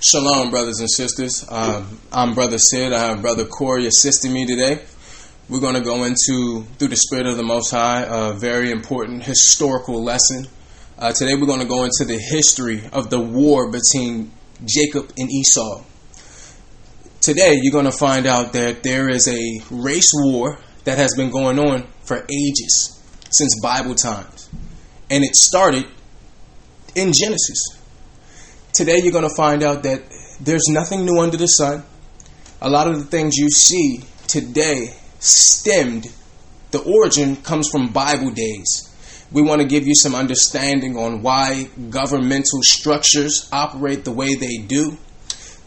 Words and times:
Shalom, 0.00 0.50
brothers 0.50 0.78
and 0.78 0.88
sisters. 0.88 1.44
Um, 1.48 1.98
I'm 2.12 2.32
Brother 2.32 2.56
Sid. 2.56 2.92
I 2.92 3.08
have 3.08 3.20
Brother 3.20 3.44
Corey 3.44 3.84
assisting 3.88 4.32
me 4.32 4.46
today. 4.46 4.80
We're 5.48 5.58
going 5.58 5.74
to 5.74 5.80
go 5.80 6.04
into, 6.04 6.64
through 6.78 6.88
the 6.88 6.96
Spirit 6.96 7.26
of 7.26 7.36
the 7.36 7.42
Most 7.42 7.72
High, 7.72 8.06
a 8.08 8.32
very 8.32 8.70
important 8.70 9.24
historical 9.24 10.00
lesson. 10.04 10.46
Uh, 10.96 11.10
today 11.10 11.34
we're 11.34 11.48
going 11.48 11.62
to 11.62 11.66
go 11.66 11.82
into 11.82 12.04
the 12.04 12.16
history 12.16 12.80
of 12.92 13.10
the 13.10 13.20
war 13.20 13.72
between 13.72 14.30
Jacob 14.64 15.12
and 15.18 15.28
Esau. 15.32 15.82
Today 17.20 17.58
you're 17.60 17.72
going 17.72 17.90
to 17.90 17.98
find 17.98 18.24
out 18.24 18.52
that 18.52 18.84
there 18.84 19.08
is 19.08 19.26
a 19.26 19.60
race 19.68 20.12
war 20.14 20.60
that 20.84 20.96
has 20.98 21.12
been 21.16 21.30
going 21.30 21.58
on 21.58 21.88
for 22.04 22.18
ages, 22.18 23.02
since 23.30 23.60
Bible 23.60 23.96
times. 23.96 24.48
And 25.10 25.24
it 25.24 25.34
started 25.34 25.86
in 26.94 27.12
Genesis. 27.12 27.77
Today 28.72 29.00
you're 29.02 29.12
going 29.12 29.28
to 29.28 29.34
find 29.34 29.62
out 29.62 29.82
that 29.84 30.02
there's 30.40 30.68
nothing 30.68 31.04
new 31.04 31.20
under 31.20 31.36
the 31.36 31.46
sun. 31.46 31.84
A 32.60 32.68
lot 32.68 32.86
of 32.86 32.98
the 32.98 33.04
things 33.04 33.36
you 33.36 33.48
see 33.50 34.04
today 34.26 34.94
stemmed, 35.18 36.06
the 36.70 36.80
origin 36.80 37.36
comes 37.36 37.68
from 37.68 37.92
Bible 37.92 38.30
days. 38.30 38.84
We 39.32 39.42
want 39.42 39.62
to 39.62 39.66
give 39.66 39.86
you 39.86 39.94
some 39.94 40.14
understanding 40.14 40.96
on 40.96 41.22
why 41.22 41.68
governmental 41.90 42.62
structures 42.62 43.48
operate 43.52 44.04
the 44.04 44.12
way 44.12 44.34
they 44.34 44.58
do. 44.58 44.96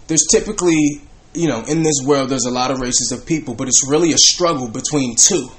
There's 0.07 0.25
typically, 0.31 1.01
you 1.33 1.47
know, 1.47 1.63
in 1.63 1.83
this 1.83 2.01
world, 2.05 2.29
there's 2.29 2.45
a 2.45 2.51
lot 2.51 2.71
of 2.71 2.79
races 2.79 3.11
of 3.11 3.25
people, 3.25 3.55
but 3.55 3.67
it's 3.67 3.87
really 3.89 4.13
a 4.13 4.17
struggle 4.17 4.69
between 4.69 5.15
two. 5.15 5.49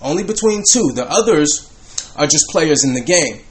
Only 0.00 0.24
between 0.24 0.62
two. 0.68 0.92
The 0.94 1.06
others 1.08 1.72
are 2.16 2.26
just 2.26 2.46
players 2.50 2.84
in 2.84 2.94
the 2.94 3.00
game. 3.00 3.42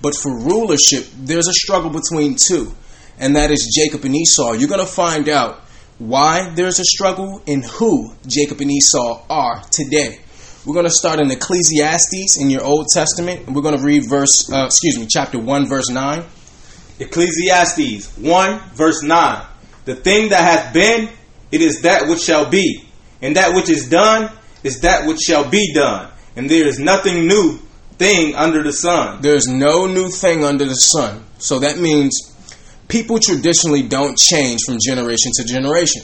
But 0.00 0.16
for 0.16 0.36
rulership, 0.36 1.06
there's 1.16 1.46
a 1.46 1.52
struggle 1.52 1.90
between 1.90 2.36
two, 2.36 2.74
and 3.22 3.36
that 3.36 3.52
is 3.52 3.72
Jacob 3.72 4.04
and 4.04 4.16
Esau. 4.16 4.52
You're 4.54 4.68
going 4.68 4.84
to 4.84 4.92
find 4.92 5.28
out 5.28 5.60
why 5.98 6.52
there's 6.56 6.80
a 6.80 6.84
struggle 6.84 7.40
and 7.46 7.64
who 7.64 8.12
Jacob 8.26 8.60
and 8.60 8.70
Esau 8.70 9.24
are 9.30 9.62
today. 9.70 10.18
We're 10.66 10.74
going 10.74 10.86
to 10.86 10.90
start 10.90 11.20
in 11.20 11.30
Ecclesiastes 11.30 12.36
in 12.40 12.50
your 12.50 12.64
Old 12.64 12.88
Testament, 12.92 13.46
and 13.46 13.54
we're 13.54 13.62
going 13.62 13.78
to 13.78 13.82
read 13.82 14.08
verse, 14.08 14.52
uh, 14.52 14.64
excuse 14.66 14.98
me, 14.98 15.06
chapter 15.08 15.38
1, 15.38 15.66
verse 15.68 15.88
9. 15.88 16.24
Ecclesiastes 16.98 18.18
1, 18.18 18.60
verse 18.74 19.04
9. 19.04 19.46
The 19.84 19.94
thing 19.94 20.30
that 20.30 20.40
hath 20.40 20.74
been, 20.74 21.08
it 21.52 21.60
is 21.60 21.82
that 21.82 22.08
which 22.08 22.22
shall 22.22 22.50
be, 22.50 22.84
and 23.20 23.36
that 23.36 23.54
which 23.54 23.70
is 23.70 23.88
done 23.88 24.32
is 24.64 24.80
that 24.80 25.06
which 25.06 25.20
shall 25.20 25.48
be 25.48 25.72
done, 25.72 26.10
and 26.34 26.50
there 26.50 26.66
is 26.66 26.80
nothing 26.80 27.28
new 27.28 27.60
thing 27.98 28.34
under 28.34 28.64
the 28.64 28.72
sun. 28.72 29.22
There's 29.22 29.46
no 29.46 29.86
new 29.86 30.08
thing 30.08 30.44
under 30.44 30.64
the 30.64 30.74
sun. 30.74 31.24
So 31.38 31.60
that 31.60 31.78
means 31.78 32.31
people 32.88 33.18
traditionally 33.18 33.82
don't 33.82 34.16
change 34.18 34.60
from 34.66 34.78
generation 34.84 35.32
to 35.36 35.44
generation. 35.44 36.02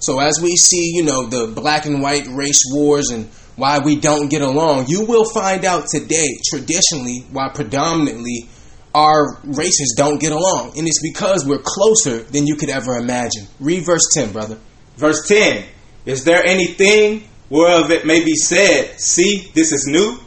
So 0.00 0.20
as 0.20 0.40
we 0.40 0.56
see, 0.56 0.92
you 0.94 1.04
know, 1.04 1.26
the 1.26 1.48
black 1.48 1.86
and 1.86 2.00
white 2.00 2.26
race 2.28 2.62
wars 2.72 3.10
and 3.10 3.26
why 3.56 3.80
we 3.80 3.96
don't 3.96 4.28
get 4.28 4.42
along, 4.42 4.86
you 4.86 5.04
will 5.04 5.24
find 5.24 5.64
out 5.64 5.88
today, 5.88 6.38
traditionally, 6.48 7.26
why 7.32 7.48
predominantly 7.48 8.48
our 8.94 9.40
races 9.44 9.94
don't 9.96 10.20
get 10.20 10.32
along. 10.32 10.78
And 10.78 10.86
it's 10.86 11.02
because 11.02 11.44
we're 11.44 11.62
closer 11.62 12.22
than 12.22 12.46
you 12.46 12.56
could 12.56 12.70
ever 12.70 12.96
imagine. 12.96 13.46
Read 13.58 13.84
verse 13.84 14.08
10, 14.14 14.32
brother. 14.32 14.58
Verse 14.96 15.26
10 15.26 15.64
Is 16.06 16.24
there 16.24 16.44
anything 16.44 17.28
whereof 17.50 17.90
it 17.90 18.06
may 18.06 18.24
be 18.24 18.36
said, 18.36 19.00
See, 19.00 19.50
this 19.54 19.72
is 19.72 19.86
new? 19.88 20.18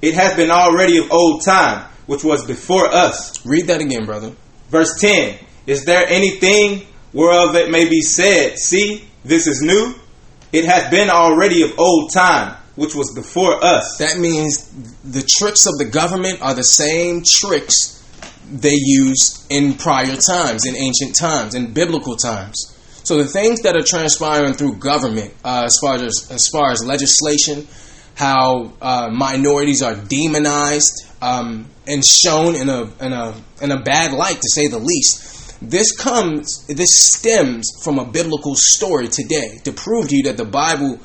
It 0.00 0.14
hath 0.14 0.36
been 0.36 0.50
already 0.50 0.98
of 0.98 1.12
old 1.12 1.44
time, 1.44 1.88
which 2.06 2.24
was 2.24 2.44
before 2.44 2.86
us. 2.86 3.46
Read 3.46 3.68
that 3.68 3.80
again, 3.80 4.04
brother. 4.04 4.32
Verse 4.72 4.98
10 4.98 5.38
Is 5.66 5.84
there 5.84 6.04
anything 6.08 6.86
whereof 7.12 7.54
it 7.54 7.70
may 7.70 7.88
be 7.88 8.00
said, 8.00 8.58
See, 8.58 9.06
this 9.22 9.46
is 9.46 9.60
new? 9.62 9.94
It 10.50 10.64
hath 10.64 10.90
been 10.90 11.10
already 11.10 11.62
of 11.62 11.78
old 11.78 12.10
time, 12.12 12.56
which 12.74 12.94
was 12.94 13.14
before 13.14 13.62
us. 13.62 13.98
That 13.98 14.18
means 14.18 14.68
the 15.04 15.22
tricks 15.22 15.66
of 15.66 15.78
the 15.78 15.84
government 15.84 16.42
are 16.42 16.54
the 16.54 16.64
same 16.64 17.22
tricks 17.24 18.00
they 18.50 18.74
used 18.74 19.46
in 19.50 19.74
prior 19.74 20.16
times, 20.16 20.66
in 20.66 20.74
ancient 20.74 21.16
times, 21.18 21.54
in 21.54 21.72
biblical 21.72 22.16
times. 22.16 22.68
So 23.04 23.18
the 23.18 23.28
things 23.28 23.60
that 23.62 23.76
are 23.76 23.82
transpiring 23.82 24.54
through 24.54 24.76
government, 24.76 25.34
uh, 25.44 25.64
as 25.66 25.76
far 25.80 25.96
as 25.96 26.28
as 26.30 26.48
far 26.48 26.70
as 26.70 26.82
legislation, 26.84 27.66
how 28.14 28.72
uh, 28.80 29.08
minorities 29.10 29.82
are 29.82 29.94
demonized 29.94 31.06
um, 31.20 31.66
and 31.86 32.04
shown 32.04 32.54
in 32.54 32.68
a 32.68 32.82
in 33.00 33.12
a 33.12 33.34
in 33.62 33.70
a 33.70 33.80
bad 33.82 34.12
light, 34.12 34.40
to 34.40 34.50
say 34.50 34.68
the 34.68 34.78
least. 34.78 35.32
This 35.62 35.96
comes, 35.96 36.66
this 36.66 36.90
stems 36.92 37.70
from 37.84 38.00
a 38.00 38.04
biblical 38.04 38.56
story 38.56 39.06
today 39.06 39.60
to 39.62 39.72
prove 39.72 40.08
to 40.08 40.16
you 40.16 40.24
that 40.24 40.36
the 40.36 40.44
Bible, 40.44 40.98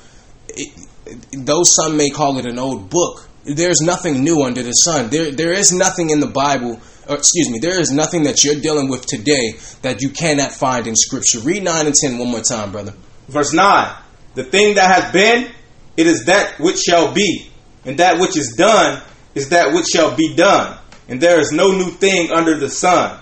it, 0.48 0.88
though 1.32 1.62
some 1.64 1.96
may 1.96 2.10
call 2.10 2.40
it 2.40 2.48
an 2.48 2.58
old 2.58 2.90
book, 2.90 3.30
there's 3.46 3.82
nothing 3.82 4.24
new 4.24 4.42
under 4.44 4.64
the 4.64 4.72
sun. 4.72 5.10
There, 5.10 5.32
there 5.32 5.54
is 5.54 5.72
nothing 5.72 6.10
in 6.10 6.20
the 6.20 6.28
Bible, 6.28 6.80
or 7.08 7.16
excuse 7.16 7.50
me, 7.50 7.60
there 7.60 7.80
is 7.80 7.92
nothing 7.92 8.24
that 8.24 8.44
you're 8.44 8.60
dealing 8.60 8.90
with 8.90 9.06
today 9.06 9.54
that 9.84 10.02
you 10.02 10.10
cannot 10.10 10.52
find 10.52 10.88
in 10.88 10.96
Scripture. 10.96 11.40
Read 11.40 11.64
9 11.64 11.86
and 11.86 11.96
10 11.96 12.18
one 12.18 12.30
more 12.30 12.42
time, 12.42 12.72
brother. 12.72 12.94
Verse 13.28 13.54
9 13.54 13.96
The 14.34 14.44
thing 14.44 14.76
that 14.76 15.04
has 15.04 15.14
been, 15.14 15.52
it 15.98 16.08
is 16.08 16.26
that 16.26 16.60
which 16.60 16.78
shall 16.78 17.14
be, 17.14 17.50
and 17.86 17.98
that 18.00 18.20
which 18.20 18.38
is 18.38 18.56
done 18.58 19.02
is 19.36 19.50
that 19.50 19.74
which 19.74 19.88
shall 19.88 20.16
be 20.16 20.36
done, 20.36 20.78
and 21.08 21.20
there 21.20 21.40
is 21.40 21.52
no 21.52 21.72
new 21.72 21.90
thing 21.92 22.32
under 22.32 22.58
the 22.58 22.70
sun. 22.70 23.20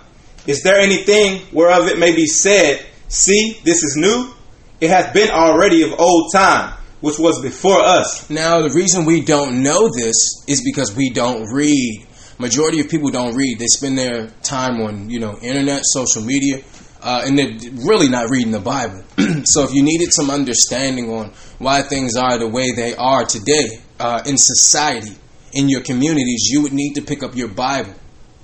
Is 0.47 0.62
there 0.62 0.80
anything 0.80 1.41
whereof 1.52 1.88
it 1.88 1.97
may 1.97 2.16
be 2.16 2.28
said, 2.28 2.86
See, 3.08 3.59
this 3.63 3.84
is 3.84 3.96
new? 3.97 4.34
It 4.81 4.90
hath 4.90 5.13
been 5.13 5.30
already 5.30 5.84
of 5.84 6.00
old 6.00 6.31
time, 6.34 6.78
which 7.02 7.18
was 7.18 7.41
before 7.41 7.81
us. 7.81 8.30
Now, 8.30 8.62
the 8.62 8.74
reason 8.74 9.06
we 9.06 9.22
don't 9.22 9.63
know 9.63 9.90
this 9.90 10.44
is 10.47 10.62
because 10.63 10.96
we 10.96 11.12
don't 11.12 11.46
read. 11.53 12.06
Majority 12.40 12.81
of 12.81 12.90
people 12.90 13.12
don't 13.12 13.36
read. 13.36 13.59
They 13.59 13.68
spend 13.68 13.97
their 13.97 14.28
time 14.44 14.81
on, 14.81 15.09
you 15.09 15.19
know, 15.19 15.38
internet, 15.42 15.81
social 15.86 16.22
media, 16.24 16.62
uh, 17.02 17.24
and 17.25 17.38
they're 17.38 17.57
really 17.86 18.09
not 18.09 18.30
reading 18.30 18.52
the 18.52 18.59
Bible. 18.59 19.03
so, 19.46 19.63
if 19.63 19.74
you 19.74 19.84
needed 19.84 20.12
some 20.12 20.30
understanding 20.30 21.09
on 21.09 21.31
why 21.57 21.81
things 21.81 22.16
are 22.16 22.38
the 22.38 22.47
way 22.47 22.71
they 22.75 22.95
are 22.95 23.25
today 23.25 23.79
uh, 23.99 24.21
in 24.25 24.38
society, 24.38 25.16
in 25.53 25.69
your 25.69 25.81
communities, 25.81 26.49
you 26.51 26.61
would 26.61 26.73
need 26.73 26.93
to 26.95 27.01
pick 27.01 27.23
up 27.23 27.35
your 27.35 27.47
Bible 27.47 27.93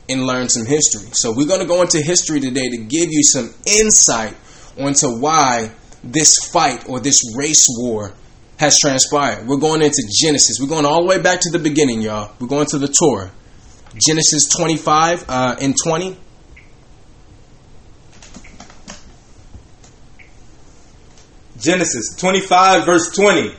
and 0.07 0.23
learn 0.23 0.49
some 0.49 0.65
history. 0.65 1.09
So 1.13 1.33
we're 1.35 1.47
going 1.47 1.61
to 1.61 1.67
go 1.67 1.81
into 1.81 2.01
history 2.01 2.39
today 2.39 2.69
to 2.69 2.77
give 2.77 3.09
you 3.09 3.23
some 3.23 3.53
insight 3.65 4.35
onto 4.79 5.19
why 5.19 5.71
this 6.03 6.35
fight 6.51 6.87
or 6.89 6.99
this 6.99 7.21
race 7.35 7.65
war 7.79 8.13
has 8.57 8.77
transpired. 8.79 9.47
We're 9.47 9.57
going 9.57 9.81
into 9.81 10.03
Genesis. 10.21 10.57
We're 10.59 10.69
going 10.69 10.85
all 10.85 11.01
the 11.01 11.07
way 11.07 11.21
back 11.21 11.39
to 11.41 11.49
the 11.51 11.59
beginning, 11.59 12.01
y'all. 12.01 12.31
We're 12.39 12.47
going 12.47 12.67
to 12.67 12.77
the 12.77 12.87
Torah. 12.87 13.31
Genesis 13.95 14.47
25 14.55 15.25
uh, 15.27 15.55
and 15.59 15.75
20. 15.83 16.17
Genesis 21.61 22.15
25, 22.17 22.85
verse 22.85 23.15
20. 23.15 23.55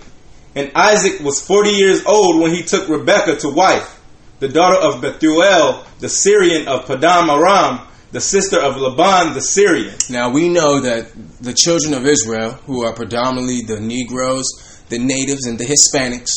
And 0.55 0.73
Isaac 0.75 1.21
was 1.21 1.41
40 1.41 1.71
years 1.71 2.05
old 2.05 2.43
when 2.43 2.53
he 2.53 2.63
took 2.63 2.89
Rebekah 2.89 3.37
to 3.37 3.49
wife, 3.49 4.01
the 4.41 4.49
daughter 4.49 4.77
of 4.77 5.01
Bethuel, 5.01 5.87
the 6.01 6.09
Syrian 6.09 6.69
of 6.69 6.85
Padanaram, 6.85 7.87
the 8.13 8.21
sister 8.21 8.61
of 8.61 8.77
Laban 8.77 9.33
the 9.33 9.41
Syrian. 9.41 9.95
Now 10.11 10.31
we 10.31 10.49
know 10.49 10.81
that 10.81 11.11
the 11.41 11.55
children 11.55 11.95
of 11.95 12.07
Israel, 12.07 12.53
who 12.67 12.85
are 12.85 12.93
predominantly 12.93 13.63
the 13.63 13.81
Negroes, 13.81 14.45
the 14.91 14.99
natives, 14.99 15.47
and 15.47 15.59
the 15.59 15.65
Hispanics, 15.65 16.33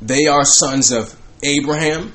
they 0.00 0.26
are 0.26 0.44
sons 0.44 0.90
of 0.90 1.14
Abraham, 1.44 2.12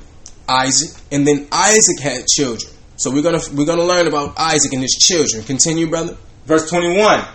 Isaac, 0.49 1.01
and 1.11 1.25
then 1.25 1.47
Isaac 1.51 1.99
had 2.01 2.27
children. 2.27 2.73
So 2.97 3.11
we're 3.11 3.23
gonna 3.23 3.39
we're 3.53 3.65
gonna 3.65 3.85
learn 3.85 4.07
about 4.07 4.37
Isaac 4.37 4.73
and 4.73 4.81
his 4.81 4.97
children. 4.99 5.43
Continue, 5.43 5.89
brother. 5.89 6.17
Verse 6.45 6.69
21. 6.69 7.25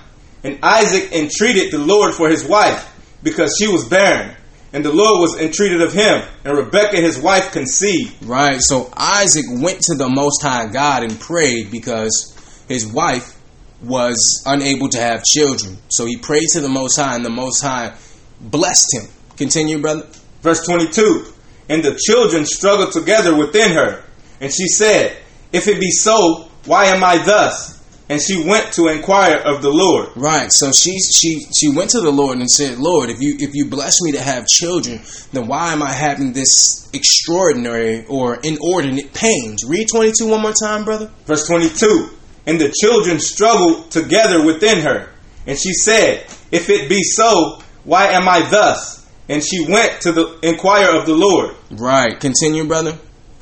And 0.44 0.58
Isaac 0.62 1.12
entreated 1.12 1.72
the 1.72 1.78
Lord 1.78 2.14
for 2.14 2.28
his 2.28 2.44
wife, 2.44 2.88
because 3.22 3.56
she 3.58 3.68
was 3.68 3.88
barren. 3.88 4.34
And 4.72 4.84
the 4.84 4.92
Lord 4.92 5.20
was 5.20 5.38
entreated 5.38 5.82
of 5.82 5.92
him, 5.92 6.22
and 6.44 6.56
Rebekah 6.56 6.96
his 6.96 7.18
wife 7.18 7.52
conceived. 7.52 8.24
Right. 8.24 8.58
So 8.60 8.90
Isaac 8.96 9.44
went 9.50 9.80
to 9.82 9.94
the 9.94 10.08
Most 10.08 10.42
High 10.42 10.66
God 10.66 11.02
and 11.02 11.20
prayed 11.20 11.70
because 11.70 12.34
his 12.68 12.86
wife 12.86 13.38
was 13.82 14.42
unable 14.46 14.88
to 14.88 14.98
have 14.98 15.24
children. 15.24 15.76
So 15.88 16.06
he 16.06 16.16
prayed 16.16 16.46
to 16.52 16.60
the 16.60 16.70
Most 16.70 16.96
High, 16.96 17.16
and 17.16 17.24
the 17.24 17.30
Most 17.30 17.60
High 17.60 17.94
blessed 18.40 18.94
him. 18.94 19.10
Continue, 19.36 19.80
brother. 19.80 20.06
Verse 20.40 20.64
22. 20.64 21.26
And 21.68 21.84
the 21.84 21.98
children 22.06 22.46
struggled 22.46 22.92
together 22.92 23.36
within 23.36 23.72
her. 23.72 24.02
And 24.40 24.52
she 24.52 24.68
said, 24.68 25.16
If 25.52 25.68
it 25.68 25.78
be 25.78 25.90
so, 25.90 26.48
why 26.64 26.86
am 26.86 27.04
I 27.04 27.18
thus? 27.24 27.71
And 28.12 28.20
she 28.20 28.44
went 28.47 28.75
to 28.75 28.88
inquire 28.88 29.38
of 29.38 29.62
the 29.62 29.70
Lord. 29.70 30.11
Right. 30.17 30.53
So 30.53 30.70
she 30.70 30.99
she 31.00 31.47
she 31.56 31.75
went 31.75 31.88
to 31.91 32.00
the 32.03 32.11
Lord 32.11 32.37
and 32.38 32.50
said, 32.50 32.79
"Lord, 32.79 33.09
if 33.09 33.23
you 33.23 33.37
if 33.38 33.55
you 33.55 33.64
bless 33.70 34.03
me 34.03 34.12
to 34.12 34.20
have 34.20 34.47
children, 34.47 35.00
then 35.32 35.47
why 35.47 35.73
am 35.73 35.82
I 35.82 35.93
having 35.93 36.35
this 36.35 36.91
extraordinary 36.93 38.05
or 38.06 38.37
inordinate 38.43 39.14
pains?" 39.14 39.64
Read 39.64 39.88
22 39.91 40.29
one 40.29 40.43
more 40.43 40.53
time, 40.53 40.85
brother. 40.85 41.11
Verse 41.25 41.47
22. 41.47 42.11
and 42.47 42.61
the 42.61 42.75
children 42.82 43.19
struggled 43.19 43.91
together 43.91 44.44
within 44.44 44.82
her. 44.82 45.09
And 45.47 45.59
she 45.59 45.73
said, 45.73 46.26
If 46.50 46.69
it 46.69 46.91
be 46.91 47.03
so, 47.03 47.62
why 47.85 48.09
am 48.09 48.29
I 48.29 48.41
thus? 48.50 49.09
And 49.29 49.43
she 49.43 49.64
went 49.67 50.03
to 50.03 50.12
the 50.12 50.38
inquire 50.43 50.94
of 50.99 51.06
the 51.06 51.14
Lord. 51.14 51.55
Right. 51.70 52.19
Continue, 52.20 52.64
brother. 52.67 52.99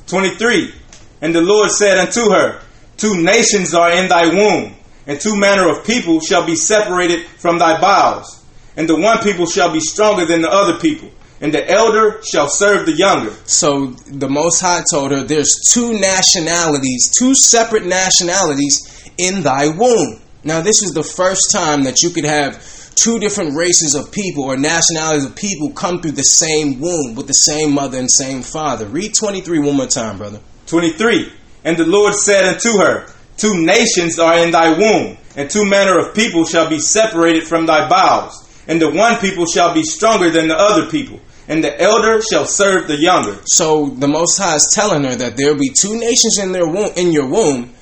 23. 0.07 0.73
And 1.21 1.35
the 1.35 1.41
Lord 1.41 1.71
said 1.71 1.97
unto 1.97 2.31
her, 2.31 2.61
Two 3.01 3.19
nations 3.19 3.73
are 3.73 3.91
in 3.93 4.09
thy 4.09 4.27
womb, 4.27 4.75
and 5.07 5.19
two 5.19 5.35
manner 5.35 5.67
of 5.67 5.83
people 5.83 6.19
shall 6.19 6.45
be 6.45 6.55
separated 6.55 7.25
from 7.25 7.57
thy 7.57 7.81
bowels. 7.81 8.45
And 8.77 8.87
the 8.87 8.95
one 8.95 9.17
people 9.23 9.47
shall 9.47 9.73
be 9.73 9.79
stronger 9.79 10.23
than 10.23 10.43
the 10.43 10.51
other 10.51 10.77
people, 10.77 11.09
and 11.41 11.51
the 11.51 11.67
elder 11.67 12.21
shall 12.23 12.47
serve 12.47 12.85
the 12.85 12.91
younger. 12.91 13.31
So 13.45 13.87
the 14.05 14.29
Most 14.29 14.61
High 14.61 14.83
told 14.91 15.09
her 15.13 15.23
there's 15.23 15.59
two 15.73 15.99
nationalities, 15.99 17.11
two 17.17 17.33
separate 17.33 17.87
nationalities 17.87 19.09
in 19.17 19.41
thy 19.41 19.69
womb. 19.69 20.21
Now, 20.43 20.61
this 20.61 20.83
is 20.83 20.91
the 20.93 21.01
first 21.01 21.49
time 21.51 21.85
that 21.85 22.03
you 22.03 22.11
could 22.11 22.25
have 22.25 22.63
two 22.93 23.17
different 23.17 23.57
races 23.57 23.95
of 23.95 24.11
people 24.11 24.43
or 24.43 24.57
nationalities 24.57 25.25
of 25.25 25.35
people 25.35 25.71
come 25.71 26.03
through 26.03 26.11
the 26.11 26.21
same 26.21 26.79
womb 26.79 27.15
with 27.15 27.25
the 27.25 27.33
same 27.33 27.73
mother 27.73 27.97
and 27.97 28.11
same 28.11 28.43
father. 28.43 28.85
Read 28.85 29.15
23 29.15 29.57
one 29.57 29.77
more 29.77 29.87
time, 29.87 30.19
brother. 30.19 30.39
23. 30.67 31.40
And 31.63 31.77
the 31.77 31.85
Lord 31.85 32.13
said 32.13 32.45
unto 32.45 32.77
her, 32.79 33.07
Two 33.37 33.65
nations 33.65 34.19
are 34.19 34.37
in 34.37 34.51
thy 34.51 34.77
womb, 34.77 35.17
and 35.35 35.49
two 35.49 35.65
manner 35.67 35.97
of 35.99 36.13
people 36.13 36.45
shall 36.45 36.69
be 36.69 36.79
separated 36.79 37.43
from 37.43 37.65
thy 37.65 37.87
bowels. 37.89 38.47
And 38.67 38.81
the 38.81 38.91
one 38.91 39.17
people 39.17 39.45
shall 39.45 39.73
be 39.73 39.83
stronger 39.83 40.29
than 40.29 40.47
the 40.47 40.57
other 40.57 40.89
people, 40.89 41.19
and 41.47 41.63
the 41.63 41.81
elder 41.81 42.21
shall 42.21 42.45
serve 42.45 42.87
the 42.87 42.97
younger. 42.97 43.39
So 43.45 43.89
the 43.89 44.07
Most 44.07 44.37
High 44.37 44.55
is 44.55 44.71
telling 44.75 45.03
her 45.03 45.15
that 45.15 45.37
there 45.37 45.51
will 45.51 45.59
be 45.59 45.69
two 45.69 45.99
nations 45.99 46.37
in 46.37 46.51
their 46.51 46.67
womb, 46.67 46.91
in 46.95 47.11
your 47.11 47.27
womb, 47.27 47.73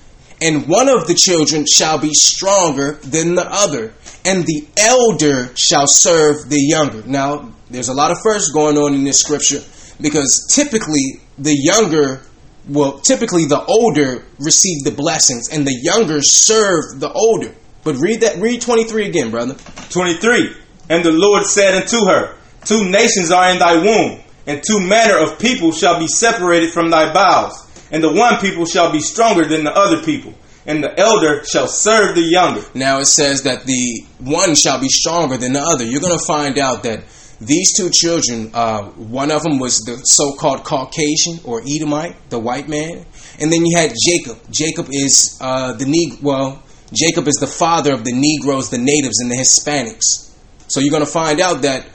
and 0.41 0.67
one 0.67 0.87
of 0.87 1.07
the 1.07 1.15
children 1.15 1.65
shall 1.65 1.97
be 1.99 2.13
stronger 2.13 2.93
than 3.03 3.35
the 3.35 3.45
other, 3.45 3.93
and 4.23 4.45
the 4.45 4.65
elder 4.77 5.55
shall 5.55 5.85
serve 5.87 6.49
the 6.49 6.59
younger. 6.59 7.03
Now, 7.05 7.51
there's 7.69 7.89
a 7.89 7.93
lot 7.93 8.11
of 8.11 8.17
firsts 8.23 8.51
going 8.51 8.77
on 8.77 8.93
in 8.93 9.03
this 9.03 9.19
scripture 9.19 9.61
because 10.01 10.49
typically 10.53 11.19
the 11.37 11.53
younger 11.53 12.21
well, 12.69 12.99
typically 12.99 13.45
the 13.45 13.63
older 13.63 14.23
receive 14.39 14.83
the 14.83 14.91
blessings 14.91 15.49
and 15.49 15.65
the 15.65 15.73
younger 15.73 16.21
serve 16.21 16.99
the 16.99 17.11
older. 17.11 17.53
But 17.83 17.95
read 17.95 18.21
that, 18.21 18.37
read 18.37 18.61
23 18.61 19.07
again, 19.07 19.31
brother. 19.31 19.55
23. 19.89 20.55
And 20.89 21.03
the 21.03 21.11
Lord 21.11 21.45
said 21.45 21.75
unto 21.75 22.05
her, 22.05 22.35
Two 22.65 22.89
nations 22.89 23.31
are 23.31 23.51
in 23.51 23.59
thy 23.59 23.75
womb, 23.77 24.19
and 24.45 24.61
two 24.61 24.79
manner 24.79 25.17
of 25.17 25.39
people 25.39 25.71
shall 25.71 25.99
be 25.99 26.07
separated 26.07 26.71
from 26.71 26.89
thy 26.89 27.13
bowels. 27.13 27.65
And 27.91 28.03
the 28.03 28.11
one 28.11 28.37
people 28.39 28.65
shall 28.65 28.91
be 28.91 28.99
stronger 28.99 29.45
than 29.45 29.63
the 29.63 29.71
other 29.71 30.03
people, 30.03 30.33
and 30.65 30.83
the 30.83 30.99
elder 30.99 31.43
shall 31.45 31.67
serve 31.67 32.15
the 32.15 32.21
younger. 32.21 32.63
Now 32.75 32.99
it 32.99 33.05
says 33.05 33.43
that 33.43 33.65
the 33.65 34.05
one 34.19 34.55
shall 34.55 34.79
be 34.79 34.89
stronger 34.89 35.37
than 35.37 35.53
the 35.53 35.61
other. 35.61 35.85
You're 35.85 36.01
going 36.01 36.17
to 36.17 36.25
find 36.25 36.59
out 36.59 36.83
that 36.83 37.03
these 37.41 37.73
two 37.75 37.89
children, 37.89 38.51
uh, 38.53 38.83
one 38.83 39.31
of 39.31 39.43
them 39.43 39.59
was 39.59 39.79
the 39.79 39.95
so-called 40.03 40.65
Caucasian 40.65 41.39
or 41.45 41.61
Edomite, 41.61 42.29
the 42.29 42.39
white 42.39 42.67
man, 42.67 43.05
and 43.39 43.51
then 43.51 43.65
you 43.65 43.77
had 43.77 43.93
Jacob. 44.05 44.37
Jacob 44.51 44.87
is 44.89 45.37
uh, 45.41 45.73
the 45.73 45.85
Negro. 45.85 46.21
Well, 46.21 46.63
Jacob 46.93 47.27
is 47.27 47.35
the 47.35 47.47
father 47.47 47.93
of 47.93 48.03
the 48.03 48.11
Negroes, 48.11 48.69
the 48.69 48.77
natives, 48.77 49.19
and 49.21 49.31
the 49.31 49.35
Hispanics. 49.35 50.33
So 50.67 50.79
you're 50.81 50.91
going 50.91 51.05
to 51.05 51.11
find 51.11 51.39
out 51.39 51.61
that 51.61 51.87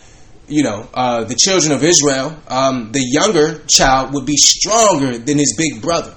you 0.49 0.63
know 0.63 0.89
uh, 0.95 1.25
the 1.25 1.35
children 1.35 1.73
of 1.73 1.85
Israel, 1.85 2.37
um, 2.49 2.93
the 2.93 3.05
younger 3.05 3.59
child 3.67 4.15
would 4.15 4.25
be 4.25 4.37
stronger 4.37 5.19
than 5.19 5.39
his 5.39 5.55
big 5.59 5.83
brother. 5.83 6.15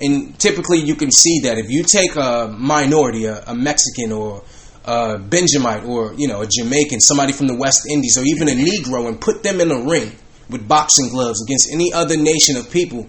And 0.00 0.38
typically, 0.38 0.78
you 0.78 0.94
can 0.94 1.10
see 1.10 1.40
that 1.40 1.58
if 1.58 1.68
you 1.68 1.82
take 1.82 2.14
a 2.14 2.54
minority, 2.56 3.24
a, 3.24 3.42
a 3.44 3.54
Mexican 3.56 4.12
or 4.12 4.44
a 4.88 5.18
Benjamite 5.18 5.84
or 5.84 6.14
you 6.14 6.26
know 6.26 6.40
a 6.40 6.46
Jamaican, 6.48 7.00
somebody 7.00 7.32
from 7.32 7.46
the 7.46 7.54
West 7.54 7.86
Indies, 7.90 8.16
or 8.16 8.24
even 8.24 8.48
a 8.48 8.52
Negro, 8.52 9.06
and 9.06 9.20
put 9.20 9.42
them 9.42 9.60
in 9.60 9.70
a 9.70 9.80
ring 9.80 10.12
with 10.48 10.66
boxing 10.66 11.10
gloves 11.10 11.42
against 11.42 11.70
any 11.70 11.92
other 11.92 12.16
nation 12.16 12.56
of 12.56 12.70
people, 12.70 13.06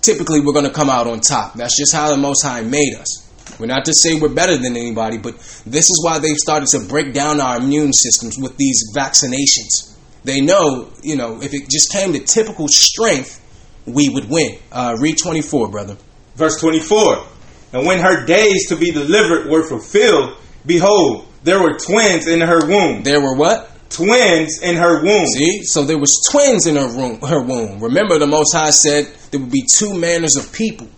typically 0.00 0.40
we're 0.40 0.52
going 0.52 0.64
to 0.64 0.72
come 0.72 0.88
out 0.88 1.08
on 1.08 1.18
top. 1.18 1.54
That's 1.54 1.76
just 1.76 1.92
how 1.92 2.10
the 2.10 2.16
Most 2.16 2.42
High 2.42 2.62
made 2.62 2.94
us. 2.94 3.26
We're 3.58 3.66
not 3.66 3.84
to 3.86 3.92
say 3.92 4.18
we're 4.18 4.32
better 4.32 4.56
than 4.56 4.76
anybody, 4.76 5.18
but 5.18 5.34
this 5.66 5.90
is 5.90 6.00
why 6.04 6.20
they've 6.20 6.36
started 6.36 6.68
to 6.68 6.86
break 6.86 7.12
down 7.12 7.40
our 7.40 7.58
immune 7.58 7.92
systems 7.92 8.38
with 8.38 8.56
these 8.56 8.92
vaccinations. 8.96 9.98
They 10.22 10.40
know, 10.40 10.90
you 11.02 11.16
know, 11.16 11.42
if 11.42 11.52
it 11.52 11.68
just 11.68 11.90
came 11.92 12.12
to 12.12 12.20
typical 12.20 12.68
strength, 12.68 13.44
we 13.84 14.08
would 14.08 14.30
win. 14.30 14.58
Uh, 14.70 14.96
read 15.00 15.18
24, 15.18 15.68
brother. 15.68 15.96
Verse 16.36 16.60
24. 16.60 17.26
And 17.72 17.86
when 17.86 17.98
her 17.98 18.24
days 18.24 18.68
to 18.68 18.76
be 18.76 18.92
delivered 18.92 19.50
were 19.50 19.66
fulfilled, 19.66 20.36
Behold, 20.66 21.26
there 21.42 21.62
were 21.62 21.78
twins 21.78 22.26
in 22.26 22.40
her 22.40 22.66
womb. 22.66 23.02
There 23.02 23.20
were 23.20 23.34
what? 23.34 23.70
Twins 23.90 24.60
in 24.62 24.76
her 24.76 25.02
womb. 25.02 25.26
See, 25.26 25.62
so 25.64 25.84
there 25.84 25.98
was 25.98 26.22
twins 26.30 26.66
in 26.66 26.76
her 26.76 26.94
womb. 26.94 27.20
Her 27.20 27.42
womb. 27.42 27.80
Remember, 27.80 28.18
the 28.18 28.26
Most 28.26 28.52
High 28.52 28.70
said 28.70 29.06
there 29.30 29.40
would 29.40 29.50
be 29.50 29.64
two 29.66 29.94
manners 29.94 30.36
of 30.36 30.52
people, 30.52 30.88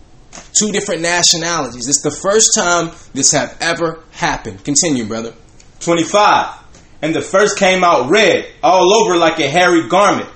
two 0.59 0.71
different 0.71 1.01
nationalities. 1.01 1.87
It's 1.87 2.01
the 2.01 2.11
first 2.11 2.53
time 2.55 2.91
this 3.13 3.31
have 3.31 3.57
ever 3.61 4.03
happened. 4.11 4.63
Continue, 4.63 5.05
brother. 5.05 5.33
Twenty-five. 5.79 6.59
And 7.01 7.13
the 7.13 7.21
first 7.21 7.57
came 7.57 7.83
out 7.83 8.09
red, 8.09 8.45
all 8.61 8.93
over 8.93 9.17
like 9.17 9.39
a 9.39 9.49
hairy 9.49 9.89
garment, 9.89 10.29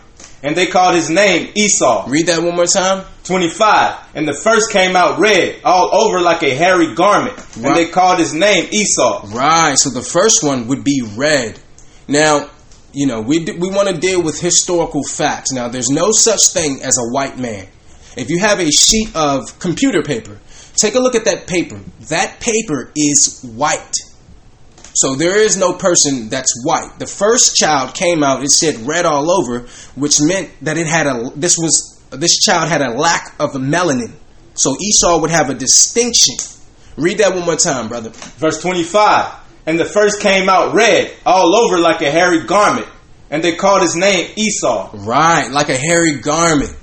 and 0.43 0.55
they 0.55 0.65
called 0.65 0.95
his 0.95 1.09
name 1.09 1.51
Esau. 1.55 2.05
Read 2.09 2.25
that 2.27 2.41
one 2.41 2.55
more 2.55 2.65
time. 2.65 3.05
25. 3.27 4.15
And 4.15 4.27
the 4.27 4.33
first 4.33 4.71
came 4.71 4.95
out 4.95 5.19
red, 5.19 5.61
all 5.63 5.93
over 5.93 6.21
like 6.21 6.43
a 6.43 6.55
hairy 6.55 6.95
garment, 6.95 7.37
right. 7.37 7.57
and 7.57 7.75
they 7.75 7.87
called 7.87 8.19
his 8.19 8.33
name 8.33 8.67
Esau. 8.71 9.27
Right. 9.33 9.77
So 9.77 9.89
the 9.89 10.01
first 10.01 10.43
one 10.43 10.67
would 10.67 10.83
be 10.83 11.03
red. 11.15 11.59
Now, 12.07 12.49
you 12.93 13.05
know, 13.05 13.21
we 13.21 13.39
we 13.43 13.69
want 13.69 13.89
to 13.89 13.97
deal 13.97 14.23
with 14.23 14.39
historical 14.39 15.03
facts. 15.03 15.51
Now, 15.51 15.67
there's 15.67 15.89
no 15.89 16.11
such 16.11 16.39
thing 16.53 16.81
as 16.81 16.97
a 16.97 17.13
white 17.13 17.37
man. 17.37 17.67
If 18.15 18.29
you 18.29 18.39
have 18.39 18.59
a 18.59 18.71
sheet 18.71 19.15
of 19.15 19.59
computer 19.59 20.01
paper, 20.01 20.39
take 20.75 20.95
a 20.95 20.99
look 20.99 21.13
at 21.13 21.25
that 21.25 21.45
paper. 21.45 21.79
That 22.09 22.39
paper 22.39 22.91
is 22.95 23.43
white. 23.43 23.93
So 24.95 25.13
there 25.13 25.37
is 25.37 25.57
no 25.57 25.73
person 25.73 26.29
that's 26.29 26.51
white. 26.65 26.97
The 26.97 27.05
first 27.05 27.55
child 27.55 27.93
came 27.93 28.23
out, 28.23 28.43
it 28.43 28.49
said 28.49 28.87
red 28.87 29.05
all 29.05 29.29
over, 29.29 29.67
which 29.93 30.17
meant 30.19 30.49
that 30.63 30.77
it 30.77 30.87
had 30.87 31.05
a 31.05 31.29
this 31.35 31.55
was 31.55 31.96
this 32.11 32.37
child 32.37 32.69
had 32.69 32.81
a 32.81 32.91
lack 32.91 33.35
of 33.39 33.53
melanin. 33.53 34.13
So 34.53 34.75
Esau 34.81 35.21
would 35.21 35.29
have 35.29 35.49
a 35.49 35.53
distinction. 35.53 36.35
Read 36.95 37.19
that 37.19 37.33
one 37.33 37.45
more 37.45 37.55
time, 37.55 37.87
brother. 37.87 38.09
Verse 38.09 38.61
25. 38.61 39.33
And 39.67 39.79
the 39.79 39.85
first 39.85 40.21
came 40.21 40.49
out 40.49 40.73
red, 40.73 41.13
all 41.25 41.55
over 41.55 41.77
like 41.77 42.01
a 42.01 42.09
hairy 42.09 42.43
garment, 42.45 42.87
and 43.29 43.43
they 43.43 43.55
called 43.55 43.81
his 43.81 43.95
name 43.95 44.31
Esau. 44.35 44.91
Right, 44.93 45.49
like 45.51 45.69
a 45.69 45.77
hairy 45.77 46.19
garment. 46.19 46.75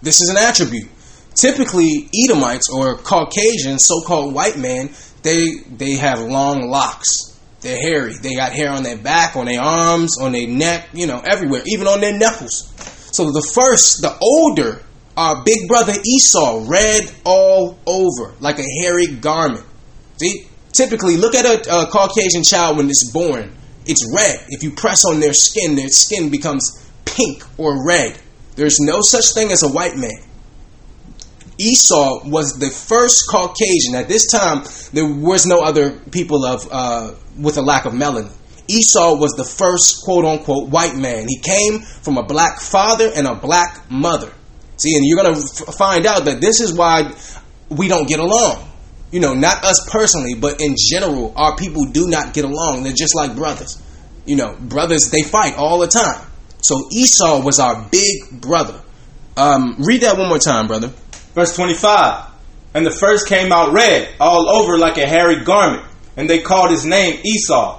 This 0.00 0.20
is 0.20 0.28
an 0.30 0.36
attribute. 0.36 0.88
Typically, 1.34 2.08
Edomites 2.14 2.70
or 2.72 2.96
Caucasian, 2.96 3.78
so-called 3.78 4.34
white 4.34 4.56
men, 4.56 4.90
they 5.22 5.46
they 5.68 5.96
have 5.96 6.20
long 6.20 6.68
locks. 6.68 7.08
They're 7.60 7.80
hairy. 7.80 8.14
They 8.22 8.36
got 8.36 8.52
hair 8.52 8.70
on 8.70 8.84
their 8.84 8.96
back, 8.96 9.34
on 9.34 9.46
their 9.46 9.60
arms, 9.60 10.16
on 10.20 10.32
their 10.32 10.46
neck, 10.46 10.88
you 10.92 11.06
know, 11.06 11.20
everywhere, 11.24 11.62
even 11.66 11.88
on 11.88 12.00
their 12.00 12.16
knuckles. 12.16 12.72
So 13.10 13.30
the 13.30 13.46
first, 13.54 14.02
the 14.02 14.16
older, 14.20 14.82
our 15.16 15.42
big 15.44 15.68
brother 15.68 15.94
Esau, 16.04 16.64
red 16.68 17.12
all 17.24 17.78
over, 17.86 18.34
like 18.40 18.58
a 18.58 18.82
hairy 18.82 19.06
garment. 19.06 19.64
See? 20.18 20.46
Typically, 20.72 21.16
look 21.16 21.34
at 21.34 21.44
a, 21.44 21.82
a 21.82 21.86
Caucasian 21.86 22.44
child 22.44 22.76
when 22.76 22.88
it's 22.88 23.10
born. 23.10 23.52
It's 23.86 24.06
red. 24.14 24.44
If 24.48 24.62
you 24.62 24.70
press 24.70 25.04
on 25.04 25.18
their 25.18 25.32
skin, 25.32 25.74
their 25.74 25.88
skin 25.88 26.30
becomes 26.30 26.88
pink 27.04 27.42
or 27.58 27.84
red. 27.86 28.18
There's 28.54 28.78
no 28.78 29.00
such 29.00 29.32
thing 29.34 29.50
as 29.50 29.62
a 29.62 29.68
white 29.68 29.96
man. 29.96 30.22
Esau 31.58 32.28
was 32.28 32.58
the 32.58 32.70
first 32.70 33.24
Caucasian. 33.30 33.94
At 33.94 34.08
this 34.08 34.30
time, 34.30 34.62
there 34.92 35.06
was 35.06 35.46
no 35.46 35.60
other 35.60 35.98
people 36.10 36.44
of 36.44 36.68
uh, 36.70 37.14
with 37.36 37.56
a 37.56 37.62
lack 37.62 37.84
of 37.84 37.92
melanin. 37.92 38.32
Esau 38.68 39.16
was 39.16 39.32
the 39.32 39.44
first 39.44 40.04
quote 40.04 40.24
unquote 40.24 40.68
white 40.68 40.94
man. 40.94 41.26
He 41.28 41.38
came 41.38 41.80
from 41.80 42.18
a 42.18 42.22
black 42.22 42.60
father 42.60 43.10
and 43.14 43.26
a 43.26 43.34
black 43.34 43.90
mother. 43.90 44.32
See, 44.76 44.94
and 44.94 45.04
you're 45.04 45.20
going 45.20 45.34
to 45.34 45.40
f- 45.40 45.74
find 45.74 46.06
out 46.06 46.26
that 46.26 46.40
this 46.40 46.60
is 46.60 46.72
why 46.72 47.12
we 47.68 47.88
don't 47.88 48.08
get 48.08 48.20
along. 48.20 48.64
You 49.10 49.20
know, 49.20 49.34
not 49.34 49.64
us 49.64 49.88
personally, 49.90 50.34
but 50.34 50.60
in 50.60 50.76
general, 50.90 51.32
our 51.34 51.56
people 51.56 51.86
do 51.86 52.08
not 52.08 52.34
get 52.34 52.44
along. 52.44 52.82
They're 52.82 52.92
just 52.92 53.16
like 53.16 53.34
brothers. 53.34 53.82
You 54.26 54.36
know, 54.36 54.54
brothers, 54.60 55.10
they 55.10 55.22
fight 55.22 55.56
all 55.56 55.78
the 55.78 55.86
time. 55.86 56.24
So 56.60 56.88
Esau 56.92 57.42
was 57.42 57.58
our 57.58 57.88
big 57.90 58.40
brother. 58.40 58.78
Um, 59.36 59.76
read 59.78 60.02
that 60.02 60.18
one 60.18 60.28
more 60.28 60.38
time, 60.38 60.66
brother. 60.66 60.92
Verse 61.34 61.54
25. 61.56 62.26
And 62.74 62.84
the 62.84 62.90
first 62.90 63.26
came 63.28 63.50
out 63.52 63.72
red, 63.72 64.08
all 64.20 64.48
over 64.50 64.76
like 64.76 64.98
a 64.98 65.06
hairy 65.06 65.42
garment, 65.42 65.84
and 66.16 66.28
they 66.28 66.40
called 66.40 66.70
his 66.70 66.84
name 66.84 67.20
Esau. 67.24 67.77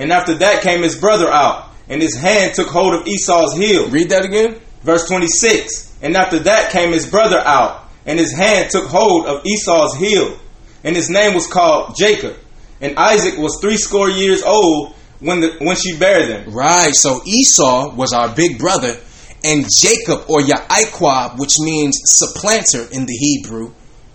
And 0.00 0.10
after 0.10 0.34
that 0.36 0.62
came 0.62 0.82
his 0.82 0.96
brother 0.96 1.30
out, 1.30 1.68
and 1.86 2.00
his 2.00 2.16
hand 2.16 2.54
took 2.54 2.68
hold 2.68 2.94
of 2.94 3.06
Esau's 3.06 3.52
heel. 3.54 3.88
Read 3.90 4.08
that 4.08 4.24
again. 4.24 4.58
Verse 4.82 5.06
26. 5.06 5.98
And 6.00 6.16
after 6.16 6.38
that 6.38 6.72
came 6.72 6.92
his 6.92 7.06
brother 7.06 7.38
out, 7.38 7.86
and 8.06 8.18
his 8.18 8.32
hand 8.32 8.70
took 8.70 8.86
hold 8.86 9.26
of 9.26 9.44
Esau's 9.44 9.94
heel. 9.96 10.38
and 10.82 10.96
his 10.96 11.10
name 11.10 11.34
was 11.34 11.46
called 11.46 11.94
Jacob. 11.96 12.34
And 12.80 12.96
Isaac 12.96 13.38
was 13.38 13.58
three 13.60 13.76
score 13.76 14.08
years 14.08 14.42
old 14.42 14.94
when 15.18 15.40
the 15.40 15.56
when 15.60 15.76
she 15.76 15.98
bare 15.98 16.26
them. 16.26 16.50
Right. 16.50 16.94
So 16.94 17.20
Esau 17.26 17.94
was 17.94 18.14
our 18.14 18.34
big 18.34 18.58
brother, 18.58 18.98
and 19.44 19.66
Jacob 19.82 20.30
or 20.30 20.40
Ya'iqab, 20.40 21.38
which 21.38 21.52
means 21.60 22.00
supplanter 22.04 22.88
in 22.90 23.04
the 23.04 23.12
Hebrew, 23.12 23.74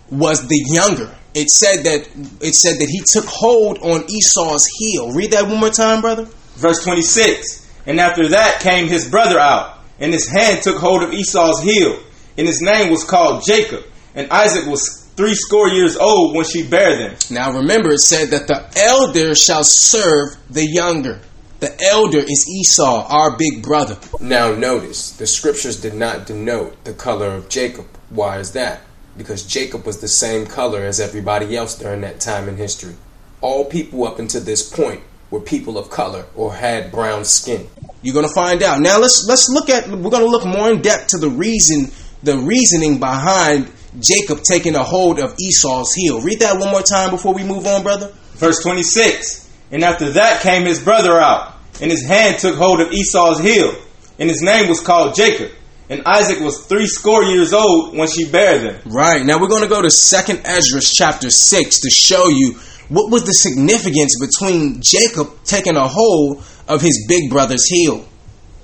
was 0.10 0.48
the 0.48 0.66
younger. 0.68 1.16
It 1.36 1.50
said 1.50 1.84
that 1.84 2.08
it 2.40 2.56
said 2.56 2.80
that 2.80 2.88
he 2.90 3.02
took 3.06 3.26
hold 3.26 3.78
on 3.80 4.10
Esau's 4.10 4.66
heel. 4.78 5.12
Read 5.12 5.32
that 5.32 5.48
one 5.48 5.60
more 5.60 5.70
time, 5.70 6.00
brother. 6.00 6.26
Verse 6.56 6.82
26. 6.84 7.70
And 7.86 8.00
after 8.00 8.30
that 8.30 8.62
came 8.62 8.88
his 8.88 9.10
brother 9.10 9.38
out, 9.38 9.80
and 10.00 10.14
his 10.14 10.30
hand 10.30 10.64
took 10.64 10.78
hold 10.78 11.04
of 11.04 11.14
Esau's 11.14 11.62
heel, 11.62 12.00
and 12.38 12.48
his 12.48 12.62
name 12.62 12.90
was 12.90 13.04
called 13.04 13.44
Jacob. 13.46 13.84
And 14.16 14.32
Isaac 14.32 14.66
was 14.66 15.10
three 15.18 15.36
score 15.36 15.68
years 15.68 15.98
old 15.98 16.36
when 16.36 16.46
she 16.46 16.66
bare 16.68 16.98
them. 16.98 17.18
Now 17.30 17.52
remember, 17.52 17.92
it 17.92 18.00
said 18.00 18.30
that 18.30 18.48
the 18.48 18.66
elder 18.82 19.36
shall 19.36 19.64
serve 19.64 20.38
the 20.50 20.66
younger. 20.66 21.20
The 21.60 21.76
elder 21.90 22.20
is 22.20 22.48
Esau, 22.50 23.08
our 23.10 23.38
big 23.38 23.62
brother. 23.62 23.98
Now 24.22 24.54
notice, 24.54 25.12
the 25.12 25.28
scriptures 25.28 25.82
did 25.82 25.96
not 25.96 26.28
denote 26.28 26.84
the 26.86 26.94
color 26.94 27.28
of 27.28 27.50
Jacob. 27.50 27.88
Why 28.10 28.40
is 28.40 28.52
that? 28.54 28.82
Because 29.18 29.44
Jacob 29.44 29.86
was 29.86 30.00
the 30.02 30.08
same 30.08 30.46
color 30.46 30.82
as 30.82 31.00
everybody 31.00 31.56
else 31.56 31.78
during 31.78 32.02
that 32.02 32.20
time 32.20 32.50
in 32.50 32.58
history. 32.58 32.96
All 33.42 33.66
people 33.66 34.06
up 34.06 34.20
until 34.20 34.42
this 34.42 34.68
point 34.68 35.02
were 35.32 35.40
people 35.40 35.78
of 35.78 35.90
color 35.90 36.26
or 36.36 36.54
had 36.54 36.92
brown 36.92 37.26
skin. 37.26 37.68
You're 38.02 38.14
gonna 38.14 38.28
find 38.34 38.62
out. 38.62 38.82
Now 38.82 39.00
let's 39.00 39.26
let's 39.28 39.50
look 39.50 39.70
at 39.70 39.88
we're 39.88 40.10
gonna 40.10 40.26
look 40.26 40.46
more 40.46 40.70
in 40.72 40.82
depth 40.82 41.08
to 41.08 41.18
the 41.18 41.30
reason 41.30 41.92
the 42.24 42.38
reasoning 42.38 43.00
behind 43.00 43.72
Jacob 44.00 44.42
taking 44.44 44.76
a 44.76 44.84
hold 44.84 45.20
of 45.20 45.36
Esau's 45.40 45.94
heel. 45.94 46.22
Read 46.22 46.40
that 46.40 46.60
one 46.60 46.72
more 46.72 46.82
time 46.82 47.12
before 47.12 47.34
we 47.34 47.44
move 47.44 47.66
on, 47.66 47.84
brother. 47.84 48.12
Verse 48.34 48.62
26. 48.62 49.50
And 49.72 49.84
after 49.84 50.12
that 50.12 50.42
came 50.42 50.66
his 50.66 50.80
brother 50.80 51.20
out, 51.20 51.54
and 51.82 51.92
his 51.92 52.06
hand 52.06 52.40
took 52.40 52.56
hold 52.56 52.82
of 52.82 52.92
Esau's 52.92 53.40
heel, 53.40 53.76
and 54.20 54.30
his 54.30 54.42
name 54.42 54.68
was 54.68 54.80
called 54.80 55.16
Jacob. 55.16 55.52
And 55.90 56.02
Isaac 56.06 56.40
was 56.40 56.66
three 56.66 56.88
score 56.88 57.24
years 57.24 57.54
old 57.54 57.96
when 57.96 58.08
she 58.08 58.30
bare 58.30 58.58
them. 58.60 58.82
Right. 58.86 59.24
Now 59.24 59.40
we're 59.40 59.50
going 59.50 59.64
to 59.64 59.70
go 59.70 59.82
to 59.82 59.90
Second 59.92 60.42
Esdras 60.46 60.92
chapter 60.92 61.30
6 61.30 61.80
to 61.82 61.90
show 61.90 62.28
you 62.28 62.54
what 62.90 63.12
was 63.12 63.26
the 63.26 63.34
significance 63.34 64.20
between 64.20 64.82
Jacob 64.82 65.44
taking 65.44 65.76
a 65.76 65.88
hold 65.88 66.44
of 66.68 66.82
his 66.82 67.06
big 67.08 67.30
brother's 67.30 67.68
heel. 67.68 68.06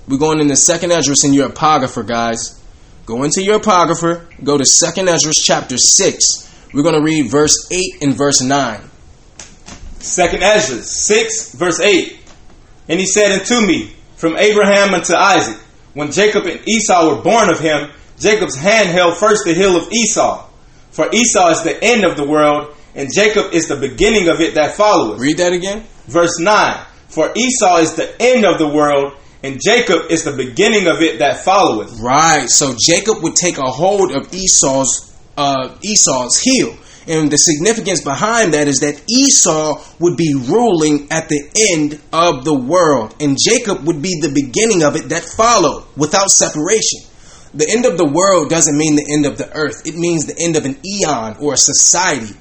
We're 0.08 0.18
going 0.18 0.40
into 0.40 0.56
Second 0.56 0.92
Esdras 0.92 1.24
in 1.24 1.34
your 1.34 1.48
apocrypha, 1.48 2.04
guys. 2.04 2.60
Go 3.06 3.24
into 3.24 3.44
your 3.44 3.58
apocrypha, 3.58 4.26
go 4.44 4.58
to 4.58 4.66
Second 4.66 5.08
Esdras 5.10 5.38
chapter 5.44 5.78
6. 5.78 6.70
We're 6.74 6.84
going 6.84 6.96
to 6.96 7.04
read 7.04 7.30
verse 7.30 7.68
8 7.72 8.02
and 8.02 8.14
verse 8.16 8.42
9. 8.42 8.82
Second 10.00 10.42
Esdras 10.42 10.90
6, 11.06 11.54
verse 11.54 11.80
8. 11.80 12.18
And 12.90 13.00
he 13.00 13.06
said 13.06 13.32
unto 13.32 13.66
me, 13.66 13.94
From 14.16 14.38
Abraham 14.38 14.94
unto 14.94 15.14
Isaac, 15.14 15.61
when 15.94 16.12
Jacob 16.12 16.46
and 16.46 16.68
Esau 16.68 17.10
were 17.16 17.22
born 17.22 17.50
of 17.50 17.60
him, 17.60 17.90
Jacob's 18.20 18.58
hand 18.58 18.90
held 18.90 19.18
first 19.18 19.46
the 19.46 19.54
heel 19.54 19.76
of 19.76 19.92
Esau. 19.92 20.48
For 20.92 21.10
Esau 21.12 21.50
is 21.50 21.64
the 21.64 21.82
end 21.84 22.04
of 22.04 22.18
the 22.18 22.28
world, 22.28 22.76
and 22.96 23.10
Jacob 23.14 23.54
is 23.54 23.68
the 23.68 23.76
beginning 23.76 24.28
of 24.28 24.42
it 24.42 24.56
that 24.56 24.76
followeth. 24.76 25.20
Read 25.20 25.38
that 25.38 25.54
again. 25.54 25.86
Verse 26.08 26.40
9. 26.40 26.86
For 27.08 27.32
Esau 27.36 27.78
is 27.78 27.96
the 27.96 28.14
end 28.22 28.46
of 28.46 28.58
the 28.58 28.68
world, 28.68 29.14
and 29.44 29.60
Jacob 29.64 30.12
is 30.12 30.24
the 30.24 30.34
beginning 30.34 30.88
of 30.88 31.02
it 31.02 31.20
that 31.20 31.44
followeth. 31.44 32.00
Right. 32.00 32.48
So 32.48 32.76
Jacob 32.80 33.24
would 33.24 33.36
take 33.36 33.58
a 33.58 33.70
hold 33.70 34.12
of 34.12 34.34
Esau's 34.34 35.12
uh, 35.38 35.76
Esau's 35.82 36.40
heel. 36.40 36.76
And 37.08 37.32
the 37.32 37.38
significance 37.38 38.04
behind 38.04 38.54
that 38.54 38.68
is 38.68 38.80
that 38.82 39.02
Esau 39.10 39.82
would 40.00 40.18
be 40.18 40.36
ruling 40.36 41.08
at 41.10 41.30
the 41.30 41.42
end 41.74 42.00
of 42.14 42.46
the 42.46 42.54
world, 42.54 43.16
and 43.20 43.38
Jacob 43.44 43.88
would 43.88 44.02
be 44.02 44.20
the 44.22 44.30
beginning 44.30 44.84
of 44.84 44.96
it 44.96 45.10
that 45.10 45.24
followed 45.24 45.86
without 45.98 46.30
separation. 46.30 47.02
The 47.54 47.68
end 47.70 47.86
of 47.86 47.98
the 47.98 48.06
world 48.06 48.50
doesn't 48.50 48.78
mean 48.78 48.96
the 48.96 49.12
end 49.12 49.26
of 49.26 49.38
the 49.38 49.52
earth; 49.52 49.82
it 49.86 49.96
means 49.96 50.26
the 50.26 50.38
end 50.40 50.56
of 50.56 50.66
an 50.66 50.78
eon 50.86 51.38
or 51.40 51.54
a 51.54 51.58
society. 51.58 52.36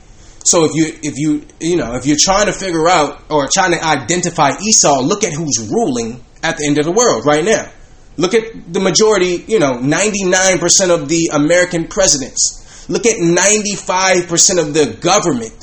So 0.44 0.64
if 0.64 0.72
you 0.74 0.92
if 1.02 1.16
you 1.16 1.46
you 1.58 1.76
know 1.76 1.94
if 1.94 2.06
you're 2.06 2.20
trying 2.20 2.46
to 2.46 2.52
figure 2.52 2.88
out 2.88 3.22
or 3.30 3.48
trying 3.52 3.72
to 3.72 3.84
identify 3.84 4.52
Esau, 4.60 5.00
look 5.00 5.24
at 5.24 5.32
who's 5.32 5.68
ruling 5.70 6.22
at 6.42 6.58
the 6.58 6.66
end 6.66 6.78
of 6.78 6.84
the 6.84 6.92
world 6.92 7.24
right 7.24 7.44
now. 7.44 7.70
Look 8.16 8.34
at 8.34 8.72
the 8.72 8.80
majority, 8.80 9.44
you 9.48 9.58
know, 9.58 9.78
99% 9.78 10.90
of 10.90 11.08
the 11.08 11.30
American 11.32 11.88
presidents. 11.88 12.59
Look 12.90 13.06
at 13.06 13.18
95% 13.18 14.58
of 14.58 14.74
the 14.74 14.98
government, 15.00 15.54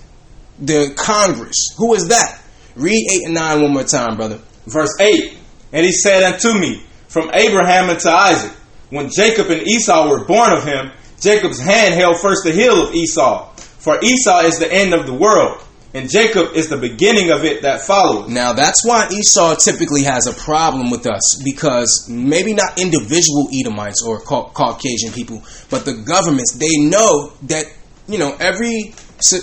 the 0.60 0.93
Congress. 0.96 1.75
Who 1.77 1.93
is 1.93 2.07
that? 2.07 2.41
Read 2.77 3.05
8 3.12 3.25
and 3.25 3.34
9 3.34 3.62
one 3.63 3.74
more 3.74 3.84
time, 3.84 4.15
brother. 4.15 4.39
Verse 4.65 4.96
8 4.98 5.38
And 5.74 5.86
he 5.86 5.91
said 5.91 6.24
unto 6.24 6.57
me, 6.57 6.81
From 7.10 7.29
Abraham 7.34 7.89
unto 7.89 8.07
Isaac, 8.07 8.53
when 8.91 9.10
Jacob 9.10 9.50
and 9.50 9.67
Esau 9.67 10.10
were 10.10 10.24
born 10.24 10.53
of 10.53 10.63
him, 10.63 10.93
Jacob's 11.19 11.60
hand 11.60 11.96
held 11.96 12.17
first 12.22 12.46
the 12.46 12.53
heel 12.53 12.88
of 12.88 12.96
Esau. 12.96 13.53
For 13.55 14.00
Esau 14.01 14.43
is 14.43 14.60
the 14.60 14.72
end 14.72 14.93
of 14.93 15.05
the 15.05 15.13
world, 15.13 15.62
and 15.98 16.12
Jacob 16.12 16.54
is 16.54 16.70
the 16.70 16.77
beginning 16.77 17.32
of 17.32 17.44
it 17.44 17.63
that 17.63 17.82
follows. 17.82 18.30
Now 18.30 18.54
that's 18.54 18.86
why 18.86 19.10
Esau 19.12 19.56
typically 19.56 20.04
has 20.04 20.27
a 20.27 20.34
problem 20.34 20.92
with 20.92 21.08
us 21.08 21.42
because 21.44 22.08
maybe 22.08 22.54
not 22.54 22.80
individual 22.80 23.50
Edomites 23.51 24.04
or 24.06 24.20
Ca- 24.20 24.50
Caucasian 24.50 25.12
people, 25.12 25.42
but 25.72 25.86
the 25.86 25.94
governments 25.94 26.54
they 26.54 26.77
know 26.77 27.34
that 27.44 27.66
you 28.08 28.20
know 28.20 28.38
every 28.39 28.94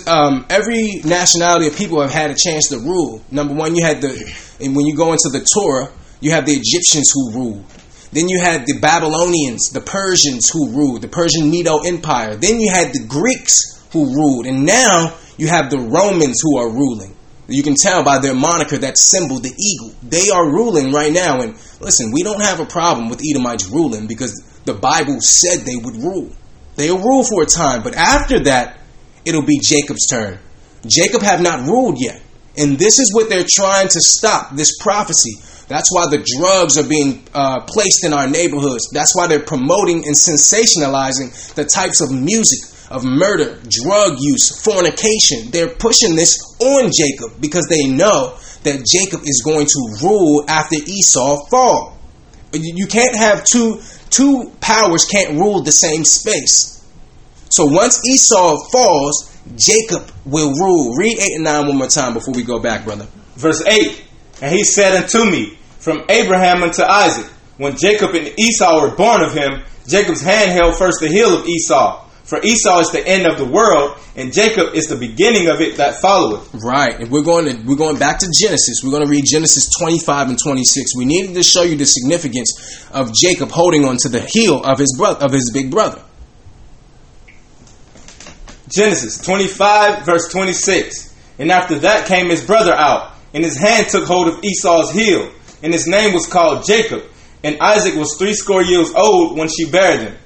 um, 0.07 0.45
every 0.49 1.01
nationality 1.03 1.67
of 1.67 1.75
people 1.75 2.01
have 2.01 2.11
had 2.11 2.31
a 2.31 2.35
chance 2.35 2.69
to 2.69 2.79
rule. 2.79 3.21
Number 3.31 3.53
one, 3.53 3.75
you 3.75 3.83
had 3.83 3.99
the 3.99 4.11
and 4.61 4.77
when 4.77 4.85
you 4.85 4.95
go 4.95 5.11
into 5.11 5.29
the 5.33 5.45
Torah, 5.53 5.91
you 6.21 6.31
have 6.31 6.45
the 6.45 6.53
Egyptians 6.53 7.11
who 7.13 7.31
ruled. 7.33 7.65
Then 8.13 8.29
you 8.29 8.39
had 8.41 8.65
the 8.65 8.79
Babylonians, 8.79 9.71
the 9.71 9.81
Persians 9.81 10.49
who 10.49 10.69
ruled, 10.69 11.01
the 11.01 11.09
Persian 11.09 11.51
Medo 11.51 11.79
Empire. 11.79 12.37
Then 12.37 12.61
you 12.61 12.71
had 12.71 12.93
the 12.93 13.05
Greeks 13.09 13.83
who 13.91 14.05
ruled, 14.05 14.45
and 14.45 14.65
now 14.65 15.17
you 15.37 15.47
have 15.47 15.69
the 15.69 15.79
Romans 15.79 16.39
who 16.43 16.57
are 16.57 16.69
ruling. 16.69 17.15
You 17.47 17.61
can 17.61 17.75
tell 17.79 18.03
by 18.03 18.19
their 18.19 18.33
moniker, 18.33 18.77
that 18.77 18.97
symbol, 18.97 19.39
the 19.39 19.53
eagle. 19.53 19.95
They 20.01 20.29
are 20.29 20.49
ruling 20.49 20.91
right 20.91 21.13
now. 21.13 21.41
And 21.41 21.53
listen, 21.79 22.11
we 22.11 22.23
don't 22.23 22.41
have 22.41 22.59
a 22.59 22.65
problem 22.65 23.09
with 23.09 23.21
Edomites 23.23 23.67
ruling 23.67 24.07
because 24.07 24.33
the 24.65 24.73
Bible 24.73 25.17
said 25.19 25.59
they 25.59 25.75
would 25.75 25.95
rule. 25.95 26.31
They'll 26.75 26.97
rule 26.97 27.23
for 27.23 27.43
a 27.43 27.45
time, 27.45 27.83
but 27.83 27.95
after 27.95 28.39
that, 28.45 28.79
it'll 29.25 29.45
be 29.45 29.59
Jacob's 29.61 30.07
turn. 30.07 30.39
Jacob 30.87 31.21
have 31.21 31.41
not 31.41 31.67
ruled 31.67 31.97
yet. 31.99 32.21
And 32.57 32.77
this 32.77 32.99
is 32.99 33.13
what 33.13 33.29
they're 33.29 33.45
trying 33.49 33.87
to 33.87 33.99
stop, 34.01 34.55
this 34.55 34.77
prophecy. 34.79 35.35
That's 35.67 35.93
why 35.93 36.07
the 36.09 36.23
drugs 36.37 36.77
are 36.77 36.87
being 36.87 37.23
uh, 37.33 37.61
placed 37.61 38.05
in 38.05 38.13
our 38.13 38.27
neighborhoods. 38.27 38.89
That's 38.91 39.15
why 39.15 39.27
they're 39.27 39.39
promoting 39.39 40.05
and 40.05 40.15
sensationalizing 40.15 41.55
the 41.55 41.65
types 41.65 42.01
of 42.01 42.11
music 42.11 42.59
of 42.89 43.03
murder, 43.03 43.59
drug 43.67 44.17
use, 44.19 44.63
fornication. 44.63 45.51
They're 45.51 45.69
pushing 45.69 46.15
this 46.15 46.37
on 46.59 46.91
Jacob 46.95 47.39
because 47.41 47.67
they 47.69 47.87
know 47.87 48.37
that 48.63 48.85
Jacob 48.85 49.21
is 49.23 49.41
going 49.43 49.65
to 49.65 50.05
rule 50.05 50.45
after 50.47 50.75
Esau 50.75 51.45
fall. 51.49 51.97
You 52.53 52.87
can't 52.87 53.15
have 53.15 53.43
two 53.43 53.81
two 54.09 54.51
powers 54.61 55.05
can't 55.05 55.37
rule 55.37 55.61
the 55.61 55.71
same 55.71 56.05
space. 56.05 56.83
So 57.49 57.65
once 57.65 58.01
Esau 58.07 58.57
falls, 58.71 59.31
Jacob 59.55 60.09
will 60.25 60.51
rule. 60.53 60.95
Read 60.95 61.19
8 61.19 61.35
and 61.35 61.43
9 61.43 61.67
one 61.67 61.77
more 61.77 61.87
time 61.87 62.13
before 62.13 62.33
we 62.33 62.43
go 62.43 62.59
back, 62.59 62.85
brother. 62.85 63.07
Verse 63.35 63.63
8 63.65 64.03
And 64.41 64.53
he 64.53 64.63
said 64.63 64.95
unto 65.03 65.29
me, 65.29 65.57
From 65.79 66.03
Abraham 66.09 66.63
unto 66.63 66.81
Isaac, 66.81 67.29
when 67.57 67.77
Jacob 67.77 68.15
and 68.15 68.33
Esau 68.39 68.81
were 68.81 68.95
born 68.95 69.21
of 69.21 69.33
him, 69.33 69.63
Jacob's 69.87 70.21
hand 70.21 70.51
held 70.51 70.77
first 70.77 70.99
the 70.99 71.07
heel 71.07 71.37
of 71.37 71.45
Esau. 71.45 72.04
For 72.25 72.41
Esau 72.41 72.79
is 72.79 72.91
the 72.91 73.07
end 73.07 73.27
of 73.27 73.37
the 73.37 73.45
world, 73.45 73.99
and 74.15 74.33
Jacob 74.33 74.73
is 74.73 74.87
the 74.87 74.95
beginning 74.95 75.47
of 75.47 75.61
it 75.61 75.77
that 75.77 76.01
followeth. 76.01 76.51
Right, 76.55 76.99
and 76.99 77.11
we're 77.11 77.23
going 77.23 77.45
to 77.45 77.63
we're 77.67 77.77
going 77.77 77.99
back 77.99 78.17
to 78.19 78.27
Genesis. 78.41 78.81
We're 78.83 78.89
going 78.89 79.05
to 79.05 79.09
read 79.09 79.25
Genesis 79.29 79.69
25 79.79 80.29
and 80.29 80.37
26. 80.43 80.95
We 80.97 81.05
needed 81.05 81.35
to 81.35 81.43
show 81.43 81.61
you 81.61 81.75
the 81.75 81.85
significance 81.85 82.83
of 82.91 83.13
Jacob 83.13 83.51
holding 83.51 83.85
on 83.85 83.97
to 83.97 84.09
the 84.09 84.21
heel 84.21 84.63
of 84.63 84.79
his 84.79 84.95
brother 84.97 85.23
of 85.23 85.31
his 85.31 85.51
big 85.53 85.69
brother. 85.69 86.01
Genesis 88.69 89.19
25 89.19 90.03
verse 90.03 90.27
26. 90.29 91.13
And 91.37 91.51
after 91.51 91.77
that 91.79 92.07
came 92.07 92.29
his 92.29 92.43
brother 92.43 92.73
out, 92.73 93.13
and 93.35 93.43
his 93.43 93.57
hand 93.57 93.87
took 93.89 94.05
hold 94.05 94.29
of 94.29 94.43
Esau's 94.43 94.91
heel, 94.91 95.31
and 95.61 95.71
his 95.71 95.85
name 95.85 96.13
was 96.13 96.25
called 96.25 96.65
Jacob. 96.65 97.03
And 97.43 97.59
Isaac 97.61 97.93
was 97.93 98.15
threescore 98.17 98.63
years 98.63 98.91
old 98.95 99.37
when 99.37 99.47
she 99.47 99.69
bare 99.69 99.97
them. 99.97 100.17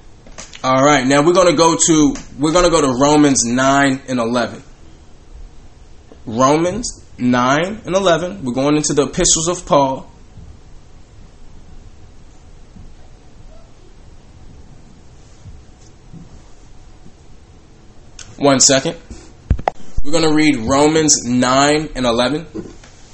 All 0.61 0.83
right, 0.83 1.07
now 1.07 1.21
we're 1.25 1.33
gonna 1.33 1.55
go 1.55 1.77
to 1.87 2.15
we're 2.37 2.51
gonna 2.51 2.69
go 2.69 2.81
to 2.81 2.99
Romans 3.01 3.45
nine 3.45 4.01
and 4.09 4.19
eleven. 4.19 4.61
Romans 6.25 7.01
nine 7.17 7.81
and 7.85 7.95
eleven. 7.95 8.43
We're 8.43 8.53
going 8.53 8.75
into 8.75 8.93
the 8.93 9.03
epistles 9.03 9.47
of 9.47 9.65
Paul. 9.65 10.11
One 18.37 18.59
second. 18.59 18.97
We're 20.01 20.11
going 20.11 20.23
to 20.23 20.33
read 20.33 20.55
Romans 20.55 21.25
9 21.25 21.89
and 21.93 22.05
11. 22.05 22.47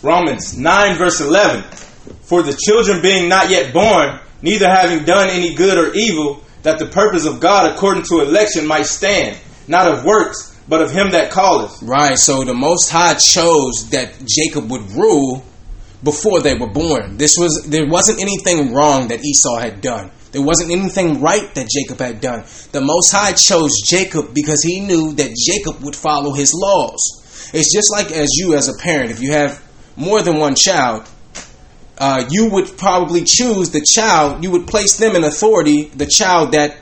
Romans 0.03 0.55
9, 0.55 0.97
verse 0.97 1.19
11. 1.19 1.63
For 2.21 2.43
the 2.43 2.53
children 2.53 3.01
being 3.01 3.27
not 3.27 3.49
yet 3.49 3.73
born, 3.73 4.19
neither 4.43 4.69
having 4.69 5.03
done 5.03 5.29
any 5.29 5.55
good 5.55 5.79
or 5.79 5.95
evil, 5.95 6.44
that 6.65 6.79
the 6.79 6.87
purpose 6.87 7.25
of 7.25 7.39
God 7.39 7.71
according 7.71 8.03
to 8.05 8.21
election 8.21 8.65
might 8.65 8.87
stand, 8.87 9.37
not 9.67 9.85
of 9.87 10.03
works, 10.03 10.59
but 10.67 10.81
of 10.81 10.89
him 10.89 11.11
that 11.11 11.31
calleth. 11.31 11.79
Right, 11.83 12.17
so 12.17 12.43
the 12.43 12.55
Most 12.55 12.89
High 12.89 13.13
chose 13.13 13.91
that 13.91 14.15
Jacob 14.25 14.71
would 14.71 14.81
rule 14.91 15.45
before 16.03 16.41
they 16.41 16.55
were 16.55 16.69
born. 16.69 17.17
This 17.17 17.35
was 17.37 17.67
there 17.69 17.87
wasn't 17.87 18.19
anything 18.19 18.73
wrong 18.73 19.09
that 19.09 19.23
Esau 19.23 19.59
had 19.59 19.81
done. 19.81 20.09
There 20.31 20.41
wasn't 20.41 20.71
anything 20.71 21.21
right 21.21 21.53
that 21.53 21.69
Jacob 21.69 21.99
had 21.99 22.19
done. 22.19 22.45
The 22.71 22.81
Most 22.81 23.11
High 23.11 23.33
chose 23.33 23.71
Jacob 23.85 24.33
because 24.33 24.63
he 24.63 24.79
knew 24.81 25.13
that 25.13 25.35
Jacob 25.47 25.83
would 25.83 25.95
follow 25.95 26.33
his 26.33 26.51
laws. 26.55 27.51
It's 27.53 27.71
just 27.71 27.91
like 27.91 28.11
as 28.11 28.29
you 28.37 28.55
as 28.55 28.69
a 28.69 28.73
parent, 28.81 29.11
if 29.11 29.21
you 29.21 29.33
have 29.33 29.63
more 29.95 30.23
than 30.23 30.39
one 30.39 30.55
child, 30.55 31.07
uh, 31.97 32.25
you 32.29 32.49
would 32.51 32.77
probably 32.77 33.23
choose 33.23 33.71
the 33.71 33.85
child, 33.85 34.43
you 34.43 34.51
would 34.51 34.67
place 34.67 34.97
them 34.97 35.15
in 35.15 35.23
authority, 35.23 35.85
the 35.85 36.05
child 36.05 36.51
that 36.51 36.77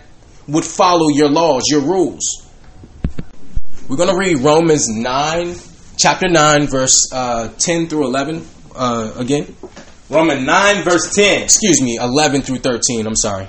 would 0.47 0.65
follow 0.65 1.09
your 1.09 1.29
laws, 1.29 1.63
your 1.69 1.81
rules. 1.81 2.47
We're 3.87 3.97
going 3.97 4.09
to 4.09 4.17
read 4.17 4.39
Romans 4.39 4.89
9, 4.89 5.55
chapter 5.97 6.27
9, 6.27 6.67
verse 6.67 7.09
uh, 7.11 7.49
10 7.59 7.87
through 7.87 8.05
11 8.05 8.45
uh, 8.75 9.13
again. 9.17 9.55
Romans 10.09 10.45
9, 10.45 10.83
verse 10.83 11.13
10. 11.15 11.43
Excuse 11.43 11.81
me, 11.81 11.97
11 11.97 12.41
through 12.41 12.59
13. 12.59 13.05
I'm 13.05 13.15
sorry. 13.15 13.47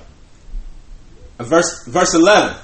Verse, 1.38 1.87
verse 1.87 2.14
11. 2.14 2.56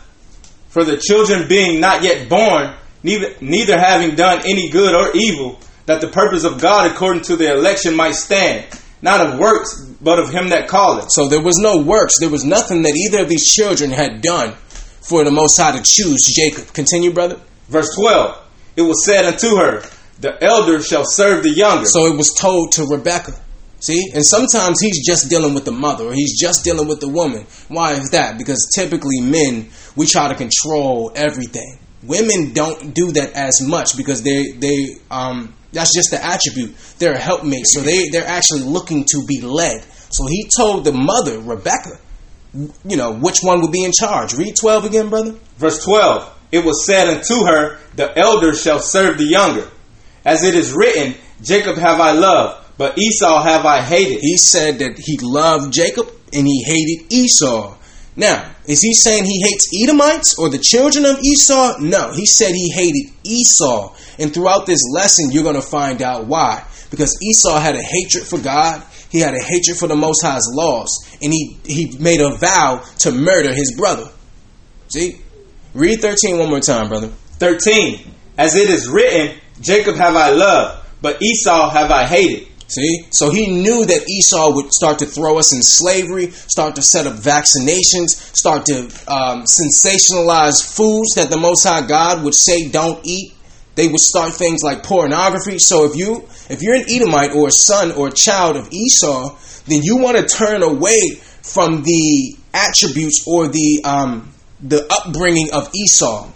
For 0.68 0.84
the 0.84 0.96
children 0.96 1.48
being 1.48 1.80
not 1.80 2.02
yet 2.02 2.28
born, 2.28 2.74
neither, 3.02 3.34
neither 3.40 3.78
having 3.78 4.14
done 4.14 4.42
any 4.44 4.68
good 4.70 4.94
or 4.94 5.10
evil, 5.16 5.58
that 5.86 6.00
the 6.00 6.08
purpose 6.08 6.44
of 6.44 6.60
God 6.60 6.90
according 6.90 7.22
to 7.24 7.36
the 7.36 7.52
election 7.52 7.96
might 7.96 8.14
stand, 8.14 8.66
not 9.02 9.20
of 9.20 9.38
works, 9.38 9.84
but 10.00 10.18
of 10.18 10.30
him 10.30 10.50
that 10.50 10.68
calleth. 10.68 11.10
So 11.10 11.28
there 11.28 11.42
was 11.42 11.58
no 11.58 11.82
works. 11.82 12.18
There 12.20 12.28
was 12.28 12.44
nothing 12.44 12.82
that 12.82 12.94
either 12.94 13.22
of 13.22 13.28
these 13.28 13.46
children 13.46 13.90
had 13.90 14.20
done 14.20 14.52
for 15.08 15.24
the 15.24 15.30
Most 15.30 15.56
High 15.56 15.76
to 15.76 15.82
choose 15.82 16.32
Jacob. 16.34 16.72
Continue, 16.74 17.12
brother. 17.12 17.40
Verse 17.68 17.94
12. 17.96 18.46
It 18.76 18.82
was 18.82 19.04
said 19.04 19.24
unto 19.24 19.56
her, 19.56 19.82
The 20.20 20.42
elder 20.42 20.82
shall 20.82 21.04
serve 21.04 21.42
the 21.42 21.50
younger. 21.50 21.86
So 21.86 22.06
it 22.06 22.16
was 22.16 22.34
told 22.38 22.72
to 22.72 22.84
Rebecca. 22.84 23.32
See? 23.80 24.10
And 24.14 24.24
sometimes 24.24 24.80
he's 24.80 25.06
just 25.06 25.30
dealing 25.30 25.54
with 25.54 25.64
the 25.64 25.72
mother 25.72 26.04
or 26.04 26.12
he's 26.12 26.38
just 26.38 26.64
dealing 26.64 26.86
with 26.86 27.00
the 27.00 27.08
woman. 27.08 27.46
Why 27.68 27.92
is 27.92 28.10
that? 28.10 28.36
Because 28.36 28.70
typically 28.74 29.20
men, 29.20 29.70
we 29.96 30.06
try 30.06 30.28
to 30.28 30.34
control 30.34 31.12
everything. 31.14 31.78
Women 32.02 32.52
don't 32.52 32.94
do 32.94 33.12
that 33.12 33.34
as 33.34 33.60
much 33.60 33.96
because 33.96 34.22
they 34.22 34.52
they 34.52 34.96
um 35.10 35.54
that's 35.72 35.94
just 35.94 36.10
the 36.10 36.24
attribute. 36.24 36.74
They're 36.98 37.14
a 37.14 37.18
helpmate, 37.18 37.66
so 37.66 37.80
they 37.80 38.08
they're 38.08 38.26
actually 38.26 38.62
looking 38.62 39.04
to 39.04 39.24
be 39.26 39.40
led. 39.40 39.84
So 40.10 40.26
he 40.26 40.48
told 40.56 40.84
the 40.84 40.92
mother, 40.92 41.38
Rebecca, 41.38 41.98
you 42.52 42.96
know, 42.96 43.12
which 43.12 43.40
one 43.42 43.60
would 43.60 43.70
be 43.70 43.84
in 43.84 43.92
charge. 43.92 44.34
Read 44.34 44.56
12 44.56 44.86
again, 44.86 45.08
brother. 45.08 45.36
Verse 45.56 45.84
12. 45.84 46.38
It 46.52 46.64
was 46.64 46.84
said 46.84 47.08
unto 47.08 47.44
her, 47.46 47.78
The 47.94 48.18
elder 48.18 48.54
shall 48.54 48.80
serve 48.80 49.18
the 49.18 49.24
younger. 49.24 49.68
As 50.24 50.42
it 50.42 50.54
is 50.54 50.72
written, 50.72 51.14
Jacob 51.42 51.76
have 51.76 52.00
I 52.00 52.12
loved, 52.12 52.66
but 52.76 52.98
Esau 52.98 53.42
have 53.42 53.64
I 53.64 53.82
hated. 53.82 54.18
He 54.20 54.36
said 54.36 54.80
that 54.80 54.98
he 54.98 55.18
loved 55.22 55.72
Jacob 55.72 56.08
and 56.32 56.46
he 56.46 56.62
hated 56.64 57.12
Esau. 57.12 57.76
Now, 58.20 58.54
is 58.66 58.82
he 58.82 58.92
saying 58.92 59.24
he 59.24 59.42
hates 59.42 59.70
Edomites 59.82 60.38
or 60.38 60.50
the 60.50 60.58
children 60.58 61.06
of 61.06 61.20
Esau? 61.20 61.78
No, 61.80 62.12
he 62.12 62.26
said 62.26 62.52
he 62.52 62.70
hated 62.70 63.10
Esau. 63.24 63.94
And 64.18 64.34
throughout 64.34 64.66
this 64.66 64.82
lesson, 64.92 65.32
you're 65.32 65.42
going 65.42 65.54
to 65.54 65.62
find 65.62 66.02
out 66.02 66.26
why. 66.26 66.62
Because 66.90 67.16
Esau 67.22 67.58
had 67.58 67.76
a 67.76 67.82
hatred 67.82 68.26
for 68.26 68.38
God, 68.38 68.84
he 69.10 69.20
had 69.20 69.32
a 69.32 69.42
hatred 69.42 69.78
for 69.78 69.86
the 69.88 69.96
Most 69.96 70.22
High's 70.22 70.46
laws, 70.52 70.90
and 71.22 71.32
he, 71.32 71.56
he 71.64 71.96
made 71.98 72.20
a 72.20 72.36
vow 72.36 72.84
to 72.98 73.10
murder 73.10 73.54
his 73.54 73.74
brother. 73.74 74.10
See? 74.88 75.22
Read 75.72 76.02
13 76.02 76.38
one 76.38 76.50
more 76.50 76.60
time, 76.60 76.88
brother. 76.90 77.08
13. 77.38 78.04
As 78.36 78.54
it 78.54 78.68
is 78.68 78.86
written, 78.86 79.38
Jacob 79.62 79.96
have 79.96 80.14
I 80.14 80.28
loved, 80.28 80.86
but 81.00 81.22
Esau 81.22 81.70
have 81.70 81.90
I 81.90 82.04
hated. 82.04 82.48
See? 82.70 83.08
So 83.10 83.30
he 83.30 83.50
knew 83.50 83.84
that 83.84 84.08
Esau 84.08 84.54
would 84.54 84.72
start 84.72 85.00
to 85.00 85.06
throw 85.06 85.38
us 85.38 85.52
in 85.52 85.60
slavery, 85.60 86.30
start 86.30 86.76
to 86.76 86.82
set 86.82 87.04
up 87.04 87.14
vaccinations, 87.14 88.10
start 88.36 88.64
to 88.66 88.82
um, 89.10 89.42
sensationalize 89.42 90.62
foods 90.62 91.14
that 91.16 91.30
the 91.30 91.36
Most 91.36 91.64
High 91.64 91.84
God 91.84 92.22
would 92.22 92.34
say 92.34 92.68
don't 92.68 93.04
eat. 93.04 93.34
They 93.74 93.88
would 93.88 93.98
start 93.98 94.34
things 94.34 94.62
like 94.62 94.84
pornography. 94.84 95.58
So 95.58 95.84
if 95.84 95.96
you 95.96 96.28
if 96.48 96.62
you're 96.62 96.76
an 96.76 96.84
Edomite 96.88 97.32
or 97.32 97.48
a 97.48 97.52
son 97.52 97.90
or 97.92 98.08
a 98.08 98.12
child 98.12 98.56
of 98.56 98.72
Esau, 98.72 99.36
then 99.66 99.82
you 99.82 99.96
want 99.96 100.16
to 100.18 100.26
turn 100.26 100.62
away 100.62 101.16
from 101.42 101.82
the 101.82 102.36
attributes 102.54 103.24
or 103.26 103.48
the 103.48 103.82
um, 103.84 104.32
the 104.62 104.86
upbringing 104.92 105.48
of 105.52 105.70
Esau. 105.74 106.30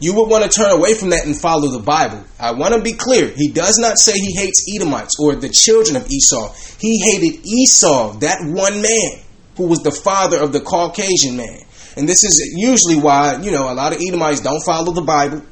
You 0.00 0.14
would 0.14 0.30
want 0.30 0.44
to 0.44 0.50
turn 0.50 0.70
away 0.70 0.94
from 0.94 1.10
that 1.10 1.26
and 1.26 1.38
follow 1.38 1.68
the 1.70 1.78
Bible. 1.78 2.24
I 2.38 2.52
want 2.52 2.74
to 2.74 2.80
be 2.80 2.94
clear. 2.94 3.28
He 3.28 3.52
does 3.52 3.78
not 3.78 3.98
say 3.98 4.12
he 4.14 4.34
hates 4.34 4.64
Edomites 4.74 5.16
or 5.20 5.34
the 5.34 5.50
children 5.50 5.96
of 5.96 6.10
Esau. 6.10 6.54
He 6.80 7.00
hated 7.04 7.46
Esau, 7.46 8.14
that 8.20 8.38
one 8.42 8.80
man 8.80 9.24
who 9.56 9.66
was 9.66 9.80
the 9.80 9.90
father 9.90 10.40
of 10.40 10.54
the 10.54 10.60
Caucasian 10.60 11.36
man. 11.36 11.60
And 11.96 12.08
this 12.08 12.24
is 12.24 12.54
usually 12.56 12.96
why, 12.96 13.36
you 13.42 13.50
know, 13.50 13.70
a 13.70 13.74
lot 13.74 13.92
of 13.94 14.00
Edomites 14.00 14.40
don't 14.40 14.62
follow 14.64 14.92
the 14.92 15.02
Bible. 15.02 15.42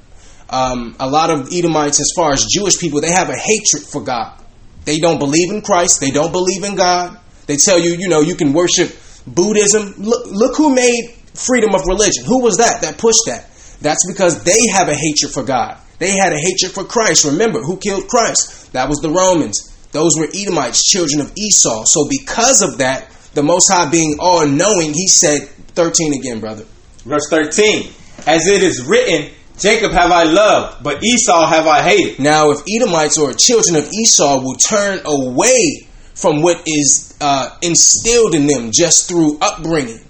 Um, 0.49 0.97
a 0.99 1.09
lot 1.09 1.31
of 1.31 1.53
Edomites, 1.53 2.01
as 2.01 2.11
far 2.17 2.33
as 2.33 2.47
Jewish 2.51 2.79
people, 2.79 3.03
they 3.03 3.11
have 3.11 3.29
a 3.29 3.37
hatred 3.37 3.83
for 3.83 4.03
God. 4.03 4.43
They 4.87 4.99
don't 4.99 5.19
believe 5.19 5.53
in 5.53 5.61
Christ. 5.61 6.01
They 6.01 6.11
don't 6.11 6.33
believe 6.33 6.65
in 6.65 6.75
God. 6.75 7.19
They 7.45 7.57
tell 7.57 7.79
you, 7.79 7.91
you 7.99 8.09
know, 8.09 8.23
you 8.23 8.35
can 8.35 8.55
worship 8.55 8.97
Buddhism. 9.27 9.93
Look, 9.99 10.27
look 10.31 10.57
who 10.57 10.75
made 10.75 11.11
freedom 11.35 11.75
of 11.75 11.83
religion. 11.87 12.25
Who 12.25 12.43
was 12.43 12.57
that 12.57 12.81
that 12.81 12.97
pushed 12.97 13.27
that? 13.27 13.51
That's 13.81 14.07
because 14.11 14.43
they 14.45 14.67
have 14.73 14.89
a 14.89 14.95
hatred 14.95 15.33
for 15.33 15.43
God. 15.43 15.79
They 15.99 16.11
had 16.11 16.33
a 16.33 16.39
hatred 16.39 16.73
for 16.73 16.85
Christ. 16.85 17.25
Remember, 17.25 17.61
who 17.61 17.77
killed 17.77 18.09
Christ? 18.09 18.73
That 18.73 18.89
was 18.89 18.99
the 18.99 19.11
Romans. 19.11 19.75
Those 19.93 20.19
were 20.19 20.29
Edomites, 20.35 20.85
children 20.85 21.21
of 21.21 21.33
Esau. 21.37 21.85
So, 21.87 22.09
because 22.09 22.63
of 22.63 22.79
that, 22.79 23.11
the 23.35 23.43
Most 23.43 23.71
High 23.73 23.91
being 23.91 24.17
all 24.21 24.47
knowing, 24.47 24.93
he 24.93 25.09
said, 25.09 25.49
13 25.75 26.15
again, 26.15 26.41
brother. 26.41 26.65
Verse 27.05 27.29
13. 27.31 27.91
As 28.27 28.47
it 28.47 28.63
is 28.63 28.85
written, 28.85 29.33
Jacob 29.59 29.93
have 29.93 30.13
I 30.13 30.25
loved, 30.25 30.85
but 30.85 31.03
Esau 31.03 31.47
have 31.47 31.67
I 31.67 31.83
hated. 31.83 32.21
Now, 32.21 32.51
if 32.51 32.63
Edomites 32.69 33.19
or 33.19 33.33
children 33.33 33.77
of 33.77 33.91
Esau 33.93 34.41
will 34.41 34.55
turn 34.55 35.01
away 35.05 35.89
from 36.15 36.43
what 36.43 36.63
is 36.67 37.17
uh, 37.21 37.57
instilled 37.63 38.35
in 38.35 38.47
them 38.47 38.71
just 38.73 39.09
through 39.09 39.39
upbringing, 39.41 40.01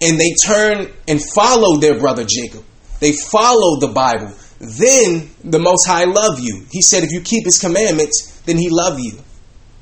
and 0.00 0.20
they 0.20 0.34
turn 0.44 0.92
and 1.08 1.20
follow 1.34 1.78
their 1.78 1.98
brother 1.98 2.24
Jacob, 2.28 2.64
they 3.02 3.12
follow 3.12 3.80
the 3.80 3.88
Bible, 3.88 4.32
then 4.60 5.28
the 5.42 5.58
Most 5.58 5.86
High 5.86 6.04
love 6.04 6.38
you. 6.38 6.64
He 6.70 6.82
said, 6.82 7.02
if 7.02 7.10
you 7.10 7.20
keep 7.20 7.44
His 7.44 7.58
commandments, 7.58 8.40
then 8.46 8.56
He 8.56 8.68
love 8.70 9.00
you. 9.00 9.18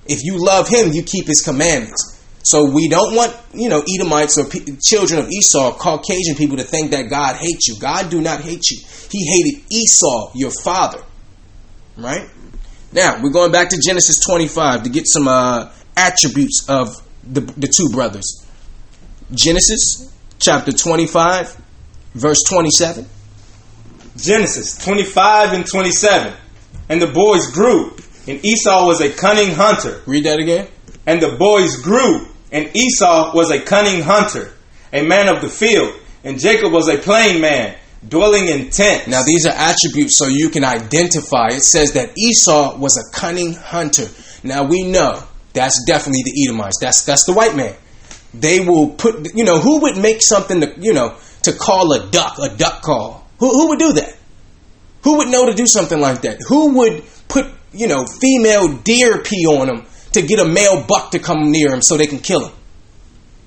If 0.06 0.24
you 0.24 0.42
love 0.42 0.68
Him, 0.68 0.92
you 0.92 1.02
keep 1.02 1.26
His 1.26 1.42
commandments. 1.42 2.18
So 2.42 2.64
we 2.64 2.88
don't 2.88 3.14
want, 3.14 3.36
you 3.52 3.68
know, 3.68 3.84
Edomites 3.94 4.38
or 4.38 4.46
p- 4.46 4.76
children 4.82 5.20
of 5.20 5.28
Esau, 5.28 5.76
Caucasian 5.76 6.34
people 6.34 6.56
to 6.56 6.62
think 6.62 6.92
that 6.92 7.10
God 7.10 7.36
hates 7.36 7.68
you. 7.68 7.78
God 7.78 8.10
do 8.10 8.22
not 8.22 8.40
hate 8.40 8.70
you. 8.70 8.78
He 9.10 9.26
hated 9.26 9.64
Esau, 9.70 10.32
your 10.34 10.50
father. 10.64 11.02
Right? 11.98 12.26
Now, 12.92 13.20
we're 13.22 13.32
going 13.32 13.52
back 13.52 13.68
to 13.68 13.80
Genesis 13.86 14.24
25 14.26 14.84
to 14.84 14.88
get 14.88 15.06
some 15.06 15.28
uh, 15.28 15.70
attributes 15.94 16.64
of 16.68 16.88
the, 17.22 17.42
the 17.42 17.68
two 17.68 17.90
brothers. 17.90 18.46
Genesis 19.32 20.10
chapter 20.38 20.72
25, 20.72 21.59
verse 22.14 22.42
27. 22.48 23.06
Genesis 24.16 24.76
25 24.84 25.52
and 25.52 25.66
27. 25.66 26.32
And 26.88 27.00
the 27.00 27.06
boys 27.06 27.50
grew, 27.52 27.96
and 28.26 28.44
Esau 28.44 28.86
was 28.86 29.00
a 29.00 29.10
cunning 29.10 29.54
hunter. 29.54 30.02
Read 30.06 30.24
that 30.24 30.38
again. 30.38 30.68
And 31.06 31.20
the 31.20 31.36
boys 31.36 31.76
grew, 31.76 32.26
and 32.52 32.74
Esau 32.76 33.32
was 33.34 33.50
a 33.50 33.60
cunning 33.60 34.02
hunter, 34.02 34.52
a 34.92 35.02
man 35.02 35.28
of 35.28 35.40
the 35.40 35.48
field, 35.48 35.94
and 36.24 36.38
Jacob 36.38 36.72
was 36.72 36.88
a 36.88 36.98
plain 36.98 37.40
man, 37.40 37.76
dwelling 38.06 38.48
in 38.48 38.70
tents. 38.70 39.06
Now, 39.06 39.22
these 39.22 39.46
are 39.46 39.54
attributes 39.54 40.18
so 40.18 40.26
you 40.26 40.50
can 40.50 40.64
identify. 40.64 41.48
It 41.48 41.62
says 41.62 41.92
that 41.92 42.16
Esau 42.18 42.76
was 42.78 42.98
a 42.98 43.16
cunning 43.16 43.54
hunter. 43.54 44.06
Now, 44.42 44.64
we 44.64 44.82
know 44.82 45.22
that's 45.52 45.84
definitely 45.86 46.22
the 46.24 46.44
Edomites. 46.46 46.78
That's, 46.80 47.04
that's 47.04 47.24
the 47.24 47.32
white 47.32 47.56
man. 47.56 47.74
They 48.32 48.60
will 48.60 48.90
put, 48.90 49.34
you 49.34 49.44
know, 49.44 49.58
who 49.58 49.80
would 49.82 49.96
make 49.96 50.22
something 50.22 50.60
to, 50.60 50.74
you 50.78 50.92
know, 50.92 51.16
to 51.42 51.52
call 51.52 51.92
a 51.92 52.10
duck, 52.10 52.38
a 52.38 52.54
duck 52.56 52.82
call? 52.82 53.26
Who, 53.38 53.50
who 53.50 53.68
would 53.68 53.78
do 53.78 53.92
that? 53.94 54.16
Who 55.02 55.18
would 55.18 55.28
know 55.28 55.46
to 55.46 55.54
do 55.54 55.66
something 55.66 56.00
like 56.00 56.22
that? 56.22 56.38
Who 56.48 56.78
would 56.78 57.02
put, 57.28 57.46
you 57.72 57.88
know, 57.88 58.04
female 58.20 58.76
deer 58.78 59.22
pee 59.22 59.46
on 59.46 59.66
them 59.66 59.86
to 60.12 60.22
get 60.22 60.38
a 60.40 60.44
male 60.44 60.84
buck 60.86 61.12
to 61.12 61.18
come 61.18 61.50
near 61.50 61.72
him 61.72 61.80
so 61.80 61.96
they 61.96 62.06
can 62.06 62.18
kill 62.18 62.46
him? 62.46 62.54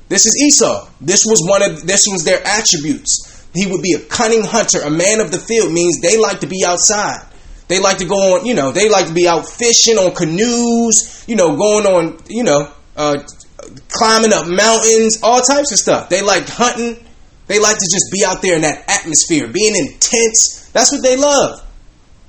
This 0.09 0.25
is 0.25 0.43
Esau. 0.43 0.87
This 1.01 1.25
was 1.25 1.47
one 1.47 1.61
of 1.63 1.85
this 1.87 2.05
was 2.07 2.23
their 2.23 2.45
attributes. 2.45 3.47
He 3.53 3.67
would 3.67 3.81
be 3.81 3.93
a 3.93 3.99
cunning 3.99 4.43
hunter, 4.43 4.81
a 4.81 4.89
man 4.89 5.19
of 5.19 5.31
the 5.31 5.37
field 5.37 5.71
means 5.71 5.99
they 6.01 6.17
like 6.17 6.39
to 6.39 6.47
be 6.47 6.63
outside. 6.65 7.25
They 7.67 7.79
like 7.79 7.99
to 7.99 8.05
go 8.05 8.35
on, 8.35 8.45
you 8.45 8.53
know, 8.53 8.71
they 8.71 8.89
like 8.89 9.07
to 9.07 9.13
be 9.13 9.27
out 9.27 9.47
fishing 9.47 9.97
on 9.97 10.13
canoes, 10.13 11.23
you 11.27 11.35
know, 11.35 11.55
going 11.55 11.85
on, 11.85 12.19
you 12.27 12.43
know, 12.43 12.71
uh, 12.97 13.23
climbing 13.89 14.33
up 14.33 14.47
mountains, 14.47 15.19
all 15.23 15.41
types 15.41 15.71
of 15.71 15.77
stuff. 15.77 16.09
They 16.09 16.21
like 16.21 16.47
hunting. 16.47 17.03
They 17.47 17.59
like 17.59 17.77
to 17.77 17.85
just 17.85 18.09
be 18.11 18.23
out 18.25 18.41
there 18.41 18.55
in 18.55 18.61
that 18.61 18.85
atmosphere, 18.87 19.47
being 19.47 19.75
intense. 19.75 20.69
That's 20.73 20.91
what 20.91 21.03
they 21.03 21.17
love. 21.17 21.65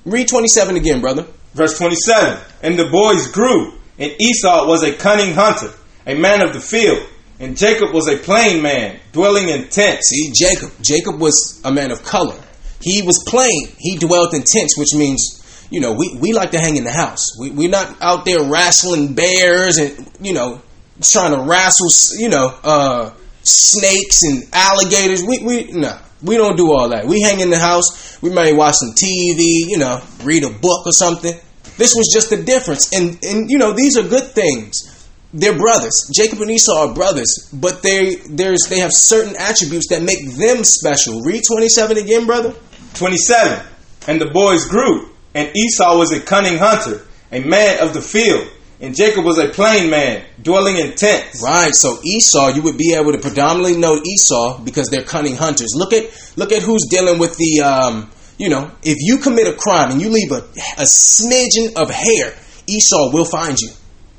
Read 0.04 0.28
27 0.28 0.76
again, 0.76 1.00
brother. 1.00 1.26
Verse 1.54 1.78
27 1.78 2.38
And 2.62 2.78
the 2.78 2.88
boys 2.90 3.28
grew, 3.28 3.74
and 3.98 4.12
Esau 4.20 4.66
was 4.66 4.82
a 4.82 4.92
cunning 4.92 5.34
hunter, 5.34 5.72
a 6.06 6.14
man 6.14 6.42
of 6.42 6.52
the 6.52 6.60
field, 6.60 7.06
and 7.38 7.56
Jacob 7.56 7.92
was 7.92 8.08
a 8.08 8.16
plain 8.16 8.62
man, 8.62 8.98
dwelling 9.12 9.48
in 9.48 9.68
tents. 9.68 10.08
See, 10.08 10.32
Jacob. 10.32 10.70
Jacob 10.82 11.20
was 11.20 11.60
a 11.64 11.72
man 11.72 11.90
of 11.90 12.02
color. 12.04 12.38
He 12.80 13.02
was 13.02 13.22
plain. 13.26 13.68
He 13.78 13.96
dwelt 13.96 14.34
in 14.34 14.42
tents, 14.42 14.78
which 14.78 14.94
means, 14.94 15.66
you 15.70 15.80
know, 15.80 15.92
we, 15.92 16.16
we 16.20 16.32
like 16.32 16.50
to 16.50 16.58
hang 16.58 16.76
in 16.76 16.84
the 16.84 16.92
house. 16.92 17.24
We, 17.40 17.50
we're 17.50 17.70
not 17.70 17.96
out 18.02 18.24
there 18.24 18.44
wrestling 18.44 19.14
bears 19.14 19.78
and, 19.78 20.10
you 20.20 20.32
know, 20.32 20.60
trying 21.00 21.34
to 21.34 21.42
wrestle, 21.42 21.88
you 22.18 22.28
know, 22.28 22.54
uh, 22.62 23.10
snakes 23.44 24.22
and 24.22 24.44
alligators. 24.52 25.22
We, 25.22 25.38
we, 25.38 25.72
no, 25.72 25.96
we 26.22 26.36
don't 26.36 26.56
do 26.56 26.72
all 26.72 26.88
that. 26.88 27.06
We 27.06 27.20
hang 27.20 27.40
in 27.40 27.50
the 27.50 27.58
house. 27.58 28.20
We 28.22 28.30
may 28.30 28.52
watch 28.52 28.74
some 28.76 28.94
TV, 28.94 29.68
you 29.68 29.78
know, 29.78 30.02
read 30.22 30.44
a 30.44 30.50
book 30.50 30.86
or 30.86 30.92
something. 30.92 31.34
This 31.76 31.94
was 31.94 32.10
just 32.12 32.30
the 32.30 32.42
difference. 32.42 32.92
And, 32.92 33.18
and 33.24 33.50
you 33.50 33.58
know, 33.58 33.72
these 33.72 33.96
are 33.96 34.02
good 34.02 34.30
things. 34.32 34.90
They're 35.34 35.58
brothers. 35.58 36.10
Jacob 36.14 36.40
and 36.40 36.50
Esau 36.50 36.88
are 36.88 36.94
brothers, 36.94 37.50
but 37.52 37.82
they 37.82 38.14
there's 38.30 38.68
they 38.70 38.78
have 38.78 38.92
certain 38.92 39.34
attributes 39.36 39.88
that 39.88 40.04
make 40.04 40.36
them 40.36 40.62
special. 40.62 41.22
Read 41.22 41.42
27 41.44 41.98
again, 41.98 42.24
brother. 42.24 42.54
27 42.94 43.66
And 44.06 44.20
the 44.20 44.30
boys 44.30 44.64
grew, 44.66 45.10
and 45.34 45.50
Esau 45.56 45.98
was 45.98 46.12
a 46.12 46.20
cunning 46.20 46.58
hunter, 46.58 47.04
a 47.32 47.40
man 47.40 47.82
of 47.82 47.94
the 47.94 48.00
field, 48.00 48.48
and 48.80 48.94
Jacob 48.94 49.24
was 49.24 49.38
a 49.38 49.48
plain 49.48 49.90
man, 49.90 50.24
dwelling 50.42 50.76
in 50.76 50.94
tents. 50.94 51.42
Right. 51.42 51.72
So 51.72 52.00
Esau, 52.04 52.48
you 52.48 52.62
would 52.62 52.76
be 52.76 52.94
able 52.94 53.12
to 53.12 53.18
predominantly 53.18 53.76
know 53.76 54.00
Esau 54.02 54.60
because 54.62 54.88
they're 54.88 55.04
cunning 55.04 55.36
hunters. 55.36 55.72
Look 55.74 55.92
at 55.92 56.04
look 56.36 56.52
at 56.52 56.62
who's 56.62 56.86
dealing 56.90 57.18
with 57.18 57.36
the 57.36 57.60
um, 57.60 58.10
you 58.38 58.48
know, 58.48 58.70
if 58.82 58.96
you 59.00 59.18
commit 59.18 59.46
a 59.46 59.54
crime 59.56 59.92
and 59.92 60.00
you 60.00 60.08
leave 60.10 60.32
a, 60.32 60.42
a 60.78 60.84
smidgen 60.84 61.76
of 61.76 61.90
hair, 61.90 62.36
Esau 62.66 63.12
will 63.12 63.24
find 63.24 63.56
you. 63.58 63.70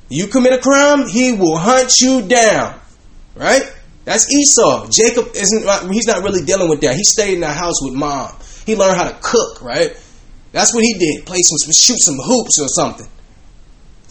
You 0.08 0.28
commit 0.28 0.54
a 0.54 0.60
crime, 0.60 1.08
he 1.08 1.34
will 1.34 1.58
hunt 1.58 1.92
you 2.00 2.28
down. 2.28 2.80
Right? 3.36 3.72
That's 4.06 4.32
Esau. 4.32 4.88
Jacob 4.90 5.36
isn't 5.36 5.92
he's 5.92 6.08
not 6.08 6.24
really 6.24 6.46
dealing 6.46 6.70
with 6.70 6.82
that. 6.82 6.96
He 6.96 7.04
stayed 7.04 7.34
in 7.34 7.42
the 7.42 7.52
house 7.52 7.82
with 7.82 7.94
mom. 7.94 8.32
He 8.66 8.76
learned 8.76 8.98
how 8.98 9.10
to 9.10 9.18
cook, 9.22 9.62
right? 9.62 9.92
That's 10.52 10.74
what 10.74 10.84
he 10.84 10.94
did. 10.94 11.26
Play 11.26 11.40
some 11.42 11.72
shoot 11.74 12.00
some 12.00 12.16
hoops 12.24 12.62
or 12.62 12.68
something. 12.70 13.08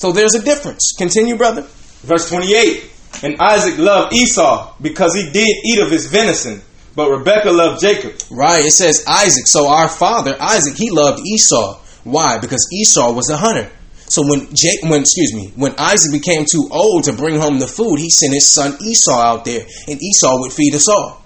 So 0.05 0.12
there's 0.12 0.35
a 0.35 0.43
difference. 0.43 0.93
Continue, 0.99 1.35
brother. 1.35 1.62
Verse 1.62 2.29
28 2.29 2.90
And 3.23 3.40
Isaac 3.40 3.79
loved 3.79 4.12
Esau 4.12 4.75
because 4.83 5.14
he 5.14 5.31
did 5.31 5.49
eat 5.64 5.79
of 5.81 5.90
his 5.90 6.09
venison, 6.09 6.61
but 6.95 7.09
Rebekah 7.09 7.51
loved 7.51 7.81
Jacob. 7.81 8.12
Right. 8.31 8.67
It 8.67 8.73
says 8.73 9.03
Isaac. 9.09 9.45
So 9.47 9.67
our 9.67 9.88
father, 9.88 10.37
Isaac, 10.38 10.77
he 10.77 10.90
loved 10.90 11.27
Esau. 11.27 11.81
Why? 12.05 12.38
Because 12.38 12.69
Esau 12.71 13.12
was 13.14 13.31
a 13.31 13.38
hunter. 13.38 13.71
So 13.95 14.21
when 14.29 14.55
Jake, 14.55 14.83
when 14.83 15.01
excuse 15.01 15.33
me, 15.33 15.55
when 15.57 15.75
Isaac 15.79 16.12
became 16.12 16.45
too 16.45 16.69
old 16.71 17.05
to 17.05 17.14
bring 17.14 17.40
home 17.40 17.59
the 17.59 17.67
food, 17.67 17.99
he 17.99 18.11
sent 18.11 18.35
his 18.35 18.53
son 18.53 18.77
Esau 18.83 19.19
out 19.19 19.47
there, 19.47 19.64
and 19.88 20.03
Esau 20.03 20.38
would 20.40 20.53
feed 20.53 20.75
us 20.75 20.87
all. 20.87 21.25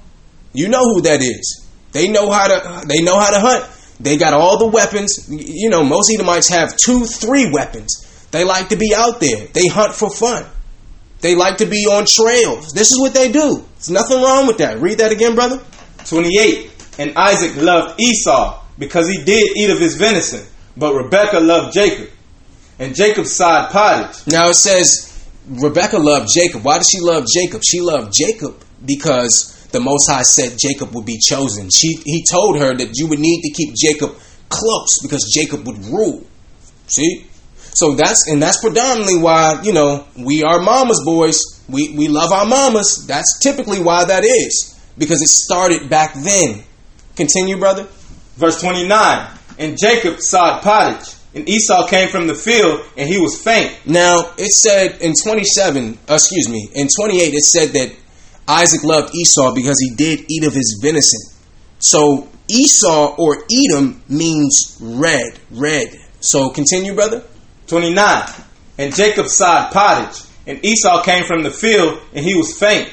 You 0.53 0.69
know 0.69 0.85
who 0.85 1.01
that 1.01 1.21
is. 1.21 1.67
They 1.91 2.07
know 2.07 2.31
how 2.31 2.47
to. 2.47 2.87
They 2.87 3.03
know 3.03 3.19
how 3.19 3.33
to 3.33 3.41
hunt. 3.41 3.69
They 3.99 4.17
got 4.17 4.35
all 4.35 4.57
the 4.57 4.69
weapons. 4.69 5.27
You 5.29 5.69
know, 5.69 5.83
most 5.83 6.13
Edomites 6.15 6.49
have 6.51 6.77
two, 6.77 7.05
three 7.05 7.51
weapons. 7.51 8.05
They 8.31 8.45
like 8.45 8.69
to 8.71 8.77
be 8.77 8.95
out 8.95 9.21
there. 9.21 9.47
They 9.47 9.67
hunt 9.67 9.95
for 9.95 10.11
fun. 10.11 10.45
They 11.21 11.35
like 11.35 11.59
to 11.59 11.67
be 11.67 11.87
on 11.87 12.07
trails. 12.07 12.73
This 12.73 12.93
is 12.93 13.01
what 13.01 13.15
they 13.15 13.33
do. 13.33 13.65
There's 13.77 13.91
nothing 13.91 14.23
wrong 14.23 14.47
with 14.47 14.59
that. 14.59 14.79
Read 14.79 14.99
that 14.99 15.13
again, 15.13 15.35
brother. 15.35 15.63
28 16.07 16.71
And 16.99 17.17
Isaac 17.17 17.57
loved 17.57 18.01
Esau 18.01 18.63
because 18.79 19.09
he 19.09 19.25
did 19.25 19.57
eat 19.57 19.71
of 19.71 19.81
his 19.81 19.97
venison, 19.97 20.47
but 20.77 20.95
Rebekah 20.95 21.41
loved 21.41 21.75
Jacob. 21.75 22.11
And 22.79 22.95
Jacob 22.95 23.27
sighed 23.27 23.71
pottage. 23.71 24.27
Now 24.29 24.51
it 24.51 24.55
says 24.55 25.27
Rebecca 25.49 25.99
loved 25.99 26.29
Jacob. 26.33 26.65
Why 26.65 26.79
did 26.79 26.87
she 26.89 27.01
love 27.01 27.25
Jacob? 27.35 27.63
She 27.65 27.81
loved 27.81 28.13
Jacob 28.15 28.63
because 28.85 29.69
the 29.73 29.81
Most 29.81 30.09
High 30.09 30.23
said 30.23 30.57
Jacob 30.59 30.95
would 30.95 31.05
be 31.05 31.19
chosen. 31.19 31.69
She 31.71 31.99
he 32.05 32.25
told 32.31 32.59
her 32.59 32.75
that 32.75 32.91
you 32.95 33.09
would 33.09 33.19
need 33.19 33.43
to 33.43 33.51
keep 33.51 33.75
Jacob 33.75 34.17
close 34.49 34.89
because 35.03 35.31
Jacob 35.35 35.67
would 35.67 35.85
rule. 35.87 36.25
See? 36.87 37.27
So 37.79 37.95
that's 37.95 38.27
and 38.27 38.43
that's 38.43 38.61
predominantly 38.61 39.19
why, 39.19 39.61
you 39.63 39.73
know, 39.73 40.05
we 40.17 40.43
are 40.43 40.61
mama's 40.61 41.01
boys. 41.05 41.41
We 41.69 41.95
we 41.97 42.09
love 42.09 42.33
our 42.33 42.45
mamas. 42.45 43.07
That's 43.07 43.39
typically 43.41 43.79
why 43.81 44.05
that 44.05 44.25
is. 44.25 44.75
Because 44.99 45.23
it 45.23 45.29
started 45.29 45.89
back 45.89 46.15
then. 46.15 46.65
Continue, 47.15 47.57
brother. 47.57 47.87
Verse 48.35 48.61
29 48.61 49.31
And 49.61 49.79
Jacob 49.81 50.19
sawed 50.19 50.61
pottage, 50.65 51.15
and 51.37 51.49
Esau 51.49 51.87
came 51.87 52.09
from 52.09 52.27
the 52.27 52.35
field, 52.35 52.85
and 52.97 53.09
he 53.09 53.21
was 53.21 53.41
faint. 53.41 53.71
Now, 53.87 54.33
it 54.37 54.51
said 54.51 55.01
in 55.01 55.15
27, 55.15 55.99
uh, 56.11 56.15
excuse 56.15 56.49
me, 56.49 56.69
in 56.75 56.89
28, 56.89 57.33
it 57.33 57.45
said 57.45 57.69
that 57.75 57.95
Isaac 58.49 58.83
loved 58.83 59.15
Esau 59.15 59.55
because 59.55 59.79
he 59.79 59.95
did 59.95 60.25
eat 60.29 60.43
of 60.43 60.53
his 60.53 60.81
venison. 60.83 61.21
So, 61.79 62.29
Esau 62.49 63.15
or 63.17 63.45
Edom 63.53 64.03
means 64.09 64.79
red, 64.81 65.39
red. 65.53 65.95
So, 66.19 66.51
continue, 66.51 66.97
brother. 66.97 67.23
29 67.69 68.29
And 68.79 68.95
Jacob 68.95 69.27
sawed 69.29 69.73
pottage, 69.73 70.23
and 70.47 70.65
Esau 70.65 71.03
came 71.03 71.25
from 71.25 71.43
the 71.43 71.51
field, 71.51 72.01
and 72.15 72.25
he 72.25 72.35
was 72.35 72.59
faint. 72.59 72.93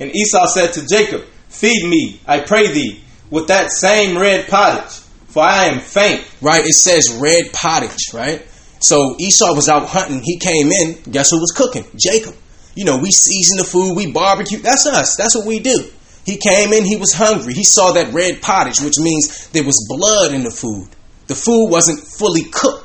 And 0.00 0.14
Esau 0.14 0.46
said 0.46 0.72
to 0.74 0.86
Jacob, 0.86 1.24
Feed 1.48 1.88
me, 1.88 2.20
I 2.26 2.40
pray 2.40 2.68
thee, 2.68 3.00
with 3.30 3.48
that 3.48 3.70
same 3.70 4.18
red 4.18 4.48
pottage, 4.48 5.00
for 5.28 5.42
I 5.42 5.66
am 5.66 5.80
faint. 5.80 6.28
Right? 6.40 6.64
It 6.64 6.74
says 6.74 7.18
red 7.20 7.52
pottage, 7.52 8.12
right? 8.12 8.46
So 8.80 9.16
Esau 9.18 9.54
was 9.54 9.68
out 9.68 9.86
hunting. 9.88 10.20
He 10.22 10.38
came 10.38 10.70
in. 10.70 11.00
Guess 11.10 11.30
who 11.30 11.40
was 11.40 11.52
cooking? 11.56 11.84
Jacob. 11.96 12.34
You 12.74 12.84
know, 12.84 12.98
we 12.98 13.10
season 13.10 13.58
the 13.58 13.64
food, 13.64 13.96
we 13.96 14.12
barbecue. 14.12 14.58
That's 14.58 14.86
us. 14.86 15.16
That's 15.16 15.34
what 15.36 15.46
we 15.46 15.60
do. 15.60 15.90
He 16.26 16.36
came 16.38 16.72
in, 16.72 16.84
he 16.84 16.96
was 16.96 17.12
hungry. 17.12 17.54
He 17.54 17.64
saw 17.64 17.92
that 17.92 18.12
red 18.12 18.42
pottage, 18.42 18.80
which 18.80 18.98
means 18.98 19.48
there 19.50 19.64
was 19.64 19.76
blood 19.88 20.32
in 20.32 20.42
the 20.42 20.50
food. 20.50 20.88
The 21.26 21.34
food 21.34 21.70
wasn't 21.70 22.00
fully 22.00 22.44
cooked. 22.44 22.83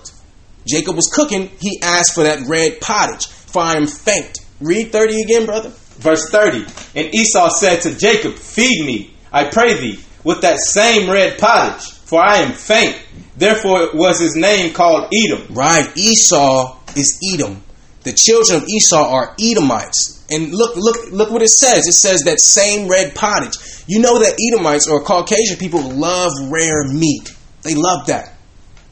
Jacob 0.70 0.96
was 0.96 1.10
cooking. 1.14 1.50
He 1.60 1.82
asked 1.82 2.16
for 2.16 2.24
that 2.24 2.48
red 2.48 2.80
pottage, 2.82 3.28
for 3.28 3.62
I 3.62 3.76
am 3.76 3.88
faint. 3.88 4.40
Read 4.62 4.92
30 4.92 5.22
again, 5.22 5.46
brother. 5.46 5.70
Verse 6.00 6.30
30 6.30 6.66
And 6.96 7.14
Esau 7.14 7.50
said 7.50 7.82
to 7.82 7.96
Jacob, 7.96 8.34
Feed 8.34 8.86
me, 8.86 9.14
I 9.32 9.46
pray 9.46 9.74
thee, 9.74 10.00
with 10.24 10.42
that 10.42 10.60
same 10.60 11.10
red 11.10 11.40
pottage, 11.40 11.90
for 11.92 12.22
I 12.22 12.38
am 12.38 12.54
faint. 12.54 12.98
Therefore 13.38 13.90
was 13.94 14.20
his 14.20 14.36
name 14.36 14.74
called 14.74 15.14
Edom. 15.14 15.54
Right. 15.54 15.96
Esau 15.98 16.78
is 16.96 17.20
Edom. 17.34 17.64
The 18.04 18.14
children 18.14 18.64
of 18.64 18.68
Esau 18.68 19.10
are 19.10 19.36
Edomites. 19.40 20.26
And 20.32 20.54
look, 20.54 20.76
look, 20.76 21.12
look 21.12 21.32
what 21.32 21.42
it 21.42 21.50
says. 21.50 21.88
It 21.88 21.94
says 21.94 22.24
that 22.24 22.40
same 22.40 22.88
red 22.88 23.16
pottage. 23.16 23.56
You 23.88 24.00
know 24.00 24.20
that 24.20 24.38
Edomites 24.40 24.88
or 24.88 25.04
Caucasian 25.04 25.58
people 25.58 25.82
love 25.82 26.32
rare 26.50 26.84
meat. 26.86 27.34
They 27.64 27.76
love 27.76 28.08
that. 28.08 28.36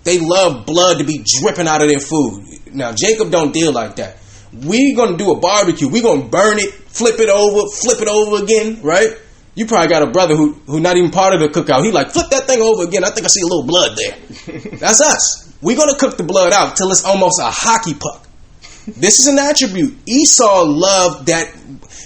They 0.08 0.20
love 0.20 0.66
blood 0.66 1.00
to 1.00 1.04
be 1.04 1.22
dripping 1.42 1.68
out 1.68 1.82
of 1.82 1.90
their 1.90 2.00
food. 2.00 2.46
Now 2.74 2.94
Jacob 2.94 3.30
don't 3.30 3.52
deal 3.52 3.74
like 3.74 3.98
that. 3.98 4.16
We're 4.54 4.96
gonna 4.96 5.18
do 5.18 5.32
a 5.32 5.38
barbecue. 5.38 5.90
We're 5.90 6.02
gonna 6.02 6.30
burn 6.30 6.60
it, 6.60 6.72
flip 6.72 7.20
it 7.20 7.28
over, 7.28 7.70
flip 7.70 8.02
it 8.02 8.08
over 8.08 8.42
again, 8.42 8.82
right? 8.84 9.18
You 9.56 9.66
probably 9.66 9.90
got 9.90 10.04
a 10.04 10.08
brother 10.10 10.38
who 10.38 10.54
who 10.66 10.80
not 10.80 10.96
even 10.96 11.12
part 11.12 11.34
of 11.34 11.42
the 11.42 11.50
cookout. 11.50 11.84
He 11.84 11.92
like 11.92 12.12
flip 12.12 12.30
that 12.30 12.48
thing 12.48 12.62
over 12.62 12.84
again. 12.84 13.04
I 13.04 13.10
think 13.10 13.26
I 13.26 13.28
see 13.28 13.42
a 13.42 13.48
little 13.48 13.66
blood 13.68 13.98
there. 13.98 14.80
That's 14.80 15.02
us. 15.02 15.54
We're 15.62 15.76
gonna 15.76 15.98
cook 15.98 16.16
the 16.16 16.24
blood 16.24 16.54
out 16.54 16.78
till 16.78 16.90
it's 16.90 17.04
almost 17.04 17.42
a 17.42 17.52
hockey 17.52 17.94
puck. 17.94 18.26
This 18.88 19.20
is 19.20 19.28
an 19.28 19.38
attribute. 19.38 19.94
Esau 20.06 20.64
loved 20.68 21.28
that 21.28 21.54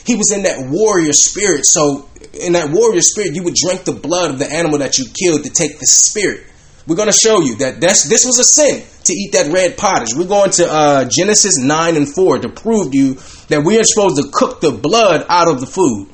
he 0.07 0.15
was 0.15 0.31
in 0.31 0.41
that 0.41 0.71
warrior 0.71 1.13
spirit. 1.13 1.67
So 1.67 2.09
in 2.33 2.53
that 2.53 2.71
warrior 2.71 3.01
spirit, 3.01 3.35
you 3.35 3.43
would 3.43 3.53
drink 3.53 3.83
the 3.83 3.93
blood 3.93 4.31
of 4.31 4.39
the 4.39 4.51
animal 4.51 4.79
that 4.79 4.97
you 4.97 5.05
killed 5.05 5.43
to 5.43 5.51
take 5.51 5.77
the 5.77 5.85
spirit. 5.85 6.47
We're 6.87 6.95
going 6.95 7.09
to 7.11 7.17
show 7.17 7.41
you 7.41 7.55
that 7.55 7.79
that's, 7.79 8.09
this 8.09 8.25
was 8.25 8.39
a 8.39 8.43
sin 8.43 8.83
to 9.03 9.13
eat 9.13 9.33
that 9.33 9.51
red 9.51 9.77
pottage. 9.77 10.15
We're 10.15 10.27
going 10.27 10.51
to 10.51 10.71
uh, 10.71 11.05
Genesis 11.09 11.57
9 11.59 11.95
and 11.95 12.07
4 12.07 12.39
to 12.39 12.49
prove 12.49 12.91
to 12.91 12.97
you 12.97 13.13
that 13.49 13.63
we 13.63 13.79
are 13.79 13.83
supposed 13.83 14.17
to 14.17 14.29
cook 14.31 14.61
the 14.61 14.71
blood 14.71 15.25
out 15.29 15.47
of 15.47 15.59
the 15.59 15.67
food. 15.67 16.09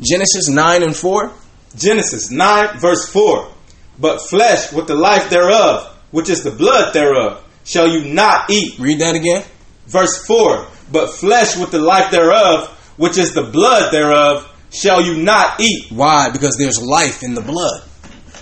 Genesis 0.00 0.48
9 0.48 0.82
and 0.82 0.96
4. 0.96 1.32
Genesis 1.76 2.30
9, 2.30 2.78
verse 2.78 3.08
4. 3.08 3.50
But 3.98 4.20
flesh 4.22 4.72
with 4.72 4.86
the 4.86 4.94
life 4.94 5.30
thereof, 5.30 5.96
which 6.10 6.28
is 6.28 6.42
the 6.42 6.50
blood 6.50 6.92
thereof, 6.92 7.44
shall 7.64 7.88
you 7.88 8.12
not 8.12 8.50
eat. 8.50 8.78
Read 8.78 9.00
that 9.00 9.14
again. 9.14 9.44
Verse 9.86 10.24
4 10.26 10.66
But 10.92 11.10
flesh 11.10 11.56
with 11.56 11.70
the 11.70 11.78
life 11.78 12.10
thereof, 12.10 12.68
which 12.96 13.18
is 13.18 13.32
the 13.32 13.42
blood 13.42 13.92
thereof, 13.92 14.46
shall 14.72 15.02
you 15.02 15.22
not 15.22 15.60
eat. 15.60 15.90
Why? 15.90 16.30
Because 16.30 16.56
there's 16.58 16.80
life 16.80 17.22
in 17.22 17.34
the 17.34 17.40
blood. 17.40 17.82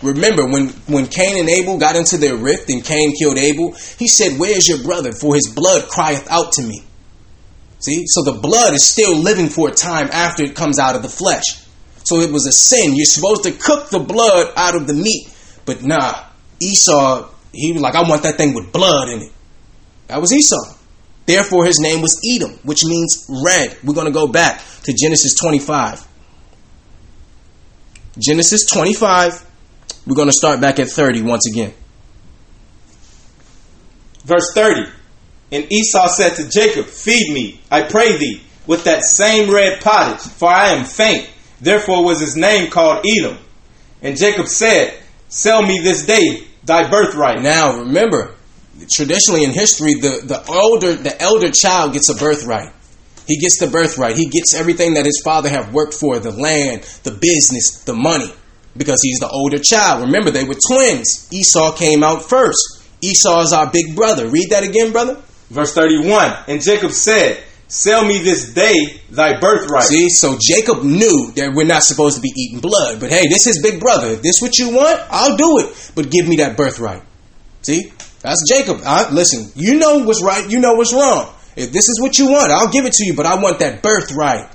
Remember 0.02 0.46
when 0.46 0.68
when 0.86 1.06
Cain 1.06 1.38
and 1.38 1.48
Abel 1.48 1.78
got 1.78 1.96
into 1.96 2.18
their 2.18 2.36
rift 2.36 2.70
and 2.70 2.84
Cain 2.84 3.14
killed 3.16 3.38
Abel, 3.38 3.74
he 3.98 4.06
said, 4.06 4.38
"Where's 4.38 4.68
your 4.68 4.82
brother? 4.82 5.12
For 5.12 5.34
his 5.34 5.48
blood 5.48 5.88
crieth 5.88 6.26
out 6.30 6.52
to 6.52 6.62
me." 6.62 6.84
See, 7.80 8.04
so 8.06 8.22
the 8.22 8.32
blood 8.32 8.74
is 8.74 8.84
still 8.84 9.16
living 9.16 9.48
for 9.48 9.68
a 9.68 9.72
time 9.72 10.08
after 10.12 10.42
it 10.42 10.54
comes 10.54 10.78
out 10.78 10.96
of 10.96 11.02
the 11.02 11.08
flesh. 11.08 11.44
So 12.04 12.20
it 12.20 12.32
was 12.32 12.46
a 12.46 12.52
sin. 12.52 12.96
You're 12.96 13.06
supposed 13.06 13.42
to 13.44 13.52
cook 13.52 13.90
the 13.90 13.98
blood 13.98 14.52
out 14.56 14.74
of 14.74 14.86
the 14.86 14.94
meat, 14.94 15.28
but 15.64 15.82
nah, 15.82 16.24
Esau, 16.60 17.28
he 17.52 17.72
was 17.72 17.82
like, 17.82 17.94
"I 17.94 18.02
want 18.08 18.22
that 18.22 18.36
thing 18.36 18.54
with 18.54 18.72
blood 18.72 19.08
in 19.08 19.22
it." 19.22 19.32
That 20.08 20.20
was 20.20 20.32
Esau. 20.32 20.76
Therefore, 21.26 21.66
his 21.66 21.78
name 21.78 22.00
was 22.00 22.18
Edom, 22.26 22.58
which 22.62 22.84
means 22.84 23.26
red. 23.44 23.76
We're 23.84 23.94
going 23.94 24.06
to 24.06 24.12
go 24.12 24.28
back 24.28 24.62
to 24.84 24.94
Genesis 24.94 25.34
25. 25.34 26.06
Genesis 28.18 28.64
25. 28.64 29.44
We're 30.08 30.16
going 30.16 30.28
to 30.28 30.32
start 30.32 30.58
back 30.62 30.78
at 30.78 30.88
30 30.88 31.20
once 31.20 31.46
again. 31.46 31.74
Verse 34.24 34.50
30. 34.54 34.90
And 35.52 35.70
Esau 35.70 36.06
said 36.08 36.34
to 36.36 36.48
Jacob, 36.48 36.86
Feed 36.86 37.34
me, 37.34 37.60
I 37.70 37.82
pray 37.82 38.16
thee, 38.16 38.40
with 38.66 38.84
that 38.84 39.02
same 39.02 39.52
red 39.52 39.82
pottage, 39.82 40.20
for 40.20 40.48
I 40.48 40.68
am 40.68 40.86
faint. 40.86 41.28
Therefore 41.60 42.06
was 42.06 42.20
his 42.20 42.36
name 42.36 42.70
called 42.70 43.04
Edom. 43.06 43.36
And 44.00 44.16
Jacob 44.16 44.46
said, 44.46 44.98
Sell 45.28 45.60
me 45.60 45.80
this 45.80 46.06
day 46.06 46.46
thy 46.64 46.88
birthright. 46.88 47.42
Now 47.42 47.80
remember, 47.80 48.34
traditionally 48.90 49.44
in 49.44 49.50
history, 49.50 49.92
the, 49.94 50.22
the 50.24 50.42
older 50.50 50.94
the 50.94 51.20
elder 51.20 51.50
child 51.50 51.92
gets 51.92 52.08
a 52.08 52.14
birthright. 52.14 52.72
He 53.26 53.38
gets 53.38 53.60
the 53.60 53.66
birthright. 53.66 54.16
He 54.16 54.30
gets 54.30 54.54
everything 54.54 54.94
that 54.94 55.04
his 55.04 55.20
father 55.22 55.50
have 55.50 55.74
worked 55.74 55.92
for, 55.92 56.18
the 56.18 56.30
land, 56.30 56.84
the 57.02 57.10
business, 57.10 57.82
the 57.84 57.92
money. 57.92 58.32
Because 58.76 59.00
he's 59.02 59.18
the 59.18 59.28
older 59.28 59.58
child. 59.58 60.02
Remember, 60.02 60.30
they 60.30 60.44
were 60.44 60.54
twins. 60.68 61.28
Esau 61.32 61.72
came 61.76 62.04
out 62.04 62.22
first. 62.22 62.84
Esau 63.02 63.40
is 63.42 63.52
our 63.52 63.70
big 63.70 63.96
brother. 63.96 64.28
Read 64.28 64.50
that 64.50 64.62
again, 64.62 64.92
brother. 64.92 65.20
Verse 65.50 65.72
31. 65.74 66.36
And 66.48 66.62
Jacob 66.62 66.92
said, 66.92 67.42
Sell 67.68 68.06
me 68.06 68.18
this 68.18 68.54
day 68.54 69.02
thy 69.10 69.38
birthright. 69.38 69.84
See, 69.84 70.08
so 70.08 70.38
Jacob 70.40 70.82
knew 70.84 71.32
that 71.36 71.52
we're 71.54 71.66
not 71.66 71.82
supposed 71.82 72.16
to 72.16 72.22
be 72.22 72.32
eating 72.34 72.60
blood. 72.60 72.98
But 72.98 73.10
hey, 73.10 73.28
this 73.28 73.46
is 73.46 73.60
big 73.62 73.78
brother. 73.78 74.08
If 74.08 74.22
this 74.22 74.40
what 74.40 74.56
you 74.56 74.74
want, 74.74 75.02
I'll 75.10 75.36
do 75.36 75.58
it. 75.58 75.92
But 75.94 76.10
give 76.10 76.26
me 76.26 76.36
that 76.36 76.56
birthright. 76.56 77.02
See? 77.62 77.92
That's 78.20 78.42
Jacob. 78.48 78.80
I, 78.84 79.10
listen, 79.10 79.52
you 79.54 79.78
know 79.78 80.04
what's 80.04 80.22
right, 80.22 80.48
you 80.50 80.60
know 80.60 80.74
what's 80.74 80.94
wrong. 80.94 81.34
If 81.56 81.72
this 81.72 81.88
is 81.88 82.00
what 82.00 82.18
you 82.18 82.30
want, 82.30 82.50
I'll 82.50 82.72
give 82.72 82.86
it 82.86 82.94
to 82.94 83.04
you, 83.04 83.14
but 83.14 83.26
I 83.26 83.40
want 83.40 83.58
that 83.58 83.82
birthright. 83.82 84.50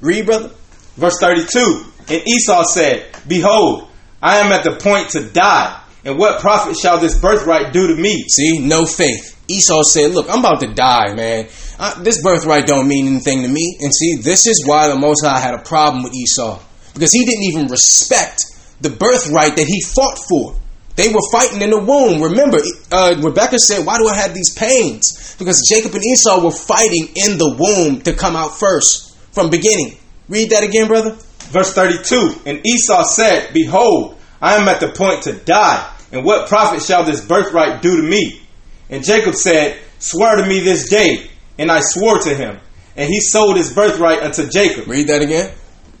Read, 0.00 0.26
brother. 0.26 0.50
Verse 0.96 1.18
32 1.20 1.84
And 2.08 2.22
Esau 2.26 2.62
said, 2.64 3.06
Behold, 3.26 3.88
I 4.22 4.38
am 4.38 4.52
at 4.52 4.64
the 4.64 4.76
point 4.76 5.10
to 5.10 5.28
die, 5.28 5.82
and 6.04 6.18
what 6.18 6.40
profit 6.40 6.76
shall 6.76 6.98
this 6.98 7.18
birthright 7.18 7.72
do 7.72 7.88
to 7.88 8.00
me? 8.00 8.24
See, 8.28 8.58
no 8.58 8.86
faith. 8.86 9.36
Esau 9.48 9.82
said, 9.82 10.12
Look, 10.12 10.26
I'm 10.30 10.40
about 10.40 10.60
to 10.60 10.72
die, 10.72 11.14
man. 11.14 11.48
Uh, 11.78 12.02
this 12.02 12.22
birthright 12.22 12.66
don't 12.66 12.88
mean 12.88 13.06
anything 13.06 13.42
to 13.42 13.48
me. 13.48 13.76
And 13.80 13.94
see, 13.94 14.16
this 14.22 14.46
is 14.46 14.64
why 14.66 14.88
the 14.88 14.96
Most 14.96 15.24
High 15.24 15.40
had 15.40 15.54
a 15.54 15.62
problem 15.62 16.04
with 16.04 16.14
Esau. 16.14 16.60
Because 16.94 17.12
he 17.12 17.24
didn't 17.24 17.44
even 17.44 17.66
respect 17.66 18.40
the 18.80 18.90
birthright 18.90 19.56
that 19.56 19.66
he 19.66 19.82
fought 19.82 20.18
for. 20.28 20.54
They 20.96 21.12
were 21.12 21.20
fighting 21.30 21.60
in 21.60 21.70
the 21.70 21.78
womb. 21.78 22.22
Remember, 22.22 22.58
uh, 22.90 23.14
Rebecca 23.20 23.58
said, 23.58 23.84
Why 23.84 23.98
do 23.98 24.08
I 24.08 24.16
have 24.16 24.34
these 24.34 24.54
pains? 24.54 25.36
Because 25.38 25.68
Jacob 25.68 25.94
and 25.94 26.04
Esau 26.04 26.42
were 26.42 26.50
fighting 26.50 27.08
in 27.14 27.36
the 27.36 27.54
womb 27.58 28.00
to 28.02 28.14
come 28.14 28.34
out 28.34 28.56
first 28.58 29.14
from 29.32 29.50
beginning. 29.50 29.98
Read 30.28 30.50
that 30.50 30.64
again, 30.64 30.88
brother. 30.88 31.18
Verse 31.50 31.72
32 31.72 32.42
And 32.46 32.66
Esau 32.66 33.02
said, 33.04 33.52
Behold, 33.52 34.18
I 34.40 34.56
am 34.56 34.68
at 34.68 34.80
the 34.80 34.88
point 34.88 35.22
to 35.24 35.32
die, 35.32 35.92
and 36.12 36.24
what 36.24 36.48
profit 36.48 36.82
shall 36.82 37.04
this 37.04 37.24
birthright 37.24 37.82
do 37.82 38.00
to 38.00 38.02
me? 38.02 38.42
And 38.90 39.04
Jacob 39.04 39.34
said, 39.34 39.80
Swear 39.98 40.36
to 40.36 40.46
me 40.46 40.60
this 40.60 40.88
day. 40.88 41.30
And 41.58 41.72
I 41.72 41.80
swore 41.80 42.18
to 42.18 42.34
him. 42.34 42.58
And 42.96 43.08
he 43.08 43.20
sold 43.20 43.56
his 43.56 43.72
birthright 43.72 44.22
unto 44.22 44.48
Jacob. 44.48 44.86
Read 44.86 45.08
that 45.08 45.22
again. 45.22 45.52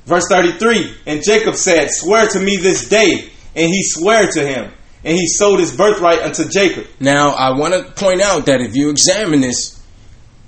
Verse 0.04 0.26
33 0.28 0.94
And 1.06 1.24
Jacob 1.24 1.54
said, 1.54 1.88
Swear 1.90 2.28
to 2.28 2.38
me 2.38 2.56
this 2.56 2.88
day. 2.88 3.30
And 3.54 3.72
he 3.72 3.82
swore 3.82 4.26
to 4.26 4.46
him 4.46 4.70
and 5.06 5.16
he 5.16 5.26
sold 5.28 5.60
his 5.60 5.74
birthright 5.74 6.20
unto 6.20 6.48
Jacob. 6.48 6.84
Now, 6.98 7.30
I 7.30 7.56
want 7.56 7.74
to 7.74 7.92
point 7.92 8.20
out 8.20 8.46
that 8.46 8.60
if 8.60 8.74
you 8.74 8.90
examine 8.90 9.40
this, 9.40 9.80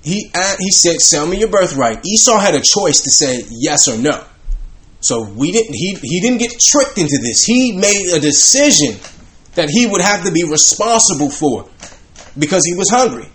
he 0.03 0.29
uh, 0.35 0.55
he 0.59 0.69
said, 0.71 0.99
"Sell 0.99 1.25
me 1.25 1.39
your 1.39 1.49
birthright." 1.49 2.05
Esau 2.05 2.37
had 2.37 2.55
a 2.55 2.61
choice 2.61 3.01
to 3.01 3.09
say 3.09 3.45
yes 3.49 3.87
or 3.87 3.97
no. 3.97 4.23
So 5.01 5.23
we 5.23 5.51
didn't. 5.51 5.73
He 5.73 5.95
he 6.01 6.21
didn't 6.21 6.39
get 6.39 6.59
tricked 6.59 6.97
into 6.97 7.17
this. 7.21 7.43
He 7.43 7.71
made 7.71 8.13
a 8.13 8.19
decision 8.19 8.99
that 9.55 9.69
he 9.69 9.87
would 9.87 10.01
have 10.01 10.25
to 10.25 10.31
be 10.31 10.43
responsible 10.43 11.29
for 11.29 11.69
because 12.37 12.63
he 12.65 12.75
was 12.75 12.89
hungry. 12.89 13.27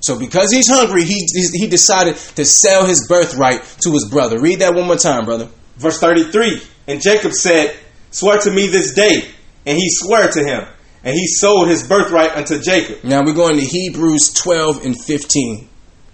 So 0.00 0.18
because 0.18 0.52
he's 0.52 0.68
hungry, 0.68 1.04
he 1.04 1.26
he 1.54 1.66
decided 1.66 2.16
to 2.36 2.44
sell 2.44 2.86
his 2.86 3.06
birthright 3.08 3.62
to 3.82 3.92
his 3.92 4.08
brother. 4.10 4.38
Read 4.38 4.60
that 4.60 4.74
one 4.74 4.86
more 4.86 4.96
time, 4.96 5.24
brother. 5.24 5.48
Verse 5.76 5.98
thirty-three. 5.98 6.62
And 6.86 7.00
Jacob 7.00 7.32
said, 7.32 7.74
"Swear 8.10 8.38
to 8.38 8.50
me 8.50 8.66
this 8.68 8.94
day." 8.94 9.34
and 9.68 9.76
he 9.76 9.88
swore 9.90 10.26
to 10.26 10.44
him, 10.44 10.66
and 11.04 11.14
he 11.14 11.26
sold 11.26 11.68
his 11.68 11.86
birthright 11.86 12.34
unto 12.34 12.58
Jacob. 12.58 13.04
Now 13.04 13.22
we're 13.22 13.34
going 13.34 13.56
to 13.56 13.64
Hebrews 13.64 14.32
12 14.32 14.82
and 14.84 14.96
15. 14.98 15.68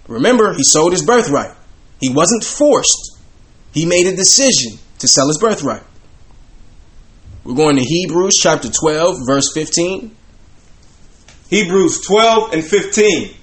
Remember, 0.09 0.53
he 0.53 0.63
sold 0.63 0.91
his 0.91 1.05
birthright. 1.05 1.55
He 2.01 2.09
wasn't 2.09 2.43
forced. 2.43 3.17
He 3.73 3.85
made 3.85 4.07
a 4.07 4.15
decision 4.15 4.77
to 4.99 5.07
sell 5.07 5.27
his 5.27 5.37
birthright. 5.37 5.83
We're 7.43 7.55
going 7.55 7.75
to 7.75 7.83
Hebrews 7.83 8.33
chapter 8.41 8.69
12, 8.69 9.17
verse 9.27 9.51
15. 9.53 10.15
Hebrews 11.49 12.01
12 12.01 12.53
and 12.53 12.63
15. 12.63 13.35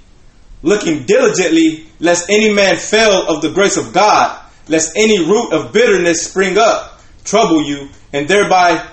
Looking 0.63 1.07
diligently, 1.07 1.87
lest 2.01 2.29
any 2.29 2.53
man 2.53 2.77
fail 2.77 3.27
of 3.29 3.43
the 3.43 3.51
grace 3.51 3.77
of 3.77 3.93
God, 3.93 4.45
lest 4.69 4.97
any 4.97 5.25
root 5.25 5.53
of 5.53 5.73
bitterness 5.73 6.25
spring 6.25 6.59
up, 6.59 7.01
trouble 7.25 7.63
you, 7.63 7.89
and 8.13 8.27
thereby 8.27 8.85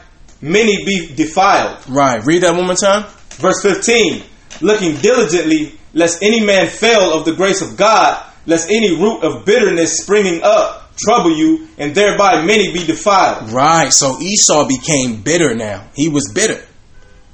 many 0.41 0.85
be 0.85 1.13
defiled. 1.15 1.87
Right. 1.89 2.23
Read 2.23 2.43
that 2.43 2.55
one 2.55 2.65
more 2.65 2.75
time. 2.75 3.05
Verse 3.31 3.61
15. 3.63 4.23
Looking 4.61 4.95
diligently, 4.97 5.73
lest 5.93 6.21
any 6.21 6.43
man 6.45 6.67
fail 6.67 7.13
of 7.13 7.25
the 7.25 7.33
grace 7.33 7.61
of 7.61 7.77
God, 7.77 8.23
lest 8.45 8.69
any 8.69 8.95
root 8.95 9.23
of 9.23 9.45
bitterness 9.45 9.97
springing 9.97 10.41
up 10.43 10.88
trouble 10.99 11.35
you, 11.35 11.67
and 11.77 11.95
thereby 11.95 12.43
many 12.43 12.73
be 12.73 12.85
defiled. 12.85 13.51
Right. 13.51 13.91
So 13.91 14.19
Esau 14.19 14.67
became 14.67 15.21
bitter 15.21 15.55
now. 15.55 15.87
He 15.95 16.09
was 16.09 16.31
bitter. 16.33 16.63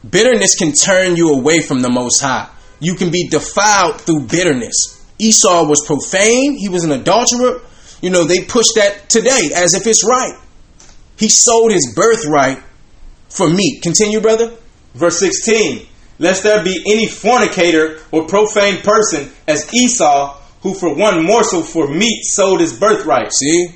Bitterness 0.10 0.56
can 0.56 0.71
turn 0.71 1.15
you 1.15 1.34
away 1.34 1.62
from 1.62 1.82
the 1.82 1.89
Most 1.89 2.21
High. 2.21 2.49
You 2.80 2.95
can 2.95 3.12
be 3.12 3.28
defiled 3.28 4.01
through 4.01 4.28
bitterness. 4.28 5.04
Esau 5.17 5.65
was 5.67 5.84
profane. 5.86 6.58
He 6.58 6.69
was 6.69 6.84
an 6.84 6.91
adulterer. 6.91 7.62
You 8.01 8.10
know, 8.10 8.23
they 8.23 8.43
push 8.43 8.67
that 8.75 9.10
today 9.10 9.49
as 9.56 9.73
if 9.73 9.88
it's 9.88 10.06
right. 10.06 10.38
He 11.17 11.30
sold 11.30 11.71
his 11.71 11.93
birthright 11.95 12.62
for 13.30 13.49
meat. 13.49 13.82
Continue, 13.82 14.19
brother. 14.19 14.54
Verse 14.93 15.19
16. 15.19 15.88
Lest 16.19 16.43
there 16.43 16.63
be 16.63 16.84
any 16.86 17.08
fornicator 17.08 17.99
or 18.12 18.28
profane 18.28 18.82
person 18.82 19.32
as 19.47 19.73
Esau, 19.73 20.39
who 20.65 20.73
for 20.73 20.95
one 20.95 21.23
morsel 21.23 21.62
for 21.62 21.88
meat 21.88 22.25
sold 22.25 22.60
his 22.60 22.73
birthright. 22.73 23.32
See? 23.32 23.67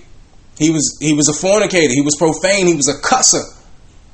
He 0.58 0.72
was 0.72 0.98
he 1.00 1.14
was 1.14 1.30
a 1.30 1.34
fornicator, 1.34 1.94
he 1.94 2.02
was 2.02 2.16
profane, 2.18 2.66
he 2.66 2.74
was 2.74 2.90
a 2.90 3.00
cusser. 3.00 3.44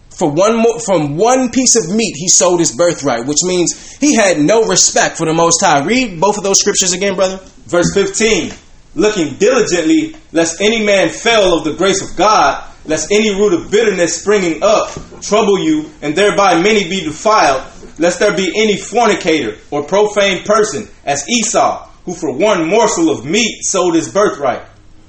For 0.09 0.29
one 0.29 0.57
more, 0.57 0.79
from 0.81 1.15
one 1.15 1.51
piece 1.51 1.77
of 1.77 1.95
meat, 1.95 2.15
he 2.17 2.27
sold 2.27 2.59
his 2.59 2.75
birthright, 2.75 3.27
which 3.27 3.43
means 3.43 3.97
he 3.99 4.15
had 4.15 4.39
no 4.39 4.63
respect 4.65 5.17
for 5.17 5.25
the 5.25 5.33
Most 5.33 5.61
High. 5.61 5.85
Read 5.85 6.19
both 6.19 6.37
of 6.37 6.43
those 6.43 6.59
scriptures 6.59 6.91
again, 6.91 7.15
brother. 7.15 7.37
Verse 7.65 7.93
15 7.93 8.51
Looking 8.95 9.35
diligently, 9.35 10.17
lest 10.33 10.59
any 10.59 10.85
man 10.85 11.09
fail 11.09 11.57
of 11.57 11.63
the 11.63 11.75
grace 11.75 12.01
of 12.01 12.17
God, 12.17 12.61
lest 12.83 13.09
any 13.09 13.29
root 13.29 13.53
of 13.53 13.71
bitterness 13.71 14.19
springing 14.19 14.61
up 14.61 14.91
trouble 15.21 15.59
you, 15.59 15.89
and 16.01 16.13
thereby 16.13 16.61
many 16.61 16.89
be 16.89 17.05
defiled, 17.05 17.63
lest 17.99 18.19
there 18.19 18.35
be 18.35 18.51
any 18.55 18.77
fornicator 18.77 19.57
or 19.71 19.83
profane 19.83 20.43
person 20.43 20.89
as 21.05 21.27
Esau, 21.29 21.89
who 22.05 22.13
for 22.13 22.31
one 22.31 22.67
morsel 22.69 23.09
of 23.09 23.25
meat 23.25 23.63
sold 23.63 23.95
his 23.95 24.11
birthright. 24.11 24.63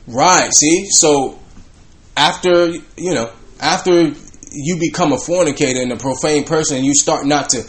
Right, 0.07 0.51
see? 0.53 0.87
So 0.91 1.39
after, 2.17 2.69
you 2.97 3.15
know, 3.15 3.31
after 3.61 4.13
you 4.53 4.79
become 4.81 5.13
a 5.13 5.19
fornicator 5.19 5.83
and 5.83 5.93
a 5.93 5.97
profane 5.97 6.45
person 6.45 6.79
and 6.79 6.87
you 6.87 6.95
start 6.95 7.27
not 7.27 7.51
to 7.51 7.63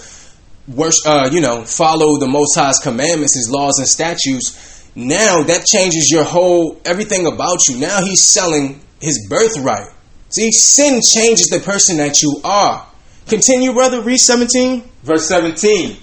worship, 0.67 1.05
uh, 1.05 1.29
you 1.31 1.41
know, 1.41 1.65
follow 1.65 2.19
the 2.19 2.27
Most 2.27 2.55
High's 2.55 2.79
commandments, 2.79 3.35
His 3.35 3.49
laws 3.49 3.79
and 3.79 3.87
statutes, 3.87 4.77
now 4.97 5.43
that 5.43 5.65
changes 5.65 6.09
your 6.09 6.23
whole, 6.23 6.81
everything 6.83 7.27
about 7.27 7.67
you. 7.67 7.77
Now 7.77 8.03
he's 8.03 8.25
selling 8.25 8.81
his 8.99 9.27
birthright. 9.29 9.89
See, 10.29 10.51
sin 10.51 11.01
changes 11.01 11.47
the 11.47 11.59
person 11.59 11.97
that 11.97 12.23
you 12.23 12.41
are. 12.43 12.85
Continue, 13.27 13.73
brother. 13.73 14.01
Read 14.01 14.17
17. 14.17 14.83
Verse 15.03 15.27
17. 15.27 15.97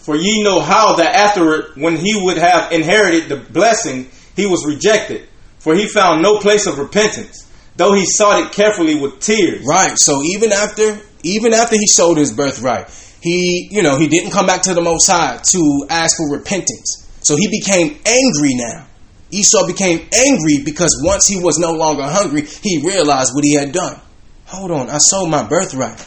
For 0.00 0.16
ye 0.16 0.42
know 0.42 0.60
how 0.60 0.96
that 0.96 1.14
afterward, 1.14 1.72
when 1.76 1.96
he 1.96 2.20
would 2.22 2.38
have 2.38 2.72
inherited 2.72 3.28
the 3.28 3.36
blessing, 3.36 4.08
he 4.34 4.46
was 4.46 4.66
rejected. 4.66 5.28
For 5.58 5.74
he 5.74 5.86
found 5.86 6.22
no 6.22 6.38
place 6.38 6.66
of 6.66 6.78
repentance, 6.78 7.46
though 7.76 7.92
he 7.92 8.06
sought 8.06 8.42
it 8.42 8.52
carefully 8.52 8.94
with 8.94 9.20
tears. 9.20 9.64
Right. 9.66 9.92
So 9.96 10.22
even 10.22 10.52
after 10.52 11.00
even 11.22 11.52
after 11.52 11.76
he 11.76 11.86
sold 11.86 12.16
his 12.16 12.32
birthright, 12.32 12.88
he, 13.22 13.68
you 13.70 13.82
know, 13.82 13.98
he 13.98 14.08
didn't 14.08 14.30
come 14.30 14.46
back 14.46 14.62
to 14.62 14.74
the 14.74 14.80
Most 14.80 15.06
High 15.06 15.38
to 15.52 15.86
ask 15.90 16.16
for 16.16 16.30
repentance. 16.30 17.06
So 17.20 17.36
he 17.36 17.48
became 17.48 17.98
angry 18.06 18.54
now. 18.54 18.86
Esau 19.30 19.66
became 19.66 20.08
angry 20.12 20.64
because 20.64 21.00
once 21.04 21.26
he 21.26 21.38
was 21.40 21.58
no 21.58 21.72
longer 21.72 22.04
hungry, 22.04 22.42
he 22.42 22.82
realized 22.84 23.34
what 23.34 23.44
he 23.44 23.54
had 23.54 23.72
done. 23.72 24.00
Hold 24.46 24.70
on, 24.70 24.90
I 24.90 24.98
sold 24.98 25.30
my 25.30 25.46
birthright. 25.46 26.04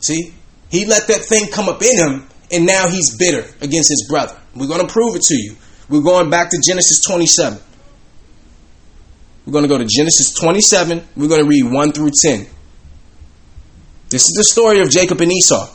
See? 0.00 0.32
He 0.68 0.84
let 0.84 1.06
that 1.06 1.20
thing 1.20 1.48
come 1.48 1.68
up 1.68 1.80
in 1.82 1.96
him, 1.96 2.26
and 2.50 2.66
now 2.66 2.88
he's 2.88 3.16
bitter 3.16 3.48
against 3.60 3.90
his 3.90 4.06
brother. 4.08 4.36
We're 4.54 4.68
going 4.68 4.86
to 4.86 4.92
prove 4.92 5.16
it 5.16 5.22
to 5.22 5.34
you. 5.34 5.56
We're 5.88 6.02
going 6.02 6.30
back 6.30 6.50
to 6.50 6.58
Genesis 6.64 7.02
27. 7.04 7.58
We're 9.44 9.52
going 9.52 9.62
to 9.62 9.68
go 9.68 9.78
to 9.78 9.86
Genesis 9.88 10.32
27. 10.34 11.06
We're 11.16 11.28
going 11.28 11.42
to 11.42 11.48
read 11.48 11.64
1 11.64 11.92
through 11.92 12.10
10. 12.20 12.46
This 14.08 14.22
is 14.22 14.34
the 14.36 14.44
story 14.44 14.80
of 14.80 14.90
Jacob 14.90 15.20
and 15.20 15.32
Esau. 15.32 15.68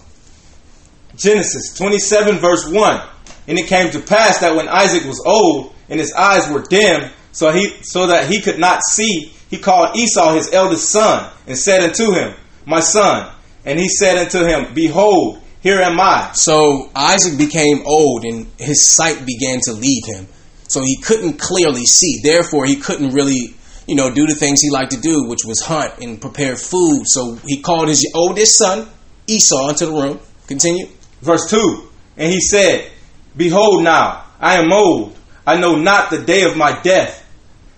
Genesis 1.15 1.73
27, 1.77 2.39
verse 2.39 2.67
1. 2.67 3.07
And 3.47 3.59
it 3.59 3.67
came 3.67 3.91
to 3.91 3.99
pass 3.99 4.39
that 4.39 4.55
when 4.55 4.67
Isaac 4.67 5.05
was 5.05 5.21
old 5.25 5.73
and 5.89 5.99
his 5.99 6.13
eyes 6.13 6.49
were 6.49 6.61
dim, 6.61 7.09
so 7.31 7.51
he 7.51 7.67
so 7.81 8.07
that 8.07 8.29
he 8.29 8.41
could 8.41 8.59
not 8.59 8.81
see, 8.83 9.33
he 9.49 9.57
called 9.57 9.95
Esau 9.95 10.33
his 10.33 10.53
eldest 10.53 10.89
son, 10.89 11.31
and 11.47 11.57
said 11.57 11.81
unto 11.81 12.13
him, 12.13 12.33
My 12.65 12.79
son. 12.79 13.31
And 13.63 13.77
he 13.77 13.89
said 13.89 14.17
unto 14.17 14.43
him, 14.43 14.73
Behold, 14.73 15.41
here 15.61 15.79
am 15.79 15.99
I. 15.99 16.31
So 16.33 16.89
Isaac 16.95 17.37
became 17.37 17.83
old 17.85 18.25
and 18.25 18.47
his 18.57 18.93
sight 18.95 19.25
began 19.25 19.59
to 19.65 19.73
leave 19.73 20.03
him. 20.05 20.27
So 20.67 20.81
he 20.81 20.97
couldn't 21.01 21.39
clearly 21.39 21.85
see. 21.85 22.19
Therefore, 22.23 22.65
he 22.65 22.77
couldn't 22.77 23.11
really, 23.11 23.53
you 23.87 23.95
know, 23.95 24.13
do 24.13 24.25
the 24.25 24.35
things 24.35 24.61
he 24.61 24.69
liked 24.69 24.91
to 24.91 24.99
do, 24.99 25.27
which 25.27 25.45
was 25.45 25.61
hunt 25.61 25.99
and 25.99 26.19
prepare 26.19 26.55
food. 26.55 27.03
So 27.05 27.35
he 27.45 27.61
called 27.61 27.89
his 27.89 28.09
oldest 28.15 28.57
son, 28.57 28.87
Esau, 29.27 29.69
into 29.69 29.85
the 29.85 29.91
room. 29.91 30.19
Continue. 30.47 30.87
Verse 31.21 31.49
2 31.49 31.89
And 32.17 32.31
he 32.31 32.39
said, 32.39 32.89
Behold, 33.37 33.83
now 33.83 34.25
I 34.39 34.55
am 34.55 34.71
old, 34.71 35.15
I 35.45 35.59
know 35.59 35.75
not 35.75 36.09
the 36.09 36.23
day 36.23 36.43
of 36.43 36.57
my 36.57 36.81
death. 36.81 37.17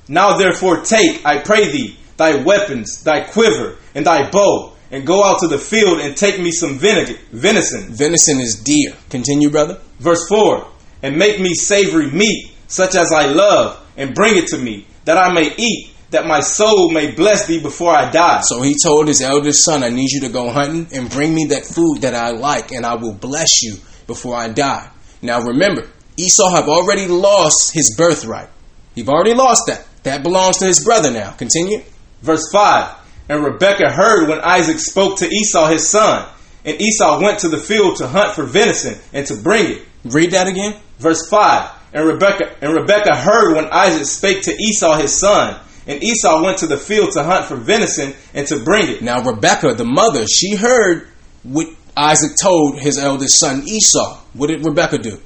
Now 0.07 0.37
therefore 0.37 0.81
take, 0.81 1.25
I 1.25 1.39
pray 1.39 1.71
thee, 1.71 1.97
thy 2.17 2.43
weapons, 2.43 3.03
thy 3.03 3.21
quiver, 3.21 3.77
and 3.95 4.05
thy 4.05 4.29
bow, 4.29 4.72
and 4.93 5.07
go 5.07 5.23
out 5.23 5.39
to 5.39 5.47
the 5.47 5.57
field 5.57 5.99
and 5.99 6.15
take 6.15 6.39
me 6.39 6.51
some 6.51 6.77
vinegar, 6.77 7.19
venison. 7.31 7.91
Venison 7.91 8.39
is 8.39 8.61
deer. 8.61 8.93
Continue, 9.09 9.49
brother. 9.49 9.81
Verse 9.97 10.23
4 10.29 10.67
And 11.01 11.17
make 11.17 11.41
me 11.41 11.55
savory 11.55 12.11
meat, 12.11 12.51
such 12.67 12.93
as 12.95 13.11
I 13.11 13.25
love, 13.25 13.83
and 13.97 14.13
bring 14.13 14.37
it 14.37 14.47
to 14.49 14.57
me, 14.59 14.85
that 15.05 15.17
I 15.17 15.33
may 15.33 15.51
eat, 15.57 15.89
that 16.11 16.27
my 16.27 16.41
soul 16.41 16.91
may 16.91 17.09
bless 17.09 17.47
thee 17.47 17.59
before 17.59 17.91
I 17.91 18.11
die. 18.11 18.41
So 18.43 18.61
he 18.61 18.75
told 18.83 19.07
his 19.07 19.19
eldest 19.19 19.65
son, 19.65 19.83
I 19.83 19.89
need 19.89 20.11
you 20.11 20.21
to 20.21 20.29
go 20.29 20.51
hunting 20.51 20.87
and 20.95 21.09
bring 21.09 21.33
me 21.33 21.45
that 21.45 21.65
food 21.65 22.01
that 22.01 22.13
I 22.13 22.29
like, 22.29 22.71
and 22.71 22.85
I 22.85 22.93
will 22.93 23.13
bless 23.13 23.63
you 23.63 23.77
before 24.05 24.35
I 24.35 24.49
die. 24.49 24.91
Now 25.23 25.41
remember, 25.41 25.89
Esau 26.17 26.51
have 26.51 26.69
already 26.69 27.07
lost 27.07 27.73
his 27.73 27.95
birthright. 27.97 28.49
He've 28.93 29.09
already 29.09 29.33
lost 29.33 29.63
that. 29.65 29.87
That 30.03 30.21
belongs 30.21 30.59
to 30.59 30.67
his 30.67 30.83
brother 30.83 31.09
now. 31.09 31.31
Continue. 31.31 31.81
Verse 32.21 32.47
5 32.53 33.02
And 33.29 33.43
Rebekah 33.43 33.91
heard 33.91 34.27
when 34.27 34.41
Isaac 34.41 34.79
spoke 34.79 35.19
to 35.19 35.27
Esau 35.27 35.67
his 35.69 35.89
son. 35.89 36.27
And 36.65 36.81
Esau 36.81 37.21
went 37.21 37.39
to 37.39 37.49
the 37.49 37.57
field 37.57 37.97
to 37.97 38.07
hunt 38.07 38.35
for 38.35 38.43
venison 38.43 38.97
and 39.11 39.25
to 39.27 39.35
bring 39.35 39.71
it. 39.71 39.81
Read 40.05 40.31
that 40.31 40.47
again. 40.47 40.75
Verse 40.99 41.27
5 41.29 41.69
And 41.93 42.07
Rebekah 42.07 42.55
and 42.61 42.73
Rebekah 42.73 43.15
heard 43.15 43.55
when 43.55 43.65
Isaac 43.65 44.05
spake 44.05 44.43
to 44.43 44.51
Esau 44.51 44.97
his 44.97 45.19
son. 45.19 45.59
And 45.85 46.01
Esau 46.01 46.41
went 46.41 46.59
to 46.59 46.67
the 46.67 46.77
field 46.77 47.11
to 47.13 47.23
hunt 47.23 47.45
for 47.45 47.57
venison 47.57 48.13
and 48.33 48.47
to 48.47 48.63
bring 48.63 48.89
it. 48.89 49.01
Now 49.01 49.21
Rebekah, 49.21 49.75
the 49.75 49.83
mother, 49.83 50.25
she 50.27 50.55
heard 50.55 51.09
what 51.43 51.67
Isaac 51.95 52.31
told 52.41 52.79
his 52.79 52.97
eldest 52.97 53.37
son 53.37 53.63
Esau. 53.67 54.19
What 54.33 54.47
did 54.47 54.65
Rebekah 54.65 54.99
do? 54.99 55.19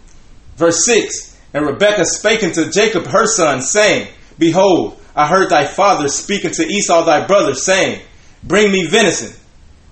Verse 0.55 0.85
6 0.85 1.37
And 1.53 1.65
Rebekah 1.65 2.05
spake 2.05 2.43
unto 2.43 2.71
Jacob 2.71 3.05
her 3.05 3.27
son, 3.27 3.61
saying, 3.61 4.07
Behold, 4.39 4.99
I 5.17 5.25
heard 5.25 5.49
thy 5.49 5.65
father 5.65 6.09
speaking 6.09 6.51
to 6.51 6.63
Esau 6.63 7.03
thy 7.03 7.25
brother, 7.25 7.55
saying, 7.55 8.01
Bring 8.43 8.71
me 8.71 8.85
venison, 8.85 9.33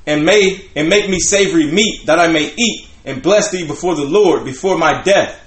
and 0.06 0.24
may 0.24 0.70
and 0.76 0.88
make 0.88 1.10
me 1.10 1.18
savory 1.20 1.66
meat, 1.66 2.06
that 2.06 2.20
I 2.20 2.28
may 2.28 2.54
eat, 2.56 2.88
and 3.06 3.24
bless 3.24 3.50
thee 3.50 3.66
before 3.66 3.96
the 3.96 4.06
Lord, 4.06 4.46
before 4.46 4.78
my 4.78 5.02
death. 5.02 5.42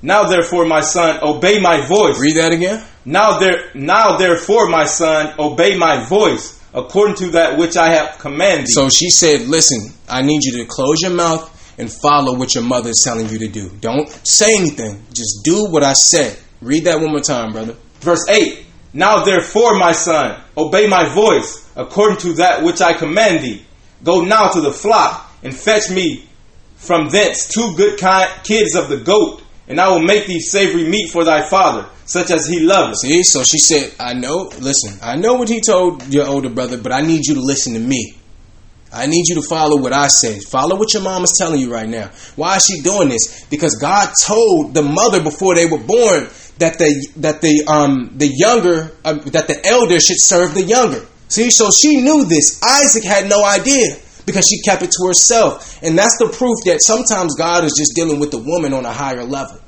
Now 0.00 0.24
therefore, 0.24 0.64
my 0.64 0.80
son, 0.80 1.20
obey 1.22 1.60
my 1.60 1.86
voice. 1.86 2.18
Read 2.18 2.38
that 2.38 2.52
again. 2.52 2.82
Now 3.04 3.38
there 3.38 3.70
now 3.74 4.16
therefore, 4.16 4.70
my 4.70 4.86
son, 4.86 5.34
obey 5.38 5.76
my 5.76 6.06
voice, 6.06 6.58
according 6.72 7.16
to 7.16 7.26
that 7.32 7.58
which 7.58 7.76
I 7.76 7.92
have 7.92 8.18
commanded. 8.18 8.68
So 8.70 8.88
she 8.88 9.10
said, 9.10 9.42
Listen, 9.42 9.92
I 10.08 10.22
need 10.22 10.44
you 10.44 10.52
to 10.52 10.64
close 10.64 11.02
your 11.02 11.12
mouth 11.12 11.50
and 11.76 11.92
follow 11.92 12.38
what 12.38 12.54
your 12.54 12.64
mother 12.64 12.88
is 12.88 13.02
telling 13.04 13.28
you 13.28 13.38
to 13.40 13.48
do. 13.48 13.68
Don't 13.80 14.08
say 14.26 14.56
anything. 14.56 15.04
Just 15.12 15.40
do 15.44 15.66
what 15.66 15.82
I 15.82 15.92
said. 15.92 16.38
Read 16.62 16.84
that 16.84 17.00
one 17.00 17.10
more 17.10 17.20
time, 17.20 17.52
brother. 17.52 17.76
Verse 18.00 18.26
8 18.30 18.63
Now 18.94 19.24
therefore, 19.24 19.76
my 19.76 19.90
son, 19.92 20.40
obey 20.56 20.86
my 20.86 21.12
voice, 21.12 21.68
according 21.74 22.18
to 22.18 22.32
that 22.34 22.62
which 22.62 22.80
I 22.80 22.92
command 22.94 23.44
thee. 23.44 23.66
Go 24.04 24.24
now 24.24 24.48
to 24.48 24.60
the 24.60 24.72
flock, 24.72 25.30
and 25.42 25.54
fetch 25.54 25.90
me 25.90 26.28
from 26.76 27.08
thence 27.10 27.48
two 27.48 27.74
good 27.76 27.98
ki- 27.98 28.32
kids 28.44 28.76
of 28.76 28.88
the 28.88 28.98
goat, 28.98 29.42
and 29.66 29.80
I 29.80 29.88
will 29.88 30.02
make 30.02 30.26
thee 30.26 30.38
savory 30.40 30.84
meat 30.88 31.10
for 31.10 31.24
thy 31.24 31.42
father, 31.48 31.88
such 32.06 32.30
as 32.30 32.46
he 32.46 32.60
loveth. 32.60 32.98
See, 32.98 33.22
so 33.24 33.42
she 33.42 33.58
said, 33.58 33.94
I 33.98 34.14
know, 34.14 34.50
listen, 34.60 34.98
I 35.02 35.16
know 35.16 35.34
what 35.34 35.48
he 35.48 35.60
told 35.60 36.06
your 36.12 36.26
older 36.26 36.50
brother, 36.50 36.78
but 36.78 36.92
I 36.92 37.00
need 37.00 37.26
you 37.26 37.34
to 37.34 37.40
listen 37.40 37.74
to 37.74 37.80
me. 37.80 38.14
I 38.92 39.06
need 39.06 39.24
you 39.26 39.34
to 39.36 39.42
follow 39.42 39.76
what 39.80 39.92
I 39.92 40.06
say. 40.06 40.38
Follow 40.38 40.76
what 40.76 40.94
your 40.94 41.02
mom 41.02 41.24
is 41.24 41.34
telling 41.36 41.60
you 41.60 41.72
right 41.72 41.88
now. 41.88 42.10
Why 42.36 42.56
is 42.56 42.64
she 42.64 42.80
doing 42.80 43.08
this? 43.08 43.44
Because 43.50 43.74
God 43.74 44.12
told 44.24 44.72
the 44.72 44.82
mother 44.82 45.20
before 45.20 45.56
they 45.56 45.66
were 45.66 45.78
born 45.82 46.28
that 46.58 46.78
the 46.78 47.08
that 47.16 47.40
the 47.40 47.64
um 47.66 48.12
the 48.16 48.28
younger 48.28 48.92
uh, 49.04 49.14
that 49.32 49.48
the 49.48 49.60
elder 49.66 50.00
should 50.00 50.20
serve 50.20 50.54
the 50.54 50.62
younger. 50.62 51.04
See, 51.28 51.50
so 51.50 51.70
she 51.70 52.00
knew 52.00 52.24
this. 52.24 52.62
Isaac 52.62 53.04
had 53.04 53.28
no 53.28 53.44
idea 53.44 53.96
because 54.26 54.46
she 54.48 54.62
kept 54.62 54.82
it 54.82 54.90
to 54.90 55.06
herself, 55.06 55.82
and 55.82 55.98
that's 55.98 56.16
the 56.18 56.28
proof 56.28 56.56
that 56.64 56.82
sometimes 56.82 57.34
God 57.36 57.64
is 57.64 57.74
just 57.76 57.94
dealing 57.94 58.20
with 58.20 58.30
the 58.30 58.38
woman 58.38 58.72
on 58.72 58.84
a 58.84 58.92
higher 58.92 59.24
level. 59.24 59.60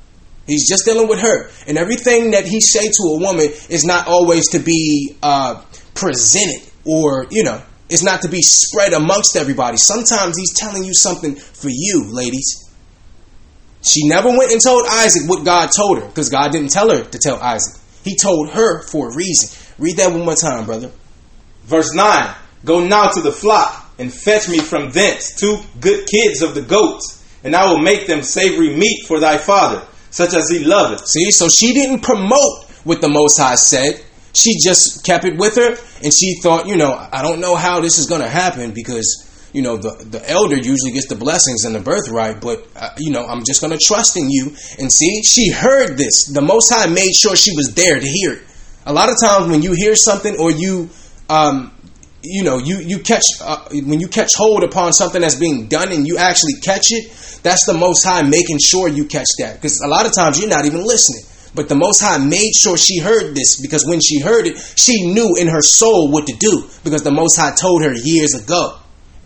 He's 0.45 0.67
just 0.67 0.85
dealing 0.85 1.09
with 1.09 1.19
her, 1.19 1.49
and 1.67 1.77
everything 1.77 2.31
that 2.31 2.45
he 2.45 2.61
say 2.61 2.87
to 2.87 3.03
a 3.15 3.19
woman 3.19 3.47
is 3.69 3.83
not 3.83 4.07
always 4.07 4.47
to 4.49 4.59
be 4.59 5.17
uh, 5.21 5.61
presented 5.93 6.61
or 6.85 7.27
you 7.29 7.43
know 7.43 7.61
it's 7.89 8.03
not 8.03 8.21
to 8.21 8.29
be 8.29 8.41
spread 8.41 8.93
amongst 8.93 9.35
everybody. 9.35 9.77
Sometimes 9.77 10.37
he's 10.37 10.53
telling 10.53 10.83
you 10.83 10.93
something 10.93 11.35
for 11.35 11.69
you, 11.69 12.05
ladies. 12.11 12.66
She 13.87 14.07
never 14.07 14.29
went 14.29 14.51
and 14.51 14.61
told 14.61 14.85
Isaac 14.89 15.29
what 15.29 15.45
God 15.45 15.69
told 15.75 15.99
her 15.99 16.07
because 16.07 16.29
God 16.29 16.51
didn't 16.51 16.71
tell 16.71 16.89
her 16.89 17.03
to 17.03 17.19
tell 17.19 17.39
Isaac. 17.39 17.81
He 18.03 18.15
told 18.15 18.51
her 18.51 18.83
for 18.83 19.09
a 19.09 19.15
reason. 19.15 19.49
Read 19.79 19.97
that 19.97 20.11
one 20.11 20.25
more 20.25 20.35
time, 20.35 20.65
brother. 20.65 20.91
Verse 21.63 21.93
9 21.93 22.35
Go 22.65 22.85
now 22.85 23.09
to 23.09 23.21
the 23.21 23.31
flock, 23.31 23.93
and 23.99 24.13
fetch 24.13 24.49
me 24.49 24.59
from 24.59 24.91
thence 24.91 25.35
two 25.35 25.59
good 25.79 26.07
kids 26.07 26.41
of 26.41 26.55
the 26.55 26.61
goats, 26.61 27.23
and 27.43 27.55
I 27.55 27.69
will 27.69 27.79
make 27.79 28.07
them 28.07 28.23
savory 28.23 28.75
meat 28.75 29.05
for 29.07 29.19
thy 29.19 29.37
father, 29.37 29.85
such 30.09 30.33
as 30.33 30.49
he 30.49 30.63
loveth. 30.63 31.07
See, 31.07 31.31
so 31.31 31.49
she 31.49 31.73
didn't 31.73 32.01
promote 32.01 32.65
what 32.83 33.01
the 33.01 33.09
Most 33.09 33.39
High 33.39 33.55
said. 33.55 34.03
She 34.33 34.57
just 34.63 35.03
kept 35.03 35.25
it 35.25 35.37
with 35.37 35.55
her, 35.55 35.75
and 36.03 36.13
she 36.13 36.39
thought, 36.41 36.67
you 36.67 36.77
know, 36.77 36.93
I 36.93 37.21
don't 37.21 37.39
know 37.39 37.55
how 37.55 37.79
this 37.79 37.97
is 37.97 38.07
going 38.07 38.21
to 38.21 38.29
happen 38.29 38.71
because 38.71 39.26
you 39.57 39.63
know 39.63 39.75
the 39.75 39.91
the 40.15 40.21
elder 40.29 40.55
usually 40.55 40.91
gets 40.91 41.07
the 41.07 41.15
blessings 41.15 41.65
and 41.65 41.73
the 41.73 41.79
birthright 41.79 42.39
but 42.39 42.67
uh, 42.75 42.89
you 42.97 43.11
know 43.11 43.25
i'm 43.25 43.43
just 43.43 43.59
going 43.59 43.73
to 43.73 43.81
trust 43.89 44.15
in 44.15 44.29
you 44.29 44.53
and 44.79 44.91
see 44.91 45.21
she 45.23 45.51
heard 45.51 45.97
this. 45.97 46.25
The 46.25 46.41
most 46.41 46.71
high 46.71 46.87
made 46.87 47.13
sure 47.13 47.35
she 47.35 47.55
was 47.55 47.73
there 47.73 47.99
to 47.99 48.07
hear 48.07 48.33
it. 48.33 48.41
A 48.85 48.93
lot 48.93 49.09
of 49.09 49.15
times 49.19 49.49
when 49.49 49.61
you 49.61 49.73
hear 49.73 49.95
something 49.95 50.35
or 50.39 50.51
you 50.51 50.89
um 51.29 51.73
you 52.23 52.43
know 52.43 52.57
you 52.57 52.77
you 52.79 52.99
catch 52.99 53.23
uh, 53.41 53.67
when 53.71 53.99
you 53.99 54.07
catch 54.07 54.31
hold 54.35 54.63
upon 54.63 54.93
something 54.93 55.21
that's 55.21 55.35
being 55.35 55.67
done 55.67 55.91
and 55.91 56.07
you 56.07 56.17
actually 56.17 56.53
catch 56.63 56.87
it 56.91 57.05
that's 57.43 57.65
the 57.65 57.73
most 57.73 58.03
high 58.03 58.23
making 58.23 58.59
sure 58.59 58.87
you 58.87 59.05
catch 59.05 59.27
that. 59.39 59.55
Because 59.55 59.79
a 59.81 59.87
lot 59.87 60.05
of 60.05 60.13
times 60.13 60.39
you're 60.39 60.49
not 60.49 60.65
even 60.65 60.83
listening. 60.83 61.23
But 61.55 61.69
the 61.69 61.75
most 61.75 62.01
high 62.01 62.17
made 62.17 62.51
sure 62.61 62.77
she 62.77 62.99
heard 62.99 63.35
this 63.35 63.59
because 63.61 63.85
when 63.85 63.99
she 64.01 64.19
heard 64.19 64.45
it 64.45 64.57
she 64.75 65.11
knew 65.11 65.35
in 65.39 65.47
her 65.47 65.61
soul 65.61 66.11
what 66.11 66.27
to 66.27 66.35
do 66.37 66.67
because 66.83 67.03
the 67.03 67.11
most 67.11 67.35
high 67.35 67.55
told 67.55 67.83
her 67.83 67.93
years 67.93 68.33
ago 68.35 68.77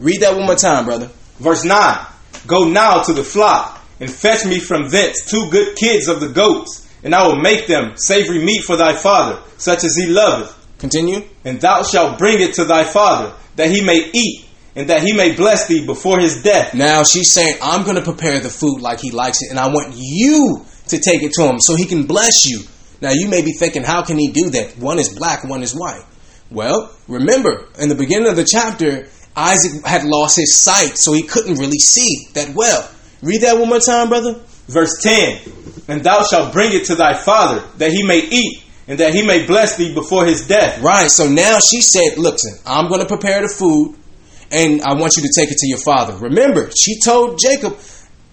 Read 0.02 0.22
that 0.22 0.36
one 0.36 0.47
more 0.47 0.56
time, 0.56 0.86
brother. 0.86 1.10
Verse 1.39 1.64
9 1.64 2.06
Go 2.47 2.68
now 2.68 3.04
to 3.04 3.14
the 3.14 3.24
flock, 3.24 3.80
and 3.99 4.12
fetch 4.12 4.45
me 4.45 4.60
from 4.60 4.89
thence 4.89 5.24
two 5.26 5.49
good 5.52 5.78
kids 5.78 6.08
of 6.08 6.20
the 6.20 6.30
goats, 6.30 6.89
and 7.04 7.14
I 7.14 7.28
will 7.28 7.39
make 7.39 7.68
them 7.68 7.93
savory 7.97 8.43
meat 8.43 8.64
for 8.64 8.76
thy 8.76 8.95
father, 8.95 9.41
such 9.58 9.84
as 9.84 9.95
he 9.95 10.08
loveth. 10.08 10.58
Continue. 10.80 11.22
And 11.45 11.62
thou 11.62 11.84
shalt 11.84 12.18
bring 12.18 12.41
it 12.41 12.56
to 12.56 12.66
thy 12.66 12.84
father, 12.84 13.36
that 13.58 13.70
he 13.70 13.86
may 13.86 14.10
eat, 14.12 14.47
and 14.76 14.89
that 14.89 15.04
he 15.04 15.14
may 15.14 15.36
bless 15.36 15.68
thee 15.68 15.86
before 15.86 16.20
his 16.20 16.41
death. 16.41 16.74
Now 16.74 17.04
she's 17.04 17.32
saying, 17.32 17.58
I'm 17.62 17.84
going 17.84 17.97
to 17.97 18.02
prepare 18.02 18.39
the 18.39 18.49
food 18.49 18.82
like 18.82 18.99
he 18.99 19.12
likes 19.12 19.43
it, 19.43 19.52
and 19.52 19.60
I 19.60 19.68
want 19.68 19.93
you 19.95 20.66
to 20.88 20.99
take 20.99 21.22
it 21.22 21.34
to 21.34 21.43
him 21.43 21.60
so 21.60 21.76
he 21.76 21.86
can 21.86 22.08
bless 22.08 22.49
you. 22.49 22.62
Now 23.02 23.12
you 23.12 23.28
may 23.28 23.43
be 23.43 23.54
thinking, 23.54 23.84
how 23.84 24.02
can 24.04 24.18
he 24.18 24.32
do 24.32 24.49
that? 24.52 24.80
One 24.80 24.97
is 24.97 25.10
black, 25.10 25.43
one 25.43 25.62
is 25.62 25.74
white. 25.74 26.04
Well, 26.49 26.91
remember, 27.08 27.68
in 27.80 27.88
the 27.88 27.95
beginning 27.95 28.28
of 28.28 28.36
the 28.36 28.43
chapter, 28.43 29.08
Isaac 29.36 29.86
had 29.86 30.03
lost 30.03 30.38
his 30.38 30.59
sight, 30.59 30.97
so 30.97 31.13
he 31.13 31.23
couldn't 31.23 31.55
really 31.55 31.79
see 31.79 32.27
that 32.34 32.53
well. 32.55 32.89
Read 33.21 33.41
that 33.41 33.57
one 33.57 33.69
more 33.69 33.79
time, 33.79 34.09
brother. 34.09 34.41
Verse 34.67 35.01
10 35.01 35.41
And 35.88 36.03
thou 36.03 36.23
shalt 36.23 36.53
bring 36.53 36.73
it 36.73 36.86
to 36.86 36.95
thy 36.95 37.13
father, 37.13 37.63
that 37.77 37.91
he 37.91 38.03
may 38.03 38.19
eat, 38.19 38.63
and 38.88 38.99
that 38.99 39.13
he 39.13 39.25
may 39.25 39.45
bless 39.45 39.77
thee 39.77 39.93
before 39.93 40.25
his 40.25 40.47
death. 40.47 40.82
Right, 40.82 41.09
so 41.09 41.29
now 41.29 41.59
she 41.59 41.82
said, 41.82 42.17
Listen, 42.17 42.59
I'm 42.65 42.89
going 42.89 43.01
to 43.01 43.07
prepare 43.07 43.41
the 43.41 43.53
food, 43.53 43.95
and 44.51 44.82
I 44.82 44.93
want 44.93 45.15
you 45.17 45.23
to 45.23 45.32
take 45.36 45.51
it 45.51 45.57
to 45.57 45.67
your 45.67 45.79
father. 45.79 46.15
Remember, 46.17 46.69
she 46.71 46.99
told 46.99 47.39
Jacob, 47.39 47.77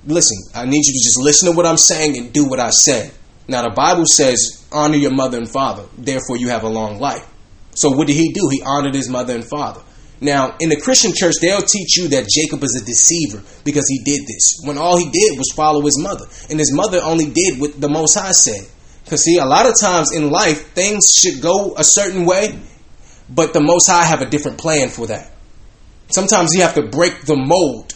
Listen, 0.05 0.39
I 0.55 0.65
need 0.65 0.87
you 0.87 0.93
to 0.95 1.05
just 1.05 1.21
listen 1.21 1.51
to 1.51 1.57
what 1.57 1.67
I'm 1.67 1.77
saying 1.77 2.17
and 2.17 2.33
do 2.33 2.49
what 2.49 2.61
I 2.61 2.71
say. 2.71 3.11
Now, 3.47 3.63
the 3.63 3.71
Bible 3.71 4.07
says, 4.07 4.67
Honor 4.73 4.97
your 4.97 5.11
mother 5.11 5.39
and 5.39 5.49
father, 5.49 5.85
therefore 5.97 6.37
you 6.37 6.49
have 6.49 6.65
a 6.65 6.69
long 6.69 6.99
life. 6.99 7.27
So, 7.75 7.91
what 7.91 8.07
did 8.07 8.17
he 8.17 8.33
do? 8.33 8.49
He 8.51 8.63
honored 8.65 8.95
his 8.95 9.09
mother 9.09 9.35
and 9.35 9.45
father. 9.45 9.81
Now, 10.21 10.57
in 10.59 10.69
the 10.69 10.81
Christian 10.81 11.13
church, 11.15 11.35
they'll 11.41 11.61
teach 11.61 11.97
you 11.97 12.09
that 12.09 12.29
Jacob 12.29 12.63
is 12.65 12.81
a 12.81 12.85
deceiver 12.85 13.43
because 13.65 13.87
he 13.89 14.03
did 14.03 14.27
this, 14.27 14.61
when 14.65 14.77
all 14.77 14.97
he 14.97 15.05
did 15.05 15.39
was 15.39 15.53
follow 15.55 15.81
his 15.83 15.99
mother. 16.03 16.27
And 16.51 16.59
his 16.59 16.73
mother 16.75 17.01
only 17.03 17.27
did 17.27 17.61
what 17.61 17.81
the 17.81 17.89
Most 17.89 18.19
High 18.19 18.33
said. 18.33 18.67
Because, 19.05 19.23
see, 19.25 19.39
a 19.39 19.47
lot 19.47 19.67
of 19.67 19.75
times 19.81 20.13
in 20.13 20.31
life, 20.31 20.73
things 20.73 21.07
should 21.17 21.41
go 21.41 21.75
a 21.77 21.85
certain 21.85 22.27
way, 22.27 22.59
but 23.31 23.53
the 23.53 23.61
Most 23.61 23.89
High 23.89 24.05
have 24.05 24.21
a 24.21 24.27
different 24.27 24.59
plan 24.59 24.91
for 24.91 25.07
that. 25.07 25.31
Sometimes 26.11 26.51
you 26.55 26.63
have 26.63 26.75
to 26.75 26.89
break 26.89 27.23
the 27.23 27.37
mold. 27.37 27.95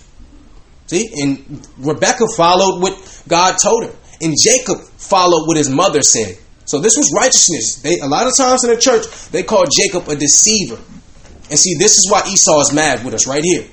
See, 0.86 1.08
and 1.20 1.66
Rebecca 1.78 2.26
followed 2.36 2.82
what 2.82 3.24
God 3.26 3.56
told 3.62 3.84
her, 3.84 3.94
and 4.20 4.34
Jacob 4.40 4.80
followed 4.96 5.46
what 5.46 5.56
his 5.56 5.70
mother 5.70 6.02
said. 6.02 6.36
So 6.66 6.78
this 6.78 6.96
was 6.96 7.12
righteousness. 7.14 7.82
They 7.82 7.98
a 7.98 8.06
lot 8.06 8.26
of 8.26 8.36
times 8.36 8.64
in 8.64 8.70
the 8.70 8.80
church 8.80 9.06
they 9.30 9.42
call 9.42 9.64
Jacob 9.66 10.08
a 10.08 10.16
deceiver. 10.16 10.78
And 11.52 11.58
see, 11.58 11.74
this 11.74 11.98
is 11.98 12.10
why 12.10 12.22
Esau 12.26 12.60
is 12.60 12.72
mad 12.72 13.04
with 13.04 13.12
us 13.12 13.26
right 13.26 13.44
here. 13.44 13.66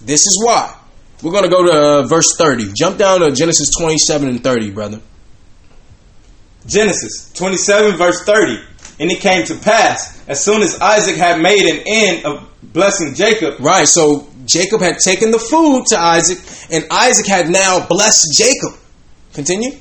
This 0.00 0.22
is 0.22 0.42
why. 0.44 0.76
We're 1.22 1.30
going 1.30 1.44
to 1.44 1.48
go 1.48 1.62
to 1.64 1.72
uh, 1.72 2.02
verse 2.08 2.34
30. 2.36 2.72
Jump 2.76 2.98
down 2.98 3.20
to 3.20 3.30
Genesis 3.30 3.70
27 3.78 4.28
and 4.28 4.42
30, 4.42 4.72
brother. 4.72 5.00
Genesis 6.66 7.32
27, 7.34 7.96
verse 7.96 8.24
30. 8.24 8.60
And 8.98 9.12
it 9.12 9.20
came 9.20 9.44
to 9.44 9.54
pass, 9.54 10.20
as 10.26 10.44
soon 10.44 10.60
as 10.62 10.80
Isaac 10.80 11.14
had 11.14 11.40
made 11.40 11.62
an 11.62 11.84
end 11.86 12.26
of 12.26 12.48
blessing 12.64 13.14
Jacob. 13.14 13.60
Right, 13.60 13.86
so 13.86 14.28
Jacob 14.44 14.80
had 14.80 14.98
taken 14.98 15.30
the 15.30 15.38
food 15.38 15.84
to 15.90 16.00
Isaac, 16.00 16.38
and 16.72 16.84
Isaac 16.90 17.28
had 17.28 17.48
now 17.48 17.86
blessed 17.86 18.36
Jacob. 18.36 18.76
Continue. 19.34 19.78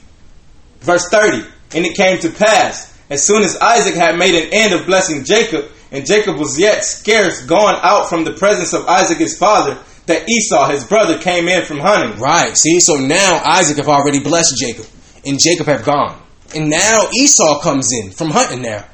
Verse 0.81 1.09
30. 1.09 1.47
And 1.73 1.83
it 1.83 1.97
came 1.97 2.19
to 2.19 2.29
pass, 2.29 2.95
as 3.09 3.25
soon 3.25 3.41
as 3.41 3.57
Isaac 3.57 3.95
had 3.95 4.19
made 4.19 4.35
an 4.35 4.49
end 4.53 4.79
of 4.79 4.85
blessing 4.85 5.23
Jacob, 5.25 5.65
and 5.91 6.05
Jacob 6.05 6.37
was 6.37 6.59
yet 6.59 6.83
scarce 6.83 7.45
gone 7.45 7.75
out 7.81 8.09
from 8.09 8.23
the 8.23 8.33
presence 8.33 8.73
of 8.73 8.85
Isaac 8.87 9.17
his 9.17 9.37
father, 9.37 9.81
that 10.05 10.27
Esau 10.29 10.69
his 10.69 10.83
brother 10.83 11.19
came 11.19 11.47
in 11.47 11.65
from 11.65 11.79
hunting. 11.79 12.19
Right. 12.19 12.57
See, 12.57 12.79
so 12.79 12.95
now 12.95 13.41
Isaac 13.45 13.77
have 13.77 13.87
already 13.87 14.19
blessed 14.19 14.55
Jacob, 14.57 14.85
and 15.25 15.39
Jacob 15.39 15.67
have 15.67 15.83
gone, 15.83 16.21
and 16.55 16.69
now 16.69 17.07
Esau 17.15 17.61
comes 17.61 17.89
in 17.93 18.11
from 18.11 18.29
hunting. 18.29 18.61
Now, 18.61 18.85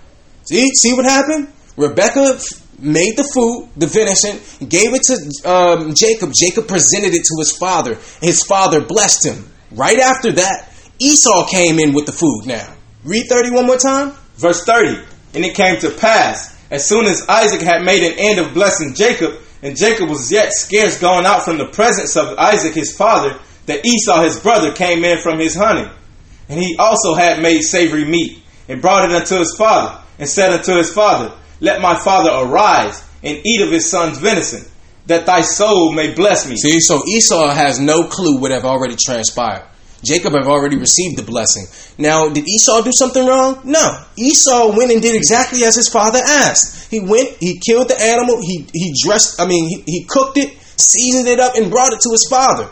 see, 0.44 0.68
see 0.76 0.94
what 0.94 1.06
happened? 1.06 1.52
Rebecca 1.78 2.40
made 2.80 3.18
the 3.18 3.30
food, 3.34 3.70
the 3.78 3.88
venison, 3.88 4.68
gave 4.68 4.94
it 4.94 5.04
to 5.04 5.50
um, 5.50 5.94
Jacob. 5.94 6.32
Jacob 6.34 6.68
presented 6.68 7.14
it 7.14 7.24
to 7.24 7.36
his 7.40 7.56
father. 7.58 7.96
His 8.22 8.44
father 8.44 8.82
blessed 8.82 9.28
him. 9.28 9.52
Right 9.72 10.00
after 10.00 10.32
that, 10.34 10.72
Esau 11.00 11.48
came 11.48 11.80
in 11.80 11.94
with 11.94 12.06
the 12.06 12.12
food. 12.14 12.46
Now, 12.46 12.74
read 13.04 13.26
thirty 13.30 13.52
one 13.52 13.66
more 13.66 13.78
time. 13.78 14.14
Verse 14.38 14.64
30. 14.64 15.02
And 15.34 15.46
it 15.46 15.56
came 15.56 15.80
to 15.80 15.92
pass, 15.92 16.55
as 16.72 16.88
soon 16.88 17.06
as 17.06 17.26
Isaac 17.28 17.62
had 17.62 17.84
made 17.84 18.04
an 18.04 18.18
end 18.18 18.40
of 18.40 18.54
blessing 18.54 18.94
Jacob, 18.96 19.40
and 19.62 19.78
Jacob 19.78 20.10
was 20.10 20.32
yet 20.32 20.54
scarce 20.54 21.00
gone 21.00 21.26
out 21.26 21.44
from 21.44 21.58
the 21.58 21.68
presence 21.68 22.16
of 22.18 22.38
Isaac 22.38 22.74
his 22.74 22.96
father, 22.96 23.40
that 23.66 23.86
Esau 23.86 24.24
his 24.24 24.40
brother 24.40 24.72
came 24.74 25.04
in 25.04 25.20
from 25.20 25.40
his 25.40 25.56
hunting. 25.56 25.92
And 26.50 26.60
he 26.60 26.76
also 26.78 27.16
had 27.16 27.42
made 27.42 27.62
savory 27.62 28.06
meat, 28.06 28.42
and 28.68 28.82
brought 28.82 29.10
it 29.10 29.16
unto 29.16 29.38
his 29.38 29.56
father, 29.58 30.02
and 30.20 30.30
said 30.30 30.52
unto 30.52 30.76
his 30.76 30.92
father, 30.92 31.36
Let 31.60 31.82
my 31.82 31.96
father 31.96 32.32
arise, 32.32 33.04
and 33.24 33.42
eat 33.46 33.62
of 33.62 33.72
his 33.72 33.90
son's 33.90 34.18
venison, 34.18 34.64
that 35.08 35.26
thy 35.26 35.42
soul 35.42 35.94
may 35.94 36.14
bless 36.14 36.48
me. 36.48 36.56
See, 36.56 36.80
so 36.80 37.04
Esau 37.08 37.52
has 37.52 37.80
no 37.80 38.08
clue 38.08 38.40
what 38.40 38.52
have 38.52 38.66
already 38.66 38.96
transpired. 39.04 39.68
Jacob 40.04 40.34
have 40.34 40.48
already 40.48 40.78
received 40.78 41.18
the 41.18 41.24
blessing. 41.24 41.66
Now, 41.98 42.30
did 42.30 42.48
Esau 42.48 42.82
do 42.82 42.92
something 42.92 43.26
wrong? 43.26 43.62
No. 43.64 44.04
Esau 44.18 44.76
went 44.76 44.92
and 44.92 45.02
did 45.02 45.16
exactly 45.16 45.64
as 45.64 45.76
his 45.76 45.90
father 45.90 46.20
asked. 46.24 46.92
He 46.92 47.00
went, 47.00 47.38
he 47.40 47.60
killed 47.60 47.90
the 47.90 48.00
animal, 48.00 48.42
he, 48.42 48.68
he 48.74 48.94
dressed, 49.04 49.42
I 49.42 49.48
mean, 49.48 49.68
he, 49.68 49.84
he 49.86 50.06
cooked 50.06 50.38
it, 50.38 50.56
seasoned 50.78 51.28
it 51.28 51.40
up, 51.40 51.56
and 51.56 51.72
brought 51.72 51.94
it 51.94 52.02
to 52.02 52.12
his 52.12 52.28
father. 52.30 52.70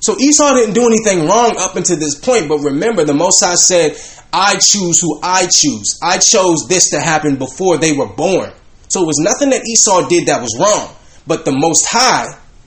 So 0.00 0.16
Esau 0.18 0.52
didn't 0.54 0.74
do 0.74 0.86
anything 0.86 1.26
wrong 1.26 1.56
up 1.58 1.76
until 1.76 1.96
this 1.96 2.14
point, 2.14 2.48
but 2.48 2.58
remember, 2.58 3.04
the 3.04 3.14
Most 3.14 3.42
High 3.42 3.54
said, 3.54 3.96
I 4.32 4.56
choose 4.56 5.00
who 5.00 5.18
I 5.22 5.46
choose. 5.46 5.98
I 6.02 6.18
chose 6.18 6.66
this 6.68 6.90
to 6.90 7.00
happen 7.00 7.36
before 7.36 7.78
they 7.78 7.92
were 7.92 8.08
born. 8.08 8.52
So 8.88 9.02
it 9.02 9.06
was 9.06 9.18
nothing 9.18 9.50
that 9.50 9.66
Esau 9.66 10.08
did 10.08 10.26
that 10.26 10.42
was 10.42 10.56
wrong, 10.60 10.94
but 11.26 11.44
the 11.44 11.52
Most 11.52 11.86
High 11.88 12.26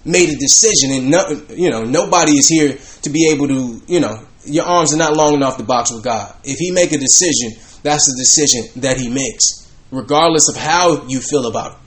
made 0.09 0.29
a 0.29 0.35
decision, 0.35 0.91
and 0.91 1.09
no, 1.09 1.45
you 1.49 1.69
know 1.69 1.83
nobody 1.83 2.33
is 2.33 2.47
here 2.47 2.77
to 3.03 3.09
be 3.09 3.29
able 3.33 3.47
to 3.47 3.81
you 3.87 3.99
know 3.99 4.25
your 4.45 4.65
arms 4.65 4.93
are 4.93 4.97
not 4.97 5.15
long 5.15 5.33
enough 5.33 5.57
to 5.57 5.63
box 5.63 5.91
with 5.91 6.03
God. 6.03 6.33
If 6.43 6.57
He 6.57 6.71
make 6.71 6.91
a 6.91 6.97
decision, 6.97 7.59
that's 7.83 8.05
the 8.07 8.15
decision 8.17 8.81
that 8.81 8.99
He 8.99 9.09
makes, 9.09 9.71
regardless 9.91 10.49
of 10.49 10.55
how 10.55 11.05
you 11.07 11.19
feel 11.19 11.45
about 11.47 11.73
it. 11.73 11.77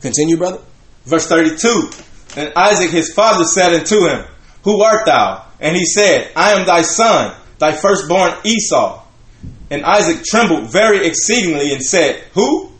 Continue, 0.00 0.36
brother. 0.36 0.60
Verse 1.04 1.26
32 1.26 1.90
And 2.36 2.52
Isaac 2.56 2.90
his 2.90 3.12
father 3.12 3.44
said 3.44 3.74
unto 3.74 4.06
him, 4.06 4.24
Who 4.64 4.82
art 4.82 5.06
thou? 5.06 5.46
And 5.60 5.76
he 5.76 5.84
said, 5.84 6.30
I 6.36 6.52
am 6.52 6.66
thy 6.66 6.82
son, 6.82 7.36
thy 7.58 7.72
firstborn 7.72 8.32
Esau. 8.44 9.02
And 9.70 9.84
Isaac 9.84 10.24
trembled 10.24 10.70
very 10.70 11.06
exceedingly 11.06 11.72
and 11.72 11.82
said, 11.82 12.16
Who? 12.34 12.72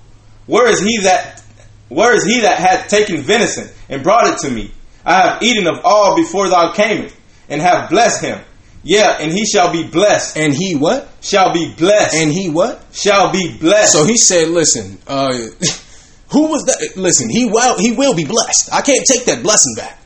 Where 0.46 0.68
is 0.68 0.80
he 0.80 0.98
that 1.02 1.40
where 1.88 2.14
is 2.14 2.24
he 2.24 2.42
that 2.42 2.58
hath 2.58 2.88
taken 2.88 3.20
venison 3.22 3.68
and 3.88 4.02
brought 4.04 4.28
it 4.28 4.38
to 4.46 4.50
me? 4.50 4.70
I 5.04 5.28
have 5.28 5.42
eaten 5.42 5.66
of 5.66 5.80
all 5.84 6.16
before 6.16 6.48
thou 6.48 6.72
camest, 6.72 7.16
and 7.48 7.60
have 7.60 7.90
blessed 7.90 8.22
him. 8.22 8.40
Yeah, 8.82 9.18
and 9.20 9.30
he 9.30 9.44
shall 9.44 9.72
be 9.72 9.86
blessed. 9.86 10.36
And 10.36 10.54
he 10.54 10.74
what? 10.74 11.08
Shall 11.20 11.52
be 11.52 11.74
blessed. 11.76 12.14
And 12.16 12.32
he 12.32 12.48
what? 12.48 12.82
shall 12.92 13.30
be 13.30 13.56
blessed. 13.58 13.92
So 13.92 14.04
he 14.04 14.16
said, 14.16 14.48
"Listen, 14.48 14.98
uh, 15.06 15.32
who 16.32 16.48
was 16.48 16.64
that? 16.64 16.96
Listen, 16.96 17.28
he 17.28 17.46
will 17.46 17.78
he 17.78 17.92
will 17.92 18.14
be 18.14 18.24
blessed. 18.24 18.72
I 18.72 18.80
can't 18.80 19.04
take 19.06 19.26
that 19.26 19.42
blessing 19.42 19.74
back. 19.76 19.98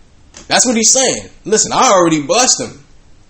That's 0.48 0.66
what 0.66 0.76
he's 0.76 0.92
saying. 0.92 1.30
Listen, 1.44 1.72
I 1.72 1.90
already 1.92 2.22
blessed 2.22 2.62
him. 2.62 2.84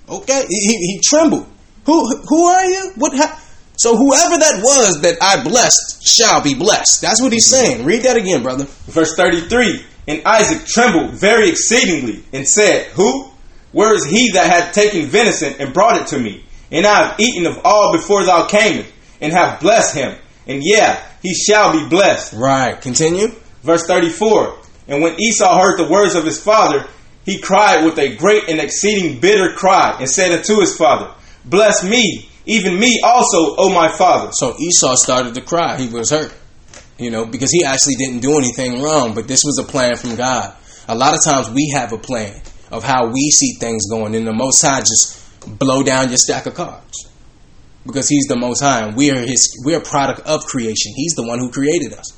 Okay, 0.09 0.45
he, 0.49 0.57
he, 0.57 0.77
he 0.93 1.01
trembled. 1.03 1.47
Who 1.87 2.17
who 2.17 2.45
are 2.47 2.65
you? 2.65 2.93
What? 2.97 3.15
Ha- 3.15 3.41
so 3.77 3.97
whoever 3.97 4.39
that 4.39 4.61
was 4.63 5.03
that 5.03 5.19
I 5.21 5.43
blessed 5.43 6.07
shall 6.07 6.41
be 6.41 6.55
blessed. 6.55 7.03
That's 7.03 7.21
what 7.21 7.33
he's 7.33 7.51
saying. 7.51 7.85
Read 7.85 8.03
that 8.03 8.17
again, 8.17 8.43
brother. 8.43 8.65
Verse 8.87 9.15
33 9.17 9.85
And 10.07 10.23
Isaac 10.25 10.67
trembled 10.67 11.13
very 11.13 11.49
exceedingly 11.49 12.25
and 12.33 12.47
said, 12.47 12.87
Who? 12.93 13.31
Where 13.73 13.95
is 13.95 14.05
he 14.05 14.33
that 14.33 14.51
hath 14.51 14.75
taken 14.75 15.07
venison 15.07 15.55
and 15.59 15.75
brought 15.75 16.01
it 16.01 16.07
to 16.09 16.19
me? 16.19 16.45
And 16.71 16.87
I 16.87 17.09
have 17.09 17.21
eaten 17.21 17.47
of 17.47 17.61
all 17.65 17.93
before 17.93 18.25
thou 18.25 18.47
camest, 18.47 18.93
and 19.21 19.33
have 19.33 19.61
blessed 19.61 19.95
him. 19.95 20.17
And 20.47 20.63
yeah, 20.63 21.03
he 21.23 21.35
shall 21.35 21.73
be 21.73 21.89
blessed. 21.89 22.35
Right. 22.35 22.81
Continue. 22.81 23.29
Verse 23.63 23.87
34 23.87 24.59
And 24.89 25.03
when 25.03 25.21
Esau 25.21 25.59
heard 25.59 25.79
the 25.79 25.89
words 25.89 26.15
of 26.15 26.25
his 26.25 26.41
father, 26.41 26.87
he 27.25 27.39
cried 27.39 27.85
with 27.85 27.99
a 27.99 28.15
great 28.17 28.49
and 28.49 28.61
exceeding 28.61 29.21
bitter 29.21 29.55
cry, 29.55 29.97
and 29.99 30.09
said 30.09 30.33
unto 30.33 30.61
his 30.61 30.77
father, 30.77 31.13
Bless 31.45 31.83
me, 31.83 32.29
even 32.47 32.79
me 32.79 33.01
also, 33.03 33.57
O 33.57 33.73
my 33.73 33.89
father. 33.89 34.31
So 34.33 34.55
Esau 34.59 34.95
started 34.97 35.35
to 35.35 35.41
cry. 35.41 35.79
He 35.79 35.89
was 35.89 36.11
hurt, 36.11 36.35
you 36.99 37.11
know, 37.11 37.25
because 37.25 37.51
he 37.51 37.65
actually 37.65 37.97
didn't 37.97 38.21
do 38.21 38.39
anything 38.39 38.83
wrong, 38.83 39.15
but 39.15 39.29
this 39.29 39.43
was 39.45 39.59
a 39.59 39.65
plan 39.65 39.97
from 39.97 40.17
God. 40.17 40.55
A 40.89 40.95
lot 40.95 41.15
of 41.15 41.21
times 41.25 41.51
we 41.51 41.73
have 41.75 41.93
a 41.93 41.99
plan 41.99 42.41
of 42.71 42.85
how 42.85 43.07
we 43.07 43.31
see 43.31 43.55
things 43.59 43.89
going, 43.91 44.15
and 44.15 44.27
the 44.27 44.33
Most 44.33 44.63
High 44.63 44.81
just 44.81 45.21
blow 45.59 45.83
down 45.83 46.09
your 46.09 46.19
stack 46.19 46.47
of 46.47 46.55
cards 46.55 47.09
because 47.87 48.09
He's 48.09 48.27
the 48.27 48.37
Most 48.37 48.61
High, 48.61 48.87
and 48.87 48.97
we 48.97 49.11
are 49.11 49.21
His. 49.21 49.63
We're 49.65 49.79
a 49.79 49.85
product 49.85 50.21
of 50.27 50.45
creation. 50.45 50.93
He's 50.97 51.15
the 51.15 51.27
one 51.27 51.39
who 51.39 51.51
created 51.51 51.93
us, 51.95 52.13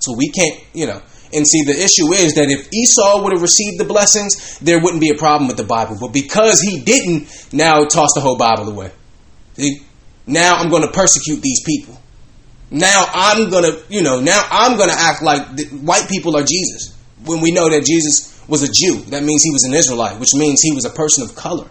so 0.00 0.14
we 0.16 0.30
can't, 0.30 0.60
you 0.72 0.86
know. 0.86 1.00
And 1.32 1.46
see, 1.46 1.64
the 1.64 1.72
issue 1.72 2.12
is 2.14 2.34
that 2.34 2.48
if 2.48 2.72
Esau 2.72 3.22
would 3.22 3.32
have 3.32 3.42
received 3.42 3.80
the 3.80 3.84
blessings, 3.84 4.58
there 4.60 4.80
wouldn't 4.80 5.00
be 5.00 5.10
a 5.10 5.16
problem 5.16 5.48
with 5.48 5.56
the 5.56 5.64
Bible. 5.64 5.96
But 6.00 6.12
because 6.12 6.60
he 6.60 6.80
didn't, 6.80 7.28
now 7.52 7.84
toss 7.84 8.12
the 8.14 8.20
whole 8.20 8.38
Bible 8.38 8.68
away. 8.68 8.92
See? 9.54 9.80
Now 10.26 10.56
I'm 10.56 10.70
going 10.70 10.82
to 10.82 10.92
persecute 10.92 11.40
these 11.42 11.62
people. 11.64 12.00
Now 12.70 13.06
I'm 13.12 13.50
to, 13.50 13.82
you 13.88 14.02
know, 14.02 14.20
now 14.20 14.46
I'm 14.50 14.76
to 14.78 14.84
act 14.90 15.22
like 15.22 15.60
white 15.70 16.08
people 16.08 16.36
are 16.36 16.42
Jesus 16.42 16.96
when 17.24 17.40
we 17.40 17.52
know 17.52 17.68
that 17.68 17.84
Jesus 17.84 18.42
was 18.48 18.62
a 18.62 18.72
Jew. 18.72 19.02
That 19.10 19.22
means 19.22 19.42
he 19.42 19.50
was 19.50 19.64
an 19.64 19.74
Israelite, 19.74 20.18
which 20.18 20.34
means 20.34 20.60
he 20.60 20.72
was 20.72 20.84
a 20.84 20.90
person 20.90 21.24
of 21.24 21.34
color. 21.34 21.68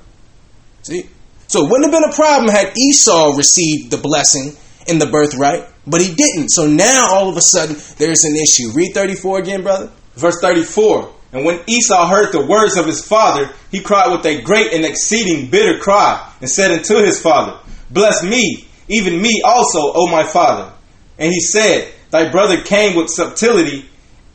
See? 0.84 1.10
So 1.48 1.66
it 1.66 1.72
wouldn't 1.72 1.92
have 1.92 2.02
been 2.02 2.10
a 2.10 2.16
problem 2.16 2.50
had 2.50 2.74
Esau 2.78 3.36
received 3.36 3.92
the 3.92 3.98
blessing 3.98 4.56
in 4.88 5.00
the 5.00 5.06
birthright, 5.06 5.68
but 5.86 6.02
he 6.02 6.14
didn't. 6.14 6.50
So 6.50 6.68
now 6.68 7.08
all 7.12 7.30
of 7.30 7.38
a 7.38 7.42
sudden 7.42 7.76
there's 7.98 8.24
an 8.24 8.36
issue. 8.36 8.72
Read 8.74 8.94
34 8.94 9.40
again, 9.40 9.64
brother. 9.64 9.92
Verse 10.16 10.40
34 10.42 11.14
And 11.34 11.46
when 11.46 11.62
Esau 11.68 12.08
heard 12.08 12.32
the 12.32 12.46
words 12.46 12.78
of 12.78 12.86
his 12.86 13.06
father, 13.06 13.52
he 13.72 13.82
cried 13.82 14.12
with 14.12 14.26
a 14.26 14.42
great 14.42 14.74
and 14.74 14.86
exceeding 14.86 15.50
bitter 15.50 15.80
cry, 15.80 16.32
and 16.40 16.50
said 16.50 16.72
unto 16.72 16.96
his 16.96 17.22
father, 17.22 17.60
Bless 17.92 18.24
me, 18.24 18.68
even 18.90 19.22
me 19.22 19.42
also, 19.46 19.94
O 19.94 20.08
my 20.08 20.24
father. 20.24 20.75
And 21.18 21.32
he 21.32 21.40
said, 21.40 21.94
Thy 22.12 22.30
brother 22.30 22.62
came 22.62 22.96
with 22.96 23.10
subtlety 23.10 23.86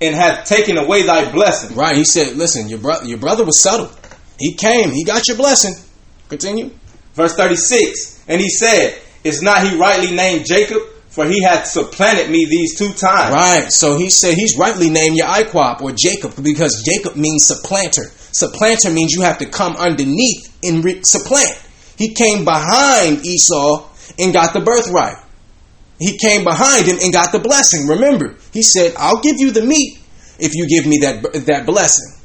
and 0.01 0.15
hath 0.15 0.47
taken 0.47 0.79
away 0.79 1.03
thy 1.03 1.31
blessing. 1.31 1.77
Right. 1.77 1.97
He 1.97 2.05
said, 2.05 2.37
listen, 2.37 2.69
your 2.69 2.79
brother 2.79 3.07
your 3.07 3.19
brother 3.19 3.45
was 3.45 3.63
subtle. 3.63 3.91
He 4.39 4.55
came, 4.55 4.91
he 4.91 5.05
got 5.05 5.29
your 5.29 5.37
blessing. 5.37 5.75
Continue. 6.29 6.71
Verse 7.15 7.35
36 7.35 8.25
And 8.29 8.41
he 8.41 8.49
said, 8.49 8.99
Is 9.25 9.43
not 9.43 9.67
he 9.67 9.77
rightly 9.77 10.15
named 10.15 10.47
Jacob? 10.47 10.83
For 11.11 11.27
he 11.27 11.43
hath 11.43 11.67
supplanted 11.67 12.31
me 12.31 12.47
these 12.49 12.79
two 12.79 12.93
times. 12.93 13.35
Right. 13.35 13.67
So 13.71 13.99
he 13.99 14.11
said 14.11 14.35
he's 14.35 14.57
rightly 14.57 14.91
named 14.91 15.17
Yaquab 15.17 15.83
or 15.83 15.91
Jacob 15.91 16.35
because 16.43 16.85
Jacob 16.85 17.17
means 17.17 17.47
supplanter. 17.47 18.05
Supplanter 18.33 18.91
means 18.91 19.13
you 19.13 19.23
have 19.23 19.39
to 19.39 19.47
come 19.47 19.75
underneath 19.77 20.57
and 20.63 20.85
re- 20.85 21.03
supplant. 21.03 21.61
He 21.99 22.15
came 22.15 22.45
behind 22.45 23.27
Esau 23.27 23.89
and 24.21 24.33
got 24.33 24.53
the 24.53 24.61
birthright. 24.61 25.17
He 26.01 26.17
came 26.17 26.43
behind 26.43 26.87
him 26.87 26.97
and 27.01 27.13
got 27.13 27.31
the 27.31 27.39
blessing. 27.39 27.87
Remember, 27.87 28.37
he 28.53 28.63
said, 28.63 28.95
"I'll 28.97 29.21
give 29.21 29.37
you 29.39 29.53
the 29.53 29.63
meat 29.63 29.99
if 30.39 30.55
you 30.55 30.67
give 30.67 30.87
me 30.87 30.99
that 30.99 31.45
that 31.47 31.67
blessing." 31.67 32.17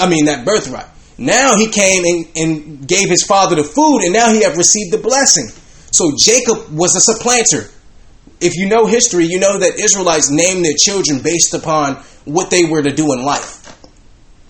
I 0.00 0.08
mean 0.08 0.24
that 0.24 0.44
birthright. 0.44 0.86
Now 1.18 1.54
he 1.56 1.68
came 1.68 2.02
and, 2.04 2.26
and 2.34 2.88
gave 2.88 3.10
his 3.10 3.22
father 3.24 3.54
the 3.54 3.64
food, 3.64 4.00
and 4.04 4.12
now 4.14 4.32
he 4.32 4.42
have 4.42 4.56
received 4.56 4.92
the 4.92 4.98
blessing. 4.98 5.48
So 5.92 6.12
Jacob 6.18 6.74
was 6.74 6.96
a 6.96 7.00
supplanter. 7.00 7.68
If 8.40 8.56
you 8.56 8.66
know 8.66 8.86
history, 8.86 9.26
you 9.26 9.38
know 9.38 9.58
that 9.58 9.78
Israelites 9.78 10.30
named 10.30 10.64
their 10.64 10.76
children 10.78 11.20
based 11.22 11.52
upon 11.52 11.96
what 12.24 12.50
they 12.50 12.64
were 12.64 12.82
to 12.82 12.90
do 12.90 13.12
in 13.12 13.22
life. 13.22 13.60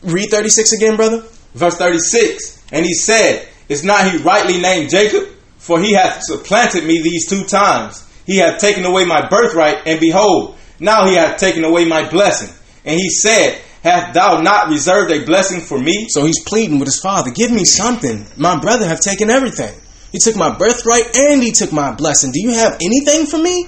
Read 0.03 0.31
36 0.31 0.73
again, 0.73 0.95
brother. 0.95 1.25
Verse 1.55 1.77
36 1.77 2.63
And 2.71 2.87
he 2.87 2.95
said, 2.95 3.49
Is 3.69 3.83
not 3.83 4.09
he 4.09 4.19
rightly 4.19 4.61
named 4.61 4.91
Jacob? 4.91 5.29
For 5.59 5.81
he 5.81 5.93
hath 5.93 6.23
supplanted 6.23 6.85
me 6.85 7.03
these 7.03 7.29
two 7.29 7.45
times. 7.45 8.07
He 8.31 8.37
hath 8.37 8.61
taken 8.61 8.85
away 8.85 9.05
my 9.05 9.29
birthright, 9.29 9.89
and 9.89 9.99
behold, 9.99 10.57
now 10.79 11.09
he 11.09 11.17
hath 11.17 11.41
taken 11.41 11.65
away 11.65 11.85
my 11.85 12.09
blessing. 12.09 12.55
And 12.85 12.97
he 12.97 13.11
said, 13.11 13.61
Hath 13.83 14.15
thou 14.15 14.41
not 14.41 14.69
reserved 14.69 15.11
a 15.11 15.25
blessing 15.25 15.61
for 15.63 15.77
me? 15.77 16.07
So 16.11 16.25
he's 16.25 16.41
pleading 16.45 16.79
with 16.79 16.87
his 16.87 17.01
father, 17.01 17.33
Give 17.33 17.51
me 17.51 17.65
something. 17.65 18.25
My 18.37 18.57
brother 18.61 18.87
have 18.87 19.01
taken 19.01 19.31
everything. 19.31 19.75
He 20.13 20.21
took 20.21 20.37
my 20.37 20.57
birthright 20.57 21.17
and 21.17 21.43
he 21.43 21.51
took 21.51 21.73
my 21.73 21.91
blessing. 21.91 22.31
Do 22.31 22.41
you 22.41 22.51
have 22.51 22.79
anything 22.81 23.27
for 23.27 23.39
me? 23.39 23.67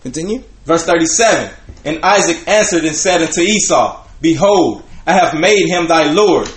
Continue. 0.00 0.42
Verse 0.64 0.86
37 0.86 1.52
And 1.84 2.02
Isaac 2.02 2.48
answered 2.48 2.86
and 2.86 2.96
said 2.96 3.20
unto 3.20 3.42
Esau, 3.42 4.06
Behold, 4.22 4.84
I 5.06 5.12
have 5.12 5.38
made 5.38 5.68
him 5.68 5.86
thy 5.86 6.10
Lord, 6.10 6.50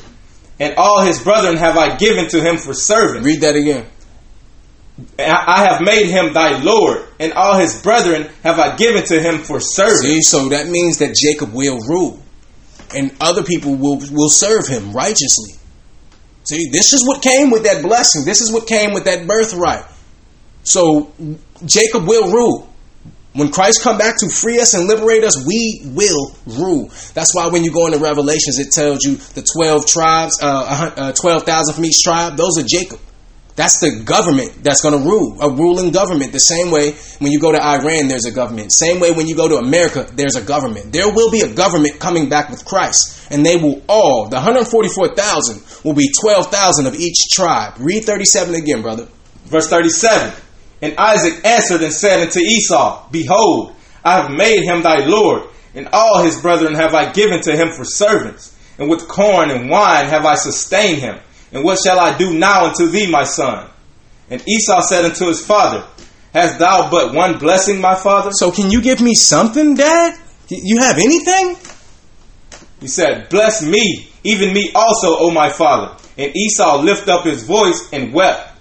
and 0.57 0.75
all 0.77 1.03
his 1.03 1.19
brethren 1.19 1.57
have 1.57 1.75
I 1.75 1.97
given 1.97 2.29
to 2.29 2.41
him 2.41 2.55
for 2.55 2.73
servants. 2.73 3.25
Read 3.25 3.41
that 3.41 3.57
again. 3.57 3.87
I 5.19 5.67
have 5.69 5.81
made 5.81 6.07
him 6.07 6.33
thy 6.33 6.61
Lord, 6.61 7.05
and 7.19 7.33
all 7.33 7.59
his 7.59 7.81
brethren 7.81 8.29
have 8.43 8.59
I 8.59 8.77
given 8.77 9.03
to 9.05 9.19
him 9.19 9.39
for 9.39 9.59
servants. 9.59 10.01
See, 10.01 10.21
so 10.21 10.49
that 10.49 10.67
means 10.67 10.99
that 10.99 11.13
Jacob 11.13 11.53
will 11.53 11.79
rule, 11.79 12.19
and 12.95 13.11
other 13.19 13.43
people 13.43 13.75
will 13.75 13.99
will 14.11 14.29
serve 14.29 14.67
him 14.67 14.93
righteously. 14.93 15.59
See, 16.45 16.69
this 16.71 16.93
is 16.93 17.05
what 17.05 17.21
came 17.21 17.51
with 17.51 17.63
that 17.63 17.81
blessing. 17.83 18.23
This 18.23 18.39
is 18.39 18.53
what 18.53 18.67
came 18.67 18.93
with 18.93 19.03
that 19.05 19.27
birthright. 19.27 19.83
So 20.63 21.11
Jacob 21.65 22.07
will 22.07 22.31
rule. 22.31 22.69
When 23.33 23.51
Christ 23.51 23.81
come 23.83 23.97
back 23.97 24.17
to 24.19 24.29
free 24.29 24.61
us 24.61 24.75
and 24.75 24.87
liberate 24.87 25.25
us, 25.25 25.45
we 25.45 25.81
will 25.87 26.31
rule. 26.45 26.89
That's 27.13 27.35
why 27.35 27.47
when 27.47 27.65
you 27.65 27.73
go 27.73 27.87
into 27.87 27.99
Revelations, 27.99 28.59
it 28.59 28.71
tells 28.71 29.03
you 29.03 29.17
the 29.33 29.41
twelve 29.41 29.85
tribes, 29.85 30.39
uh, 30.41 30.93
uh, 30.95 31.11
twelve 31.11 31.43
thousand 31.43 31.75
from 31.75 31.83
each 31.83 32.01
tribe. 32.01 32.37
Those 32.37 32.57
are 32.59 32.63
Jacob. 32.65 32.99
That's 33.55 33.79
the 33.79 34.03
government 34.03 34.63
that's 34.63 34.81
going 34.81 34.99
to 34.99 35.07
rule, 35.07 35.37
a 35.41 35.49
ruling 35.49 35.91
government. 35.91 36.33
The 36.33 36.39
same 36.39 36.71
way 36.71 36.91
when 37.19 37.31
you 37.31 37.39
go 37.39 37.53
to 37.53 37.61
Iran, 37.61 38.09
there's 38.09 38.25
a 38.25 38.31
government. 38.31 38.73
Same 38.73 38.99
way 38.99 39.13
when 39.13 39.27
you 39.27 39.35
go 39.35 39.47
to 39.47 39.55
America, 39.55 40.05
there's 40.13 40.35
a 40.35 40.41
government. 40.41 40.91
There 40.91 41.09
will 41.09 41.31
be 41.31 41.39
a 41.39 41.53
government 41.53 41.97
coming 41.99 42.27
back 42.27 42.49
with 42.49 42.65
Christ, 42.65 43.31
and 43.31 43.45
they 43.45 43.55
will 43.55 43.81
all, 43.87 44.27
the 44.27 44.35
144,000, 44.35 45.63
will 45.85 45.93
be 45.93 46.11
12,000 46.21 46.85
of 46.85 46.95
each 46.95 47.17
tribe. 47.31 47.75
Read 47.79 48.03
37 48.03 48.55
again, 48.55 48.81
brother. 48.81 49.07
Verse 49.45 49.69
37 49.69 50.33
And 50.81 50.97
Isaac 50.97 51.45
answered 51.45 51.81
and 51.81 51.93
said 51.93 52.19
unto 52.27 52.39
Esau, 52.39 53.07
Behold, 53.09 53.73
I 54.03 54.21
have 54.21 54.31
made 54.31 54.63
him 54.63 54.83
thy 54.83 55.05
Lord, 55.05 55.43
and 55.73 55.87
all 55.93 56.23
his 56.23 56.41
brethren 56.41 56.75
have 56.75 56.93
I 56.93 57.13
given 57.13 57.41
to 57.43 57.55
him 57.55 57.69
for 57.71 57.85
servants, 57.85 58.53
and 58.77 58.89
with 58.89 59.07
corn 59.07 59.49
and 59.49 59.69
wine 59.69 60.07
have 60.07 60.25
I 60.25 60.35
sustained 60.35 60.99
him. 60.99 61.19
And 61.51 61.63
what 61.63 61.79
shall 61.83 61.99
I 61.99 62.17
do 62.17 62.37
now 62.37 62.65
unto 62.65 62.87
thee, 62.87 63.09
my 63.09 63.23
son? 63.23 63.69
And 64.29 64.41
Esau 64.47 64.81
said 64.81 65.05
unto 65.05 65.27
his 65.27 65.45
father, 65.45 65.85
Hast 66.33 66.59
thou 66.59 66.89
but 66.89 67.13
one 67.13 67.37
blessing, 67.37 67.79
my 67.79 67.95
father? 67.95 68.31
So 68.33 68.51
can 68.51 68.71
you 68.71 68.81
give 68.81 68.99
me 68.99 69.13
something, 69.13 69.75
Dad? 69.75 70.19
You 70.49 70.79
have 70.79 70.97
anything? 70.97 71.55
He 72.81 72.87
said, 72.87 73.29
Bless 73.29 73.61
me, 73.61 74.09
even 74.23 74.53
me 74.53 74.71
also, 74.75 75.17
O 75.17 75.31
my 75.31 75.49
father. 75.49 75.95
And 76.17 76.35
Esau 76.35 76.81
lifted 76.81 77.09
up 77.09 77.25
his 77.25 77.43
voice 77.43 77.89
and 77.93 78.13
wept. 78.13 78.51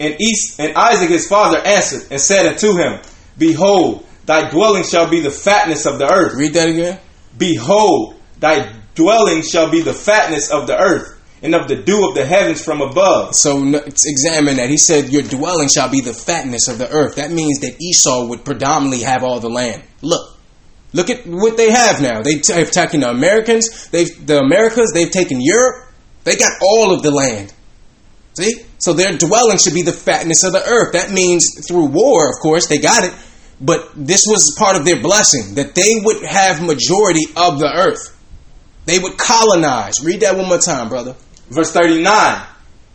And, 0.00 0.14
Es- 0.14 0.58
and 0.58 0.76
Isaac 0.76 1.08
his 1.10 1.26
father 1.26 1.58
answered 1.58 2.08
and 2.10 2.20
said 2.20 2.46
unto 2.46 2.76
him, 2.76 3.00
Behold, 3.36 4.06
thy 4.26 4.48
dwelling 4.50 4.84
shall 4.84 5.08
be 5.08 5.20
the 5.20 5.30
fatness 5.30 5.86
of 5.86 5.98
the 5.98 6.10
earth. 6.10 6.34
Read 6.34 6.54
that 6.54 6.68
again. 6.68 7.00
Behold, 7.36 8.14
thy 8.38 8.72
dwelling 8.94 9.42
shall 9.42 9.70
be 9.70 9.80
the 9.80 9.94
fatness 9.94 10.50
of 10.50 10.66
the 10.66 10.78
earth, 10.78 11.17
and 11.42 11.54
of 11.54 11.68
the 11.68 11.76
dew 11.76 12.08
of 12.08 12.14
the 12.14 12.26
heavens 12.26 12.62
from 12.62 12.80
above. 12.80 13.34
So 13.34 13.58
examine 13.58 14.56
that. 14.56 14.68
He 14.70 14.76
said, 14.76 15.10
Your 15.10 15.22
dwelling 15.22 15.68
shall 15.74 15.90
be 15.90 16.00
the 16.00 16.14
fatness 16.14 16.68
of 16.68 16.78
the 16.78 16.90
earth. 16.90 17.16
That 17.16 17.30
means 17.30 17.60
that 17.60 17.80
Esau 17.80 18.26
would 18.26 18.44
predominantly 18.44 19.04
have 19.04 19.22
all 19.22 19.40
the 19.40 19.50
land. 19.50 19.82
Look. 20.02 20.36
Look 20.92 21.10
at 21.10 21.26
what 21.26 21.56
they 21.56 21.70
have 21.70 22.00
now. 22.00 22.22
They 22.22 22.36
t- 22.36 22.52
have 22.54 22.70
taken 22.70 23.00
the 23.00 23.10
Americans, 23.10 23.88
they've 23.88 24.26
the 24.26 24.38
Americas, 24.38 24.92
they've 24.94 25.10
taken 25.10 25.38
Europe. 25.40 25.86
They 26.24 26.36
got 26.36 26.52
all 26.62 26.94
of 26.94 27.02
the 27.02 27.10
land. 27.10 27.52
See? 28.34 28.64
So 28.78 28.92
their 28.92 29.16
dwelling 29.16 29.58
should 29.58 29.74
be 29.74 29.82
the 29.82 29.92
fatness 29.92 30.44
of 30.44 30.52
the 30.52 30.64
earth. 30.64 30.92
That 30.92 31.10
means 31.10 31.66
through 31.66 31.86
war, 31.86 32.28
of 32.28 32.40
course, 32.40 32.68
they 32.68 32.78
got 32.78 33.04
it. 33.04 33.12
But 33.60 33.90
this 33.94 34.24
was 34.26 34.54
part 34.56 34.76
of 34.76 34.84
their 34.84 35.02
blessing 35.02 35.56
that 35.56 35.74
they 35.74 35.94
would 36.04 36.24
have 36.24 36.62
majority 36.62 37.24
of 37.36 37.58
the 37.58 37.70
earth. 37.74 38.16
They 38.86 38.98
would 38.98 39.18
colonize. 39.18 39.94
Read 40.02 40.20
that 40.20 40.36
one 40.36 40.48
more 40.48 40.58
time, 40.58 40.88
brother. 40.88 41.16
Verse 41.50 41.72
39 41.72 42.46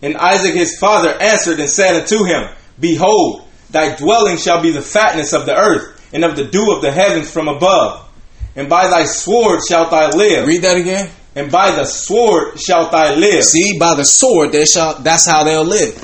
And 0.02 0.18
Isaac 0.18 0.54
his 0.54 0.78
father 0.80 1.10
answered 1.22 1.60
and 1.60 1.70
said 1.70 1.96
unto 2.02 2.24
him, 2.26 2.50
Behold, 2.80 3.48
thy 3.70 3.96
dwelling 3.96 4.38
shall 4.38 4.62
be 4.62 4.72
the 4.72 4.82
fatness 4.82 5.34
of 5.34 5.46
the 5.46 5.56
earth, 5.56 6.10
and 6.14 6.24
of 6.24 6.36
the 6.36 6.46
dew 6.46 6.72
of 6.76 6.82
the 6.82 6.92
heavens 6.92 7.32
from 7.32 7.48
above. 7.48 8.08
And 8.56 8.70
by 8.70 8.88
thy 8.88 9.06
sword 9.06 9.62
shalt 9.68 9.90
thou 9.92 10.12
live, 10.12 10.48
Read 10.48 10.62
that 10.62 10.78
again. 10.78 11.10
and 11.36 11.52
by 11.52 11.72
the 11.72 11.86
sword 11.86 12.60
shalt 12.60 12.92
thou 12.92 13.16
live. 13.16 13.44
See, 13.44 13.80
by 13.80 13.96
the 13.96 14.06
sword, 14.06 14.52
they 14.52 14.66
shall. 14.66 15.02
That's 15.02 15.26
how 15.28 15.44
they'll 15.44 15.66
live. 15.66 15.98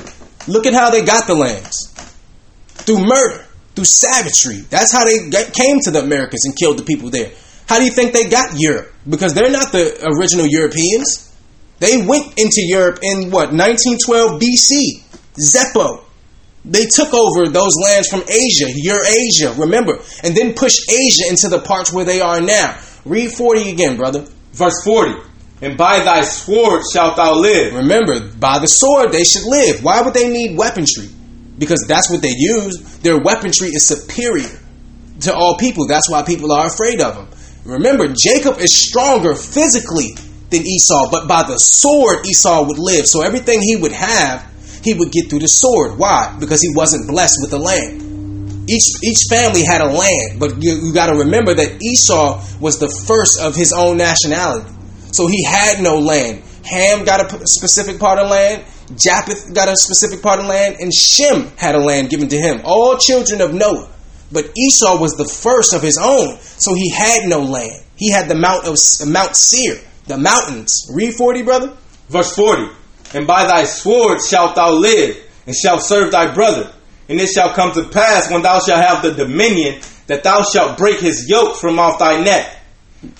Look 0.48 0.66
at 0.66 0.74
how 0.74 0.90
they 0.90 1.04
got 1.04 1.26
the 1.28 1.34
lands 1.34 1.86
through 2.84 3.04
murder, 3.04 3.46
through 3.76 3.84
savagery. 3.84 4.62
That's 4.68 4.92
how 4.92 5.04
they 5.04 5.28
came 5.52 5.78
to 5.84 5.90
the 5.92 6.00
Americas 6.02 6.42
and 6.44 6.56
killed 6.56 6.78
the 6.78 6.82
people 6.82 7.10
there. 7.10 7.30
How 7.68 7.78
do 7.78 7.84
you 7.84 7.92
think 7.92 8.12
they 8.12 8.28
got 8.28 8.54
Europe? 8.58 8.92
Because 9.08 9.32
they're 9.34 9.50
not 9.50 9.70
the 9.70 9.96
original 10.18 10.46
Europeans. 10.46 11.29
They 11.80 11.96
went 12.06 12.38
into 12.38 12.60
Europe 12.60 13.00
in 13.02 13.30
what 13.30 13.52
1912 13.52 14.40
BC. 14.40 15.02
Zepho. 15.40 16.04
They 16.64 16.84
took 16.94 17.14
over 17.14 17.48
those 17.48 17.74
lands 17.82 18.08
from 18.08 18.20
Asia, 18.28 18.66
Eurasia, 18.68 19.54
remember, 19.58 19.98
and 20.22 20.36
then 20.36 20.52
pushed 20.52 20.90
Asia 20.90 21.30
into 21.30 21.48
the 21.48 21.60
parts 21.60 21.90
where 21.90 22.04
they 22.04 22.20
are 22.20 22.40
now. 22.40 22.78
Read 23.06 23.32
40 23.32 23.70
again, 23.70 23.96
brother. 23.96 24.26
Verse 24.52 24.84
40 24.84 25.14
And 25.62 25.78
by 25.78 26.00
thy 26.00 26.20
sword 26.20 26.82
shalt 26.92 27.16
thou 27.16 27.34
live, 27.34 27.72
Remember, 27.74 28.20
by 28.38 28.58
the 28.58 28.66
sword 28.66 29.10
they 29.10 29.24
should 29.24 29.46
live. 29.46 29.82
Why 29.82 30.02
would 30.02 30.12
they 30.12 30.28
need 30.28 30.58
weaponry? 30.58 31.08
Because 31.58 31.86
that's 31.88 32.10
what 32.10 32.20
they 32.20 32.34
use. 32.36 32.98
Their 32.98 33.18
weaponry 33.18 33.68
is 33.68 33.86
superior 33.86 34.60
to 35.20 35.34
all 35.34 35.56
people. 35.56 35.86
That's 35.86 36.10
why 36.10 36.22
people 36.24 36.52
are 36.52 36.66
afraid 36.66 37.00
of 37.00 37.14
them. 37.14 37.28
Remember, 37.64 38.08
Jacob 38.08 38.58
is 38.58 38.74
stronger 38.74 39.34
physically 39.34 40.14
than 40.50 40.66
Esau, 40.66 41.10
but 41.10 41.28
by 41.28 41.42
the 41.42 41.56
sword 41.58 42.26
Esau 42.26 42.66
would 42.66 42.78
live. 42.78 43.06
So 43.06 43.22
everything 43.22 43.62
he 43.62 43.76
would 43.76 43.92
have, 43.92 44.46
he 44.82 44.94
would 44.94 45.12
get 45.12 45.30
through 45.30 45.40
the 45.40 45.48
sword. 45.48 45.98
Why? 45.98 46.36
Because 46.38 46.60
he 46.60 46.68
wasn't 46.74 47.08
blessed 47.08 47.38
with 47.42 47.50
the 47.50 47.58
land. 47.58 48.68
Each 48.68 48.86
each 49.02 49.26
family 49.28 49.64
had 49.64 49.80
a 49.80 49.90
land, 49.90 50.38
but 50.38 50.62
you, 50.62 50.74
you 50.74 50.92
got 50.94 51.06
to 51.06 51.18
remember 51.18 51.54
that 51.54 51.82
Esau 51.82 52.42
was 52.60 52.78
the 52.78 52.88
first 53.06 53.40
of 53.40 53.56
his 53.56 53.72
own 53.72 53.96
nationality. 53.96 54.70
So 55.12 55.26
he 55.26 55.42
had 55.42 55.82
no 55.82 55.98
land. 55.98 56.42
Ham 56.64 57.04
got 57.04 57.20
a 57.32 57.46
specific 57.46 57.98
part 57.98 58.18
of 58.18 58.30
land. 58.30 58.64
Japheth 58.96 59.54
got 59.54 59.68
a 59.68 59.76
specific 59.76 60.22
part 60.22 60.40
of 60.40 60.46
land, 60.46 60.76
and 60.80 60.92
Shem 60.92 61.50
had 61.56 61.74
a 61.74 61.78
land 61.78 62.10
given 62.10 62.28
to 62.28 62.38
him. 62.38 62.60
All 62.64 62.96
children 62.96 63.40
of 63.40 63.54
Noah. 63.54 63.88
But 64.32 64.50
Esau 64.56 65.00
was 65.00 65.12
the 65.16 65.26
first 65.26 65.74
of 65.74 65.82
his 65.82 65.98
own, 66.00 66.38
so 66.38 66.74
he 66.74 66.90
had 66.90 67.28
no 67.28 67.40
land. 67.40 67.82
He 67.96 68.10
had 68.10 68.28
the 68.28 68.36
Mount 68.36 68.66
of 68.66 68.76
Mount 69.06 69.36
Seir, 69.36 69.80
the 70.10 70.18
mountains. 70.18 70.90
Read 70.92 71.14
40, 71.14 71.42
brother. 71.42 71.76
Verse 72.08 72.34
40 72.34 72.70
And 73.14 73.26
by 73.26 73.46
thy 73.46 73.64
sword 73.64 74.18
shalt 74.28 74.56
thou 74.56 74.72
live, 74.72 75.16
and 75.46 75.56
shalt 75.56 75.82
serve 75.82 76.12
thy 76.12 76.34
brother. 76.34 76.72
And 77.08 77.20
it 77.20 77.28
shall 77.28 77.52
come 77.54 77.72
to 77.72 77.88
pass 77.88 78.30
when 78.30 78.42
thou 78.42 78.60
shalt 78.60 78.84
have 78.84 79.02
the 79.02 79.12
dominion 79.12 79.80
that 80.06 80.22
thou 80.22 80.42
shalt 80.42 80.76
break 80.76 81.00
his 81.00 81.28
yoke 81.28 81.56
from 81.56 81.78
off 81.78 81.98
thy 81.98 82.22
neck. 82.22 82.56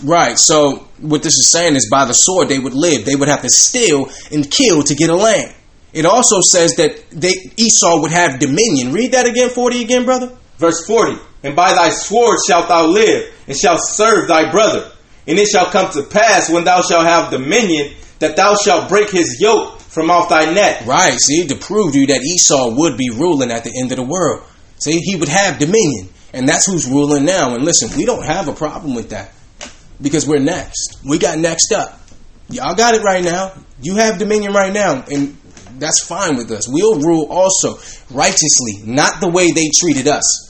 Right. 0.05 0.39
So 0.39 0.89
what 1.01 1.23
this 1.23 1.35
is 1.35 1.51
saying 1.53 1.77
is 1.77 1.89
by 1.91 2.05
the 2.05 2.13
sword 2.13 2.49
they 2.49 2.59
would 2.59 2.75
live. 2.75 3.05
They 3.05 3.17
would 3.17 3.29
have 3.29 3.43
to 3.43 3.49
steal 3.49 4.11
and 4.31 4.49
kill 4.51 4.83
to 4.83 4.95
get 4.95 5.11
a 5.11 5.17
land. 5.17 5.55
It 5.93 6.07
also 6.07 6.41
says 6.41 6.77
that 6.77 7.11
they 7.11 7.35
Esau 7.57 8.01
would 8.03 8.13
have 8.13 8.39
dominion. 8.39 8.93
Read 8.93 9.13
that 9.13 9.27
again, 9.27 9.51
40 9.51 9.83
again, 9.83 10.05
brother. 10.05 10.37
Verse 10.59 10.87
40 10.87 11.19
And 11.43 11.57
by 11.57 11.73
thy 11.73 11.91
sword 11.91 12.39
shalt 12.47 12.69
thou 12.69 12.87
live, 12.87 13.33
and 13.49 13.57
shalt 13.57 13.81
serve 13.83 14.29
thy 14.29 14.51
brother. 14.51 14.93
And 15.27 15.39
it 15.39 15.49
shall 15.49 15.67
come 15.67 15.91
to 15.93 16.03
pass 16.03 16.51
when 16.51 16.65
thou 16.65 16.83
shalt 16.83 17.05
have 17.05 17.31
dominion 17.31 17.93
that 18.19 18.37
thou 18.37 18.55
shalt 18.55 18.89
break 18.89 19.11
his 19.11 19.39
yoke 19.41 19.81
from 19.81 20.11
off 20.11 20.29
thy 20.29 20.53
neck. 20.53 20.87
Right. 20.87 21.19
See, 21.19 21.47
to 21.47 21.57
prove 21.57 21.93
to 21.93 22.01
you 22.01 22.07
that 22.09 22.23
Esau 22.23 22.75
would 22.77 22.97
be 22.97 23.11
ruling 23.11 23.51
at 23.51 23.65
the 23.65 23.73
end 23.81 23.91
of 23.93 23.97
the 23.97 24.05
world. 24.05 24.45
See, 24.79 25.01
he 25.01 25.17
would 25.17 25.29
have 25.29 25.59
dominion. 25.59 26.09
And 26.33 26.49
that's 26.49 26.67
who's 26.67 26.87
ruling 26.87 27.25
now. 27.25 27.55
And 27.55 27.65
listen, 27.65 27.97
we 27.97 28.07
don't 28.07 28.25
have 28.25 28.49
a 28.49 28.53
problem 28.53 28.95
with 28.95 29.11
that 29.11 29.33
because 30.01 30.27
we're 30.27 30.39
next. 30.39 31.01
We 31.09 31.19
got 31.19 31.39
next 31.39 31.73
up. 31.73 32.01
Y'all 32.49 32.75
got 32.75 32.95
it 32.95 33.03
right 33.03 33.23
now. 33.23 33.53
You 33.83 33.97
have 33.97 34.19
dominion 34.19 34.53
right 34.53 34.73
now. 34.73 35.05
And 35.11 35.37
that's 35.79 36.05
fine 36.05 36.37
with 36.37 36.51
us. 36.51 36.69
We'll 36.69 37.01
rule 37.01 37.27
also 37.31 37.79
righteously, 38.11 38.83
not 38.85 39.21
the 39.21 39.29
way 39.29 39.51
they 39.53 39.71
treated 39.81 40.07
us. 40.07 40.50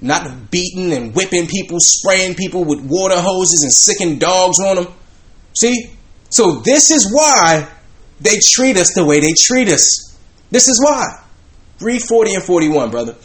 Not 0.00 0.50
beating 0.50 0.92
and 0.92 1.14
whipping 1.14 1.46
people, 1.46 1.78
spraying 1.80 2.34
people 2.34 2.64
with 2.64 2.80
water 2.80 3.20
hoses 3.20 3.62
and 3.62 3.72
sicking 3.72 4.18
dogs 4.18 4.60
on 4.60 4.76
them. 4.76 4.94
See? 5.54 5.92
So 6.30 6.60
this 6.60 6.90
is 6.90 7.12
why 7.12 7.68
they 8.20 8.38
treat 8.42 8.76
us 8.76 8.92
the 8.94 9.04
way 9.04 9.20
they 9.20 9.32
treat 9.36 9.68
us. 9.68 10.16
This 10.50 10.68
is 10.68 10.80
why. 10.82 11.24
Read 11.80 12.02
40 12.02 12.34
and 12.34 12.44
41, 12.44 12.90
brother. 12.90 13.16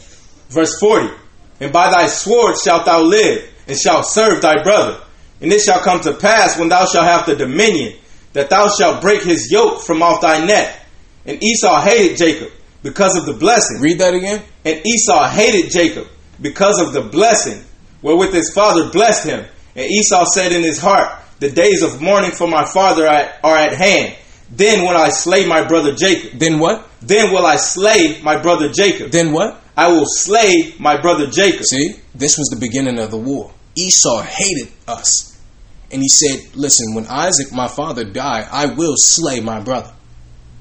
Verse 0.48 0.78
40 0.78 1.14
And 1.60 1.72
by 1.72 1.90
thy 1.90 2.06
sword 2.06 2.56
shalt 2.62 2.86
thou 2.86 3.02
live, 3.02 3.50
and 3.68 3.78
shalt 3.78 4.06
serve 4.06 4.42
thy 4.42 4.62
brother. 4.62 5.00
And 5.40 5.52
it 5.52 5.60
shall 5.60 5.80
come 5.80 6.00
to 6.00 6.14
pass 6.14 6.58
when 6.58 6.68
thou 6.68 6.86
shalt 6.86 7.06
have 7.06 7.26
the 7.26 7.36
dominion, 7.36 7.98
that 8.32 8.50
thou 8.50 8.68
shalt 8.68 9.00
break 9.00 9.22
his 9.22 9.50
yoke 9.50 9.82
from 9.82 10.02
off 10.02 10.20
thy 10.20 10.44
neck. 10.44 10.80
And 11.26 11.42
Esau 11.42 11.80
hated 11.80 12.16
Jacob 12.16 12.52
because 12.82 13.16
of 13.16 13.26
the 13.26 13.34
blessing. 13.34 13.80
Read 13.80 13.98
that 13.98 14.14
again. 14.14 14.42
And 14.64 14.84
Esau 14.86 15.28
hated 15.28 15.70
Jacob 15.70 16.08
because 16.40 16.80
of 16.80 16.92
the 16.92 17.02
blessing 17.02 17.62
wherewith 18.02 18.32
his 18.32 18.52
father 18.52 18.90
blessed 18.90 19.26
him. 19.26 19.44
And 19.74 19.90
Esau 19.90 20.24
said 20.24 20.52
in 20.52 20.62
his 20.62 20.78
heart, 20.78 21.20
The 21.40 21.50
days 21.50 21.82
of 21.82 22.00
mourning 22.00 22.30
for 22.30 22.46
my 22.46 22.64
father 22.64 23.06
are 23.06 23.56
at 23.56 23.74
hand. 23.74 24.16
Then 24.50 24.82
will 24.82 24.96
I 24.96 25.08
slay 25.08 25.46
my 25.46 25.66
brother 25.66 25.94
Jacob. 25.94 26.38
Then 26.38 26.58
what? 26.58 26.86
Then 27.00 27.32
will 27.32 27.46
I 27.46 27.56
slay 27.56 28.20
my 28.22 28.36
brother 28.40 28.68
Jacob. 28.68 29.10
Then 29.10 29.32
what? 29.32 29.60
I 29.76 29.88
will 29.88 30.06
slay 30.06 30.74
my 30.78 31.00
brother 31.00 31.26
Jacob. 31.26 31.64
See, 31.64 31.96
this 32.14 32.38
was 32.38 32.48
the 32.48 32.60
beginning 32.60 32.98
of 32.98 33.10
the 33.10 33.18
war. 33.18 33.52
Esau 33.74 34.22
hated 34.22 34.72
us. 34.86 35.32
And 35.90 36.00
he 36.02 36.08
said, 36.08 36.54
Listen, 36.54 36.94
when 36.94 37.06
Isaac, 37.06 37.52
my 37.52 37.68
father, 37.68 38.04
die, 38.04 38.46
I 38.50 38.66
will 38.66 38.94
slay 38.96 39.40
my 39.40 39.60
brother. 39.60 39.92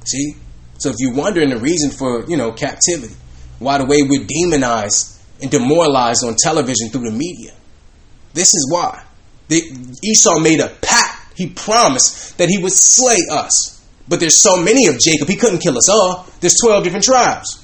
See? 0.05 0.36
So 0.78 0.89
if 0.89 0.95
you're 0.99 1.15
wondering 1.15 1.49
the 1.49 1.59
reason 1.59 1.91
for, 1.91 2.26
you 2.26 2.38
know, 2.38 2.51
captivity, 2.51 3.15
why 3.59 3.78
the 3.78 3.86
way 3.86 4.01
we're 4.03 4.26
demonized 4.26 5.12
and 5.44 5.52
demoralized 5.52 6.24
on 6.26 6.36
television 6.41 6.89
through 6.89 7.12
the 7.12 7.16
media, 7.16 7.52
this 8.34 8.56
is 8.56 8.68
why. 8.72 9.04
The, 9.50 9.62
Esau 10.04 10.39
made 10.39 10.60
a 10.60 10.70
pact. 10.82 11.38
He 11.38 11.50
promised 11.50 12.38
that 12.39 12.50
he 12.50 12.58
would 12.58 12.72
slay 12.72 13.18
us. 13.30 13.86
But 14.08 14.20
there's 14.20 14.41
so 14.41 14.58
many 14.58 14.88
of 14.88 15.00
Jacob, 15.00 15.28
he 15.28 15.36
couldn't 15.36 15.60
kill 15.60 15.78
us 15.78 15.89
all. 15.89 16.26
There's 16.39 16.56
12 16.64 16.84
different 16.84 17.06
tribes. 17.06 17.64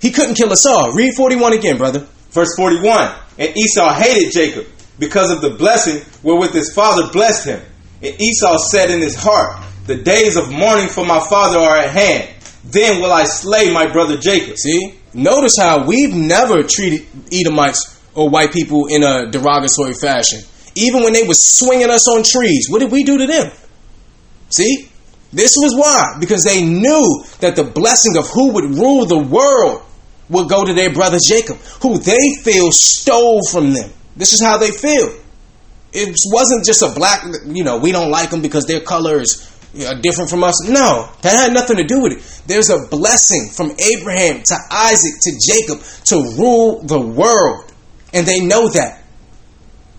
He 0.00 0.10
couldn't 0.10 0.34
kill 0.34 0.52
us 0.52 0.66
all. 0.66 0.92
Read 0.92 1.14
41 1.14 1.52
again, 1.52 1.76
brother. 1.78 2.06
Verse 2.30 2.54
41 2.56 3.14
And 3.38 3.56
Esau 3.56 3.92
hated 3.92 4.32
Jacob 4.32 4.66
because 4.98 5.30
of 5.30 5.40
the 5.40 5.50
blessing 5.50 6.02
wherewith 6.22 6.52
his 6.52 6.72
father 6.74 7.10
blessed 7.12 7.46
him. 7.46 7.62
And 8.02 8.20
Esau 8.20 8.56
said 8.70 8.90
in 8.90 9.00
his 9.00 9.14
heart, 9.14 9.64
The 9.86 9.96
days 9.96 10.36
of 10.36 10.50
mourning 10.50 10.88
for 10.88 11.04
my 11.04 11.20
father 11.20 11.58
are 11.58 11.76
at 11.76 11.90
hand. 11.90 12.28
Then 12.64 13.00
will 13.00 13.12
I 13.12 13.24
slay 13.24 13.72
my 13.72 13.90
brother 13.90 14.16
Jacob. 14.16 14.56
See? 14.56 14.94
Notice 15.14 15.54
how 15.58 15.84
we've 15.84 16.14
never 16.14 16.62
treated 16.62 17.06
Edomites 17.32 18.00
or 18.14 18.30
white 18.30 18.52
people 18.52 18.86
in 18.86 19.02
a 19.02 19.30
derogatory 19.30 19.94
fashion. 19.94 20.40
Even 20.74 21.02
when 21.02 21.12
they 21.12 21.26
were 21.26 21.34
swinging 21.34 21.90
us 21.90 22.08
on 22.08 22.22
trees, 22.22 22.68
what 22.70 22.80
did 22.80 22.90
we 22.90 23.04
do 23.04 23.18
to 23.18 23.26
them? 23.26 23.52
See? 24.48 24.88
This 25.32 25.54
was 25.56 25.74
why. 25.74 26.16
Because 26.20 26.44
they 26.44 26.64
knew 26.64 27.24
that 27.40 27.56
the 27.56 27.64
blessing 27.64 28.16
of 28.16 28.28
who 28.28 28.52
would 28.52 28.64
rule 28.64 29.06
the 29.06 29.18
world 29.18 29.82
would 30.28 30.48
go 30.48 30.64
to 30.64 30.72
their 30.72 30.92
brother 30.92 31.18
Jacob, 31.26 31.56
who 31.82 31.98
they 31.98 32.18
feel 32.42 32.70
stole 32.70 33.40
from 33.50 33.72
them. 33.72 33.90
This 34.16 34.32
is 34.32 34.42
how 34.42 34.56
they 34.58 34.70
feel. 34.70 35.14
It 35.92 36.16
wasn't 36.26 36.64
just 36.64 36.82
a 36.82 36.88
black, 36.94 37.24
you 37.46 37.64
know, 37.64 37.78
we 37.78 37.92
don't 37.92 38.10
like 38.10 38.30
them 38.30 38.40
because 38.40 38.66
their 38.66 38.80
color 38.80 39.20
is 39.20 39.51
know, 39.74 40.00
different 40.00 40.30
from 40.30 40.44
us. 40.44 40.68
No, 40.68 41.10
that 41.22 41.32
had 41.32 41.52
nothing 41.52 41.76
to 41.76 41.84
do 41.84 42.02
with 42.02 42.12
it. 42.12 42.42
There's 42.46 42.70
a 42.70 42.86
blessing 42.90 43.50
from 43.54 43.70
Abraham 43.80 44.42
to 44.42 44.56
Isaac 44.70 45.12
to 45.22 45.32
Jacob 45.40 45.80
to 46.06 46.16
rule 46.36 46.82
the 46.82 47.00
world. 47.00 47.72
And 48.12 48.26
they 48.26 48.40
know 48.40 48.68
that. 48.68 49.02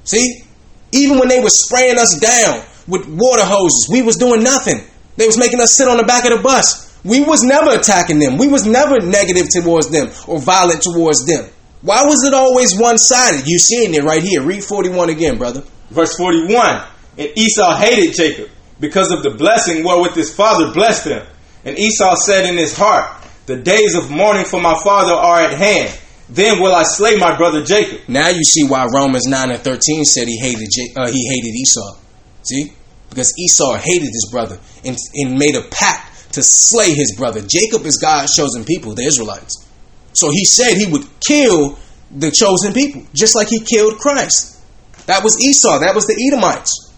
See? 0.04 0.44
Even 0.92 1.18
when 1.18 1.28
they 1.28 1.40
were 1.40 1.50
spraying 1.50 1.98
us 1.98 2.20
down 2.20 2.64
with 2.88 3.08
water 3.08 3.44
hoses, 3.44 3.90
we 3.92 4.04
was 4.04 4.18
doing 4.18 4.44
nothing. 4.44 4.80
They 5.18 5.26
was 5.26 5.38
making 5.38 5.60
us 5.60 5.76
sit 5.76 5.88
on 5.88 5.98
the 5.98 6.04
back 6.04 6.26
of 6.26 6.38
the 6.38 6.44
bus. 6.44 6.94
We 7.04 7.22
was 7.22 7.44
never 7.44 7.72
attacking 7.72 8.20
them. 8.20 8.38
We 8.38 8.48
was 8.48 8.66
never 8.66 9.00
negative 9.00 9.48
towards 9.50 9.90
them 9.90 10.10
or 10.28 10.40
violent 10.40 10.84
towards 10.84 11.26
them. 11.26 11.50
Why 11.82 12.04
was 12.04 12.24
it 12.24 12.34
always 12.34 12.78
one 12.78 12.98
sided? 12.98 13.48
You 13.48 13.58
seeing 13.58 13.94
it 13.94 14.04
right 14.04 14.22
here. 14.22 14.42
Read 14.42 14.64
41 14.64 15.10
again, 15.10 15.38
brother. 15.38 15.64
Verse 15.90 16.16
41 16.16 16.86
And 17.18 17.38
Esau 17.38 17.76
hated 17.76 18.16
Jacob 18.16 18.50
because 18.84 19.14
of 19.14 19.24
the 19.24 19.30
blessing 19.30 19.82
wherewith 19.82 20.14
his 20.14 20.36
father 20.36 20.74
blessed 20.74 21.08
him. 21.08 21.26
And 21.64 21.80
Esau 21.80 22.16
said 22.16 22.50
in 22.50 22.58
his 22.58 22.76
heart, 22.76 23.16
The 23.46 23.56
days 23.56 23.96
of 23.96 24.12
mourning 24.12 24.44
for 24.44 24.60
my 24.60 24.78
father 24.84 25.14
are 25.14 25.40
at 25.40 25.58
hand. 25.58 25.98
Then 26.28 26.62
will 26.62 26.76
I 26.76 26.84
slay 26.84 27.16
my 27.16 27.34
brother 27.38 27.64
Jacob. 27.64 28.02
Now 28.10 28.28
you 28.28 28.44
see 28.44 28.68
why 28.68 28.86
Romans 28.94 29.26
9 29.26 29.52
and 29.52 29.60
13 29.62 30.04
said 30.04 30.28
he 30.28 30.38
hated, 30.38 30.68
uh, 30.98 31.08
he 31.10 31.26
hated 31.30 31.56
Esau. 31.56 31.98
See? 32.42 32.74
Because 33.10 33.32
Esau 33.40 33.78
hated 33.78 34.10
his 34.12 34.28
brother 34.30 34.60
and, 34.84 34.98
and 35.14 35.40
made 35.40 35.56
a 35.56 35.62
pact 35.72 36.34
to 36.34 36.44
slay 36.44 36.94
his 36.94 37.16
brother. 37.18 37.40
Jacob 37.40 37.86
is 37.86 37.98
God's 38.02 38.36
chosen 38.36 38.66
people, 38.66 38.96
the 38.96 39.06
Israelites. 39.06 39.66
So 40.12 40.30
he 40.30 40.44
said 40.44 40.76
he 40.76 40.92
would 40.92 41.08
kill 41.26 41.80
the 42.12 42.32
chosen 42.32 42.74
people, 42.74 43.08
just 43.14 43.34
like 43.34 43.48
he 43.48 43.62
killed 43.62 44.00
Christ. 44.00 44.60
That 45.06 45.24
was 45.24 45.40
Esau, 45.42 45.80
that 45.80 45.96
was 45.96 46.06
the 46.06 46.20
Edomites. 46.28 46.93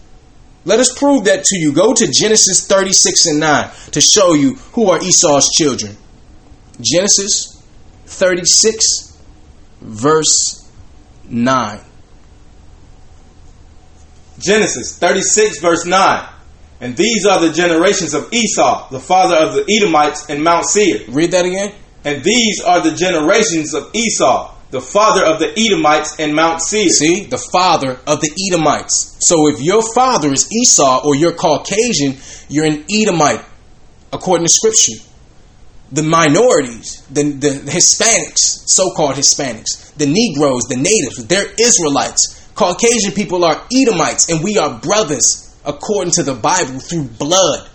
Let 0.66 0.80
us 0.80 0.92
prove 0.98 1.24
that 1.26 1.44
to 1.44 1.56
you. 1.56 1.72
Go 1.72 1.94
to 1.94 2.08
Genesis 2.10 2.66
36 2.66 3.26
and 3.26 3.38
9 3.38 3.70
to 3.92 4.00
show 4.00 4.34
you 4.34 4.56
who 4.72 4.90
are 4.90 4.98
Esau's 4.98 5.48
children. 5.56 5.96
Genesis 6.80 7.64
36, 8.06 9.16
verse 9.80 10.68
9. 11.28 11.80
Genesis 14.40 14.98
36, 14.98 15.60
verse 15.60 15.86
9. 15.86 16.28
And 16.80 16.96
these 16.96 17.24
are 17.26 17.40
the 17.40 17.52
generations 17.52 18.12
of 18.12 18.32
Esau, 18.32 18.90
the 18.90 18.98
father 18.98 19.36
of 19.36 19.54
the 19.54 19.64
Edomites 19.70 20.28
in 20.28 20.42
Mount 20.42 20.66
Seir. 20.66 21.04
Read 21.08 21.30
that 21.30 21.44
again. 21.44 21.74
And 22.04 22.24
these 22.24 22.60
are 22.60 22.80
the 22.80 22.90
generations 22.92 23.72
of 23.72 23.94
Esau, 23.94 24.52
the 24.76 24.82
father 24.82 25.24
of 25.24 25.38
the 25.38 25.58
Edomites 25.58 26.16
in 26.18 26.34
Mount 26.34 26.60
Seir. 26.60 26.90
See, 26.90 27.24
the 27.24 27.38
father 27.38 27.98
of 28.06 28.20
the 28.20 28.30
Edomites. 28.46 29.16
So 29.20 29.48
if 29.48 29.58
your 29.58 29.80
father 29.94 30.30
is 30.34 30.52
Esau 30.52 31.00
or 31.02 31.16
you're 31.16 31.32
Caucasian, 31.32 32.18
you're 32.50 32.66
an 32.66 32.84
Edomite, 32.90 33.42
according 34.12 34.46
to 34.46 34.52
Scripture. 34.52 35.02
The 35.92 36.02
minorities, 36.02 37.02
the, 37.10 37.22
the 37.22 37.48
Hispanics, 37.72 38.68
so 38.68 38.90
called 38.90 39.14
Hispanics, 39.14 39.94
the 39.94 40.04
Negroes, 40.04 40.64
the 40.64 40.76
natives, 40.76 41.24
they're 41.26 41.54
Israelites. 41.58 42.50
Caucasian 42.54 43.12
people 43.12 43.46
are 43.46 43.62
Edomites, 43.72 44.28
and 44.28 44.44
we 44.44 44.58
are 44.58 44.78
brothers 44.78 45.56
according 45.64 46.12
to 46.12 46.22
the 46.22 46.34
Bible 46.34 46.80
through 46.80 47.04
blood. 47.04 47.70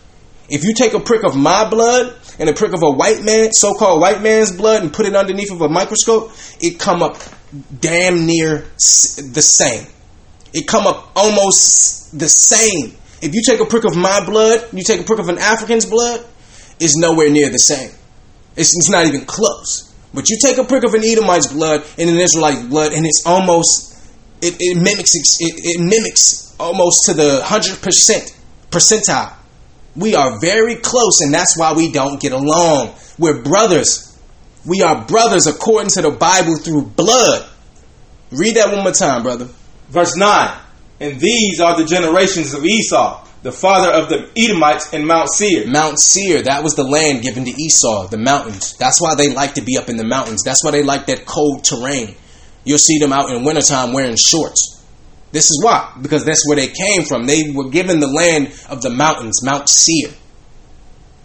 If 0.49 0.63
you 0.63 0.75
take 0.75 0.93
a 0.93 0.99
prick 0.99 1.23
of 1.23 1.35
my 1.35 1.67
blood 1.67 2.20
and 2.41 2.49
a 2.49 2.53
prick 2.53 2.73
of 2.73 2.81
a 2.81 2.89
white 2.89 3.23
man, 3.23 3.53
so-called 3.53 4.01
white 4.01 4.23
man's 4.23 4.51
blood, 4.51 4.81
and 4.81 4.91
put 4.91 5.05
it 5.05 5.15
underneath 5.15 5.51
of 5.51 5.61
a 5.61 5.69
microscope, 5.69 6.31
it 6.59 6.79
come 6.79 7.03
up 7.03 7.17
damn 7.79 8.25
near 8.25 8.65
the 8.79 9.41
same. 9.41 9.85
It 10.51 10.67
come 10.67 10.87
up 10.87 11.11
almost 11.15 12.17
the 12.17 12.27
same. 12.27 12.97
If 13.21 13.35
you 13.35 13.43
take 13.45 13.59
a 13.59 13.65
prick 13.65 13.85
of 13.85 13.95
my 13.95 14.25
blood, 14.25 14.67
you 14.73 14.83
take 14.83 15.01
a 15.01 15.03
prick 15.03 15.19
of 15.19 15.29
an 15.29 15.37
African's 15.37 15.85
blood, 15.85 16.25
it's 16.79 16.97
nowhere 16.97 17.29
near 17.29 17.51
the 17.51 17.59
same. 17.59 17.91
It's, 18.55 18.75
it's 18.75 18.89
not 18.89 19.05
even 19.05 19.25
close. 19.25 19.93
But 20.11 20.27
you 20.29 20.37
take 20.41 20.57
a 20.57 20.63
prick 20.63 20.83
of 20.83 20.95
an 20.95 21.01
Edomite's 21.01 21.53
blood 21.53 21.85
and 21.99 22.09
an 22.09 22.17
Israelite 22.17 22.69
blood, 22.69 22.91
and 22.91 23.05
it's 23.05 23.21
almost 23.23 23.91
it, 24.41 24.55
it 24.59 24.77
mimics 24.77 25.11
it, 25.15 25.29
it 25.39 25.79
mimics 25.79 26.55
almost 26.59 27.05
to 27.05 27.13
the 27.13 27.43
hundred 27.43 27.79
percent 27.83 28.35
percentile. 28.71 29.35
We 29.95 30.15
are 30.15 30.39
very 30.39 30.75
close, 30.75 31.21
and 31.21 31.33
that's 31.33 31.57
why 31.57 31.73
we 31.73 31.91
don't 31.91 32.19
get 32.19 32.31
along. 32.31 32.95
We're 33.19 33.41
brothers. 33.41 34.17
We 34.65 34.81
are 34.81 35.05
brothers 35.05 35.47
according 35.47 35.89
to 35.91 36.01
the 36.01 36.11
Bible 36.11 36.55
through 36.57 36.83
blood. 36.83 37.49
Read 38.31 38.55
that 38.55 38.71
one 38.71 38.83
more 38.83 38.93
time, 38.93 39.23
brother. 39.23 39.49
Verse 39.89 40.15
9 40.15 40.57
And 40.99 41.19
these 41.19 41.59
are 41.59 41.77
the 41.77 41.85
generations 41.85 42.53
of 42.53 42.63
Esau, 42.63 43.25
the 43.43 43.51
father 43.51 43.89
of 43.89 44.07
the 44.07 44.29
Edomites 44.37 44.93
in 44.93 45.05
Mount 45.05 45.29
Seir. 45.29 45.67
Mount 45.67 45.99
Seir, 45.99 46.43
that 46.43 46.63
was 46.63 46.75
the 46.75 46.83
land 46.83 47.23
given 47.23 47.43
to 47.43 47.51
Esau, 47.51 48.07
the 48.07 48.17
mountains. 48.17 48.77
That's 48.77 49.01
why 49.01 49.15
they 49.15 49.33
like 49.33 49.55
to 49.55 49.61
be 49.61 49.77
up 49.77 49.89
in 49.89 49.97
the 49.97 50.05
mountains. 50.05 50.43
That's 50.45 50.63
why 50.63 50.71
they 50.71 50.83
like 50.83 51.07
that 51.07 51.25
cold 51.25 51.65
terrain. 51.65 52.15
You'll 52.63 52.77
see 52.77 52.99
them 52.99 53.11
out 53.11 53.31
in 53.31 53.43
wintertime 53.43 53.91
wearing 53.91 54.15
shorts. 54.15 54.80
This 55.31 55.45
is 55.45 55.61
why, 55.63 55.93
because 56.01 56.25
that's 56.25 56.45
where 56.47 56.57
they 56.57 56.67
came 56.67 57.03
from. 57.03 57.25
They 57.25 57.51
were 57.53 57.69
given 57.69 57.99
the 57.99 58.07
land 58.07 58.47
of 58.69 58.81
the 58.81 58.89
mountains, 58.89 59.43
Mount 59.43 59.69
Seir. 59.69 60.11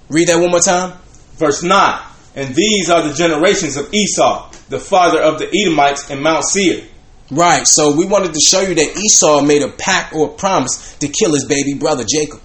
Read 0.08 0.28
that 0.28 0.38
one 0.38 0.50
more 0.50 0.60
time. 0.60 0.96
Verse 1.36 1.62
9 1.62 2.00
And 2.36 2.54
these 2.54 2.88
are 2.88 3.02
the 3.06 3.14
generations 3.14 3.76
of 3.76 3.92
Esau, 3.92 4.50
the 4.68 4.78
father 4.78 5.20
of 5.20 5.38
the 5.38 5.48
Edomites 5.52 6.08
in 6.10 6.22
Mount 6.22 6.44
Seir. 6.44 6.84
Right, 7.30 7.66
so 7.66 7.96
we 7.96 8.06
wanted 8.06 8.34
to 8.34 8.40
show 8.40 8.60
you 8.60 8.74
that 8.76 8.96
Esau 8.96 9.40
made 9.40 9.62
a 9.62 9.68
pact 9.68 10.14
or 10.14 10.28
a 10.28 10.32
promise 10.32 10.96
to 10.98 11.08
kill 11.08 11.34
his 11.34 11.44
baby 11.44 11.74
brother 11.74 12.04
Jacob. 12.08 12.40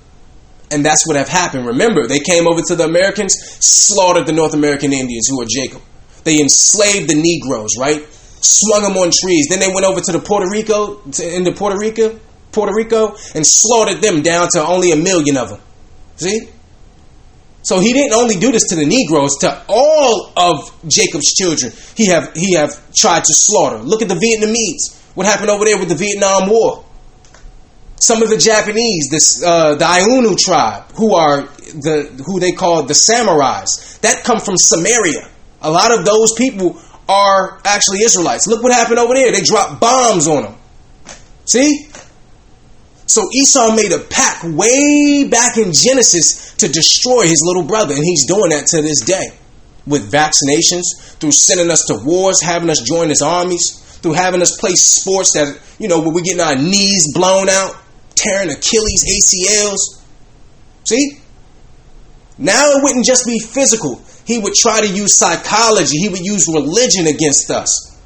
And 0.71 0.83
that's 0.83 1.05
what 1.05 1.17
have 1.17 1.27
happened. 1.27 1.67
Remember, 1.67 2.07
they 2.07 2.19
came 2.19 2.47
over 2.47 2.61
to 2.67 2.75
the 2.75 2.85
Americans, 2.85 3.35
slaughtered 3.59 4.25
the 4.25 4.31
North 4.31 4.55
American 4.55 4.93
Indians 4.93 5.27
who 5.29 5.39
are 5.41 5.45
Jacob. 5.47 5.81
They 6.23 6.39
enslaved 6.41 7.09
the 7.09 7.15
Negroes, 7.15 7.77
right? 7.77 8.07
Swung 8.41 8.83
them 8.83 8.97
on 8.97 9.11
trees. 9.11 9.47
Then 9.49 9.59
they 9.59 9.71
went 9.71 9.85
over 9.85 10.01
to 10.01 10.11
the 10.11 10.19
Puerto 10.19 10.49
Rico, 10.49 10.95
to, 10.95 11.35
into 11.35 11.51
Puerto 11.51 11.77
Rico, 11.77 12.19
Puerto 12.51 12.73
Rico, 12.75 13.15
and 13.35 13.45
slaughtered 13.45 14.01
them 14.01 14.21
down 14.21 14.49
to 14.53 14.65
only 14.65 14.91
a 14.91 14.95
million 14.95 15.37
of 15.37 15.49
them. 15.49 15.61
See? 16.15 16.49
So 17.63 17.79
he 17.79 17.93
didn't 17.93 18.13
only 18.13 18.35
do 18.35 18.51
this 18.51 18.69
to 18.69 18.75
the 18.75 18.85
Negroes, 18.85 19.37
to 19.41 19.63
all 19.67 20.33
of 20.35 20.73
Jacob's 20.87 21.33
children. 21.33 21.71
He 21.95 22.07
have 22.07 22.33
he 22.35 22.55
have 22.55 22.71
tried 22.93 23.23
to 23.23 23.33
slaughter. 23.33 23.77
Look 23.77 24.01
at 24.01 24.07
the 24.07 24.15
Vietnamese. 24.15 24.97
What 25.13 25.27
happened 25.27 25.49
over 25.49 25.65
there 25.65 25.77
with 25.77 25.89
the 25.89 25.95
Vietnam 25.95 26.49
War? 26.49 26.83
Some 27.97 28.23
of 28.23 28.29
the 28.29 28.37
Japanese, 28.37 29.09
this 29.11 29.43
uh, 29.43 29.75
the 29.75 29.85
Ainu 29.85 30.35
tribe, 30.35 30.91
who 30.93 31.13
are 31.13 31.43
the 31.43 32.23
who 32.25 32.39
they 32.39 32.51
call 32.51 32.83
the 32.83 32.95
samurais, 32.95 33.99
that 34.01 34.23
come 34.23 34.39
from 34.39 34.57
Samaria. 34.57 35.29
A 35.61 35.69
lot 35.69 35.91
of 35.91 36.03
those 36.03 36.33
people 36.33 36.81
are 37.07 37.59
actually 37.65 37.99
Israelites. 38.03 38.47
Look 38.47 38.63
what 38.63 38.73
happened 38.73 38.99
over 38.99 39.13
there. 39.13 39.31
They 39.31 39.41
dropped 39.41 39.79
bombs 39.79 40.27
on 40.27 40.43
them. 40.43 40.55
See? 41.45 41.87
So 43.05 43.27
Esau 43.33 43.75
made 43.75 43.91
a 43.91 43.99
pact 43.99 44.45
way 44.45 45.27
back 45.29 45.57
in 45.57 45.73
Genesis 45.73 46.53
to 46.55 46.69
destroy 46.69 47.23
his 47.23 47.41
little 47.45 47.63
brother, 47.63 47.93
and 47.93 48.03
he's 48.03 48.25
doing 48.25 48.51
that 48.51 48.67
to 48.67 48.81
this 48.81 49.01
day. 49.01 49.35
With 49.85 50.11
vaccinations, 50.11 51.17
through 51.19 51.31
sending 51.31 51.69
us 51.69 51.83
to 51.87 51.99
wars, 52.05 52.41
having 52.41 52.69
us 52.69 52.81
join 52.81 53.09
his 53.09 53.21
armies, 53.21 53.81
through 54.01 54.13
having 54.13 54.41
us 54.41 54.55
play 54.57 54.75
sports 54.75 55.33
that, 55.33 55.59
you 55.79 55.87
know, 55.87 55.99
where 55.99 56.13
we're 56.13 56.21
getting 56.21 56.39
our 56.39 56.55
knees 56.55 57.11
blown 57.13 57.49
out, 57.49 57.75
tearing 58.15 58.49
Achilles, 58.49 59.03
ACLs. 59.03 60.01
See? 60.85 61.19
Now 62.37 62.63
it 62.71 62.83
wouldn't 62.83 63.05
just 63.05 63.25
be 63.25 63.39
physical. 63.39 64.01
He 64.25 64.39
would 64.39 64.53
try 64.53 64.81
to 64.81 64.87
use 64.87 65.17
psychology, 65.17 65.97
he 65.97 66.09
would 66.09 66.19
use 66.19 66.47
religion 66.47 67.07
against 67.07 67.49
us. 67.49 67.99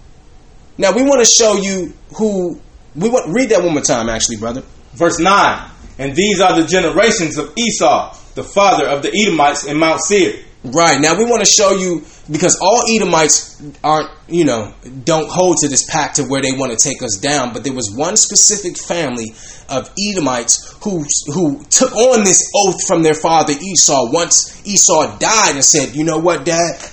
Now 0.78 0.91
we 0.91 1.03
want 1.03 1.26
to 1.26 1.26
show 1.26 1.55
you 1.55 1.93
who 2.18 2.59
we 2.95 3.09
want 3.09 3.34
read 3.34 3.49
that 3.49 3.63
one 3.63 3.74
more 3.74 3.82
time 3.82 4.09
actually, 4.09 4.38
brother. 4.38 4.63
Verse 4.93 5.20
9 5.20 5.72
And 5.99 6.16
these 6.16 6.39
are 6.39 6.59
the 6.59 6.68
generations 6.68 7.38
of 7.38 7.53
Esau, 7.57 8.16
the 8.36 8.43
father 8.43 8.88
of 8.88 9.03
the 9.03 9.11
Edomites 9.13 9.66
in 9.66 9.78
Mount 9.78 10.01
Seir. 10.01 10.41
Right. 10.63 10.99
Now 10.99 11.16
we 11.16 11.26
want 11.26 11.45
to 11.45 11.51
show 11.51 11.72
you 11.74 12.03
because 12.32 12.57
all 12.59 12.82
Edomites 12.89 13.61
aren't, 13.84 14.09
you 14.28 14.45
know, 14.45 14.74
don't 15.03 15.30
hold 15.30 15.57
to 15.57 15.68
this 15.68 15.86
pact 15.88 16.16
to 16.16 16.24
where 16.24 16.41
they 16.41 16.53
want 16.53 16.72
to 16.72 16.78
take 16.78 17.03
us 17.03 17.18
down, 17.18 17.53
but 17.53 17.63
there 17.63 17.74
was 17.74 17.93
one 17.95 18.18
specific 18.18 18.76
family 18.78 19.36
of 19.70 19.91
Edomites 20.09 20.76
who 20.84 21.05
who 21.28 21.63
took 21.66 21.93
on 21.93 22.24
this 22.24 22.51
oath 22.55 22.86
from 22.88 23.03
their 23.03 23.16
father 23.16 23.53
Esau 23.53 24.11
once 24.11 24.61
Esau 24.66 25.18
died 25.18 25.55
and 25.55 25.63
said, 25.63 25.95
"You 25.95 26.03
know 26.03 26.20
what, 26.20 26.45
dad? 26.45 26.91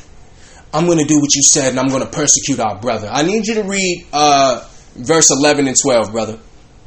I'm 0.75 0.87
going 0.87 0.99
to 0.99 1.05
do 1.05 1.21
what 1.21 1.35
you 1.35 1.43
said 1.43 1.69
and 1.69 1.81
I'm 1.81 1.89
going 1.89 2.03
to 2.03 2.11
persecute 2.11 2.61
our 2.61 2.79
brother." 2.81 3.09
I 3.09 3.23
need 3.23 3.47
you 3.47 3.55
to 3.55 3.65
read 3.65 4.07
uh, 4.13 4.67
verse 4.95 5.31
11 5.31 5.69
and 5.69 5.77
12, 5.81 6.13
brother. 6.13 6.39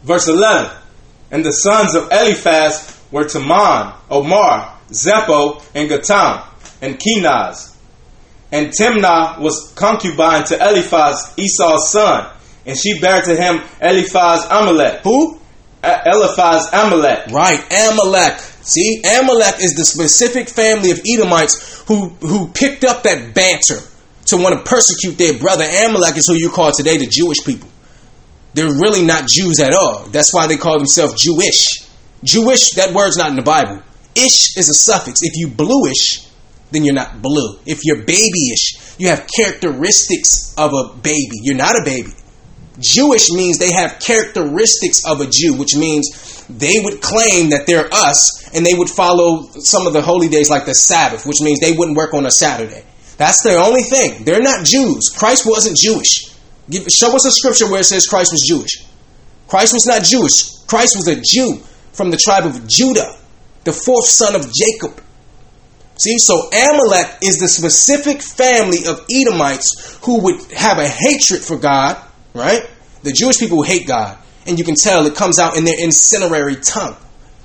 Verse 0.04 0.28
11 0.28 0.72
And 1.32 1.46
the 1.46 1.52
sons 1.52 1.96
of 1.96 2.12
Eliphaz 2.12 3.00
were 3.12 3.26
Teman, 3.26 3.96
Omar, 4.10 4.80
Zepho, 4.90 5.64
and 5.74 5.90
Gatam, 5.90 6.46
and 6.82 7.00
Kenaz. 7.00 7.76
And 8.52 8.68
Timnah 8.68 9.40
was 9.40 9.74
concubine 9.76 10.44
to 10.46 10.56
Eliphaz, 10.56 11.34
Esau's 11.38 11.92
son, 11.92 12.32
and 12.66 12.78
she 12.78 13.00
bare 13.00 13.22
to 13.22 13.36
him 13.36 13.62
Eliphaz 13.82 14.46
Amalek. 14.46 15.02
Who? 15.04 15.40
Eliphaz 16.06 16.70
Amalek. 16.74 17.28
Right, 17.32 17.60
Amalek. 17.72 18.40
See, 18.40 19.02
Amalek 19.06 19.62
is 19.62 19.76
the 19.76 19.86
specific 19.86 20.50
family 20.50 20.92
of 20.92 21.02
Edomites 21.06 21.84
who 21.88 22.10
who 22.22 22.48
picked 22.50 22.84
up 22.84 23.04
that 23.04 23.34
banter 23.34 23.80
to 24.26 24.38
want 24.38 24.58
to 24.58 24.70
persecute 24.70 25.18
their 25.18 25.38
brother. 25.38 25.66
Amalek 25.66 26.18
is 26.18 26.28
who 26.28 26.34
you 26.34 26.50
call 26.50 26.72
today 26.72 26.98
the 26.98 27.08
Jewish 27.08 27.44
people. 27.46 27.70
They're 28.54 28.72
really 28.72 29.06
not 29.06 29.28
Jews 29.28 29.60
at 29.60 29.74
all. 29.74 30.06
That's 30.08 30.34
why 30.34 30.48
they 30.48 30.58
call 30.58 30.78
themselves 30.78 31.22
Jewish. 31.22 31.84
Jewish, 32.24 32.72
that 32.72 32.94
word's 32.94 33.18
not 33.18 33.30
in 33.30 33.36
the 33.36 33.44
Bible. 33.44 33.84
Ish 34.16 34.58
is 34.58 34.70
a 34.70 34.74
suffix. 34.74 35.20
If 35.22 35.34
you 35.36 35.50
bluish, 35.50 36.26
then 36.72 36.86
you're 36.86 36.96
not 36.96 37.22
blue. 37.22 37.60
If 37.66 37.82
you're 37.84 38.04
babyish, 38.04 38.98
you 38.98 39.10
have 39.10 39.28
characteristics 39.28 40.56
of 40.58 40.72
a 40.74 40.96
baby. 40.96 41.38
You're 41.44 41.58
not 41.58 41.76
a 41.76 41.84
baby. 41.84 42.14
Jewish 42.80 43.32
means 43.32 43.58
they 43.58 43.72
have 43.72 44.00
characteristics 44.00 45.06
of 45.06 45.22
a 45.22 45.28
Jew, 45.28 45.54
which 45.54 45.76
means 45.76 46.46
they 46.50 46.80
would 46.84 47.02
claim 47.02 47.50
that 47.50 47.66
they're 47.66 47.88
us 47.92 48.54
and 48.54 48.66
they 48.66 48.76
would 48.76 48.90
follow 48.90 49.44
some 49.60 49.88
of 49.88 49.94
the 49.94 50.02
holy 50.02 50.28
days 50.28 50.50
like 50.50 50.66
the 50.66 50.76
Sabbath, 50.76 51.26
which 51.26 51.42
means 51.42 51.60
they 51.60 51.74
wouldn't 51.74 51.98
work 51.98 52.14
on 52.14 52.26
a 52.26 52.32
Saturday. 52.32 52.84
That's 53.18 53.42
their 53.44 53.60
only 53.60 53.84
thing. 53.84 54.24
They're 54.26 54.42
not 54.42 54.66
Jews. 54.66 55.10
Christ 55.10 55.46
wasn't 55.46 55.78
Jewish. 55.78 56.36
Give, 56.70 56.86
show 56.88 57.16
us 57.16 57.26
a 57.26 57.32
scripture 57.32 57.70
where 57.70 57.82
it 57.82 57.86
says 57.86 58.08
Christ 58.08 58.32
was 58.32 58.42
Jewish. 58.42 58.86
Christ 59.48 59.74
was 59.74 59.86
not 59.86 60.04
Jewish. 60.04 60.56
Christ 60.68 60.96
was 60.98 61.08
a 61.08 61.22
Jew 61.22 61.62
from 61.94 62.12
the 62.12 62.18
tribe 62.18 62.46
of 62.46 62.68
Judah, 62.68 63.16
the 63.64 63.72
fourth 63.72 64.06
son 64.06 64.36
of 64.36 64.52
Jacob. 64.52 65.02
See, 65.98 66.18
so 66.18 66.50
Amalek 66.50 67.20
is 67.22 67.38
the 67.38 67.48
specific 67.48 68.22
family 68.22 68.86
of 68.86 69.06
Edomites 69.10 69.98
who 70.04 70.22
would 70.24 70.52
have 70.52 70.78
a 70.78 70.88
hatred 70.88 71.42
for 71.42 71.56
God, 71.56 71.98
right? 72.36 72.70
The 73.02 73.12
Jewish 73.12 73.40
people 73.40 73.64
hate 73.64 73.88
God, 73.88 74.18
and 74.46 74.60
you 74.60 74.66
can 74.66 74.76
tell 74.76 75.06
it 75.06 75.16
comes 75.16 75.40
out 75.40 75.58
in 75.58 75.64
their 75.64 75.78
incinerary 75.78 76.62
tongue. 76.62 76.96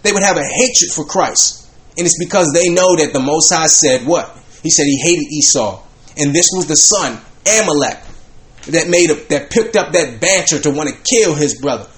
They 0.03 0.13
would 0.13 0.23
have 0.23 0.37
a 0.37 0.45
hatred 0.45 0.91
for 0.95 1.05
Christ, 1.05 1.71
and 1.97 2.07
it's 2.07 2.19
because 2.19 2.51
they 2.53 2.69
know 2.69 2.97
that 2.97 3.13
the 3.13 3.21
Most 3.21 3.53
High 3.53 3.69
said 3.69 4.07
what? 4.07 4.37
He 4.63 4.71
said 4.71 4.85
he 4.85 5.01
hated 5.01 5.27
Esau, 5.33 5.83
and 6.19 6.35
this 6.35 6.49
was 6.53 6.67
the 6.67 6.75
son 6.75 7.21
Amalek 7.47 8.03
that 8.69 8.89
made 8.89 9.11
a, 9.11 9.15
that 9.29 9.51
picked 9.51 9.77
up 9.77 9.93
that 9.93 10.21
banter 10.21 10.59
to 10.61 10.71
want 10.71 10.91
to 10.91 10.97
kill 11.09 11.35
his 11.35 11.61
brother. 11.61 11.89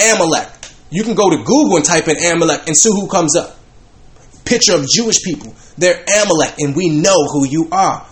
Amalek. 0.00 0.48
You 0.90 1.04
can 1.04 1.14
go 1.14 1.30
to 1.30 1.36
Google 1.36 1.76
and 1.76 1.84
type 1.84 2.08
in 2.08 2.16
Amalek 2.22 2.66
and 2.66 2.76
see 2.76 2.90
who 2.90 3.08
comes 3.08 3.36
up. 3.36 3.56
Picture 4.44 4.74
of 4.74 4.86
Jewish 4.88 5.22
people. 5.22 5.54
They're 5.78 6.04
Amalek, 6.22 6.54
and 6.58 6.76
we 6.76 6.88
know 6.88 7.16
who 7.32 7.46
you 7.46 7.68
are. 7.72 8.06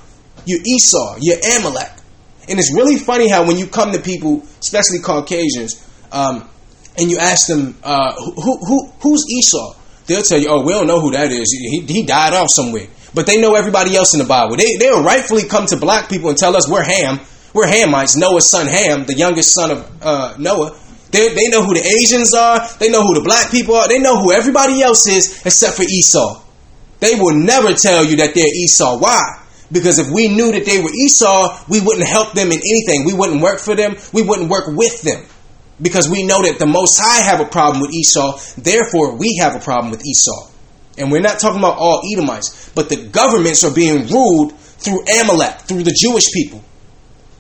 You're 0.46 0.60
Esau. 0.64 1.16
You're 1.20 1.38
Amalek. 1.58 1.99
And 2.48 2.58
it's 2.58 2.74
really 2.74 2.96
funny 2.96 3.28
how 3.28 3.46
when 3.46 3.58
you 3.58 3.66
come 3.66 3.92
to 3.92 4.00
people, 4.00 4.42
especially 4.60 5.00
Caucasians, 5.00 5.86
um, 6.12 6.48
and 6.96 7.10
you 7.10 7.18
ask 7.18 7.46
them, 7.46 7.76
uh, 7.82 8.12
who, 8.14 8.58
who, 8.58 8.88
who's 9.00 9.24
Esau? 9.30 9.76
They'll 10.06 10.22
tell 10.22 10.38
you, 10.38 10.48
oh, 10.48 10.64
we 10.64 10.72
don't 10.72 10.86
know 10.86 11.00
who 11.00 11.12
that 11.12 11.30
is. 11.30 11.52
He, 11.52 11.80
he 11.86 12.02
died 12.04 12.34
off 12.34 12.48
somewhere. 12.50 12.88
But 13.14 13.26
they 13.26 13.40
know 13.40 13.54
everybody 13.54 13.96
else 13.96 14.14
in 14.14 14.18
the 14.20 14.26
Bible. 14.26 14.56
They, 14.56 14.76
they'll 14.78 15.02
rightfully 15.02 15.44
come 15.44 15.66
to 15.66 15.76
black 15.76 16.08
people 16.08 16.28
and 16.30 16.38
tell 16.38 16.56
us 16.56 16.68
we're 16.68 16.82
Ham. 16.82 17.20
We're 17.54 17.66
Hamites. 17.66 18.16
Noah's 18.16 18.50
son 18.50 18.66
Ham, 18.66 19.06
the 19.06 19.14
youngest 19.14 19.54
son 19.54 19.70
of 19.70 20.02
uh, 20.02 20.34
Noah. 20.38 20.76
They, 21.10 21.34
they 21.34 21.48
know 21.48 21.62
who 21.62 21.74
the 21.74 21.82
Asians 21.82 22.34
are. 22.34 22.68
They 22.78 22.88
know 22.88 23.02
who 23.02 23.14
the 23.14 23.22
black 23.22 23.50
people 23.50 23.74
are. 23.74 23.88
They 23.88 23.98
know 23.98 24.20
who 24.20 24.32
everybody 24.32 24.82
else 24.82 25.08
is 25.08 25.42
except 25.44 25.76
for 25.76 25.82
Esau. 25.82 26.42
They 27.00 27.16
will 27.16 27.34
never 27.34 27.74
tell 27.74 28.04
you 28.04 28.16
that 28.16 28.34
they're 28.34 28.54
Esau. 28.54 28.98
Why? 28.98 29.39
Because 29.72 29.98
if 29.98 30.08
we 30.12 30.28
knew 30.28 30.50
that 30.52 30.64
they 30.64 30.82
were 30.82 30.90
Esau, 30.90 31.64
we 31.68 31.80
wouldn't 31.80 32.06
help 32.06 32.32
them 32.32 32.48
in 32.48 32.58
anything. 32.58 33.04
We 33.04 33.14
wouldn't 33.14 33.40
work 33.40 33.60
for 33.60 33.74
them. 33.74 33.96
We 34.12 34.22
wouldn't 34.22 34.50
work 34.50 34.66
with 34.68 35.02
them. 35.02 35.24
Because 35.80 36.08
we 36.10 36.24
know 36.24 36.42
that 36.42 36.58
the 36.58 36.66
Most 36.66 37.00
High 37.00 37.22
have 37.22 37.40
a 37.40 37.46
problem 37.46 37.80
with 37.80 37.92
Esau. 37.92 38.38
Therefore, 38.58 39.16
we 39.16 39.38
have 39.40 39.54
a 39.54 39.60
problem 39.60 39.90
with 39.90 40.04
Esau. 40.04 40.50
And 40.98 41.10
we're 41.10 41.22
not 41.22 41.38
talking 41.38 41.60
about 41.60 41.78
all 41.78 42.02
Edomites, 42.12 42.70
but 42.74 42.88
the 42.88 43.08
governments 43.08 43.64
are 43.64 43.72
being 43.72 44.06
ruled 44.08 44.58
through 44.58 45.04
Amalek, 45.20 45.60
through 45.60 45.84
the 45.84 45.96
Jewish 45.96 46.30
people. 46.32 46.62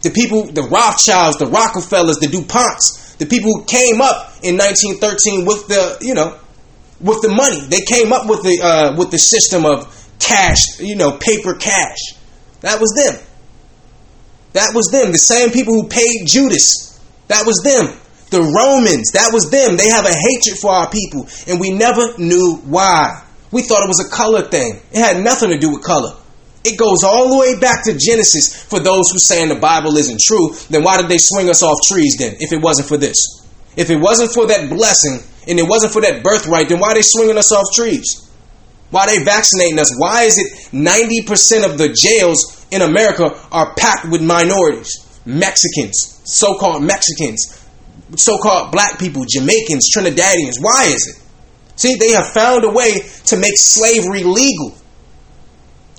The 0.02 0.10
people, 0.10 0.46
the 0.46 0.62
Rothschilds, 0.62 1.36
the 1.36 1.46
Rockefellers, 1.46 2.18
the 2.20 2.28
DuPonts, 2.28 3.18
The 3.18 3.26
people 3.26 3.52
who 3.52 3.64
came 3.64 4.00
up 4.00 4.32
in 4.42 4.56
1913 4.56 5.44
with 5.44 5.68
the, 5.68 5.98
you 6.00 6.14
know, 6.14 6.38
with 7.00 7.20
the 7.20 7.28
money. 7.28 7.60
They 7.60 7.80
came 7.80 8.12
up 8.12 8.26
with 8.26 8.42
the 8.42 8.60
uh, 8.62 8.96
with 8.96 9.10
the 9.10 9.18
system 9.18 9.66
of 9.66 9.88
cash, 10.18 10.78
you 10.80 10.96
know, 10.96 11.18
paper 11.18 11.54
cash. 11.54 11.98
That 12.60 12.80
was 12.80 12.92
them. 12.96 13.22
That 14.52 14.74
was 14.74 14.90
them. 14.90 15.12
The 15.12 15.18
same 15.18 15.50
people 15.50 15.74
who 15.74 15.88
paid 15.88 16.26
Judas. 16.26 16.98
That 17.28 17.46
was 17.46 17.62
them. 17.62 17.96
The 18.30 18.42
Romans. 18.42 19.12
That 19.12 19.30
was 19.32 19.50
them. 19.50 19.76
They 19.76 19.88
have 19.88 20.06
a 20.06 20.14
hatred 20.14 20.58
for 20.58 20.70
our 20.70 20.90
people, 20.90 21.28
and 21.46 21.60
we 21.60 21.70
never 21.70 22.16
knew 22.18 22.56
why. 22.64 23.22
We 23.50 23.62
thought 23.62 23.82
it 23.82 23.88
was 23.90 24.04
a 24.04 24.10
color 24.10 24.42
thing. 24.42 24.80
It 24.92 24.98
had 24.98 25.22
nothing 25.22 25.50
to 25.50 25.58
do 25.58 25.70
with 25.70 25.82
color. 25.82 26.14
It 26.62 26.78
goes 26.78 27.02
all 27.02 27.30
the 27.30 27.38
way 27.38 27.58
back 27.58 27.84
to 27.84 27.96
Genesis 27.96 28.62
for 28.64 28.78
those 28.78 29.10
who 29.10 29.18
saying 29.18 29.48
the 29.48 29.56
Bible 29.56 29.96
isn't 29.96 30.20
true. 30.20 30.54
Then 30.68 30.84
why 30.84 31.00
did 31.00 31.08
they 31.08 31.16
swing 31.18 31.48
us 31.48 31.62
off 31.62 31.78
trees 31.86 32.16
then 32.18 32.36
if 32.38 32.52
it 32.52 32.60
wasn't 32.60 32.88
for 32.88 32.98
this? 32.98 33.16
If 33.76 33.88
it 33.88 33.96
wasn't 33.96 34.32
for 34.32 34.46
that 34.46 34.68
blessing 34.68 35.24
and 35.48 35.58
it 35.58 35.66
wasn't 35.66 35.92
for 35.92 36.02
that 36.02 36.22
birthright, 36.22 36.68
then 36.68 36.78
why 36.78 36.92
are 36.92 36.94
they 36.94 37.02
swinging 37.02 37.38
us 37.38 37.50
off 37.50 37.66
trees? 37.74 38.29
Why 38.90 39.04
are 39.04 39.06
they 39.06 39.24
vaccinating 39.24 39.78
us? 39.78 39.94
Why 39.98 40.22
is 40.22 40.38
it 40.38 40.72
90% 40.74 41.64
of 41.64 41.78
the 41.78 41.94
jails 41.94 42.66
in 42.70 42.82
America 42.82 43.30
are 43.52 43.74
packed 43.74 44.10
with 44.10 44.22
minorities? 44.22 45.06
Mexicans, 45.24 46.20
so 46.24 46.54
called 46.58 46.82
Mexicans, 46.82 47.64
so 48.16 48.38
called 48.38 48.72
black 48.72 48.98
people, 48.98 49.24
Jamaicans, 49.28 49.90
Trinidadians. 49.94 50.54
Why 50.60 50.86
is 50.86 51.06
it? 51.14 51.78
See, 51.78 51.94
they 51.96 52.12
have 52.12 52.28
found 52.28 52.64
a 52.64 52.70
way 52.70 53.02
to 53.26 53.36
make 53.36 53.54
slavery 53.56 54.24
legal. 54.24 54.74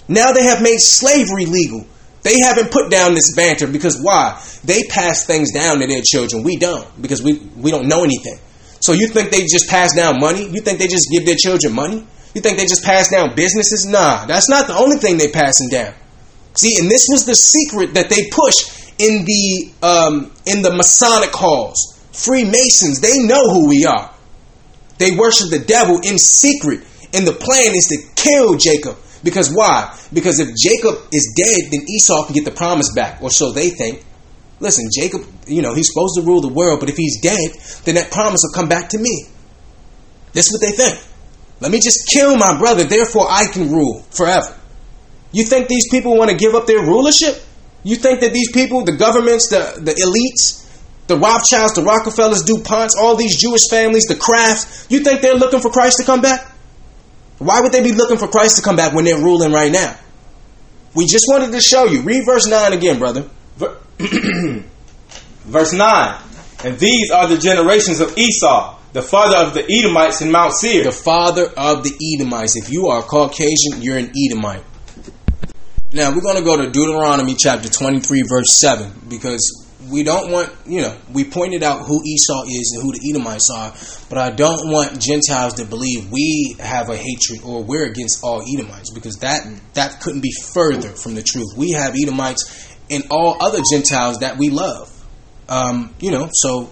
Now 0.07 0.31
they 0.33 0.43
have 0.43 0.61
made 0.61 0.79
slavery 0.79 1.45
legal. 1.45 1.85
They 2.23 2.39
haven't 2.39 2.71
put 2.71 2.91
down 2.91 3.15
this 3.15 3.33
banter 3.35 3.67
because 3.67 3.99
why? 4.01 4.39
They 4.63 4.83
pass 4.83 5.25
things 5.25 5.51
down 5.51 5.79
to 5.79 5.87
their 5.87 6.01
children. 6.03 6.43
We 6.43 6.57
don't 6.57 6.85
because 7.01 7.23
we, 7.23 7.39
we 7.55 7.71
don't 7.71 7.87
know 7.87 8.03
anything. 8.03 8.37
So 8.79 8.93
you 8.93 9.07
think 9.07 9.31
they 9.31 9.41
just 9.41 9.69
pass 9.69 9.95
down 9.95 10.19
money? 10.19 10.47
You 10.47 10.61
think 10.61 10.79
they 10.79 10.87
just 10.87 11.07
give 11.11 11.25
their 11.25 11.35
children 11.35 11.73
money? 11.73 12.05
You 12.34 12.41
think 12.41 12.57
they 12.57 12.65
just 12.65 12.84
pass 12.84 13.09
down 13.09 13.36
businesses? 13.36 13.86
Nah, 13.86 14.25
that's 14.25 14.49
not 14.49 14.67
the 14.67 14.75
only 14.75 14.97
thing 14.97 15.17
they 15.17 15.32
passing 15.32 15.69
down. 15.69 15.93
See, 16.53 16.77
and 16.79 16.89
this 16.89 17.07
was 17.09 17.25
the 17.25 17.36
secret 17.36 17.93
that 17.93 18.09
they 18.09 18.29
push 18.29 18.91
in 18.97 19.25
the 19.25 19.73
um, 19.82 20.32
in 20.45 20.61
the 20.61 20.71
Masonic 20.71 21.34
halls. 21.34 21.99
Freemasons, 22.11 23.01
they 23.01 23.19
know 23.23 23.49
who 23.49 23.67
we 23.69 23.86
are. 23.86 24.13
They 24.97 25.11
worship 25.11 25.49
the 25.49 25.59
devil 25.59 25.97
in 26.03 26.17
secret, 26.17 26.82
and 27.13 27.25
the 27.25 27.34
plan 27.34 27.73
is 27.73 27.88
to 27.88 28.21
kill 28.21 28.57
Jacob. 28.57 28.97
Because 29.23 29.51
why? 29.53 29.97
Because 30.13 30.39
if 30.39 30.49
Jacob 30.55 30.95
is 31.11 31.34
dead, 31.38 31.71
then 31.71 31.82
Esau 31.88 32.25
can 32.25 32.34
get 32.34 32.45
the 32.45 32.51
promise 32.51 32.91
back, 32.93 33.21
or 33.21 33.29
so 33.29 33.51
they 33.51 33.69
think. 33.69 34.03
Listen, 34.59 34.89
Jacob, 34.93 35.21
you 35.47 35.61
know, 35.61 35.73
he's 35.73 35.88
supposed 35.91 36.15
to 36.15 36.21
rule 36.21 36.41
the 36.41 36.53
world, 36.53 36.79
but 36.79 36.89
if 36.89 36.97
he's 36.97 37.19
dead, 37.21 37.51
then 37.86 37.95
that 37.95 38.11
promise 38.11 38.41
will 38.43 38.53
come 38.53 38.69
back 38.69 38.89
to 38.89 38.99
me. 38.99 39.25
That's 40.34 40.51
what 40.51 40.61
they 40.61 40.71
think. 40.71 40.99
Let 41.62 41.72
me 41.72 41.80
just 41.80 42.07
kill 42.12 42.36
my 42.38 42.57
brother, 42.57 42.84
therefore 42.84 43.28
I 43.30 43.45
can 43.45 43.72
rule 43.72 44.01
forever. 44.12 44.57
You 45.32 45.45
think 45.45 45.68
these 45.70 45.89
people 45.89 46.18
want 46.18 46.30
to 46.30 46.36
give 46.36 46.55
up 46.55 46.68
their 46.68 46.80
rulership? 46.80 47.41
You 47.84 47.95
think 47.95 48.20
that 48.20 48.34
these 48.34 48.51
people, 48.51 48.84
the 48.84 48.97
governments, 48.97 49.49
the, 49.49 49.80
the 49.80 49.93
elites, 49.93 50.68
the 51.07 51.18
Rothschilds, 51.18 51.74
the 51.74 51.84
Rockefellers, 51.84 52.43
DuPonts, 52.43 52.91
all 52.99 53.16
these 53.16 53.38
Jewish 53.38 53.70
families, 53.70 54.05
the 54.05 54.16
Krafts, 54.16 54.89
you 54.89 54.99
think 54.99 55.22
they're 55.22 55.36
looking 55.36 55.62
for 55.62 55.70
Christ 55.72 55.97
to 55.99 56.05
come 56.05 56.22
back? 56.22 56.51
Why 57.38 57.62
would 57.62 57.72
they 57.72 57.82
be 57.82 57.93
looking 57.93 58.18
for 58.18 58.28
Christ 58.28 58.57
to 58.57 58.62
come 58.62 58.76
back 58.76 58.93
when 58.93 59.05
they're 59.05 59.18
ruling 59.18 59.51
right 59.51 59.72
now? 59.72 59.97
We 60.93 61.05
just 61.05 61.26
wanted 61.30 61.51
to 61.53 61.62
show 61.62 61.86
you. 61.86 62.01
Read 62.01 62.26
verse 62.26 62.47
9 62.47 62.74
again, 62.74 62.99
brother. 62.99 63.30
Verse 65.45 65.74
9. 65.74 66.22
And 66.64 66.78
these 66.78 67.12
are 67.12 67.28
the 67.28 67.38
generations 67.38 67.99
of 67.99 68.18
Esau, 68.18 68.78
the 68.93 69.01
father 69.01 69.37
of 69.37 69.53
the 69.53 69.63
Edomites 69.69 70.21
in 70.21 70.31
Mount 70.31 70.53
Seir. 70.53 70.83
The 70.83 70.91
father 70.91 71.45
of 71.55 71.83
the 71.83 71.93
Edomites. 72.15 72.55
If 72.57 72.69
you 72.69 72.87
are 72.87 73.01
Caucasian, 73.01 73.81
you're 73.81 73.97
an 73.97 74.11
Edomite. 74.15 74.63
Now 75.93 76.13
we're 76.13 76.21
going 76.21 76.37
to 76.37 76.43
go 76.43 76.57
to 76.57 76.69
Deuteronomy 76.69 77.35
chapter 77.35 77.69
23, 77.69 78.23
verse 78.27 78.57
7, 78.59 79.07
because 79.09 79.67
we 79.89 80.03
don't 80.03 80.31
want, 80.31 80.49
you 80.65 80.81
know, 80.81 80.95
we 81.11 81.25
pointed 81.25 81.63
out 81.63 81.85
who 81.85 82.01
Esau 82.03 82.43
is 82.47 82.73
and 82.75 82.83
who 82.83 82.93
the 82.93 83.09
Edomites 83.09 83.49
are, 83.49 83.73
but 84.09 84.17
I 84.17 84.29
don't 84.29 84.71
want 84.71 85.01
Gentiles 85.01 85.55
to 85.55 85.65
believe 85.65 86.09
we 86.11 86.55
have 86.59 86.89
a 86.89 86.95
hatred 86.95 87.41
or 87.43 87.63
we're 87.63 87.85
against 87.85 88.19
all 88.23 88.41
Edomites, 88.41 88.91
because 88.93 89.17
that 89.17 89.41
that 89.73 89.99
couldn't 90.01 90.21
be 90.21 90.31
further 90.53 90.89
from 90.89 91.15
the 91.15 91.23
truth. 91.23 91.57
We 91.57 91.71
have 91.71 91.95
Edomites 91.95 92.73
and 92.89 93.03
all 93.09 93.37
other 93.41 93.59
Gentiles 93.71 94.19
that 94.19 94.37
we 94.37 94.49
love. 94.49 94.89
Um, 95.49 95.93
you 95.99 96.11
know, 96.11 96.29
so 96.31 96.69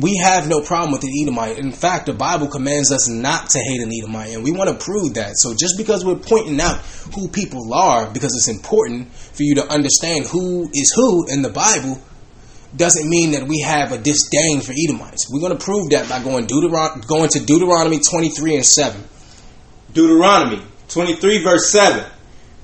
we 0.00 0.16
have 0.16 0.48
no 0.48 0.60
problem 0.60 0.92
with 0.92 1.04
an 1.04 1.12
Edomite. 1.22 1.58
In 1.58 1.72
fact, 1.72 2.06
the 2.06 2.12
Bible 2.12 2.48
commands 2.48 2.92
us 2.92 3.08
not 3.08 3.50
to 3.50 3.58
hate 3.58 3.80
an 3.80 3.92
Edomite, 3.92 4.34
and 4.34 4.44
we 4.44 4.52
want 4.52 4.70
to 4.70 4.84
prove 4.84 5.14
that. 5.14 5.36
So 5.36 5.54
just 5.54 5.76
because 5.76 6.04
we're 6.04 6.16
pointing 6.16 6.60
out 6.60 6.80
who 7.14 7.28
people 7.28 7.72
are, 7.72 8.10
because 8.10 8.34
it's 8.34 8.48
important 8.48 9.12
for 9.12 9.42
you 9.42 9.56
to 9.56 9.66
understand 9.68 10.26
who 10.26 10.68
is 10.72 10.92
who 10.94 11.26
in 11.28 11.42
the 11.42 11.50
Bible, 11.50 12.00
doesn't 12.76 13.08
mean 13.08 13.32
that 13.32 13.46
we 13.46 13.60
have 13.60 13.92
a 13.92 13.98
disdain 13.98 14.60
for 14.60 14.72
Edomites. 14.72 15.30
We're 15.30 15.40
going 15.40 15.56
to 15.56 15.64
prove 15.64 15.90
that 15.90 16.08
by 16.08 16.22
going, 16.22 16.46
Deuteron- 16.46 17.06
going 17.06 17.30
to 17.30 17.40
Deuteronomy 17.40 18.00
23 18.00 18.56
and 18.56 18.66
7. 18.66 19.02
Deuteronomy 19.92 20.62
23, 20.88 21.42
verse 21.42 21.70
7. 21.70 22.04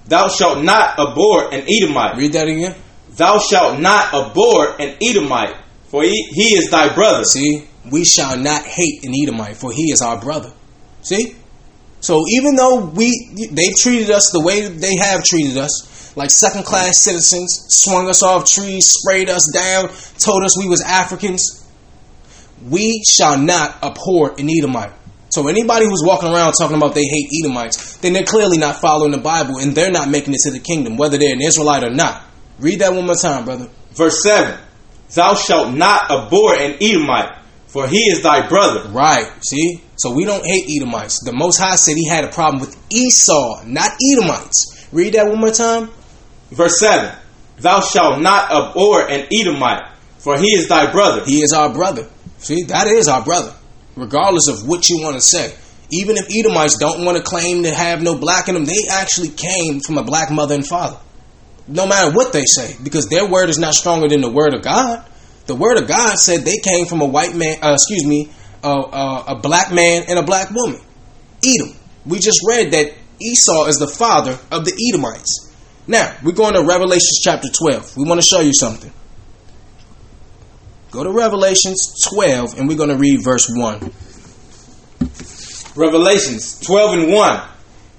Thou 0.07 0.29
shalt 0.29 0.65
not 0.65 0.99
abhor 0.99 1.53
an 1.53 1.65
Edomite. 1.69 2.17
Read 2.17 2.33
that 2.33 2.49
again. 2.49 2.75
Thou 3.11 3.39
shalt 3.39 3.79
not 3.81 4.13
abhor 4.13 4.81
an 4.81 4.97
Edomite, 5.03 5.55
for 5.93 6.03
he, 6.03 6.27
he 6.33 6.57
is 6.57 6.71
thy 6.71 6.95
brother. 6.95 7.23
See, 7.23 7.69
we 7.91 8.05
shall 8.07 8.39
not 8.39 8.65
hate 8.65 9.05
an 9.05 9.13
Edomite, 9.15 9.59
for 9.59 9.71
he 9.71 9.93
is 9.93 10.01
our 10.01 10.19
brother. 10.19 10.51
See? 11.03 11.37
So 12.01 12.25
even 12.31 12.57
though 12.57 12.87
we 12.87 13.49
they've 13.53 13.77
treated 13.77 14.11
us 14.11 14.31
the 14.33 14.41
way 14.41 14.67
they 14.69 14.97
have 14.97 15.23
treated 15.23 15.59
us, 15.59 16.17
like 16.17 16.31
second 16.31 16.65
class 16.65 17.05
citizens, 17.05 17.67
swung 17.69 18.09
us 18.09 18.23
off 18.23 18.51
trees, 18.51 18.87
sprayed 18.89 19.29
us 19.29 19.47
down, 19.53 19.91
told 20.19 20.43
us 20.45 20.59
we 20.59 20.67
was 20.67 20.81
Africans, 20.81 21.63
we 22.67 23.03
shall 23.07 23.39
not 23.39 23.85
abhor 23.85 24.35
an 24.41 24.49
Edomite. 24.49 24.93
So 25.29 25.47
anybody 25.49 25.85
who's 25.85 26.03
walking 26.03 26.31
around 26.31 26.55
talking 26.59 26.77
about 26.79 26.95
they 26.95 27.05
hate 27.05 27.29
Edomites, 27.45 27.99
then 27.99 28.15
they're 28.15 28.25
clearly 28.25 28.57
not 28.57 28.81
following 28.81 29.13
the 29.13 29.19
Bible 29.19 29.59
and 29.59 29.75
they're 29.75 29.93
not 29.93 30.09
making 30.09 30.33
it 30.33 30.41
to 30.45 30.51
the 30.53 30.59
kingdom, 30.59 30.97
whether 30.97 31.19
they're 31.19 31.35
an 31.35 31.43
Israelite 31.43 31.85
or 31.85 31.91
not. 31.91 32.25
Read 32.59 32.81
that 32.81 32.95
one 32.95 33.05
more 33.05 33.15
time, 33.15 33.45
brother. 33.45 33.69
Verse 33.93 34.23
7. 34.25 34.59
Thou 35.15 35.35
shalt 35.35 35.75
not 35.75 36.11
abhor 36.11 36.55
an 36.55 36.77
Edomite, 36.81 37.39
for 37.67 37.87
he 37.87 37.99
is 37.99 38.23
thy 38.23 38.47
brother. 38.49 38.89
Right. 38.89 39.31
See? 39.45 39.83
So 39.97 40.13
we 40.13 40.25
don't 40.25 40.45
hate 40.45 40.69
Edomites. 40.69 41.21
The 41.25 41.33
Most 41.33 41.59
High 41.59 41.77
said 41.77 41.97
he 41.97 42.09
had 42.09 42.25
a 42.25 42.29
problem 42.29 42.61
with 42.61 42.77
Esau, 42.91 43.63
not 43.67 43.91
Edomites. 44.13 44.89
Read 44.93 45.15
that 45.15 45.27
one 45.29 45.41
more 45.41 45.51
time. 45.51 45.91
Verse 46.51 46.81
7. 46.81 47.17
Thou 47.59 47.81
shalt 47.81 48.21
not 48.21 48.51
abhor 48.51 49.09
an 49.09 49.29
Edomite, 49.33 49.85
for 50.19 50.39
he 50.39 50.49
is 50.49 50.69
thy 50.69 50.91
brother. 50.91 51.25
He 51.25 51.43
is 51.43 51.53
our 51.53 51.73
brother. 51.73 52.09
See, 52.39 52.65
that 52.65 52.89
is 52.89 53.07
our 53.07 53.23
brother, 53.23 53.55
regardless 53.97 54.49
of 54.49 54.67
what 54.67 54.89
you 54.89 55.01
want 55.01 55.17
to 55.17 55.23
say. 55.23 55.55
Even 55.91 56.17
if 56.17 56.27
Edomites 56.35 56.79
don't 56.79 57.05
want 57.05 57.19
to 57.19 57.23
claim 57.23 57.63
to 57.63 57.73
have 57.73 58.03
no 58.03 58.19
black 58.19 58.49
in 58.49 58.55
them, 58.55 58.65
they 58.65 58.89
actually 58.91 59.29
came 59.29 59.81
from 59.81 59.99
a 59.99 60.03
black 60.03 60.31
mother 60.31 60.55
and 60.55 60.67
father. 60.67 60.99
No 61.69 61.87
matter 61.87 62.11
what 62.11 62.33
they 62.33 62.45
say, 62.45 62.77
because 62.83 63.09
their 63.09 63.27
word 63.27 63.49
is 63.49 63.59
not 63.59 63.75
stronger 63.75 64.09
than 64.09 64.21
the 64.21 64.31
word 64.31 64.55
of 64.55 64.63
God. 64.63 65.05
The 65.47 65.55
word 65.55 65.79
of 65.79 65.89
God 65.89 66.17
said 66.17 66.41
they 66.41 66.59
came 66.59 66.87
from 66.87 67.01
a 67.01 67.07
white 67.07 67.35
man, 67.35 67.59
uh, 67.63 67.73
excuse 67.75 68.05
me, 68.07 68.31
uh, 68.63 68.81
uh, 68.81 69.25
a 69.29 69.35
black 69.37 69.73
man 69.73 70.05
and 70.09 70.19
a 70.19 70.23
black 70.23 70.51
woman. 70.51 70.81
Edom. 71.45 71.77
We 72.07 72.19
just 72.19 72.41
read 72.47 72.73
that 72.73 72.95
Esau 73.21 73.67
is 73.67 73.77
the 73.77 73.89
father 73.89 74.39
of 74.51 74.65
the 74.65 74.91
Edomites. 74.91 75.53
Now, 75.87 76.17
we're 76.23 76.33
going 76.33 76.55
to 76.55 76.63
Revelations 76.63 77.21
chapter 77.23 77.49
12. 77.49 77.97
We 77.97 78.05
want 78.05 78.21
to 78.21 78.27
show 78.27 78.41
you 78.41 78.53
something. 78.55 78.93
Go 80.93 81.03
to 81.03 81.11
Revelations 81.11 82.05
12 82.11 82.59
and 82.59 82.69
we're 82.69 82.77
going 82.77 82.91
to 82.91 82.97
read 82.97 83.23
verse 83.23 83.49
1. 83.49 83.91
Revelations 85.75 86.61
12 86.61 86.99
and 86.99 87.13
1. 87.13 87.49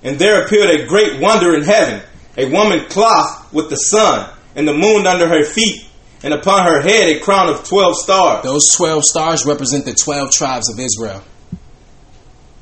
And 0.03 0.19
there 0.19 0.45
appeared 0.45 0.69
a 0.69 0.85
great 0.85 1.19
wonder 1.19 1.55
in 1.55 1.63
heaven, 1.63 2.03
a 2.37 2.49
woman 2.51 2.85
clothed 2.89 3.53
with 3.53 3.69
the 3.69 3.75
sun, 3.75 4.29
and 4.55 4.67
the 4.67 4.73
moon 4.73 5.07
under 5.07 5.27
her 5.27 5.43
feet, 5.43 5.87
and 6.23 6.33
upon 6.33 6.65
her 6.65 6.81
head 6.81 7.09
a 7.09 7.19
crown 7.19 7.49
of 7.49 7.67
12 7.67 7.97
stars. 7.97 8.43
Those 8.43 8.71
12 8.75 9.03
stars 9.03 9.45
represent 9.45 9.85
the 9.85 9.93
12 9.93 10.31
tribes 10.31 10.69
of 10.71 10.79
Israel. 10.79 11.23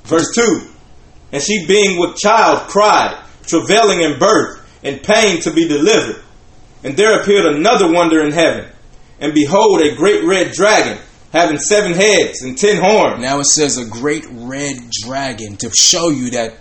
Verse 0.03 0.33
2. 0.35 0.67
And 1.31 1.41
she 1.41 1.65
being 1.67 1.99
with 1.99 2.17
child 2.17 2.67
cried, 2.69 3.23
travailing 3.43 4.01
in 4.01 4.19
birth, 4.19 4.59
and 4.83 5.03
pain 5.03 5.39
to 5.41 5.51
be 5.51 5.67
delivered. 5.67 6.23
And 6.83 6.97
there 6.97 7.21
appeared 7.21 7.45
another 7.45 7.91
wonder 7.91 8.21
in 8.21 8.31
heaven. 8.31 8.67
And 9.19 9.33
behold, 9.33 9.81
a 9.81 9.95
great 9.95 10.25
red 10.25 10.51
dragon, 10.51 10.97
having 11.31 11.59
seven 11.59 11.93
heads 11.93 12.41
and 12.41 12.57
ten 12.57 12.81
horns. 12.81 13.21
Now 13.21 13.39
it 13.39 13.45
says 13.45 13.77
a 13.77 13.85
great 13.85 14.25
red 14.31 14.77
dragon 15.03 15.57
to 15.57 15.69
show 15.69 16.09
you 16.09 16.31
that 16.31 16.55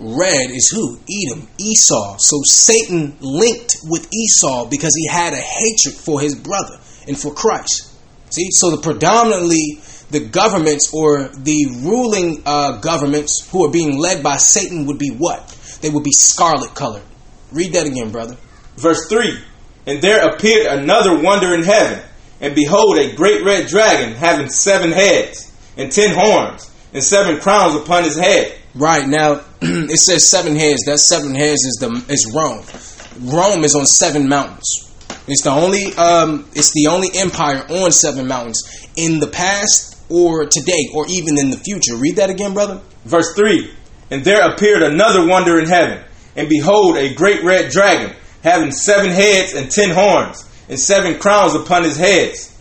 red 0.00 0.50
is 0.50 0.68
who? 0.70 0.98
Edom, 1.08 1.48
Esau. 1.58 2.16
So 2.18 2.40
Satan 2.44 3.16
linked 3.20 3.76
with 3.84 4.08
Esau 4.12 4.68
because 4.68 4.94
he 4.96 5.08
had 5.08 5.32
a 5.32 5.36
hatred 5.36 5.94
for 5.94 6.20
his 6.20 6.34
brother 6.34 6.78
and 7.06 7.18
for 7.18 7.34
Christ. 7.34 7.90
See, 8.30 8.48
so 8.50 8.70
the 8.70 8.82
predominantly 8.82 9.80
the 10.12 10.20
governments 10.20 10.92
or 10.92 11.28
the 11.28 11.80
ruling 11.82 12.42
uh, 12.44 12.78
governments 12.80 13.48
who 13.50 13.64
are 13.64 13.70
being 13.70 13.98
led 13.98 14.22
by 14.22 14.36
Satan 14.36 14.86
would 14.86 14.98
be 14.98 15.10
what? 15.10 15.48
They 15.80 15.88
would 15.88 16.04
be 16.04 16.12
scarlet 16.12 16.74
colored. 16.74 17.02
Read 17.50 17.72
that 17.72 17.86
again, 17.86 18.10
brother. 18.10 18.36
Verse 18.76 19.08
3 19.08 19.38
And 19.86 20.02
there 20.02 20.28
appeared 20.28 20.66
another 20.66 21.20
wonder 21.20 21.54
in 21.54 21.62
heaven, 21.62 22.04
and 22.40 22.54
behold, 22.54 22.98
a 22.98 23.14
great 23.14 23.42
red 23.44 23.66
dragon 23.68 24.14
having 24.14 24.48
seven 24.48 24.92
heads, 24.92 25.50
and 25.76 25.90
ten 25.90 26.14
horns, 26.14 26.70
and 26.92 27.02
seven 27.02 27.40
crowns 27.40 27.74
upon 27.74 28.04
his 28.04 28.16
head. 28.16 28.54
Right 28.74 29.06
now, 29.06 29.42
it 29.90 29.98
says 29.98 30.28
seven 30.28 30.56
heads. 30.56 30.82
That 30.86 30.98
seven 30.98 31.36
heads 31.36 31.62
is 31.62 31.78
the 31.78 32.04
is 32.12 32.28
Rome. 32.34 32.64
Rome 33.32 33.62
is 33.62 33.76
on 33.76 33.86
seven 33.86 34.28
mountains. 34.28 34.90
It's 35.28 35.42
the 35.42 35.50
only 35.50 35.94
um, 35.94 36.48
it's 36.52 36.72
the 36.72 36.88
only 36.90 37.10
empire 37.14 37.64
on 37.70 37.92
seven 37.92 38.26
mountains 38.26 38.60
in 38.96 39.20
the 39.20 39.28
past 39.28 40.02
or 40.08 40.46
today 40.46 40.88
or 40.92 41.06
even 41.08 41.38
in 41.38 41.50
the 41.50 41.56
future. 41.56 41.94
Read 41.94 42.16
that 42.16 42.28
again, 42.28 42.54
brother. 42.54 42.80
Verse 43.04 43.34
3 43.36 43.70
And 44.10 44.24
there 44.24 44.50
appeared 44.50 44.82
another 44.82 45.28
wonder 45.28 45.60
in 45.60 45.68
heaven, 45.68 46.02
and 46.34 46.48
behold, 46.48 46.96
a 46.96 47.14
great 47.14 47.44
red 47.44 47.70
dragon, 47.70 48.16
having 48.42 48.72
seven 48.72 49.10
heads 49.10 49.54
and 49.54 49.70
ten 49.70 49.90
horns, 49.90 50.44
and 50.68 50.78
seven 50.78 51.20
crowns 51.20 51.54
upon 51.54 51.84
his 51.84 51.96
heads. 51.96 52.51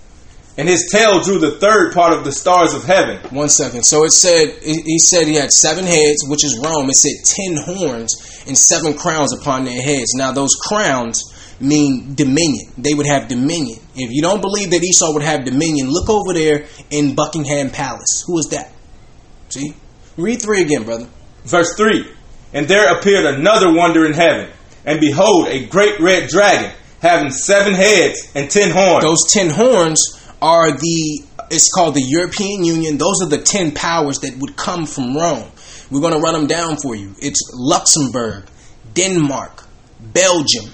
And 0.57 0.67
his 0.67 0.89
tail 0.91 1.21
drew 1.21 1.39
the 1.39 1.57
third 1.59 1.93
part 1.93 2.13
of 2.13 2.25
the 2.25 2.31
stars 2.31 2.73
of 2.73 2.83
heaven. 2.83 3.17
One 3.33 3.49
second. 3.49 3.83
So 3.83 4.03
it 4.03 4.11
said 4.11 4.61
he 4.61 4.99
said 4.99 5.27
he 5.27 5.35
had 5.35 5.51
seven 5.51 5.85
heads, 5.85 6.25
which 6.27 6.43
is 6.43 6.59
Rome. 6.63 6.89
It 6.89 6.95
said 6.95 7.23
ten 7.23 7.55
horns 7.55 8.43
and 8.47 8.57
seven 8.57 8.93
crowns 8.93 9.33
upon 9.33 9.63
their 9.63 9.81
heads. 9.81 10.13
Now 10.13 10.31
those 10.33 10.53
crowns 10.55 11.23
mean 11.61 12.15
dominion. 12.15 12.71
They 12.77 12.93
would 12.93 13.07
have 13.07 13.27
dominion. 13.27 13.79
If 13.95 14.11
you 14.11 14.21
don't 14.21 14.41
believe 14.41 14.71
that 14.71 14.83
Esau 14.83 15.13
would 15.13 15.23
have 15.23 15.45
dominion, 15.45 15.89
look 15.89 16.09
over 16.09 16.33
there 16.33 16.65
in 16.89 17.15
Buckingham 17.15 17.69
Palace. 17.69 18.23
Who 18.27 18.37
is 18.39 18.47
that? 18.47 18.71
See? 19.49 19.73
Read 20.17 20.41
three 20.41 20.61
again, 20.61 20.83
brother. 20.83 21.07
Verse 21.45 21.75
3 21.75 22.05
And 22.53 22.67
there 22.67 22.95
appeared 22.97 23.25
another 23.25 23.73
wonder 23.73 24.05
in 24.05 24.13
heaven, 24.13 24.49
and 24.85 24.99
behold, 24.99 25.47
a 25.47 25.65
great 25.65 25.99
red 25.99 26.29
dragon, 26.29 26.71
having 27.01 27.31
seven 27.31 27.73
heads 27.73 28.31
and 28.35 28.49
ten 28.49 28.71
horns. 28.71 29.03
Those 29.03 29.31
ten 29.31 29.49
horns 29.49 30.20
are 30.41 30.71
the, 30.71 31.23
it's 31.49 31.71
called 31.73 31.95
the 31.95 32.01
European 32.01 32.63
Union. 32.63 32.97
Those 32.97 33.21
are 33.21 33.29
the 33.29 33.41
ten 33.41 33.71
powers 33.71 34.19
that 34.19 34.37
would 34.39 34.55
come 34.55 34.85
from 34.85 35.15
Rome. 35.15 35.51
We're 35.89 36.01
going 36.01 36.13
to 36.13 36.19
run 36.19 36.33
them 36.33 36.47
down 36.47 36.77
for 36.77 36.95
you. 36.95 37.13
It's 37.21 37.51
Luxembourg, 37.53 38.45
Denmark, 38.93 39.63
Belgium, 39.99 40.71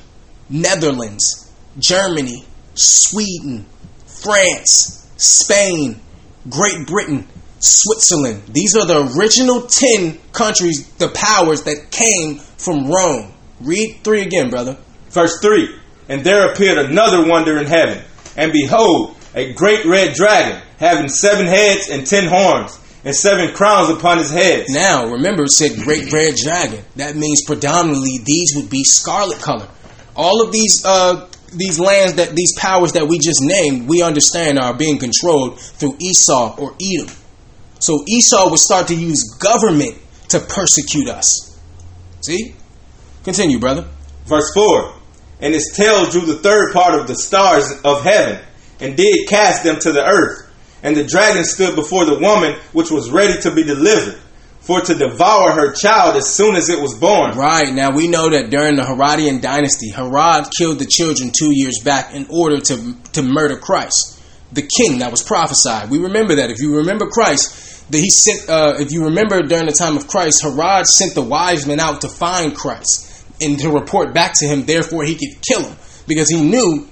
Netherlands, 0.49 1.51
Germany, 1.79 2.45
Sweden, 2.75 3.65
France, 4.05 5.09
Spain, 5.17 5.99
Great 6.49 6.87
Britain, 6.87 7.27
Switzerland. 7.59 8.43
These 8.47 8.75
are 8.75 8.85
the 8.85 9.11
original 9.17 9.63
10 9.63 10.19
countries, 10.31 10.87
the 10.93 11.09
powers 11.09 11.63
that 11.63 11.91
came 11.91 12.37
from 12.57 12.89
Rome. 12.89 13.33
Read 13.61 13.99
3 14.03 14.21
again, 14.21 14.49
brother. 14.49 14.77
Verse 15.09 15.39
3 15.41 15.75
And 16.09 16.23
there 16.23 16.51
appeared 16.51 16.77
another 16.77 17.27
wonder 17.27 17.57
in 17.57 17.65
heaven, 17.65 18.03
and 18.35 18.51
behold, 18.51 19.16
a 19.37 19.53
great 19.53 19.85
red 19.85 20.15
dragon, 20.15 20.61
having 20.79 21.09
seven 21.09 21.45
heads 21.45 21.89
and 21.89 22.05
ten 22.05 22.27
horns, 22.27 22.77
and 23.05 23.15
seven 23.15 23.53
crowns 23.53 23.89
upon 23.89 24.17
his 24.17 24.31
heads. 24.31 24.73
Now, 24.73 25.05
remember, 25.05 25.43
it 25.43 25.51
said 25.51 25.79
great 25.83 26.11
red 26.11 26.35
dragon. 26.35 26.83
That 26.95 27.15
means 27.15 27.43
predominantly 27.45 28.17
these 28.25 28.53
would 28.55 28.69
be 28.69 28.83
scarlet 28.83 29.39
color. 29.39 29.69
All 30.15 30.43
of 30.43 30.51
these 30.51 30.83
uh, 30.83 31.29
these 31.53 31.79
lands 31.79 32.15
that 32.15 32.35
these 32.35 32.53
powers 32.57 32.93
that 32.93 33.07
we 33.07 33.19
just 33.19 33.41
named, 33.41 33.87
we 33.87 34.01
understand 34.01 34.59
are 34.59 34.73
being 34.73 34.97
controlled 34.97 35.59
through 35.59 35.95
Esau 35.99 36.55
or 36.57 36.75
Edom. 36.81 37.15
So 37.79 38.03
Esau 38.07 38.49
would 38.49 38.59
start 38.59 38.87
to 38.87 38.95
use 38.95 39.37
government 39.39 39.97
to 40.29 40.39
persecute 40.39 41.07
us. 41.07 41.57
See? 42.21 42.55
Continue, 43.23 43.59
brother. 43.59 43.87
Verse 44.25 44.51
4 44.53 44.93
And 45.41 45.53
his 45.53 45.71
tail 45.75 46.09
drew 46.09 46.21
the 46.21 46.39
third 46.39 46.73
part 46.73 46.99
of 46.99 47.07
the 47.07 47.15
stars 47.15 47.71
of 47.85 48.03
heaven, 48.03 48.43
and 48.79 48.95
did 48.95 49.27
cast 49.27 49.63
them 49.63 49.79
to 49.79 49.91
the 49.91 50.03
earth. 50.03 50.43
And 50.83 50.95
the 50.95 51.03
dragon 51.03 51.43
stood 51.43 51.75
before 51.75 52.05
the 52.05 52.19
woman 52.19 52.55
which 52.73 52.91
was 52.91 53.09
ready 53.09 53.39
to 53.41 53.53
be 53.53 53.63
delivered, 53.63 54.19
for 54.59 54.81
to 54.81 54.93
devour 54.93 55.51
her 55.51 55.73
child 55.73 56.17
as 56.17 56.29
soon 56.29 56.55
as 56.55 56.69
it 56.69 56.81
was 56.81 56.93
born. 56.97 57.37
Right. 57.37 57.73
Now 57.73 57.91
we 57.91 58.07
know 58.07 58.29
that 58.29 58.49
during 58.49 58.75
the 58.75 58.85
Herodian 58.85 59.39
dynasty, 59.39 59.89
Herod 59.89 60.45
killed 60.57 60.79
the 60.79 60.85
children 60.85 61.31
two 61.31 61.51
years 61.51 61.79
back 61.83 62.13
in 62.13 62.27
order 62.29 62.59
to, 62.59 62.95
to 63.13 63.21
murder 63.23 63.57
Christ, 63.57 64.21
the 64.51 64.61
king 64.61 64.99
that 64.99 65.09
was 65.09 65.23
prophesied. 65.23 65.89
We 65.89 65.99
remember 65.99 66.35
that. 66.35 66.51
If 66.51 66.59
you 66.59 66.77
remember 66.77 67.07
Christ, 67.07 67.89
that 67.91 67.99
he 67.99 68.09
sent, 68.09 68.49
uh, 68.49 68.75
if 68.79 68.91
you 68.91 69.05
remember 69.05 69.41
during 69.41 69.65
the 69.65 69.71
time 69.71 69.95
of 69.95 70.07
Christ, 70.07 70.43
Herod 70.43 70.85
sent 70.85 71.15
the 71.15 71.23
wise 71.23 71.65
men 71.65 71.79
out 71.79 72.01
to 72.01 72.09
find 72.09 72.55
Christ 72.55 73.25
and 73.41 73.57
to 73.59 73.69
report 73.69 74.13
back 74.13 74.33
to 74.39 74.45
him, 74.45 74.65
therefore 74.65 75.05
he 75.05 75.15
could 75.15 75.41
kill 75.41 75.63
him 75.63 75.77
because 76.07 76.29
he 76.29 76.41
knew 76.41 76.87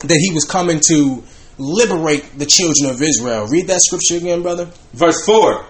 that 0.00 0.18
he 0.18 0.32
was 0.32 0.44
coming 0.44 0.80
to 0.88 1.22
liberate 1.58 2.38
the 2.38 2.46
children 2.46 2.90
of 2.90 3.02
Israel. 3.02 3.46
Read 3.46 3.66
that 3.68 3.80
scripture 3.80 4.16
again, 4.16 4.42
brother. 4.42 4.66
Verse 4.92 5.24
4 5.24 5.64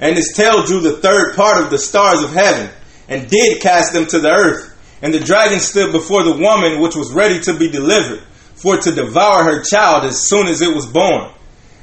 And 0.00 0.16
his 0.16 0.32
tail 0.36 0.64
drew 0.64 0.80
the 0.80 0.98
third 0.98 1.34
part 1.34 1.62
of 1.62 1.70
the 1.70 1.78
stars 1.78 2.22
of 2.22 2.32
heaven, 2.32 2.70
and 3.08 3.28
did 3.28 3.60
cast 3.60 3.92
them 3.92 4.06
to 4.06 4.18
the 4.18 4.30
earth. 4.30 4.72
And 5.02 5.12
the 5.12 5.20
dragon 5.20 5.60
stood 5.60 5.92
before 5.92 6.22
the 6.24 6.36
woman 6.36 6.80
which 6.80 6.96
was 6.96 7.12
ready 7.12 7.40
to 7.40 7.58
be 7.58 7.70
delivered, 7.70 8.22
for 8.54 8.76
to 8.78 8.94
devour 8.94 9.44
her 9.44 9.62
child 9.62 10.04
as 10.04 10.28
soon 10.28 10.46
as 10.46 10.62
it 10.62 10.74
was 10.74 10.86
born. 10.86 11.30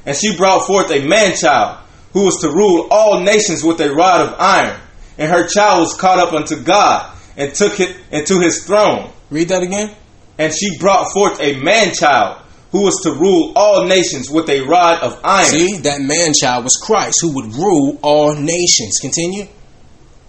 And 0.04 0.16
she 0.16 0.36
brought 0.36 0.66
forth 0.66 0.90
a 0.90 1.06
man 1.06 1.36
child, 1.36 1.78
who 2.12 2.24
was 2.24 2.40
to 2.40 2.48
rule 2.48 2.88
all 2.90 3.20
nations 3.20 3.62
with 3.62 3.80
a 3.80 3.94
rod 3.94 4.28
of 4.28 4.34
iron. 4.38 4.80
And 5.16 5.30
her 5.30 5.46
child 5.46 5.80
was 5.80 5.94
caught 5.94 6.18
up 6.18 6.32
unto 6.32 6.62
God, 6.62 7.16
and 7.36 7.54
took 7.54 7.80
it 7.80 7.96
into 8.10 8.40
his 8.40 8.64
throne. 8.64 9.10
Read 9.30 9.48
that 9.48 9.62
again. 9.62 9.94
And 10.38 10.52
she 10.52 10.78
brought 10.78 11.12
forth 11.12 11.40
a 11.40 11.60
man 11.60 11.92
child, 11.94 12.40
who 12.72 12.82
was 12.82 13.00
to 13.04 13.12
rule 13.12 13.52
all 13.54 13.86
nations 13.86 14.28
with 14.28 14.48
a 14.48 14.62
rod 14.62 15.00
of 15.00 15.20
iron. 15.22 15.46
See, 15.46 15.76
that 15.78 16.00
man 16.00 16.32
child 16.34 16.64
was 16.64 16.74
Christ 16.74 17.18
who 17.22 17.34
would 17.36 17.54
rule 17.54 17.98
all 18.02 18.34
nations. 18.34 18.98
Continue. 19.00 19.46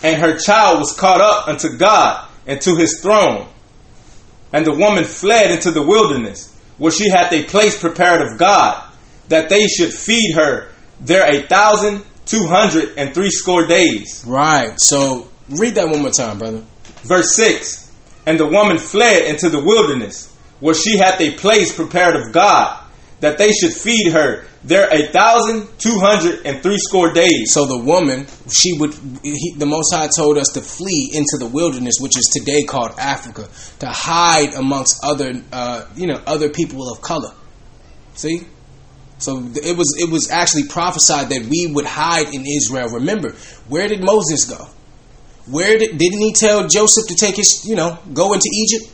And 0.04 0.22
her 0.22 0.38
child 0.38 0.80
was 0.80 0.94
caught 0.94 1.22
up 1.22 1.48
unto 1.48 1.78
God 1.78 2.28
and 2.46 2.62
to 2.62 2.76
his 2.76 3.02
throne. 3.02 3.48
And 4.54 4.66
the 4.66 4.76
woman 4.76 5.06
fled 5.06 5.52
into 5.52 5.72
the 5.72 5.82
wilderness, 5.82 6.56
where 6.78 6.92
she 6.92 7.10
hath 7.10 7.34
a 7.34 7.44
place 7.46 7.80
prepared 7.80 8.22
of 8.22 8.38
God, 8.38 8.92
that 9.30 9.50
they 9.50 9.68
should 9.68 9.92
feed 9.92 10.36
her 10.36 10.70
there 11.02 11.26
a 11.28 11.48
thousand 11.48 12.04
two 12.26 12.46
hundred 12.46 12.94
and 12.98 13.14
three 13.14 13.32
score 13.32 13.66
days. 13.66 14.24
Right. 14.28 14.74
So 14.78 15.28
read 15.50 15.76
that 15.76 15.90
one 15.90 16.02
more 16.02 16.12
time, 16.12 16.40
brother. 16.40 16.64
Verse 17.04 17.36
6 17.36 17.85
And 18.26 18.40
the 18.40 18.48
woman 18.48 18.78
fled 18.78 19.24
into 19.26 19.50
the 19.50 19.60
wilderness, 19.60 20.36
where 20.60 20.76
she 20.76 20.98
hath 20.98 21.22
a 21.22 21.32
place 21.36 21.76
prepared 21.76 22.16
of 22.16 22.32
God, 22.32 22.84
that 23.20 23.38
they 23.38 23.52
should 23.52 23.74
feed 23.74 24.12
her 24.12 24.46
there 24.64 24.90
a 24.92 25.08
thousand 25.12 25.68
two 25.78 26.00
hundred 26.00 26.46
and 26.46 26.64
three 26.64 26.78
score 26.80 27.14
days. 27.14 27.54
So 27.54 27.66
the 27.66 27.78
woman, 27.78 28.26
she 28.52 28.78
would, 28.80 28.94
he, 29.22 29.54
the 29.56 29.68
Most 29.68 29.94
High 29.94 30.08
told 30.08 30.40
us 30.40 30.48
to 30.54 30.62
flee 30.62 31.12
into 31.14 31.38
the 31.38 31.46
wilderness, 31.46 31.96
which 32.00 32.18
is 32.18 32.26
today 32.36 32.64
called 32.64 32.92
Africa, 32.98 33.48
to 33.80 33.88
hide 33.88 34.56
amongst 34.56 35.04
other, 35.04 35.34
uh, 35.52 35.86
you 35.96 36.08
know, 36.08 36.20
other 36.26 36.50
people 36.50 36.92
of 36.92 37.02
color. 37.02 37.32
See, 38.16 38.48
so 39.20 39.38
it 39.54 39.78
was 39.78 39.96
it 40.00 40.10
was 40.10 40.32
actually 40.32 40.68
prophesied 40.68 41.30
that 41.30 41.46
we 41.48 41.72
would 41.72 41.86
hide 41.86 42.34
in 42.34 42.44
Israel. 42.46 42.90
Remember, 42.90 43.34
where 43.70 43.88
did 43.88 44.04
Moses 44.04 44.46
go? 44.46 44.68
Where 45.48 45.78
did 45.78 45.98
didn't 45.98 46.20
he 46.20 46.34
tell 46.34 46.68
Joseph 46.68 47.08
to 47.08 47.16
take 47.16 47.36
his, 47.36 47.66
you 47.68 47.76
know, 47.76 47.98
go 48.14 48.34
into 48.34 48.50
Egypt? 48.52 48.92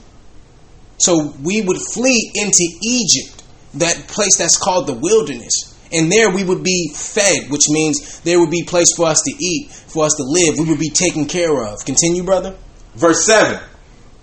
So 0.97 1.33
we 1.41 1.61
would 1.61 1.77
flee 1.93 2.31
into 2.35 2.63
Egypt, 2.83 3.43
that 3.75 4.07
place 4.07 4.37
that's 4.37 4.57
called 4.57 4.87
the 4.87 4.93
wilderness. 4.93 5.71
And 5.91 6.11
there 6.11 6.29
we 6.29 6.43
would 6.43 6.63
be 6.63 6.93
fed, 6.95 7.49
which 7.49 7.69
means 7.69 8.21
there 8.21 8.39
would 8.39 8.51
be 8.51 8.63
place 8.63 8.95
for 8.95 9.07
us 9.07 9.21
to 9.23 9.31
eat, 9.31 9.71
for 9.71 10.05
us 10.05 10.13
to 10.15 10.23
live. 10.23 10.57
We 10.57 10.69
would 10.69 10.79
be 10.79 10.89
taken 10.89 11.25
care 11.25 11.65
of. 11.65 11.83
Continue, 11.85 12.23
brother. 12.23 12.55
Verse 12.95 13.25
7 13.25 13.59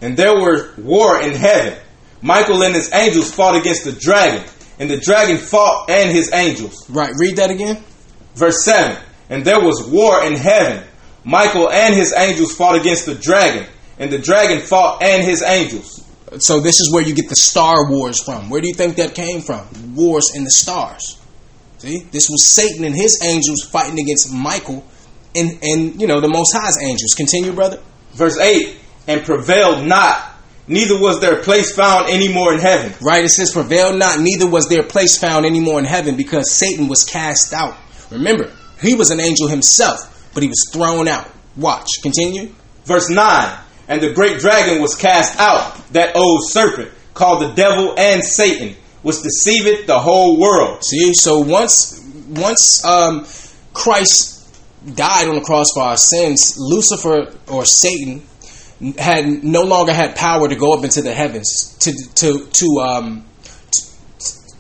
And 0.01 0.16
there 0.16 0.35
were 0.35 0.72
war 0.79 1.20
in 1.20 1.33
heaven. 1.33 1.79
Michael 2.22 2.62
and 2.62 2.74
his 2.74 2.93
angels 2.93 3.31
fought 3.31 3.57
against 3.57 3.85
the 3.85 3.93
dragon, 3.93 4.49
and 4.79 4.91
the 4.91 4.99
dragon 4.99 5.37
fought 5.37 5.91
and 5.91 6.11
his 6.11 6.33
angels. 6.33 6.89
Right, 6.91 7.12
read 7.18 7.37
that 7.37 7.51
again. 7.51 7.83
Verse 8.35 8.64
7 8.64 8.97
And 9.31 9.45
there 9.45 9.61
was 9.61 9.87
war 9.87 10.24
in 10.24 10.35
heaven. 10.35 10.88
Michael 11.29 11.70
and 11.70 11.95
his 11.95 12.14
angels 12.14 12.55
fought 12.57 12.81
against 12.81 13.05
the 13.05 13.14
dragon, 13.14 13.66
and 13.99 14.11
the 14.11 14.18
dragon 14.18 14.61
fought 14.61 15.03
and 15.03 15.22
his 15.22 15.43
angels. 15.43 16.03
So 16.39 16.61
this 16.61 16.81
is 16.81 16.91
where 16.93 17.03
you 17.03 17.14
get 17.14 17.29
the 17.29 17.37
Star 17.37 17.91
Wars 17.91 18.22
from. 18.22 18.49
Where 18.49 18.62
do 18.62 18.68
you 18.68 18.74
think 18.74 18.97
that 18.97 19.14
came 19.14 19.43
from? 19.43 19.66
Wars 19.95 20.33
in 20.35 20.45
the 20.45 20.51
stars. 20.51 21.20
See, 21.79 21.99
this 22.11 22.29
was 22.29 22.49
Satan 22.49 22.85
and 22.85 22.95
his 22.95 23.22
angels 23.22 23.62
fighting 23.70 23.99
against 24.01 24.33
Michael 24.33 24.85
and 25.35 25.59
and 25.62 26.01
you 26.01 26.07
know 26.07 26.20
the 26.20 26.29
Most 26.29 26.53
High's 26.55 26.79
angels. 26.83 27.14
Continue, 27.14 27.53
brother. 27.53 27.81
Verse 28.12 28.39
8 28.39 28.76
And 29.07 29.22
prevailed 29.22 29.87
not, 29.87 30.33
neither 30.66 30.99
was 30.99 31.20
their 31.20 31.43
place 31.43 31.74
found 31.74 32.09
any 32.09 32.33
more 32.33 32.53
in 32.53 32.59
heaven. 32.59 32.93
Right? 33.01 33.24
It 33.24 33.29
says, 33.29 33.53
prevailed 33.53 33.99
not, 33.99 34.20
neither 34.20 34.49
was 34.49 34.68
their 34.68 34.83
place 34.83 35.18
found 35.18 35.47
anymore 35.47 35.79
in 35.79 35.85
heaven 35.85 36.16
because 36.16 36.53
Satan 36.53 36.89
was 36.89 37.05
cast 37.05 37.53
out. 37.53 37.76
Remember, 38.11 38.51
he 38.81 38.95
was 38.95 39.11
an 39.11 39.20
angel 39.20 39.49
himself, 39.49 40.18
but 40.39 40.45
he 40.45 40.49
was 40.49 40.70
thrown 40.72 41.09
out. 41.09 41.28
Watch, 41.57 41.89
continue. 42.01 42.55
Verse 42.84 43.11
9 43.11 43.59
And 43.89 44.01
the 44.01 44.12
great 44.12 44.39
dragon 44.39 44.80
was 44.80 44.95
cast 44.95 45.36
out, 45.36 45.74
that 45.95 46.14
old 46.14 46.49
serpent, 46.49 46.93
called 47.12 47.43
the 47.43 47.55
devil 47.55 47.99
and 47.99 48.22
Satan, 48.22 48.76
which 49.03 49.16
deceiveth 49.20 49.89
the 49.89 49.99
whole 49.99 50.39
world. 50.39 50.84
See, 50.84 51.12
so 51.12 51.41
once 51.41 52.01
once 52.28 52.84
um, 52.84 53.26
Christ 53.72 54.49
died 54.95 55.26
on 55.28 55.34
the 55.34 55.41
cross 55.41 55.66
for 55.74 55.82
our 55.82 55.97
sins, 55.97 56.55
Lucifer 56.57 57.34
or 57.49 57.64
Satan 57.64 58.22
had 58.97 59.26
no 59.43 59.62
longer 59.62 59.93
had 59.93 60.14
power 60.14 60.49
to 60.49 60.55
go 60.55 60.72
up 60.72 60.84
into 60.84 61.03
the 61.03 61.12
heavens 61.12 61.76
to 61.80 61.93
to 62.14 62.47
to 62.47 62.66
um 62.78 63.26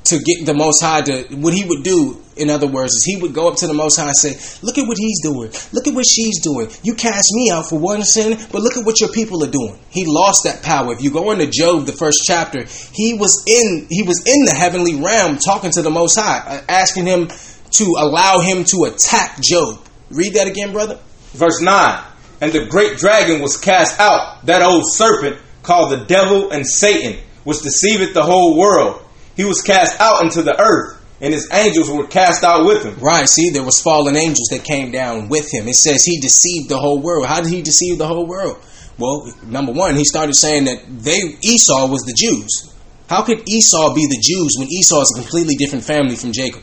to 0.06 0.18
get 0.18 0.44
the 0.44 0.54
Most 0.54 0.82
High 0.82 1.02
to 1.02 1.36
what 1.36 1.54
he 1.54 1.64
would 1.64 1.84
do. 1.84 2.20
In 2.38 2.50
other 2.50 2.66
words, 2.66 2.92
is 2.94 3.04
he 3.04 3.16
would 3.16 3.34
go 3.34 3.48
up 3.48 3.56
to 3.56 3.66
the 3.66 3.74
Most 3.74 3.96
High 3.96 4.08
and 4.08 4.16
say, 4.16 4.36
"Look 4.62 4.78
at 4.78 4.86
what 4.86 4.98
he's 4.98 5.20
doing. 5.22 5.50
Look 5.72 5.86
at 5.86 5.94
what 5.94 6.06
she's 6.06 6.40
doing. 6.40 6.68
You 6.82 6.94
cast 6.94 7.28
me 7.32 7.50
out 7.50 7.68
for 7.68 7.78
one 7.78 8.02
sin, 8.04 8.38
but 8.52 8.62
look 8.62 8.76
at 8.76 8.84
what 8.84 9.00
your 9.00 9.10
people 9.10 9.44
are 9.44 9.50
doing." 9.50 9.78
He 9.90 10.04
lost 10.06 10.44
that 10.44 10.62
power. 10.62 10.92
If 10.92 11.02
you 11.02 11.10
go 11.10 11.30
into 11.30 11.46
Job, 11.46 11.86
the 11.86 11.92
first 11.92 12.22
chapter, 12.26 12.64
he 12.92 13.14
was 13.14 13.44
in 13.46 13.86
he 13.90 14.02
was 14.02 14.22
in 14.26 14.44
the 14.44 14.54
heavenly 14.54 15.00
realm 15.00 15.38
talking 15.38 15.70
to 15.72 15.82
the 15.82 15.90
Most 15.90 16.18
High, 16.18 16.38
uh, 16.46 16.60
asking 16.68 17.06
him 17.06 17.28
to 17.72 17.84
allow 17.98 18.40
him 18.40 18.64
to 18.64 18.84
attack 18.84 19.40
Job. 19.40 19.80
Read 20.10 20.34
that 20.34 20.46
again, 20.46 20.72
brother. 20.72 20.98
Verse 21.32 21.60
9 21.60 22.04
And 22.40 22.52
the 22.52 22.66
great 22.66 22.96
dragon 22.98 23.42
was 23.42 23.56
cast 23.56 24.00
out, 24.00 24.46
that 24.46 24.62
old 24.62 24.84
serpent 24.86 25.38
called 25.62 25.92
the 25.92 26.04
devil 26.04 26.50
and 26.50 26.66
Satan, 26.66 27.20
which 27.44 27.60
deceiveth 27.62 28.14
the 28.14 28.22
whole 28.22 28.56
world. 28.56 29.02
He 29.36 29.44
was 29.44 29.62
cast 29.62 30.00
out 30.00 30.22
into 30.22 30.42
the 30.42 30.58
earth, 30.60 30.97
and 31.20 31.34
his 31.34 31.48
angels 31.52 31.90
were 31.90 32.06
cast 32.06 32.44
out 32.44 32.64
with 32.64 32.84
him. 32.84 32.96
Right. 33.00 33.28
See, 33.28 33.50
there 33.50 33.64
was 33.64 33.80
fallen 33.80 34.16
angels 34.16 34.48
that 34.50 34.64
came 34.64 34.92
down 34.92 35.28
with 35.28 35.52
him. 35.52 35.68
It 35.68 35.74
says 35.74 36.04
he 36.04 36.20
deceived 36.20 36.68
the 36.68 36.78
whole 36.78 37.00
world. 37.00 37.26
How 37.26 37.40
did 37.40 37.52
he 37.52 37.62
deceive 37.62 37.98
the 37.98 38.06
whole 38.06 38.26
world? 38.26 38.58
Well, 38.98 39.32
number 39.44 39.72
one, 39.72 39.96
he 39.96 40.04
started 40.04 40.34
saying 40.34 40.64
that 40.64 40.82
they 40.86 41.18
Esau 41.42 41.86
was 41.88 42.02
the 42.02 42.14
Jews. 42.14 42.72
How 43.08 43.22
could 43.22 43.48
Esau 43.48 43.94
be 43.94 44.06
the 44.06 44.20
Jews 44.20 44.56
when 44.58 44.68
Esau 44.68 45.00
is 45.00 45.14
a 45.16 45.20
completely 45.20 45.54
different 45.56 45.84
family 45.84 46.14
from 46.14 46.32
Jacob? 46.32 46.62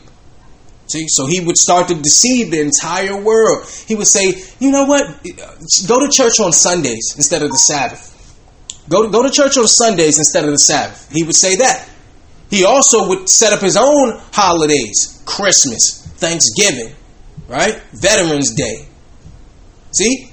See, 0.86 1.06
so 1.08 1.26
he 1.26 1.40
would 1.40 1.56
start 1.56 1.88
to 1.88 1.94
deceive 1.94 2.52
the 2.52 2.60
entire 2.60 3.20
world. 3.20 3.66
He 3.88 3.96
would 3.96 4.06
say, 4.06 4.40
"You 4.60 4.70
know 4.70 4.84
what? 4.84 5.02
Go 5.88 5.98
to 5.98 6.08
church 6.08 6.38
on 6.38 6.52
Sundays 6.52 7.14
instead 7.16 7.42
of 7.42 7.50
the 7.50 7.58
Sabbath. 7.58 8.12
Go 8.88 9.02
to, 9.02 9.08
go 9.08 9.22
to 9.24 9.30
church 9.30 9.56
on 9.56 9.66
Sundays 9.66 10.18
instead 10.18 10.44
of 10.44 10.52
the 10.52 10.58
Sabbath." 10.58 11.08
He 11.10 11.24
would 11.24 11.34
say 11.34 11.56
that. 11.56 11.88
He 12.50 12.64
also 12.64 13.08
would 13.08 13.28
set 13.28 13.52
up 13.52 13.60
his 13.60 13.76
own 13.76 14.20
holidays: 14.32 15.22
Christmas, 15.26 16.06
Thanksgiving, 16.16 16.94
right? 17.48 17.82
Veterans 17.92 18.54
Day. 18.54 18.86
See? 19.92 20.32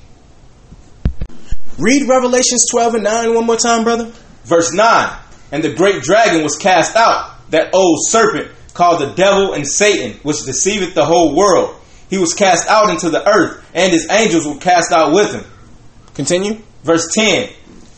Read 1.78 2.08
Revelations 2.08 2.66
12 2.70 2.96
and 2.96 3.04
9 3.04 3.34
one 3.34 3.46
more 3.46 3.56
time, 3.56 3.84
brother. 3.84 4.12
Verse 4.46 4.72
9 4.74 5.18
And 5.52 5.64
the 5.64 5.74
great 5.74 6.04
dragon 6.04 6.44
was 6.44 6.56
cast 6.56 6.96
out, 6.96 7.50
that 7.50 7.74
old 7.74 8.00
serpent 8.10 8.52
called 8.74 9.02
the 9.02 9.14
devil 9.14 9.54
and 9.54 9.68
Satan, 9.68 10.20
which 10.24 10.46
deceiveth 10.46 10.94
the 10.94 11.06
whole 11.06 11.36
world. 11.36 11.76
He 12.10 12.18
was 12.20 12.34
cast 12.34 12.68
out 12.68 12.90
into 12.90 13.10
the 13.10 13.28
earth, 13.28 13.66
and 13.74 13.92
his 13.92 14.08
angels 14.10 14.46
were 14.46 14.58
cast 14.58 14.92
out 14.92 15.14
with 15.14 15.34
him. 15.34 15.46
Continue. 16.14 16.60
Verse 16.84 17.08
10 17.14 17.50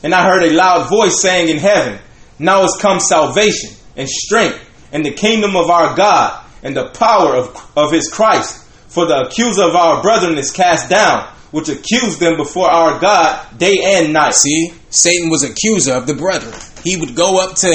And 0.04 0.14
I 0.14 0.24
heard 0.24 0.44
a 0.44 0.54
loud 0.54 0.90
voice 0.90 1.22
saying 1.22 1.50
in 1.50 1.58
heaven, 1.58 2.00
Now 2.40 2.64
is 2.64 2.78
come 2.80 3.00
salvation 3.02 3.72
and 3.96 4.10
strength 4.10 4.60
and 4.92 5.06
the 5.06 5.12
kingdom 5.12 5.56
of 5.56 5.70
our 5.70 5.96
God 5.96 6.44
and 6.64 6.76
the 6.76 6.90
power 6.90 7.36
of, 7.36 7.72
of 7.78 7.92
his 7.92 8.10
Christ. 8.12 8.64
For 8.88 9.06
the 9.06 9.28
accuser 9.28 9.64
of 9.64 9.76
our 9.76 10.02
brethren 10.02 10.38
is 10.38 10.52
cast 10.52 10.90
down, 10.90 11.28
which 11.52 11.70
accused 11.70 12.20
them 12.20 12.38
before 12.38 12.70
our 12.70 13.00
God 13.00 13.58
day 13.58 13.76
and 13.84 14.14
night. 14.14 14.34
See, 14.34 14.74
Satan 14.90 15.30
was 15.30 15.44
accuser 15.44 15.94
of 15.94 16.08
the 16.08 16.14
brethren. 16.14 16.54
He 16.84 16.98
would 16.98 17.16
go 17.16 17.44
up 17.44 17.56
to 17.58 17.68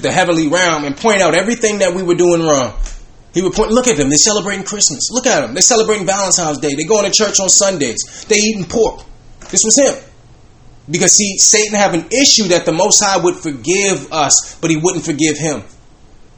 the 0.00 0.10
heavenly 0.12 0.48
realm 0.48 0.84
and 0.84 0.96
point 0.96 1.20
out 1.20 1.34
everything 1.34 1.78
that 1.78 1.94
we 1.94 2.02
were 2.02 2.14
doing 2.14 2.42
wrong. 2.42 2.74
He 3.34 3.42
would 3.42 3.52
point, 3.52 3.72
look 3.72 3.88
at 3.88 3.96
them. 3.96 4.08
They're 4.08 4.18
celebrating 4.18 4.64
Christmas. 4.64 5.10
Look 5.10 5.26
at 5.26 5.40
them. 5.40 5.54
They're 5.54 5.62
celebrating 5.62 6.06
Valentine's 6.06 6.58
Day. 6.58 6.74
They're 6.74 6.88
going 6.88 7.04
to 7.04 7.10
church 7.10 7.40
on 7.40 7.48
Sundays. 7.48 8.24
They're 8.28 8.38
eating 8.38 8.64
pork. 8.64 9.02
This 9.50 9.62
was 9.64 9.78
him. 9.78 10.02
Because 10.90 11.16
see, 11.16 11.38
Satan 11.38 11.74
have 11.74 11.94
an 11.94 12.06
issue 12.10 12.48
that 12.48 12.66
the 12.66 12.72
Most 12.72 13.02
High 13.02 13.16
would 13.16 13.36
forgive 13.36 14.12
us, 14.12 14.58
but 14.60 14.70
he 14.70 14.76
wouldn't 14.76 15.04
forgive 15.04 15.38
him. 15.38 15.62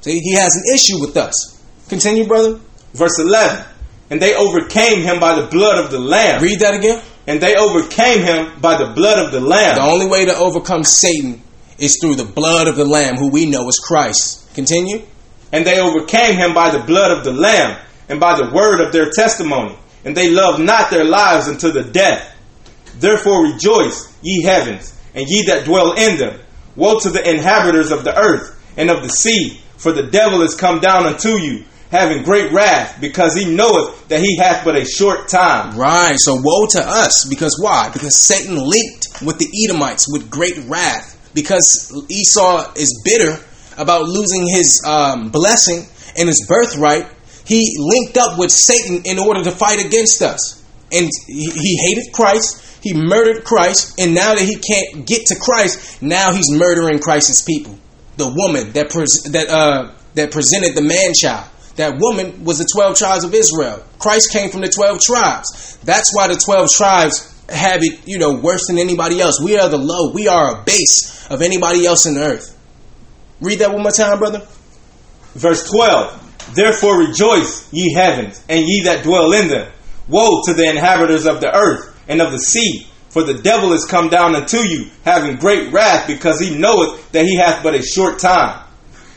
See, 0.03 0.21
he 0.21 0.35
has 0.35 0.55
an 0.55 0.63
issue 0.75 1.01
with 1.01 1.17
us. 1.17 1.61
Continue, 1.89 2.27
brother. 2.27 2.61
Verse 2.93 3.19
11. 3.19 3.65
And 4.11 4.23
they 4.23 4.37
overcame 4.37 5.03
him 5.03 5.19
by 5.19 5.41
the 5.41 5.49
blood 5.49 5.85
of 5.85 5.91
the 5.91 5.99
Lamb. 5.99 6.43
Read 6.43 6.61
that 6.61 6.75
again. 6.75 7.03
And 7.27 7.41
they 7.41 7.57
overcame 7.57 8.21
him 8.21 8.61
by 8.61 8.77
the 8.79 8.93
blood 8.93 9.19
of 9.25 9.33
the 9.33 9.41
Lamb. 9.41 9.77
The 9.77 9.83
only 9.83 10.07
way 10.07 10.27
to 10.27 10.37
overcome 10.37 10.85
Satan 10.85 11.43
is 11.79 11.99
through 12.01 12.15
the 12.15 12.25
blood 12.25 12.69
of 12.69 12.77
the 12.77 12.85
Lamb, 12.85 13.17
who 13.17 13.31
we 13.31 13.47
know 13.47 13.69
is 13.69 13.79
Christ. 13.79 14.55
Continue. 14.55 15.03
And 15.53 15.67
they 15.67 15.81
overcame 15.81 16.37
him 16.37 16.55
by 16.55 16.71
the 16.71 16.85
blood 16.85 17.17
of 17.17 17.25
the 17.25 17.33
Lamb 17.33 17.81
and 18.09 18.21
by 18.21 18.37
the 18.37 18.51
word 18.53 18.81
of 18.81 18.93
their 18.93 19.11
testimony. 19.11 19.77
And 20.05 20.17
they 20.17 20.31
loved 20.31 20.63
not 20.63 20.91
their 20.91 21.05
lives 21.05 21.49
unto 21.49 21.73
the 21.73 21.83
death. 21.83 22.33
Therefore 22.99 23.53
rejoice, 23.53 24.13
ye 24.23 24.43
heavens, 24.43 24.99
and 25.15 25.27
ye 25.29 25.45
that 25.47 25.65
dwell 25.65 25.93
in 25.93 26.19
them. 26.19 26.41
Woe 26.77 26.99
to 27.01 27.11
the 27.11 27.29
inhabitants 27.29 27.91
of 27.91 28.05
the 28.05 28.17
earth 28.17 28.53
and 28.77 28.91
of 28.91 29.03
the 29.03 29.09
sea, 29.09 29.61
for 29.77 29.93
the 29.93 30.05
devil 30.11 30.43
is 30.43 30.55
come 30.55 30.81
down 30.81 31.07
unto 31.07 31.39
you, 31.39 31.65
having 31.91 32.23
great 32.23 32.53
wrath, 32.53 32.99
because 33.01 33.35
he 33.35 33.45
knoweth 33.45 34.09
that 34.09 34.21
he 34.21 34.37
hath 34.37 34.65
but 34.65 34.77
a 34.77 34.85
short 34.85 35.29
time. 35.29 35.79
Right. 35.79 36.17
So 36.19 36.35
woe 36.35 36.67
to 36.73 36.83
us. 36.83 37.27
Because 37.29 37.59
why? 37.63 37.91
Because 37.93 38.21
Satan 38.21 38.57
linked 38.57 39.23
with 39.25 39.39
the 39.39 39.49
Edomites 39.65 40.07
with 40.11 40.31
great 40.31 40.59
wrath. 40.67 41.15
Because 41.35 41.93
Esau 42.11 42.73
is 42.75 43.03
bitter 43.05 43.39
about 43.79 44.09
losing 44.09 44.47
his 44.49 44.83
um, 44.87 45.31
blessing 45.31 45.87
and 46.17 46.29
his 46.29 46.45
birthright, 46.49 47.07
he 47.47 47.77
linked 47.79 48.17
up 48.17 48.39
with 48.39 48.51
Satan 48.51 49.03
in 49.05 49.19
order 49.19 49.45
to 49.45 49.51
fight 49.51 49.85
against 49.85 50.23
us. 50.23 50.63
And 50.91 51.09
he, 51.27 51.51
he 51.51 51.77
hated 51.89 52.13
Christ. 52.13 52.63
He 52.87 52.95
murdered 52.95 53.43
Christ, 53.43 53.99
and 53.99 54.15
now 54.15 54.37
that 54.37 54.45
he 54.45 54.55
can't 54.55 55.05
get 55.05 55.27
to 55.27 55.35
Christ, 55.35 56.01
now 56.01 56.33
he's 56.33 56.49
murdering 56.53 57.01
Christ's 57.01 57.43
people. 57.43 57.77
The 58.17 58.29
woman 58.29 58.71
that 58.75 58.91
pres- 58.91 59.25
that 59.33 59.49
uh, 59.49 59.93
that 60.15 60.31
presented 60.31 60.77
the 60.77 60.83
man 60.83 61.13
child. 61.13 61.51
That 61.75 61.95
woman 61.99 62.45
was 62.45 62.59
the 62.59 62.69
twelve 62.73 62.97
tribes 62.97 63.25
of 63.25 63.35
Israel. 63.35 63.83
Christ 63.99 64.33
came 64.33 64.51
from 64.51 64.61
the 64.61 64.69
twelve 64.69 65.01
tribes. 65.01 65.79
That's 65.83 66.15
why 66.15 66.29
the 66.29 66.37
twelve 66.37 66.71
tribes 66.71 67.35
have 67.49 67.83
it, 67.83 68.07
you 68.07 68.19
know, 68.19 68.37
worse 68.37 68.69
than 68.69 68.79
anybody 68.79 69.21
else. 69.21 69.41
We 69.43 69.59
are 69.59 69.69
the 69.69 69.79
low. 69.79 70.13
We 70.13 70.29
are 70.29 70.61
a 70.61 70.63
base 70.63 71.27
of 71.29 71.43
anybody 71.43 71.87
else 71.87 72.07
in 72.07 72.15
the 72.15 72.23
earth. 72.23 72.57
Read 73.41 73.59
that 73.59 73.73
one 73.73 73.83
more 73.83 73.91
time, 73.91 74.21
brother. 74.21 74.47
Verse 75.35 75.69
12 75.69 76.55
Therefore 76.55 77.01
rejoice, 77.01 77.69
ye 77.73 77.93
heavens, 77.95 78.45
and 78.49 78.65
ye 78.65 78.85
that 78.85 79.03
dwell 79.03 79.33
in 79.33 79.49
them. 79.49 79.73
Woe 80.07 80.43
to 80.47 80.55
the 80.55 80.71
inhabitants 80.71 81.27
of 81.27 81.41
the 81.41 81.53
earth 81.53 81.95
and 82.09 82.21
of 82.21 82.33
the 82.33 82.39
sea, 82.39 82.87
for 83.09 83.23
the 83.23 83.35
devil 83.35 83.73
is 83.73 83.85
come 83.85 84.09
down 84.09 84.35
unto 84.35 84.59
you, 84.59 84.91
having 85.05 85.37
great 85.37 85.73
wrath, 85.73 86.07
because 86.07 86.41
he 86.41 86.57
knoweth 86.57 87.11
that 87.13 87.25
he 87.25 87.37
hath 87.37 87.63
but 87.63 87.75
a 87.75 87.83
short 87.83 88.19
time. 88.19 88.63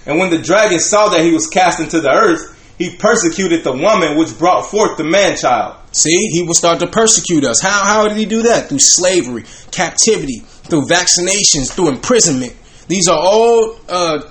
And 0.06 0.18
when 0.18 0.30
the 0.30 0.38
dragon 0.38 0.80
saw 0.80 1.10
that 1.10 1.22
he 1.22 1.34
was 1.34 1.48
cast 1.48 1.80
into 1.80 2.00
the 2.00 2.10
earth, 2.10 2.56
he 2.78 2.96
persecuted 2.96 3.64
the 3.64 3.74
woman 3.74 4.18
which 4.18 4.38
brought 4.40 4.66
forth 4.66 4.98
the 4.98 5.04
man 5.04 5.36
child. 5.36 5.76
See, 5.92 6.16
he 6.32 6.44
will 6.44 6.54
start 6.54 6.80
to 6.80 6.88
persecute 6.88 7.44
us. 7.44 7.62
How, 7.62 7.84
how 7.84 8.08
did 8.08 8.16
he 8.16 8.26
do 8.26 8.44
that? 8.44 8.70
Through 8.70 8.80
slavery, 8.80 9.44
captivity, 9.72 10.40
through 10.40 10.84
vaccinations, 10.84 11.72
through 11.72 11.90
imprisonment. 11.90 12.56
These 12.88 13.10
are 13.10 13.20
all 13.20 13.78
uh, 13.90 14.22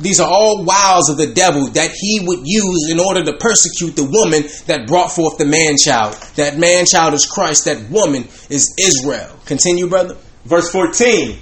these 0.00 0.18
are 0.18 0.28
all 0.28 0.64
wiles 0.64 1.10
of 1.10 1.18
the 1.18 1.32
devil 1.32 1.68
that 1.68 1.90
he 1.92 2.20
would 2.24 2.40
use 2.44 2.88
in 2.90 2.98
order 2.98 3.22
to 3.22 3.34
persecute 3.34 3.96
the 3.96 4.04
woman 4.04 4.48
that 4.66 4.86
brought 4.86 5.12
forth 5.12 5.36
the 5.36 5.44
man 5.44 5.76
child. 5.76 6.14
That 6.36 6.58
man 6.58 6.86
child 6.86 7.14
is 7.14 7.26
Christ. 7.26 7.66
That 7.66 7.90
woman 7.90 8.24
is 8.48 8.74
Israel. 8.78 9.38
Continue, 9.44 9.88
brother. 9.88 10.16
Verse 10.44 10.70
14 10.70 11.38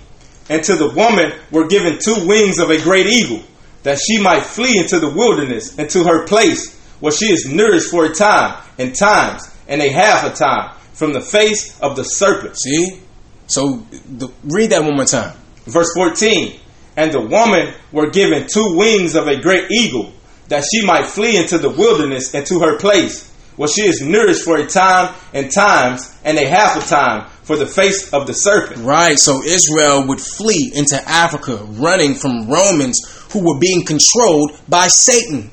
And 0.48 0.64
to 0.64 0.74
the 0.74 0.90
woman 0.90 1.32
were 1.52 1.68
given 1.68 1.98
two 2.05 2.26
wings 2.26 2.59
of 2.59 2.70
a 2.70 2.82
great 2.82 3.06
eagle, 3.06 3.43
that 3.85 3.98
she 3.98 4.20
might 4.20 4.43
flee 4.43 4.78
into 4.78 4.98
the 4.98 5.10
wilderness, 5.10 5.78
into 5.78 6.02
her 6.02 6.26
place, 6.26 6.76
where 6.98 7.12
she 7.12 7.26
is 7.26 7.47
nourished 7.48 7.90
for 7.90 8.06
a 8.06 8.14
time, 8.14 8.60
and 8.78 8.94
times, 8.94 9.48
and 9.68 9.80
a 9.80 9.89
half 9.89 10.24
a 10.24 10.35
time, 10.35 10.76
from 10.94 11.12
the 11.12 11.20
face 11.20 11.78
of 11.80 11.94
the 11.94 12.02
serpent. 12.02 12.59
See? 12.59 13.01
So 13.47 13.86
the, 14.09 14.32
read 14.43 14.70
that 14.70 14.82
one 14.82 14.97
more 14.97 15.05
time. 15.05 15.36
Verse 15.64 15.93
14 15.94 16.59
And 16.98 17.12
the 17.12 17.20
woman 17.20 17.72
were 17.92 18.10
given 18.10 18.48
two 18.48 18.76
wings 18.76 19.14
of 19.14 19.28
a 19.28 19.40
great 19.40 19.70
eagle, 19.70 20.12
that 20.48 20.64
she 20.68 20.84
might 20.84 21.06
flee 21.06 21.36
into 21.36 21.56
the 21.56 21.70
wilderness 21.70 22.34
and 22.34 22.44
to 22.46 22.58
her 22.58 22.76
place, 22.76 23.32
where 23.54 23.68
she 23.68 23.82
is 23.82 24.00
nourished 24.00 24.42
for 24.42 24.56
a 24.56 24.66
time 24.66 25.14
and 25.32 25.48
times 25.48 26.12
and 26.24 26.36
a 26.36 26.48
half 26.48 26.76
a 26.76 26.88
time 26.88 27.30
for 27.44 27.54
the 27.54 27.66
face 27.66 28.12
of 28.12 28.26
the 28.26 28.32
serpent. 28.32 28.84
Right, 28.84 29.16
so 29.16 29.44
Israel 29.44 30.08
would 30.08 30.20
flee 30.20 30.72
into 30.74 31.00
Africa, 31.08 31.58
running 31.78 32.14
from 32.14 32.50
Romans 32.50 32.98
who 33.30 33.46
were 33.46 33.60
being 33.60 33.84
controlled 33.84 34.58
by 34.68 34.88
Satan. 34.88 35.52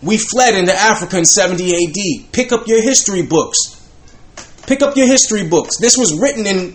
We 0.00 0.16
fled 0.16 0.54
into 0.54 0.72
Africa 0.72 1.18
in 1.18 1.26
70 1.26 1.72
AD. 1.74 2.32
Pick 2.32 2.52
up 2.52 2.66
your 2.66 2.82
history 2.82 3.20
books. 3.20 3.58
Pick 4.66 4.80
up 4.80 4.96
your 4.96 5.08
history 5.08 5.46
books. 5.46 5.76
This 5.78 5.98
was 5.98 6.18
written 6.18 6.46
in 6.46 6.74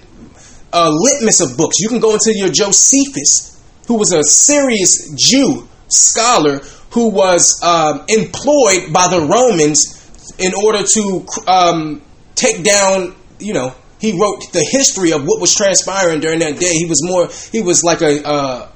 a 0.74 0.92
litmus 0.92 1.42
of 1.42 1.58
books. 1.58 1.80
You 1.80 1.90
can 1.90 2.00
go 2.00 2.14
into 2.14 2.38
your 2.38 2.50
Josephus, 2.50 3.59
who 3.90 3.98
was 3.98 4.14
a 4.14 4.24
serious 4.24 5.12
Jew 5.18 5.68
scholar 5.88 6.60
who 6.92 7.10
was 7.10 7.60
um, 7.64 8.06
employed 8.08 8.94
by 8.94 9.08
the 9.10 9.28
Romans 9.28 9.98
in 10.38 10.54
order 10.54 10.84
to 10.84 11.26
um, 11.48 12.02
take 12.36 12.64
down, 12.64 13.16
you 13.40 13.54
know, 13.54 13.74
he 14.00 14.12
wrote 14.12 14.46
the 14.54 14.64
history 14.72 15.12
of 15.12 15.26
what 15.26 15.42
was 15.42 15.56
transpiring 15.56 16.20
during 16.20 16.38
that 16.40 16.60
day. 16.60 16.70
He 16.70 16.86
was 16.86 17.02
more, 17.04 17.30
he 17.52 17.62
was 17.62 17.84
like 17.84 18.02
a, 18.02 18.22
a, 18.22 18.72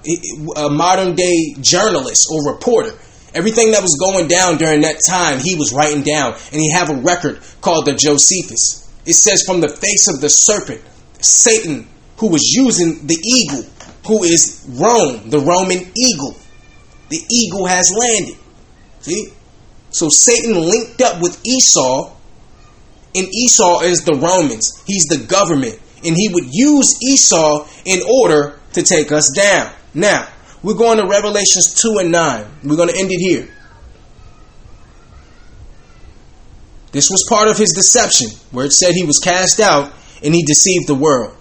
a 0.58 0.70
modern 0.72 1.14
day 1.14 1.54
journalist 1.62 2.28
or 2.32 2.52
reporter. 2.52 2.98
Everything 3.36 3.70
that 3.72 3.84
was 3.84 3.96
going 4.00 4.28
down 4.28 4.58
during 4.58 4.82
that 4.82 4.98
time, 5.08 5.38
he 5.40 5.54
was 5.56 5.74
writing 5.74 6.02
down, 6.02 6.34
and 6.52 6.60
he 6.60 6.72
have 6.72 6.90
a 6.90 6.96
record 6.96 7.40
called 7.62 7.86
the 7.86 7.94
Josephus. 7.94 8.90
It 9.06 9.14
says, 9.14 9.44
"From 9.46 9.60
the 9.62 9.70
face 9.70 10.08
of 10.08 10.22
the 10.22 10.28
serpent, 10.28 10.82
Satan, 11.20 11.88
who 12.18 12.28
was 12.30 12.44
using 12.54 13.08
the 13.08 13.18
eagle, 13.26 13.66
who 14.06 14.24
is 14.24 14.66
Rome, 14.70 15.30
the 15.30 15.40
Roman 15.40 15.92
eagle. 15.96 16.36
The 17.10 17.20
eagle 17.30 17.66
has 17.66 17.94
landed. 17.96 18.38
See, 19.02 19.28
so 19.92 20.10
Satan 20.10 20.56
linked 20.56 21.02
up 21.02 21.22
with 21.22 21.40
Esau, 21.46 22.12
and 23.16 23.28
Esau 23.28 23.82
is 23.82 24.04
the 24.04 24.16
Romans. 24.16 24.84
He's 24.88 25.06
the 25.06 25.26
government, 25.28 25.80
and 26.04 26.16
he 26.16 26.30
would 26.34 26.46
use 26.52 26.90
Esau 27.02 27.68
in 27.86 28.02
order 28.02 28.60
to 28.74 28.82
take 28.82 29.12
us 29.12 29.32
down. 29.36 29.72
Now, 29.94 30.28
we're 30.64 30.74
going 30.74 30.98
to 30.98 31.06
Revelations 31.06 31.80
2 31.82 31.98
and 32.00 32.12
9. 32.12 32.46
We're 32.64 32.76
going 32.76 32.90
to 32.90 32.98
end 32.98 33.12
it 33.12 33.20
here. 33.20 33.50
This 36.92 37.10
was 37.10 37.26
part 37.28 37.50
of 37.50 37.58
his 37.58 37.74
deception, 37.74 38.30
where 38.52 38.66
it 38.66 38.72
said 38.72 38.94
he 38.94 39.04
was 39.04 39.20
cast 39.20 39.60
out 39.60 39.92
and 40.24 40.34
he 40.34 40.44
deceived 40.44 40.88
the 40.88 40.96
world. 40.96 41.36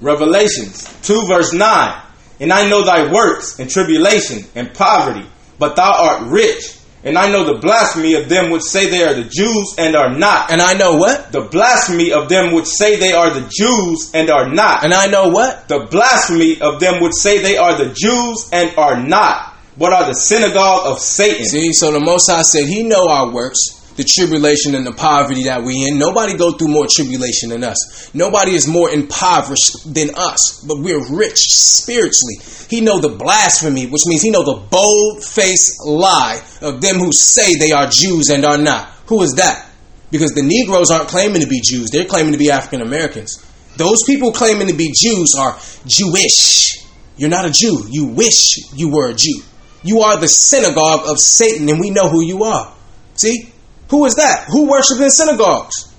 Revelations 0.00 0.92
2 1.02 1.26
verse 1.26 1.52
9. 1.52 2.02
And 2.38 2.52
I 2.52 2.68
know 2.68 2.84
thy 2.84 3.10
works 3.10 3.58
and 3.58 3.70
tribulation 3.70 4.44
and 4.54 4.74
poverty, 4.74 5.26
but 5.58 5.76
thou 5.76 5.92
art 5.92 6.28
rich. 6.28 6.76
And 7.06 7.16
I 7.16 7.30
know 7.30 7.44
the 7.44 7.60
blasphemy 7.60 8.14
of 8.14 8.28
them 8.28 8.50
which 8.50 8.64
say 8.64 8.90
they 8.90 9.04
are 9.04 9.14
the 9.14 9.28
Jews 9.30 9.76
and 9.78 9.94
are 9.94 10.10
not. 10.10 10.50
And 10.50 10.60
I 10.60 10.74
know 10.74 10.96
what? 10.96 11.30
The 11.30 11.42
blasphemy 11.42 12.12
of 12.12 12.28
them 12.28 12.52
which 12.52 12.66
say 12.66 12.96
they 12.96 13.12
are 13.12 13.32
the 13.32 13.48
Jews 13.48 14.10
and 14.12 14.28
are 14.28 14.48
not. 14.52 14.82
And 14.82 14.92
I 14.92 15.06
know 15.06 15.28
what? 15.28 15.68
The 15.68 15.86
blasphemy 15.88 16.60
of 16.60 16.80
them 16.80 17.00
which 17.00 17.12
say 17.14 17.40
they 17.40 17.58
are 17.58 17.78
the 17.78 17.94
Jews 17.94 18.50
and 18.52 18.76
are 18.76 19.00
not, 19.00 19.54
but 19.78 19.92
are 19.92 20.06
the 20.06 20.14
synagogue 20.14 20.86
of 20.86 20.98
Satan. 20.98 21.44
See, 21.44 21.72
so 21.72 21.92
the 21.92 22.00
Most 22.00 22.28
High 22.28 22.42
said 22.42 22.66
He 22.66 22.82
know 22.82 23.08
our 23.08 23.30
works, 23.30 23.85
the 23.96 24.04
tribulation 24.04 24.74
and 24.74 24.86
the 24.86 24.92
poverty 24.92 25.44
that 25.44 25.62
we 25.62 25.88
in. 25.88 25.98
Nobody 25.98 26.36
go 26.36 26.52
through 26.52 26.68
more 26.68 26.86
tribulation 26.88 27.48
than 27.50 27.64
us. 27.64 28.14
Nobody 28.14 28.52
is 28.52 28.68
more 28.68 28.90
impoverished 28.90 29.92
than 29.92 30.10
us, 30.14 30.64
but 30.66 30.78
we're 30.78 31.02
rich 31.16 31.38
spiritually. 31.38 32.36
He 32.68 32.80
know 32.80 33.00
the 33.00 33.16
blasphemy, 33.16 33.86
which 33.86 34.02
means 34.06 34.22
he 34.22 34.30
know 34.30 34.44
the 34.44 34.60
bold-faced 34.70 35.86
lie 35.86 36.42
of 36.60 36.80
them 36.80 36.96
who 36.96 37.12
say 37.12 37.54
they 37.54 37.72
are 37.72 37.88
Jews 37.88 38.28
and 38.28 38.44
are 38.44 38.58
not. 38.58 38.88
Who 39.06 39.22
is 39.22 39.34
that? 39.34 39.68
Because 40.10 40.32
the 40.32 40.42
Negroes 40.42 40.90
aren't 40.90 41.08
claiming 41.08 41.40
to 41.40 41.48
be 41.48 41.60
Jews; 41.60 41.90
they're 41.90 42.04
claiming 42.04 42.32
to 42.32 42.38
be 42.38 42.50
African 42.50 42.80
Americans. 42.80 43.44
Those 43.76 44.04
people 44.04 44.32
claiming 44.32 44.68
to 44.68 44.74
be 44.74 44.92
Jews 44.96 45.34
are 45.38 45.58
Jewish. 45.86 46.84
You're 47.16 47.30
not 47.30 47.44
a 47.44 47.50
Jew. 47.50 47.86
You 47.90 48.06
wish 48.06 48.72
you 48.74 48.90
were 48.90 49.10
a 49.10 49.14
Jew. 49.14 49.42
You 49.82 50.00
are 50.00 50.16
the 50.16 50.28
synagogue 50.28 51.08
of 51.08 51.18
Satan, 51.18 51.68
and 51.68 51.80
we 51.80 51.90
know 51.90 52.08
who 52.08 52.22
you 52.22 52.44
are. 52.44 52.74
See? 53.14 53.52
Who 53.90 54.04
is 54.04 54.14
that? 54.16 54.46
Who 54.48 54.68
worships 54.68 55.00
in 55.00 55.10
synagogues? 55.10 55.92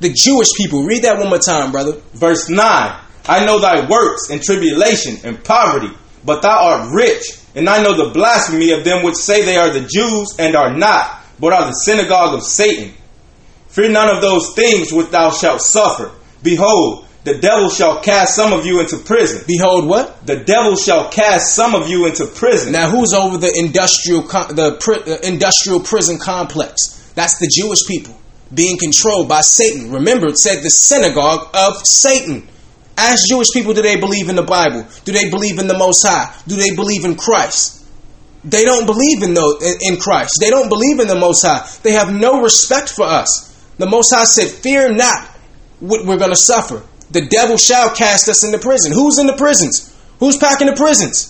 The 0.00 0.12
Jewish 0.12 0.48
people. 0.56 0.84
Read 0.84 1.02
that 1.02 1.18
one 1.18 1.28
more 1.28 1.38
time, 1.38 1.72
brother. 1.72 2.00
Verse 2.12 2.48
9 2.48 3.00
I 3.26 3.44
know 3.44 3.60
thy 3.60 3.86
works 3.88 4.30
and 4.30 4.42
tribulation 4.42 5.16
and 5.24 5.42
poverty, 5.44 5.90
but 6.24 6.42
thou 6.42 6.58
art 6.58 6.92
rich. 6.92 7.38
And 7.54 7.68
I 7.68 7.82
know 7.82 7.94
the 7.94 8.12
blasphemy 8.12 8.72
of 8.72 8.84
them 8.84 9.04
which 9.04 9.16
say 9.16 9.44
they 9.44 9.56
are 9.56 9.70
the 9.70 9.86
Jews 9.86 10.34
and 10.38 10.56
are 10.56 10.76
not, 10.76 11.20
but 11.38 11.52
are 11.52 11.66
the 11.66 11.72
synagogue 11.72 12.34
of 12.34 12.42
Satan. 12.42 12.94
Fear 13.68 13.90
none 13.90 14.14
of 14.14 14.22
those 14.22 14.54
things 14.54 14.92
which 14.92 15.10
thou 15.10 15.30
shalt 15.30 15.60
suffer. 15.60 16.12
Behold, 16.42 17.06
the 17.24 17.38
devil 17.38 17.68
shall 17.68 18.00
cast 18.02 18.34
some 18.34 18.52
of 18.52 18.66
you 18.66 18.80
into 18.80 18.98
prison. 18.98 19.44
Behold, 19.46 19.86
what? 19.86 20.26
The 20.26 20.36
devil 20.36 20.74
shall 20.76 21.08
cast 21.10 21.54
some 21.54 21.74
of 21.74 21.88
you 21.88 22.06
into 22.06 22.26
prison. 22.26 22.72
Now, 22.72 22.90
who's 22.90 23.14
over 23.14 23.38
the 23.38 23.52
industrial 23.56 24.22
the 24.22 24.76
pri- 24.80 25.18
industrial 25.22 25.80
prison 25.80 26.18
complex? 26.18 27.12
That's 27.14 27.38
the 27.38 27.48
Jewish 27.48 27.86
people 27.86 28.18
being 28.52 28.76
controlled 28.76 29.28
by 29.28 29.40
Satan. 29.40 29.92
Remember, 29.92 30.26
it 30.26 30.38
said 30.38 30.62
the 30.62 30.70
synagogue 30.70 31.48
of 31.54 31.76
Satan. 31.84 32.48
Ask 32.98 33.28
Jewish 33.28 33.48
people, 33.52 33.72
do 33.72 33.82
they 33.82 33.98
believe 33.98 34.28
in 34.28 34.36
the 34.36 34.42
Bible? 34.42 34.86
Do 35.04 35.12
they 35.12 35.30
believe 35.30 35.58
in 35.58 35.66
the 35.66 35.78
Most 35.78 36.04
High? 36.06 36.34
Do 36.46 36.56
they 36.56 36.74
believe 36.74 37.04
in 37.04 37.16
Christ? 37.16 37.86
They 38.44 38.64
don't 38.64 38.86
believe 38.86 39.22
in, 39.22 39.34
the, 39.34 39.78
in 39.82 39.98
Christ. 39.98 40.32
They 40.40 40.50
don't 40.50 40.68
believe 40.68 40.98
in 40.98 41.06
the 41.06 41.18
Most 41.18 41.42
High. 41.46 41.66
They 41.82 41.92
have 41.92 42.12
no 42.12 42.42
respect 42.42 42.90
for 42.90 43.04
us. 43.04 43.48
The 43.78 43.86
Most 43.86 44.12
High 44.12 44.24
said, 44.24 44.48
Fear 44.48 44.94
not 44.94 45.28
what 45.80 46.04
we're 46.04 46.18
going 46.18 46.32
to 46.32 46.36
suffer. 46.36 46.82
The 47.12 47.26
devil 47.26 47.56
shall 47.56 47.94
cast 47.94 48.28
us 48.28 48.44
into 48.44 48.58
prison. 48.58 48.92
Who's 48.92 49.18
in 49.18 49.26
the 49.26 49.36
prisons? 49.36 49.94
Who's 50.18 50.36
packing 50.36 50.66
the 50.66 50.76
prisons? 50.76 51.28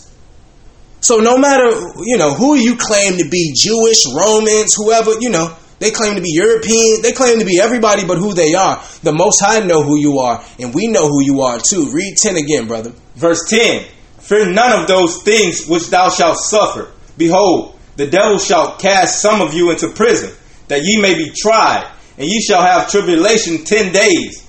So 1.01 1.19
no 1.19 1.37
matter, 1.37 1.69
you 2.05 2.17
know, 2.17 2.35
who 2.35 2.55
you 2.55 2.77
claim 2.77 3.19
to 3.19 3.29
be, 3.29 3.53
Jewish, 3.57 4.03
Romans, 4.15 4.75
whoever, 4.77 5.19
you 5.21 5.31
know, 5.31 5.57
they 5.81 5.91
claim 5.91 6.15
to 6.15 6.21
be 6.21 6.31
European. 6.31 7.03
They 7.03 7.11
claim 7.11 7.41
to 7.41 7.45
be 7.45 7.59
everybody 7.61 8.07
but 8.07 8.19
who 8.19 8.35
they 8.35 8.55
are. 8.55 8.81
The 9.03 9.13
Most 9.13 9.41
High 9.41 9.67
know 9.67 9.83
who 9.83 9.99
you 9.99 10.21
are, 10.21 10.45
and 10.61 10.73
we 10.73 10.87
know 10.87 11.09
who 11.09 11.25
you 11.25 11.43
are 11.43 11.59
too. 11.59 11.91
Read 11.91 12.17
10 12.17 12.37
again, 12.37 12.69
brother. 12.69 12.93
Verse 13.17 13.45
10 13.51 13.85
Fear 14.21 14.53
none 14.53 14.81
of 14.81 14.87
those 14.87 15.21
things 15.25 15.67
which 15.67 15.89
thou 15.89 16.09
shalt 16.09 16.39
suffer. 16.39 16.93
Behold, 17.19 17.77
the 17.97 18.07
devil 18.07 18.39
shall 18.39 18.77
cast 18.77 19.21
some 19.21 19.41
of 19.41 19.55
you 19.55 19.73
into 19.73 19.89
prison, 19.89 20.33
that 20.69 20.83
ye 20.85 21.03
may 21.03 21.15
be 21.15 21.33
tried, 21.37 21.91
and 22.17 22.29
ye 22.29 22.41
shall 22.41 22.63
have 22.63 22.89
tribulation 22.89 23.65
ten 23.65 23.93
days. 23.93 24.47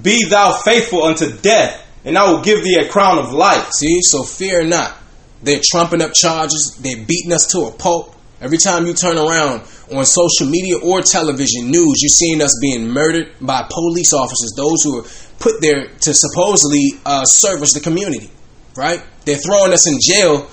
Be 0.00 0.24
thou 0.28 0.60
faithful 0.64 1.02
unto 1.02 1.36
death, 1.38 1.86
and 2.04 2.16
I 2.16 2.30
will 2.30 2.42
give 2.42 2.62
thee 2.62 2.76
a 2.80 2.88
crown 2.88 3.18
of 3.18 3.32
life. 3.32 3.70
See, 3.72 4.00
so 4.02 4.22
fear 4.22 4.64
not. 4.64 4.96
They're 5.42 5.60
trumping 5.70 6.00
up 6.00 6.12
charges. 6.14 6.78
They're 6.80 7.04
beating 7.04 7.32
us 7.32 7.46
to 7.48 7.66
a 7.66 7.72
pulp. 7.72 8.14
Every 8.40 8.58
time 8.58 8.86
you 8.86 8.94
turn 8.94 9.18
around 9.18 9.62
on 9.94 10.04
social 10.04 10.48
media 10.48 10.78
or 10.78 11.00
television 11.00 11.70
news, 11.70 11.98
you're 12.00 12.08
seeing 12.08 12.42
us 12.42 12.58
being 12.60 12.88
murdered 12.88 13.34
by 13.40 13.66
police 13.70 14.12
officers, 14.12 14.52
those 14.56 14.82
who 14.82 14.98
are 14.98 15.04
put 15.38 15.60
there 15.60 15.86
to 15.86 16.14
supposedly 16.14 16.92
uh, 17.04 17.24
service 17.24 17.72
the 17.72 17.80
community, 17.80 18.30
right? 18.76 19.02
They're 19.24 19.36
throwing 19.36 19.72
us 19.72 19.88
in 19.88 19.98
jail, 20.00 20.48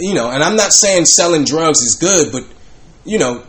you 0.00 0.14
know, 0.14 0.30
and 0.30 0.42
I'm 0.42 0.56
not 0.56 0.72
saying 0.72 1.06
selling 1.06 1.44
drugs 1.44 1.80
is 1.80 1.96
good, 2.00 2.32
but, 2.32 2.44
you 3.04 3.18
know, 3.18 3.44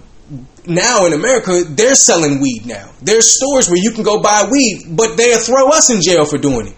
now 0.65 1.05
in 1.05 1.13
America, 1.13 1.63
they're 1.67 1.95
selling 1.95 2.41
weed 2.41 2.65
now. 2.65 2.91
There's 3.01 3.35
stores 3.35 3.69
where 3.69 3.81
you 3.81 3.91
can 3.91 4.03
go 4.03 4.21
buy 4.21 4.47
weed, 4.51 4.85
but 4.89 5.15
they'll 5.17 5.39
throw 5.39 5.69
us 5.69 5.89
in 5.89 6.01
jail 6.01 6.25
for 6.25 6.37
doing 6.37 6.67
it. 6.67 6.75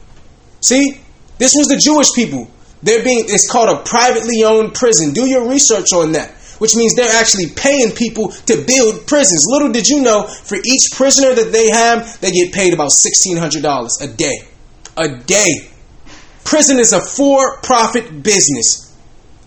See? 0.62 1.00
This 1.38 1.54
was 1.56 1.68
the 1.68 1.78
Jewish 1.78 2.14
people. 2.16 2.50
They're 2.82 3.04
being, 3.04 3.26
it's 3.28 3.50
called 3.50 3.70
a 3.70 3.84
privately 3.84 4.44
owned 4.44 4.74
prison. 4.74 5.14
Do 5.14 5.28
your 5.28 5.50
research 5.50 5.88
on 5.94 6.14
that 6.14 6.36
which 6.60 6.76
means 6.76 6.96
they're 6.96 7.20
actually 7.20 7.48
paying 7.48 7.92
people 7.92 8.30
to 8.30 8.64
build 8.66 9.06
prisons. 9.06 9.46
Little 9.50 9.72
did 9.72 9.86
you 9.86 10.02
know, 10.02 10.24
for 10.24 10.56
each 10.56 10.96
prisoner 10.96 11.34
that 11.36 11.52
they 11.52 11.68
have, 11.70 12.22
they 12.22 12.32
get 12.32 12.54
paid 12.54 12.74
about 12.74 12.90
$1,600 12.90 13.90
a 14.02 14.08
day. 14.08 14.48
A 14.96 15.10
day. 15.10 15.70
Prison 16.46 16.80
is 16.80 16.94
a 16.94 17.02
for 17.02 17.60
profit 17.62 18.24
business. 18.24 18.93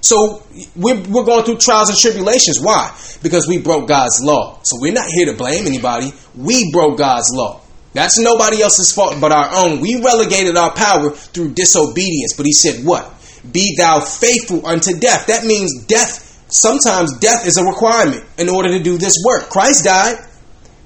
So 0.00 0.42
we're, 0.76 1.00
we're 1.02 1.24
going 1.24 1.44
through 1.44 1.58
trials 1.58 1.90
and 1.90 1.98
tribulations. 1.98 2.60
Why? 2.60 2.96
Because 3.22 3.48
we 3.48 3.58
broke 3.58 3.88
God's 3.88 4.22
law. 4.22 4.60
So 4.62 4.76
we're 4.80 4.92
not 4.92 5.06
here 5.06 5.26
to 5.26 5.36
blame 5.36 5.66
anybody. 5.66 6.12
We 6.36 6.70
broke 6.72 6.98
God's 6.98 7.30
law. 7.32 7.60
That's 7.92 8.18
nobody 8.18 8.62
else's 8.62 8.92
fault 8.92 9.16
but 9.20 9.32
our 9.32 9.48
own. 9.52 9.80
We 9.80 10.00
relegated 10.02 10.56
our 10.56 10.72
power 10.74 11.10
through 11.10 11.54
disobedience. 11.54 12.34
But 12.36 12.46
he 12.46 12.52
said, 12.52 12.84
What? 12.84 13.12
Be 13.50 13.74
thou 13.78 14.00
faithful 14.00 14.66
unto 14.66 14.98
death. 14.98 15.26
That 15.28 15.44
means 15.44 15.86
death 15.86 16.26
sometimes 16.48 17.18
death 17.18 17.46
is 17.46 17.56
a 17.56 17.64
requirement 17.64 18.24
in 18.38 18.48
order 18.48 18.68
to 18.68 18.82
do 18.82 18.98
this 18.98 19.14
work. 19.24 19.48
Christ 19.48 19.84
died, 19.84 20.16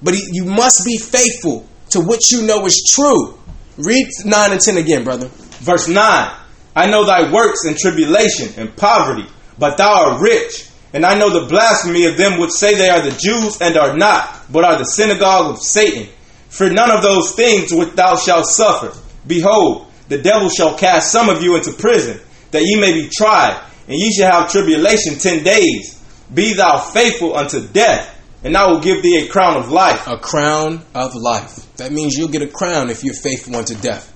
but 0.02 0.14
he, 0.14 0.22
you 0.32 0.44
must 0.44 0.84
be 0.84 0.98
faithful 0.98 1.66
to 1.90 2.00
what 2.00 2.30
you 2.30 2.42
know 2.42 2.64
is 2.66 2.82
true. 2.94 3.38
Read 3.76 4.06
9 4.24 4.52
and 4.52 4.60
10 4.60 4.76
again, 4.76 5.04
brother. 5.04 5.28
Verse 5.28 5.88
9 5.88 6.39
I 6.74 6.90
know 6.90 7.04
thy 7.04 7.32
works 7.32 7.64
and 7.64 7.76
tribulation 7.76 8.48
and 8.56 8.76
poverty, 8.76 9.26
but 9.58 9.76
thou 9.76 10.10
art 10.10 10.20
rich. 10.20 10.68
And 10.92 11.06
I 11.06 11.18
know 11.18 11.30
the 11.30 11.48
blasphemy 11.48 12.06
of 12.06 12.16
them 12.16 12.40
which 12.40 12.50
say 12.50 12.74
they 12.74 12.88
are 12.88 13.00
the 13.00 13.16
Jews 13.16 13.60
and 13.60 13.76
are 13.76 13.96
not, 13.96 14.50
but 14.50 14.64
are 14.64 14.76
the 14.76 14.84
synagogue 14.84 15.52
of 15.52 15.62
Satan. 15.62 16.08
For 16.48 16.68
none 16.68 16.90
of 16.90 17.02
those 17.02 17.32
things 17.32 17.72
which 17.72 17.94
thou 17.94 18.16
shalt 18.16 18.46
suffer. 18.46 18.92
Behold, 19.26 19.86
the 20.08 20.18
devil 20.18 20.48
shall 20.48 20.76
cast 20.76 21.12
some 21.12 21.28
of 21.28 21.42
you 21.42 21.56
into 21.56 21.72
prison, 21.72 22.20
that 22.50 22.62
ye 22.62 22.80
may 22.80 22.92
be 22.92 23.08
tried, 23.08 23.62
and 23.86 23.96
ye 23.96 24.12
shall 24.12 24.32
have 24.32 24.50
tribulation 24.50 25.16
ten 25.16 25.44
days. 25.44 26.02
Be 26.32 26.54
thou 26.54 26.78
faithful 26.78 27.36
unto 27.36 27.66
death, 27.68 28.16
and 28.42 28.56
I 28.56 28.66
will 28.66 28.80
give 28.80 29.02
thee 29.02 29.24
a 29.24 29.28
crown 29.28 29.56
of 29.56 29.70
life. 29.70 30.06
A 30.08 30.18
crown 30.18 30.84
of 30.94 31.14
life. 31.14 31.72
That 31.76 31.92
means 31.92 32.16
you'll 32.16 32.28
get 32.28 32.42
a 32.42 32.48
crown 32.48 32.90
if 32.90 33.04
you're 33.04 33.14
faithful 33.14 33.54
unto 33.54 33.76
death. 33.76 34.12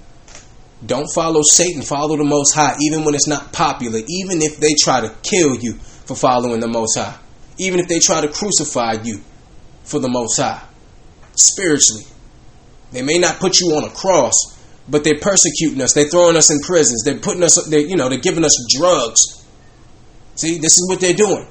Don't 0.87 1.09
follow 1.15 1.41
Satan, 1.43 1.83
follow 1.83 2.17
the 2.17 2.25
Most 2.25 2.55
High, 2.55 2.75
even 2.81 3.05
when 3.05 3.15
it's 3.15 3.29
not 3.29 3.53
popular, 3.53 4.01
even 4.07 4.43
if 4.43 4.59
they 4.59 4.75
try 4.79 5.01
to 5.01 5.15
kill 5.23 5.57
you 5.57 5.75
for 5.75 6.15
following 6.15 6.61
the 6.61 6.69
Most 6.69 6.99
High, 6.99 7.17
even 7.59 7.81
if 7.81 7.89
they 7.89 7.99
try 7.99 8.21
to 8.21 8.29
crucify 8.29 8.97
you 9.03 9.21
for 9.85 9.99
the 9.99 10.09
Most 10.09 10.37
High. 10.37 10.63
Spiritually, 11.37 12.05
they 12.93 13.03
may 13.03 13.19
not 13.19 13.39
put 13.39 13.61
you 13.61 13.69
on 13.77 13.85
a 13.85 13.91
cross, 13.91 14.35
but 14.89 15.05
they're 15.05 15.19
persecuting 15.21 15.81
us. 15.81 15.95
They're 15.95 16.09
throwing 16.09 16.37
us 16.37 16.51
in 16.51 16.61
prisons. 16.61 17.03
They're 17.05 17.19
putting 17.19 17.43
us, 17.43 17.65
they're, 17.69 17.81
you 17.81 17.97
know, 17.97 18.09
they're 18.09 18.19
giving 18.19 18.45
us 18.45 18.57
drugs. 18.79 19.45
See, 20.35 20.59
this 20.59 20.73
is 20.73 20.87
what 20.89 21.01
they're 21.01 21.15
doing. 21.15 21.47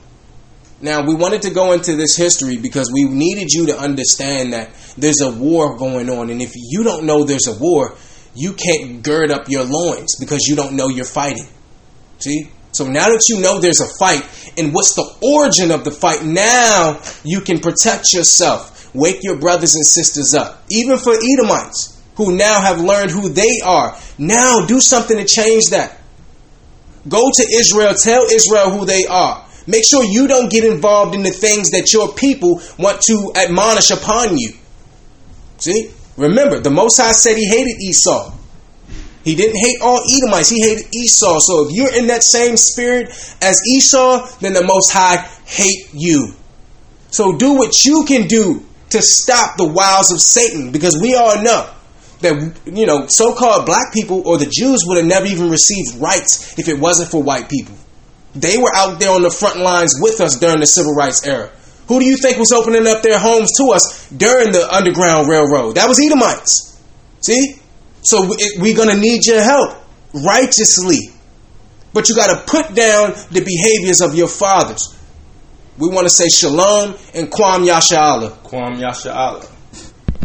Now, 0.81 1.05
we 1.05 1.15
wanted 1.15 1.43
to 1.43 1.49
go 1.49 1.71
into 1.71 1.95
this 1.95 2.17
history 2.17 2.57
because 2.57 2.91
we 2.93 3.05
needed 3.05 3.51
you 3.53 3.67
to 3.67 3.77
understand 3.77 4.51
that 4.51 4.71
there's 4.97 5.21
a 5.21 5.31
war 5.31 5.77
going 5.77 6.09
on. 6.09 6.29
And 6.29 6.41
if 6.41 6.51
you 6.55 6.83
don't 6.83 7.05
know 7.05 7.23
there's 7.23 7.47
a 7.47 7.57
war, 7.57 7.95
you 8.35 8.53
can't 8.53 9.03
gird 9.03 9.31
up 9.31 9.49
your 9.49 9.63
loins 9.63 10.15
because 10.19 10.47
you 10.47 10.55
don't 10.55 10.75
know 10.75 10.87
you're 10.87 11.05
fighting. 11.05 11.47
See? 12.19 12.49
So 12.71 12.87
now 12.87 13.05
that 13.05 13.25
you 13.29 13.39
know 13.39 13.59
there's 13.59 13.81
a 13.81 13.87
fight 13.99 14.23
and 14.57 14.73
what's 14.73 14.95
the 14.95 15.05
origin 15.21 15.71
of 15.71 15.83
the 15.83 15.91
fight, 15.91 16.23
now 16.23 16.99
you 17.23 17.41
can 17.41 17.59
protect 17.59 18.13
yourself. 18.13 18.93
Wake 18.95 19.19
your 19.21 19.37
brothers 19.37 19.75
and 19.75 19.85
sisters 19.85 20.33
up. 20.33 20.63
Even 20.69 20.97
for 20.97 21.13
Edomites 21.13 22.01
who 22.15 22.35
now 22.35 22.61
have 22.61 22.79
learned 22.79 23.11
who 23.11 23.29
they 23.29 23.59
are. 23.63 23.97
Now 24.17 24.65
do 24.65 24.79
something 24.79 25.17
to 25.17 25.25
change 25.25 25.63
that. 25.71 25.99
Go 27.07 27.29
to 27.33 27.47
Israel, 27.51 27.93
tell 27.95 28.23
Israel 28.23 28.69
who 28.71 28.85
they 28.85 29.05
are. 29.05 29.45
Make 29.65 29.83
sure 29.85 30.03
you 30.03 30.27
don't 30.27 30.51
get 30.51 30.63
involved 30.63 31.15
in 31.15 31.23
the 31.23 31.31
things 31.31 31.71
that 31.71 31.91
your 31.93 32.13
people 32.13 32.61
want 32.77 33.01
to 33.01 33.31
admonish 33.35 33.91
upon 33.91 34.37
you. 34.37 34.53
See? 35.57 35.91
Remember, 36.17 36.59
the 36.59 36.69
Most 36.69 36.97
High 36.99 37.11
said 37.11 37.37
he 37.37 37.47
hated 37.47 37.81
Esau. 37.81 38.33
He 39.23 39.35
didn't 39.35 39.55
hate 39.55 39.77
all 39.81 40.01
Edomites, 40.03 40.49
he 40.49 40.61
hated 40.61 40.93
Esau. 40.93 41.39
So 41.39 41.67
if 41.67 41.75
you're 41.75 41.95
in 41.95 42.07
that 42.07 42.23
same 42.23 42.57
spirit 42.57 43.09
as 43.41 43.61
Esau, 43.67 44.27
then 44.41 44.53
the 44.53 44.63
Most 44.63 44.91
High 44.91 45.17
hate 45.45 45.87
you. 45.93 46.33
So 47.09 47.37
do 47.37 47.53
what 47.53 47.85
you 47.85 48.03
can 48.07 48.27
do 48.27 48.65
to 48.89 49.01
stop 49.01 49.57
the 49.57 49.67
wiles 49.67 50.11
of 50.11 50.19
Satan 50.19 50.71
because 50.71 50.99
we 51.01 51.15
all 51.15 51.41
know 51.41 51.69
that 52.21 52.59
you 52.65 52.85
know 52.85 53.07
so-called 53.07 53.65
black 53.65 53.93
people 53.93 54.27
or 54.27 54.37
the 54.37 54.45
Jews 54.45 54.83
would 54.85 54.97
have 54.97 55.05
never 55.05 55.25
even 55.25 55.49
received 55.49 55.95
rights 55.95 56.57
if 56.57 56.67
it 56.67 56.79
wasn't 56.79 57.09
for 57.11 57.21
white 57.21 57.49
people. 57.49 57.75
They 58.35 58.57
were 58.57 58.71
out 58.73 58.99
there 58.99 59.11
on 59.11 59.21
the 59.21 59.29
front 59.29 59.57
lines 59.57 59.95
with 59.99 60.19
us 60.21 60.39
during 60.39 60.59
the 60.59 60.65
civil 60.65 60.93
rights 60.93 61.25
era. 61.25 61.51
Who 61.87 61.99
do 61.99 62.05
you 62.05 62.17
think 62.17 62.37
was 62.37 62.51
opening 62.51 62.87
up 62.87 63.01
their 63.01 63.19
homes 63.19 63.51
to 63.57 63.73
us 63.73 64.09
during 64.09 64.51
the 64.51 64.67
Underground 64.73 65.27
Railroad? 65.27 65.75
That 65.75 65.87
was 65.87 65.99
Edomites. 66.03 66.79
See? 67.21 67.55
So 68.01 68.29
we're 68.57 68.75
going 68.75 68.89
to 68.89 68.97
need 68.99 69.25
your 69.25 69.41
help 69.41 69.77
righteously. 70.13 70.99
But 71.93 72.09
you 72.09 72.15
got 72.15 72.27
to 72.27 72.51
put 72.51 72.73
down 72.73 73.13
the 73.31 73.41
behaviors 73.43 74.01
of 74.01 74.15
your 74.15 74.27
fathers. 74.27 74.97
We 75.77 75.89
want 75.89 76.05
to 76.05 76.09
say 76.09 76.29
shalom 76.29 76.95
and 77.13 77.31
kwam 77.31 77.65
yasha 77.65 77.99
Allah. 77.99 78.29
Kwam 78.43 78.79
Yasha 78.79 79.13
Allah. 79.13 79.45